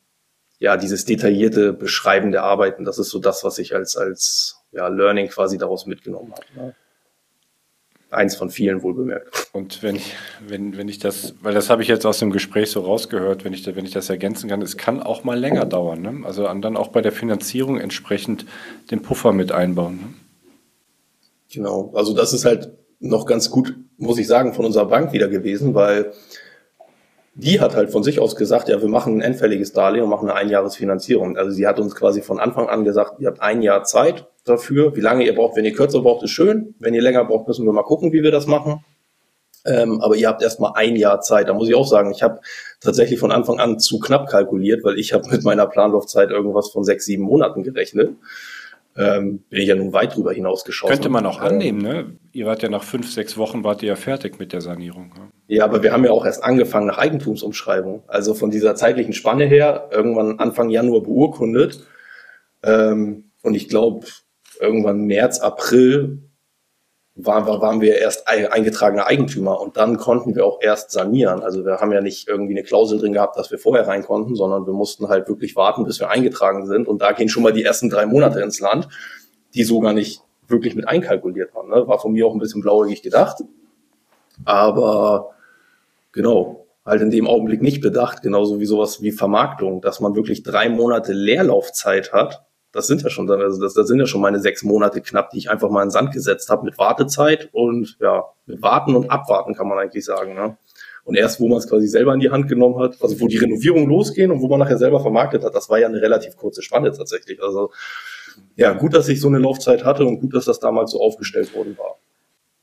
ja, 0.58 0.76
dieses 0.76 1.04
detaillierte 1.04 1.72
Beschreiben 1.72 2.32
der 2.32 2.42
Arbeiten, 2.42 2.84
das 2.84 2.98
ist 2.98 3.10
so 3.10 3.18
das, 3.18 3.44
was 3.44 3.58
ich 3.58 3.74
als, 3.74 3.96
als 3.96 4.64
ja, 4.76 4.88
Learning 4.88 5.28
quasi 5.28 5.58
daraus 5.58 5.86
mitgenommen 5.86 6.32
habe. 6.32 6.44
Ne? 6.54 6.74
Eins 8.10 8.36
von 8.36 8.50
vielen 8.50 8.82
wohl 8.82 8.94
bemerkt. 8.94 9.48
Und 9.52 9.82
wenn 9.82 9.96
ich, 9.96 10.14
wenn, 10.46 10.76
wenn 10.76 10.88
ich 10.88 11.00
das, 11.00 11.34
weil 11.42 11.54
das 11.54 11.70
habe 11.70 11.82
ich 11.82 11.88
jetzt 11.88 12.06
aus 12.06 12.20
dem 12.20 12.30
Gespräch 12.30 12.70
so 12.70 12.80
rausgehört, 12.80 13.44
wenn 13.44 13.52
ich, 13.52 13.66
wenn 13.66 13.84
ich 13.84 13.90
das 13.90 14.08
ergänzen 14.08 14.48
kann, 14.48 14.62
es 14.62 14.76
kann 14.76 15.02
auch 15.02 15.24
mal 15.24 15.38
länger 15.38 15.64
dauern. 15.64 16.02
Ne? 16.02 16.20
Also 16.24 16.44
dann 16.44 16.76
auch 16.76 16.88
bei 16.88 17.02
der 17.02 17.10
Finanzierung 17.10 17.80
entsprechend 17.80 18.46
den 18.90 19.02
Puffer 19.02 19.32
mit 19.32 19.50
einbauen. 19.50 19.96
Ne? 19.96 20.14
Genau, 21.52 21.92
also 21.94 22.14
das 22.14 22.32
ist 22.32 22.44
halt 22.44 22.70
noch 23.00 23.26
ganz 23.26 23.50
gut, 23.50 23.74
muss 23.98 24.18
ich 24.18 24.26
sagen, 24.26 24.54
von 24.54 24.64
unserer 24.64 24.86
Bank 24.86 25.12
wieder 25.12 25.28
gewesen, 25.28 25.74
weil 25.74 26.12
die 27.34 27.60
hat 27.60 27.74
halt 27.76 27.90
von 27.90 28.02
sich 28.02 28.20
aus 28.20 28.36
gesagt, 28.36 28.68
ja, 28.68 28.80
wir 28.80 28.88
machen 28.88 29.18
ein 29.18 29.20
endfälliges 29.20 29.72
Darlehen 29.72 30.04
und 30.04 30.10
machen 30.10 30.30
eine 30.30 30.38
Einjahresfinanzierung. 30.38 31.36
Also 31.36 31.50
sie 31.50 31.66
hat 31.66 31.78
uns 31.78 31.94
quasi 31.94 32.22
von 32.22 32.40
Anfang 32.40 32.68
an 32.68 32.84
gesagt, 32.84 33.20
ihr 33.20 33.28
habt 33.28 33.40
ein 33.40 33.62
Jahr 33.62 33.84
Zeit 33.84 34.26
dafür. 34.48 34.96
Wie 34.96 35.00
lange 35.00 35.24
ihr 35.24 35.34
braucht, 35.34 35.56
wenn 35.56 35.64
ihr 35.64 35.72
kürzer 35.72 36.00
braucht, 36.00 36.22
ist 36.22 36.30
schön. 36.30 36.74
Wenn 36.78 36.94
ihr 36.94 37.02
länger 37.02 37.24
braucht, 37.24 37.48
müssen 37.48 37.66
wir 37.66 37.72
mal 37.72 37.82
gucken, 37.82 38.12
wie 38.12 38.22
wir 38.22 38.30
das 38.30 38.46
machen. 38.46 38.84
Ähm, 39.64 40.00
aber 40.00 40.16
ihr 40.16 40.28
habt 40.28 40.42
erstmal 40.42 40.72
ein 40.74 40.96
Jahr 40.96 41.20
Zeit. 41.20 41.48
Da 41.48 41.54
muss 41.54 41.68
ich 41.68 41.74
auch 41.74 41.86
sagen, 41.86 42.12
ich 42.12 42.22
habe 42.22 42.40
tatsächlich 42.80 43.18
von 43.18 43.32
Anfang 43.32 43.58
an 43.58 43.78
zu 43.80 43.98
knapp 43.98 44.28
kalkuliert, 44.28 44.84
weil 44.84 44.98
ich 44.98 45.12
habe 45.12 45.28
mit 45.28 45.42
meiner 45.42 45.66
Planlaufzeit 45.66 46.30
irgendwas 46.30 46.70
von 46.70 46.84
sechs, 46.84 47.04
sieben 47.04 47.24
Monaten 47.24 47.62
gerechnet 47.62 48.10
ähm, 48.96 49.44
bin 49.50 49.60
ich 49.60 49.68
ja 49.68 49.74
nun 49.74 49.92
weit 49.92 50.16
drüber 50.16 50.32
hinausgeschossen. 50.32 50.92
Könnte 50.92 51.08
man 51.08 51.26
auch 51.26 51.40
annehmen, 51.40 51.80
ne? 51.80 52.16
Ihr 52.32 52.46
wart 52.46 52.62
ja 52.62 52.68
nach 52.68 52.82
fünf, 52.82 53.10
sechs 53.10 53.36
Wochen 53.36 53.62
wart 53.62 53.82
ihr 53.82 53.90
ja 53.90 53.96
fertig 53.96 54.38
mit 54.38 54.52
der 54.52 54.60
Sanierung. 54.60 55.08
Ne? 55.08 55.30
Ja, 55.48 55.64
aber 55.64 55.82
wir 55.82 55.92
haben 55.92 56.04
ja 56.04 56.10
auch 56.10 56.24
erst 56.24 56.42
angefangen 56.42 56.86
nach 56.86 56.98
Eigentumsumschreibung. 56.98 58.04
Also 58.06 58.34
von 58.34 58.50
dieser 58.50 58.74
zeitlichen 58.74 59.12
Spanne 59.12 59.44
her, 59.44 59.88
irgendwann 59.92 60.38
Anfang 60.38 60.70
Januar 60.70 61.02
beurkundet. 61.02 61.84
Ähm, 62.62 63.24
und 63.42 63.54
ich 63.54 63.68
glaube, 63.68 64.06
irgendwann 64.60 65.06
März, 65.06 65.40
April 65.40 66.22
waren, 67.16 67.46
waren 67.46 67.80
wir 67.80 67.98
erst 67.98 68.28
eingetragener 68.28 69.06
Eigentümer 69.06 69.60
und 69.60 69.76
dann 69.78 69.96
konnten 69.96 70.36
wir 70.36 70.44
auch 70.44 70.60
erst 70.60 70.90
sanieren. 70.90 71.42
Also 71.42 71.64
wir 71.64 71.78
haben 71.78 71.92
ja 71.92 72.02
nicht 72.02 72.28
irgendwie 72.28 72.52
eine 72.52 72.62
Klausel 72.62 72.98
drin 72.98 73.14
gehabt, 73.14 73.38
dass 73.38 73.50
wir 73.50 73.58
vorher 73.58 73.88
rein 73.88 74.02
konnten, 74.02 74.34
sondern 74.34 74.66
wir 74.66 74.74
mussten 74.74 75.08
halt 75.08 75.26
wirklich 75.28 75.56
warten, 75.56 75.84
bis 75.84 75.98
wir 75.98 76.10
eingetragen 76.10 76.66
sind. 76.66 76.86
Und 76.86 77.00
da 77.00 77.12
gehen 77.12 77.30
schon 77.30 77.42
mal 77.42 77.54
die 77.54 77.64
ersten 77.64 77.88
drei 77.88 78.04
Monate 78.04 78.40
ins 78.40 78.60
Land, 78.60 78.88
die 79.54 79.64
so 79.64 79.80
gar 79.80 79.94
nicht 79.94 80.20
wirklich 80.46 80.74
mit 80.76 80.86
einkalkuliert 80.86 81.54
waren. 81.54 81.70
Ne? 81.70 81.88
War 81.88 81.98
von 81.98 82.12
mir 82.12 82.26
auch 82.26 82.34
ein 82.34 82.38
bisschen 82.38 82.60
blauäugig 82.60 83.02
gedacht. 83.02 83.42
Aber 84.44 85.30
genau, 86.12 86.66
halt 86.84 87.00
in 87.00 87.10
dem 87.10 87.26
Augenblick 87.26 87.62
nicht 87.62 87.80
bedacht, 87.80 88.22
genauso 88.22 88.60
wie 88.60 88.66
sowas 88.66 89.00
wie 89.00 89.10
Vermarktung, 89.10 89.80
dass 89.80 90.00
man 90.00 90.14
wirklich 90.14 90.42
drei 90.42 90.68
Monate 90.68 91.14
Leerlaufzeit 91.14 92.12
hat 92.12 92.46
das 92.76 92.86
sind 92.86 93.02
ja 93.02 93.10
schon, 93.10 93.30
also 93.30 93.60
das, 93.60 93.74
das 93.74 93.88
sind 93.88 93.98
ja 93.98 94.06
schon 94.06 94.20
meine 94.20 94.38
sechs 94.38 94.62
Monate 94.62 95.00
knapp, 95.00 95.30
die 95.30 95.38
ich 95.38 95.50
einfach 95.50 95.70
mal 95.70 95.82
in 95.82 95.86
den 95.86 95.92
Sand 95.92 96.12
gesetzt 96.12 96.50
habe 96.50 96.64
mit 96.64 96.78
Wartezeit 96.78 97.48
und 97.52 97.96
ja, 98.00 98.24
mit 98.46 98.62
Warten 98.62 98.94
und 98.94 99.10
Abwarten 99.10 99.54
kann 99.54 99.66
man 99.66 99.78
eigentlich 99.78 100.04
sagen. 100.04 100.34
Ne? 100.34 100.56
Und 101.04 101.16
erst, 101.16 101.40
wo 101.40 101.48
man 101.48 101.58
es 101.58 101.68
quasi 101.68 101.86
selber 101.86 102.12
in 102.12 102.20
die 102.20 102.30
Hand 102.30 102.48
genommen 102.48 102.78
hat, 102.78 102.96
also 103.00 103.18
wo 103.20 103.28
die 103.28 103.38
Renovierungen 103.38 103.88
losgehen 103.88 104.30
und 104.30 104.42
wo 104.42 104.48
man 104.48 104.58
nachher 104.58 104.76
selber 104.76 105.00
vermarktet 105.00 105.44
hat, 105.44 105.54
das 105.54 105.70
war 105.70 105.78
ja 105.78 105.86
eine 105.86 106.02
relativ 106.02 106.36
kurze 106.36 106.62
Spanne 106.62 106.92
tatsächlich. 106.92 107.42
Also 107.42 107.70
ja, 108.56 108.72
gut, 108.72 108.94
dass 108.94 109.08
ich 109.08 109.20
so 109.20 109.28
eine 109.28 109.38
Laufzeit 109.38 109.84
hatte 109.84 110.04
und 110.04 110.20
gut, 110.20 110.34
dass 110.34 110.44
das 110.44 110.60
damals 110.60 110.90
so 110.90 111.00
aufgestellt 111.00 111.54
worden 111.54 111.78
war. 111.78 111.96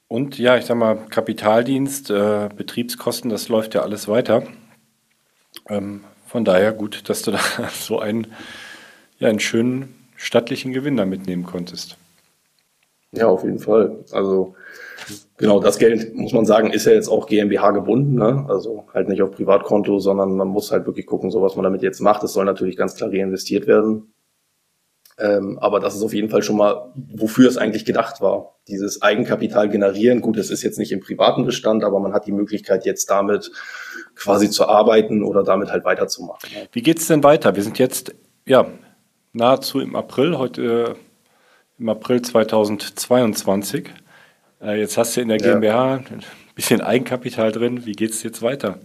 Und 0.07 0.37
ja, 0.37 0.57
ich 0.57 0.65
sag 0.65 0.77
mal, 0.77 0.95
Kapitaldienst, 1.09 2.11
äh, 2.11 2.49
Betriebskosten, 2.55 3.31
das 3.31 3.49
läuft 3.49 3.73
ja 3.73 3.81
alles 3.81 4.07
weiter. 4.07 4.43
Ähm, 5.69 6.03
von 6.27 6.45
daher 6.45 6.71
gut, 6.73 7.09
dass 7.09 7.23
du 7.23 7.31
da 7.31 7.39
so 7.71 7.99
einen, 7.99 8.27
ja, 9.17 9.29
einen 9.29 9.39
schönen 9.39 10.02
stattlichen 10.23 10.73
Gewinn 10.73 10.97
da 10.97 11.05
mitnehmen 11.05 11.43
konntest. 11.43 11.97
Ja, 13.11 13.27
auf 13.27 13.43
jeden 13.43 13.59
Fall. 13.59 14.03
Also 14.11 14.55
genau, 15.37 15.59
das 15.59 15.77
Geld, 15.77 16.15
muss 16.15 16.33
man 16.33 16.45
sagen, 16.45 16.71
ist 16.71 16.85
ja 16.85 16.93
jetzt 16.93 17.09
auch 17.09 17.27
GmbH 17.27 17.71
gebunden, 17.71 18.15
ne? 18.15 18.45
also 18.47 18.85
halt 18.93 19.07
nicht 19.07 19.21
auf 19.21 19.31
Privatkonto, 19.31 19.99
sondern 19.99 20.35
man 20.35 20.47
muss 20.47 20.71
halt 20.71 20.87
wirklich 20.87 21.05
gucken, 21.05 21.29
so 21.29 21.41
was 21.41 21.55
man 21.55 21.63
damit 21.63 21.83
jetzt 21.83 21.99
macht. 21.99 22.23
Es 22.23 22.33
soll 22.33 22.45
natürlich 22.45 22.75
ganz 22.75 22.95
klar 22.95 23.11
reinvestiert 23.11 23.67
werden. 23.67 24.13
Ähm, 25.19 25.59
aber 25.59 25.79
das 25.79 25.95
ist 25.95 26.01
auf 26.01 26.13
jeden 26.13 26.29
Fall 26.29 26.41
schon 26.41 26.57
mal, 26.57 26.91
wofür 26.95 27.47
es 27.47 27.57
eigentlich 27.57 27.85
gedacht 27.85 28.19
war. 28.19 28.55
Dieses 28.67 29.03
Eigenkapital 29.03 29.69
generieren. 29.69 30.21
Gut, 30.21 30.37
es 30.37 30.49
ist 30.49 30.63
jetzt 30.63 30.79
nicht 30.79 30.91
im 30.91 31.01
privaten 31.01 31.45
Bestand, 31.45 31.83
aber 31.83 31.99
man 31.99 32.13
hat 32.13 32.25
die 32.25 32.31
Möglichkeit, 32.31 32.83
jetzt 32.85 33.11
damit 33.11 33.51
quasi 34.15 34.49
zu 34.49 34.67
arbeiten 34.67 35.23
oder 35.23 35.43
damit 35.43 35.71
halt 35.71 35.85
weiterzumachen. 35.85 36.49
Wie 36.71 36.81
geht's 36.81 37.05
denn 37.07 37.23
weiter? 37.23 37.55
Wir 37.55 37.61
sind 37.61 37.77
jetzt 37.77 38.15
ja 38.47 38.65
nahezu 39.33 39.79
im 39.79 39.95
April, 39.95 40.37
heute 40.37 40.61
äh, 40.61 40.95
im 41.79 41.89
April 41.89 42.21
2022. 42.21 43.89
Äh, 44.61 44.79
jetzt 44.79 44.97
hast 44.97 45.17
du 45.17 45.21
in 45.21 45.27
der 45.27 45.37
GmbH 45.37 45.95
ein 45.95 46.23
bisschen 46.55 46.81
Eigenkapital 46.81 47.51
drin. 47.51 47.85
Wie 47.85 47.93
geht 47.93 48.11
es 48.11 48.23
jetzt 48.23 48.41
weiter? 48.41 48.79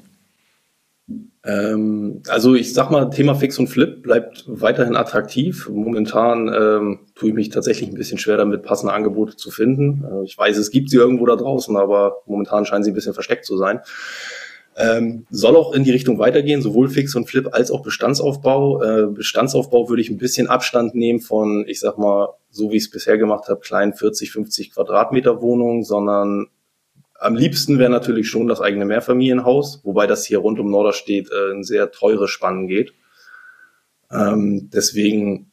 Ähm, 1.44 2.22
also 2.28 2.54
ich 2.54 2.74
sag 2.74 2.90
mal, 2.90 3.08
Thema 3.10 3.34
Fix 3.34 3.58
und 3.58 3.68
Flip 3.68 4.02
bleibt 4.02 4.44
weiterhin 4.46 4.96
attraktiv. 4.96 5.68
Momentan 5.68 6.48
ähm, 6.48 7.00
tue 7.14 7.30
ich 7.30 7.34
mich 7.34 7.48
tatsächlich 7.50 7.88
ein 7.88 7.94
bisschen 7.94 8.18
schwer 8.18 8.36
damit, 8.36 8.62
passende 8.62 8.92
Angebote 8.92 9.36
zu 9.36 9.50
finden. 9.50 10.04
Äh, 10.04 10.24
ich 10.24 10.36
weiß, 10.36 10.56
es 10.56 10.70
gibt 10.70 10.90
sie 10.90 10.96
irgendwo 10.96 11.26
da 11.26 11.36
draußen, 11.36 11.76
aber 11.76 12.22
momentan 12.26 12.66
scheinen 12.66 12.84
sie 12.84 12.90
ein 12.90 12.94
bisschen 12.94 13.14
versteckt 13.14 13.44
zu 13.44 13.56
sein. 13.56 13.80
Ähm, 14.80 15.26
soll 15.28 15.56
auch 15.56 15.72
in 15.72 15.82
die 15.82 15.90
Richtung 15.90 16.20
weitergehen, 16.20 16.62
sowohl 16.62 16.88
Fix 16.88 17.16
und 17.16 17.28
Flip 17.28 17.48
als 17.52 17.72
auch 17.72 17.82
Bestandsaufbau. 17.82 18.82
Äh, 18.82 19.06
Bestandsaufbau 19.08 19.88
würde 19.88 20.02
ich 20.02 20.08
ein 20.08 20.18
bisschen 20.18 20.46
Abstand 20.46 20.94
nehmen 20.94 21.18
von, 21.18 21.64
ich 21.66 21.80
sag 21.80 21.98
mal, 21.98 22.28
so 22.50 22.70
wie 22.70 22.76
ich 22.76 22.84
es 22.84 22.90
bisher 22.90 23.18
gemacht 23.18 23.48
habe, 23.48 23.58
kleinen 23.58 23.92
40, 23.92 24.30
50 24.30 24.70
Quadratmeter 24.72 25.42
Wohnungen, 25.42 25.82
sondern 25.82 26.46
am 27.18 27.34
liebsten 27.34 27.80
wäre 27.80 27.90
natürlich 27.90 28.28
schon 28.28 28.46
das 28.46 28.60
eigene 28.60 28.84
Mehrfamilienhaus, 28.84 29.80
wobei 29.82 30.06
das 30.06 30.24
hier 30.24 30.38
rund 30.38 30.60
um 30.60 30.70
Norderstedt 30.70 31.28
äh, 31.32 31.54
ein 31.54 31.64
sehr 31.64 31.90
teures 31.90 32.30
Spannen 32.30 32.68
geht. 32.68 32.94
Ähm, 34.12 34.70
deswegen 34.72 35.50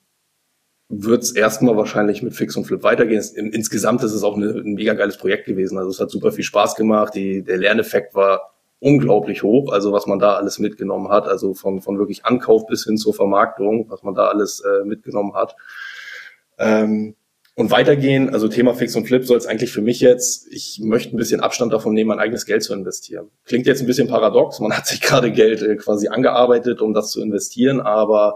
wird 0.88 1.24
es 1.24 1.32
erstmal 1.32 1.76
wahrscheinlich 1.76 2.22
mit 2.22 2.36
Fix 2.36 2.56
und 2.56 2.66
Flip 2.66 2.84
weitergehen. 2.84 3.24
insgesamt 3.36 4.04
ist 4.04 4.14
es 4.14 4.22
auch 4.22 4.38
eine, 4.38 4.52
ein 4.52 4.76
mega 4.76 4.94
geiles 4.94 5.18
Projekt 5.18 5.48
gewesen. 5.48 5.80
Also 5.80 5.90
es 5.90 6.00
hat 6.00 6.12
super 6.12 6.32
viel 6.32 6.44
Spaß 6.44 6.76
gemacht. 6.76 7.16
Die, 7.16 7.42
der 7.42 7.58
Lerneffekt 7.58 8.14
war 8.14 8.55
unglaublich 8.80 9.44
hoch, 9.44 9.72
also 9.72 9.92
was 9.92 10.06
man 10.06 10.20
da 10.20 10.36
alles 10.36 10.60
mitgenommen 10.60 11.10
hat, 11.10 11.28
also 11.28 11.54
von, 11.54 11.82
von 11.82 11.98
wirklich 11.98 12.26
Ankauf 12.26 12.68
bis 12.68 12.86
hin 12.86 12.98
zur 12.98 13.14
Vermarktung, 13.14 13.90
was 13.90 14.04
man 14.04 14.14
da 14.14 14.28
alles 14.28 14.62
äh, 14.62 14.86
mitgenommen 14.86 15.34
hat. 15.34 15.56
Ähm, 16.58 17.16
und 17.58 17.72
weitergehen, 17.72 18.30
also 18.32 18.50
Thema 18.50 18.74
Fix 18.74 18.98
und 18.98 19.08
Flip 19.08 19.26
soll 19.26 19.38
es 19.38 19.46
eigentlich 19.46 19.72
für 19.72 19.82
mich 19.82 20.02
jetzt, 20.02 20.52
ich 20.52 20.82
möchte 20.84 21.16
ein 21.16 21.18
bisschen 21.18 21.40
Abstand 21.40 21.72
davon 21.72 21.94
nehmen, 21.94 22.10
mein 22.10 22.20
eigenes 22.20 22.46
Geld 22.46 22.64
zu 22.64 22.74
investieren. 22.74 23.32
Klingt 23.46 23.66
jetzt 23.66 23.80
ein 23.80 23.88
bisschen 23.88 24.10
paradox, 24.10 24.60
man 24.60 24.76
hat 24.76 24.88
sich 24.88 25.00
gerade 25.02 25.32
Geld 25.32 25.62
äh, 25.62 25.78
quasi 25.78 26.10
angearbeitet, 26.10 26.82
um 26.82 26.94
das 26.94 27.12
zu 27.12 27.22
investieren, 27.22 27.80
aber 27.80 28.36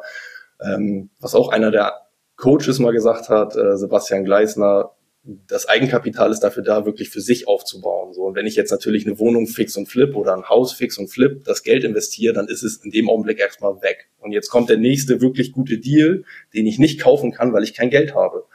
ähm, 0.62 1.10
was 1.20 1.36
auch 1.36 1.50
einer 1.50 1.70
der 1.70 1.94
Coaches 2.38 2.80
mal 2.80 2.94
gesagt 2.94 3.28
hat, 3.28 3.58
äh, 3.58 3.76
Sebastian 3.76 4.24
Gleisner, 4.24 4.92
das 5.24 5.68
Eigenkapital 5.68 6.32
ist 6.32 6.40
dafür 6.40 6.64
da, 6.64 6.86
wirklich 6.86 7.10
für 7.10 7.22
sich 7.22 7.48
aufzubauen. 7.48 8.14
So, 8.14 8.24
und 8.24 8.36
wenn 8.36 8.46
ich 8.46 8.56
jetzt 8.56 8.72
natürlich 8.72 9.06
eine 9.06 9.20
Wohnung 9.20 9.48
fix 9.48 9.76
und 9.76 9.88
flip 9.88 10.16
oder 10.16 10.34
ein 10.34 10.48
Haus 10.48 10.72
fix 10.74 10.98
und 10.98 11.10
flip, 11.10 11.44
das 11.44 11.64
Geld 11.64 11.84
investiere, 11.84 12.34
dann 12.34 12.48
ist 12.48 12.64
es 12.64 12.78
in 12.78 12.92
dem 12.92 13.10
Augenblick 13.10 13.40
erstmal 13.40 13.82
weg. 13.82 14.10
Und 14.20 14.32
jetzt 14.32 14.50
kommt 14.50 14.70
der 14.70 14.78
nächste 14.78 15.22
wirklich 15.22 15.52
gute 15.52 15.78
Deal, 15.78 16.24
den 16.54 16.66
ich 16.66 16.80
nicht 16.80 17.02
kaufen 17.02 17.32
kann, 17.32 17.54
weil 17.54 17.64
ich 17.64 17.74
kein 17.74 17.90
Geld 17.90 18.16
habe. 18.16 18.46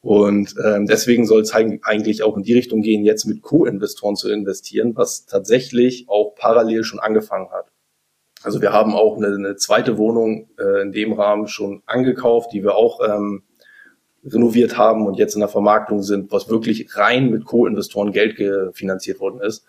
Und 0.00 0.54
ähm, 0.62 0.86
deswegen 0.86 1.26
soll 1.26 1.40
es 1.40 1.54
eigentlich 1.54 2.22
auch 2.22 2.36
in 2.36 2.42
die 2.42 2.52
Richtung 2.52 2.82
gehen, 2.82 3.04
jetzt 3.04 3.24
mit 3.24 3.40
Co-Investoren 3.40 4.16
zu 4.16 4.30
investieren, 4.30 4.94
was 4.96 5.24
tatsächlich 5.24 6.06
auch 6.08 6.34
parallel 6.34 6.84
schon 6.84 7.00
angefangen 7.00 7.50
hat. 7.50 7.72
Also 8.42 8.60
wir 8.60 8.74
haben 8.74 8.92
auch 8.92 9.16
eine, 9.16 9.28
eine 9.28 9.56
zweite 9.56 9.96
Wohnung 9.96 10.50
äh, 10.58 10.82
in 10.82 10.92
dem 10.92 11.14
Rahmen 11.14 11.48
schon 11.48 11.82
angekauft, 11.86 12.52
die 12.52 12.62
wir 12.62 12.74
auch 12.74 13.00
ähm, 13.00 13.44
renoviert 14.24 14.78
haben 14.78 15.06
und 15.06 15.14
jetzt 15.14 15.34
in 15.34 15.40
der 15.40 15.48
Vermarktung 15.48 16.02
sind, 16.02 16.32
was 16.32 16.48
wirklich 16.48 16.96
rein 16.96 17.30
mit 17.30 17.44
Co-Investoren 17.44 18.12
Geld 18.12 18.36
finanziert 18.74 19.20
worden 19.20 19.40
ist. 19.40 19.66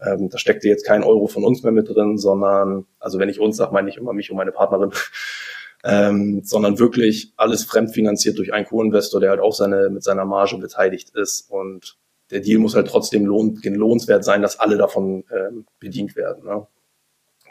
Ähm, 0.00 0.28
da 0.28 0.38
steckte 0.38 0.68
jetzt 0.68 0.86
kein 0.86 1.02
Euro 1.02 1.26
von 1.26 1.44
uns 1.44 1.62
mehr 1.62 1.72
mit 1.72 1.88
drin, 1.88 2.18
sondern, 2.18 2.86
also 3.00 3.18
wenn 3.18 3.28
ich 3.28 3.40
uns 3.40 3.56
sage, 3.56 3.72
meine 3.72 3.88
ich 3.88 3.96
immer 3.96 4.12
mich 4.12 4.30
und 4.30 4.36
meine 4.36 4.52
Partnerin, 4.52 4.92
ähm, 5.84 6.42
sondern 6.44 6.78
wirklich 6.78 7.32
alles 7.36 7.64
fremdfinanziert 7.64 8.38
durch 8.38 8.52
einen 8.52 8.66
Co-Investor, 8.66 9.20
der 9.20 9.30
halt 9.30 9.40
auch 9.40 9.52
seine, 9.52 9.90
mit 9.90 10.04
seiner 10.04 10.24
Marge 10.24 10.58
beteiligt 10.58 11.10
ist. 11.14 11.50
Und 11.50 11.96
der 12.30 12.40
Deal 12.40 12.58
muss 12.58 12.74
halt 12.74 12.88
trotzdem 12.88 13.26
lohn, 13.26 13.60
lohnenswert 13.62 14.24
sein, 14.24 14.42
dass 14.42 14.60
alle 14.60 14.76
davon 14.76 15.24
ähm, 15.34 15.66
bedient 15.80 16.14
werden. 16.14 16.44
Ne? 16.44 16.66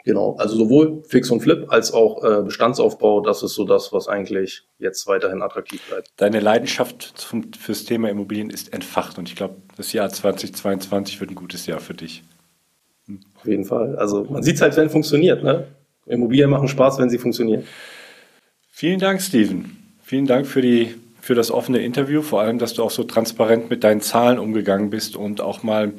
Genau, 0.08 0.36
also 0.38 0.56
sowohl 0.56 1.02
Fix 1.06 1.30
und 1.30 1.40
Flip 1.40 1.66
als 1.68 1.92
auch 1.92 2.24
äh, 2.24 2.42
Bestandsaufbau, 2.42 3.20
das 3.20 3.42
ist 3.42 3.52
so 3.52 3.66
das, 3.66 3.92
was 3.92 4.08
eigentlich 4.08 4.62
jetzt 4.78 5.06
weiterhin 5.06 5.42
attraktiv 5.42 5.86
bleibt. 5.86 6.08
Deine 6.16 6.40
Leidenschaft 6.40 7.12
zum, 7.16 7.52
fürs 7.52 7.84
Thema 7.84 8.08
Immobilien 8.08 8.48
ist 8.48 8.72
entfacht 8.72 9.18
und 9.18 9.28
ich 9.28 9.36
glaube, 9.36 9.56
das 9.76 9.92
Jahr 9.92 10.08
2022 10.08 11.20
wird 11.20 11.32
ein 11.32 11.34
gutes 11.34 11.66
Jahr 11.66 11.78
für 11.78 11.92
dich. 11.92 12.24
Auf 13.36 13.46
jeden 13.46 13.66
Fall. 13.66 13.96
Also 13.96 14.24
man 14.24 14.42
sieht 14.42 14.62
halt, 14.62 14.74
wenn 14.78 14.86
es 14.86 14.92
funktioniert. 14.92 15.44
Ne? 15.44 15.66
Immobilien 16.06 16.48
machen 16.48 16.68
Spaß, 16.68 16.98
wenn 16.98 17.10
sie 17.10 17.18
funktionieren. 17.18 17.64
Vielen 18.70 19.00
Dank, 19.00 19.20
Steven. 19.20 19.76
Vielen 20.02 20.24
Dank 20.26 20.46
für, 20.46 20.62
die, 20.62 20.94
für 21.20 21.34
das 21.34 21.50
offene 21.50 21.80
Interview, 21.80 22.22
vor 22.22 22.40
allem, 22.40 22.58
dass 22.58 22.72
du 22.72 22.82
auch 22.82 22.90
so 22.90 23.04
transparent 23.04 23.68
mit 23.68 23.84
deinen 23.84 24.00
Zahlen 24.00 24.38
umgegangen 24.38 24.88
bist 24.88 25.16
und 25.16 25.42
auch 25.42 25.62
mal 25.62 25.88
ein 25.88 25.98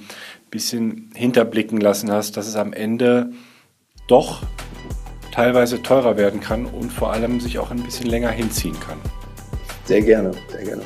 bisschen 0.49 1.11
hinterblicken 1.13 1.79
lassen 1.79 2.11
hast, 2.11 2.37
dass 2.37 2.47
es 2.47 2.55
am 2.55 2.73
Ende 2.73 3.33
doch 4.09 4.41
teilweise 5.31 5.81
teurer 5.81 6.17
werden 6.17 6.39
kann 6.39 6.65
und 6.65 6.91
vor 6.91 7.13
allem 7.13 7.39
sich 7.39 7.59
auch 7.59 7.71
ein 7.71 7.81
bisschen 7.81 8.07
länger 8.07 8.29
hinziehen 8.29 8.77
kann. 8.79 8.97
Sehr 9.85 10.01
gerne, 10.01 10.31
sehr 10.51 10.63
gerne. 10.65 10.81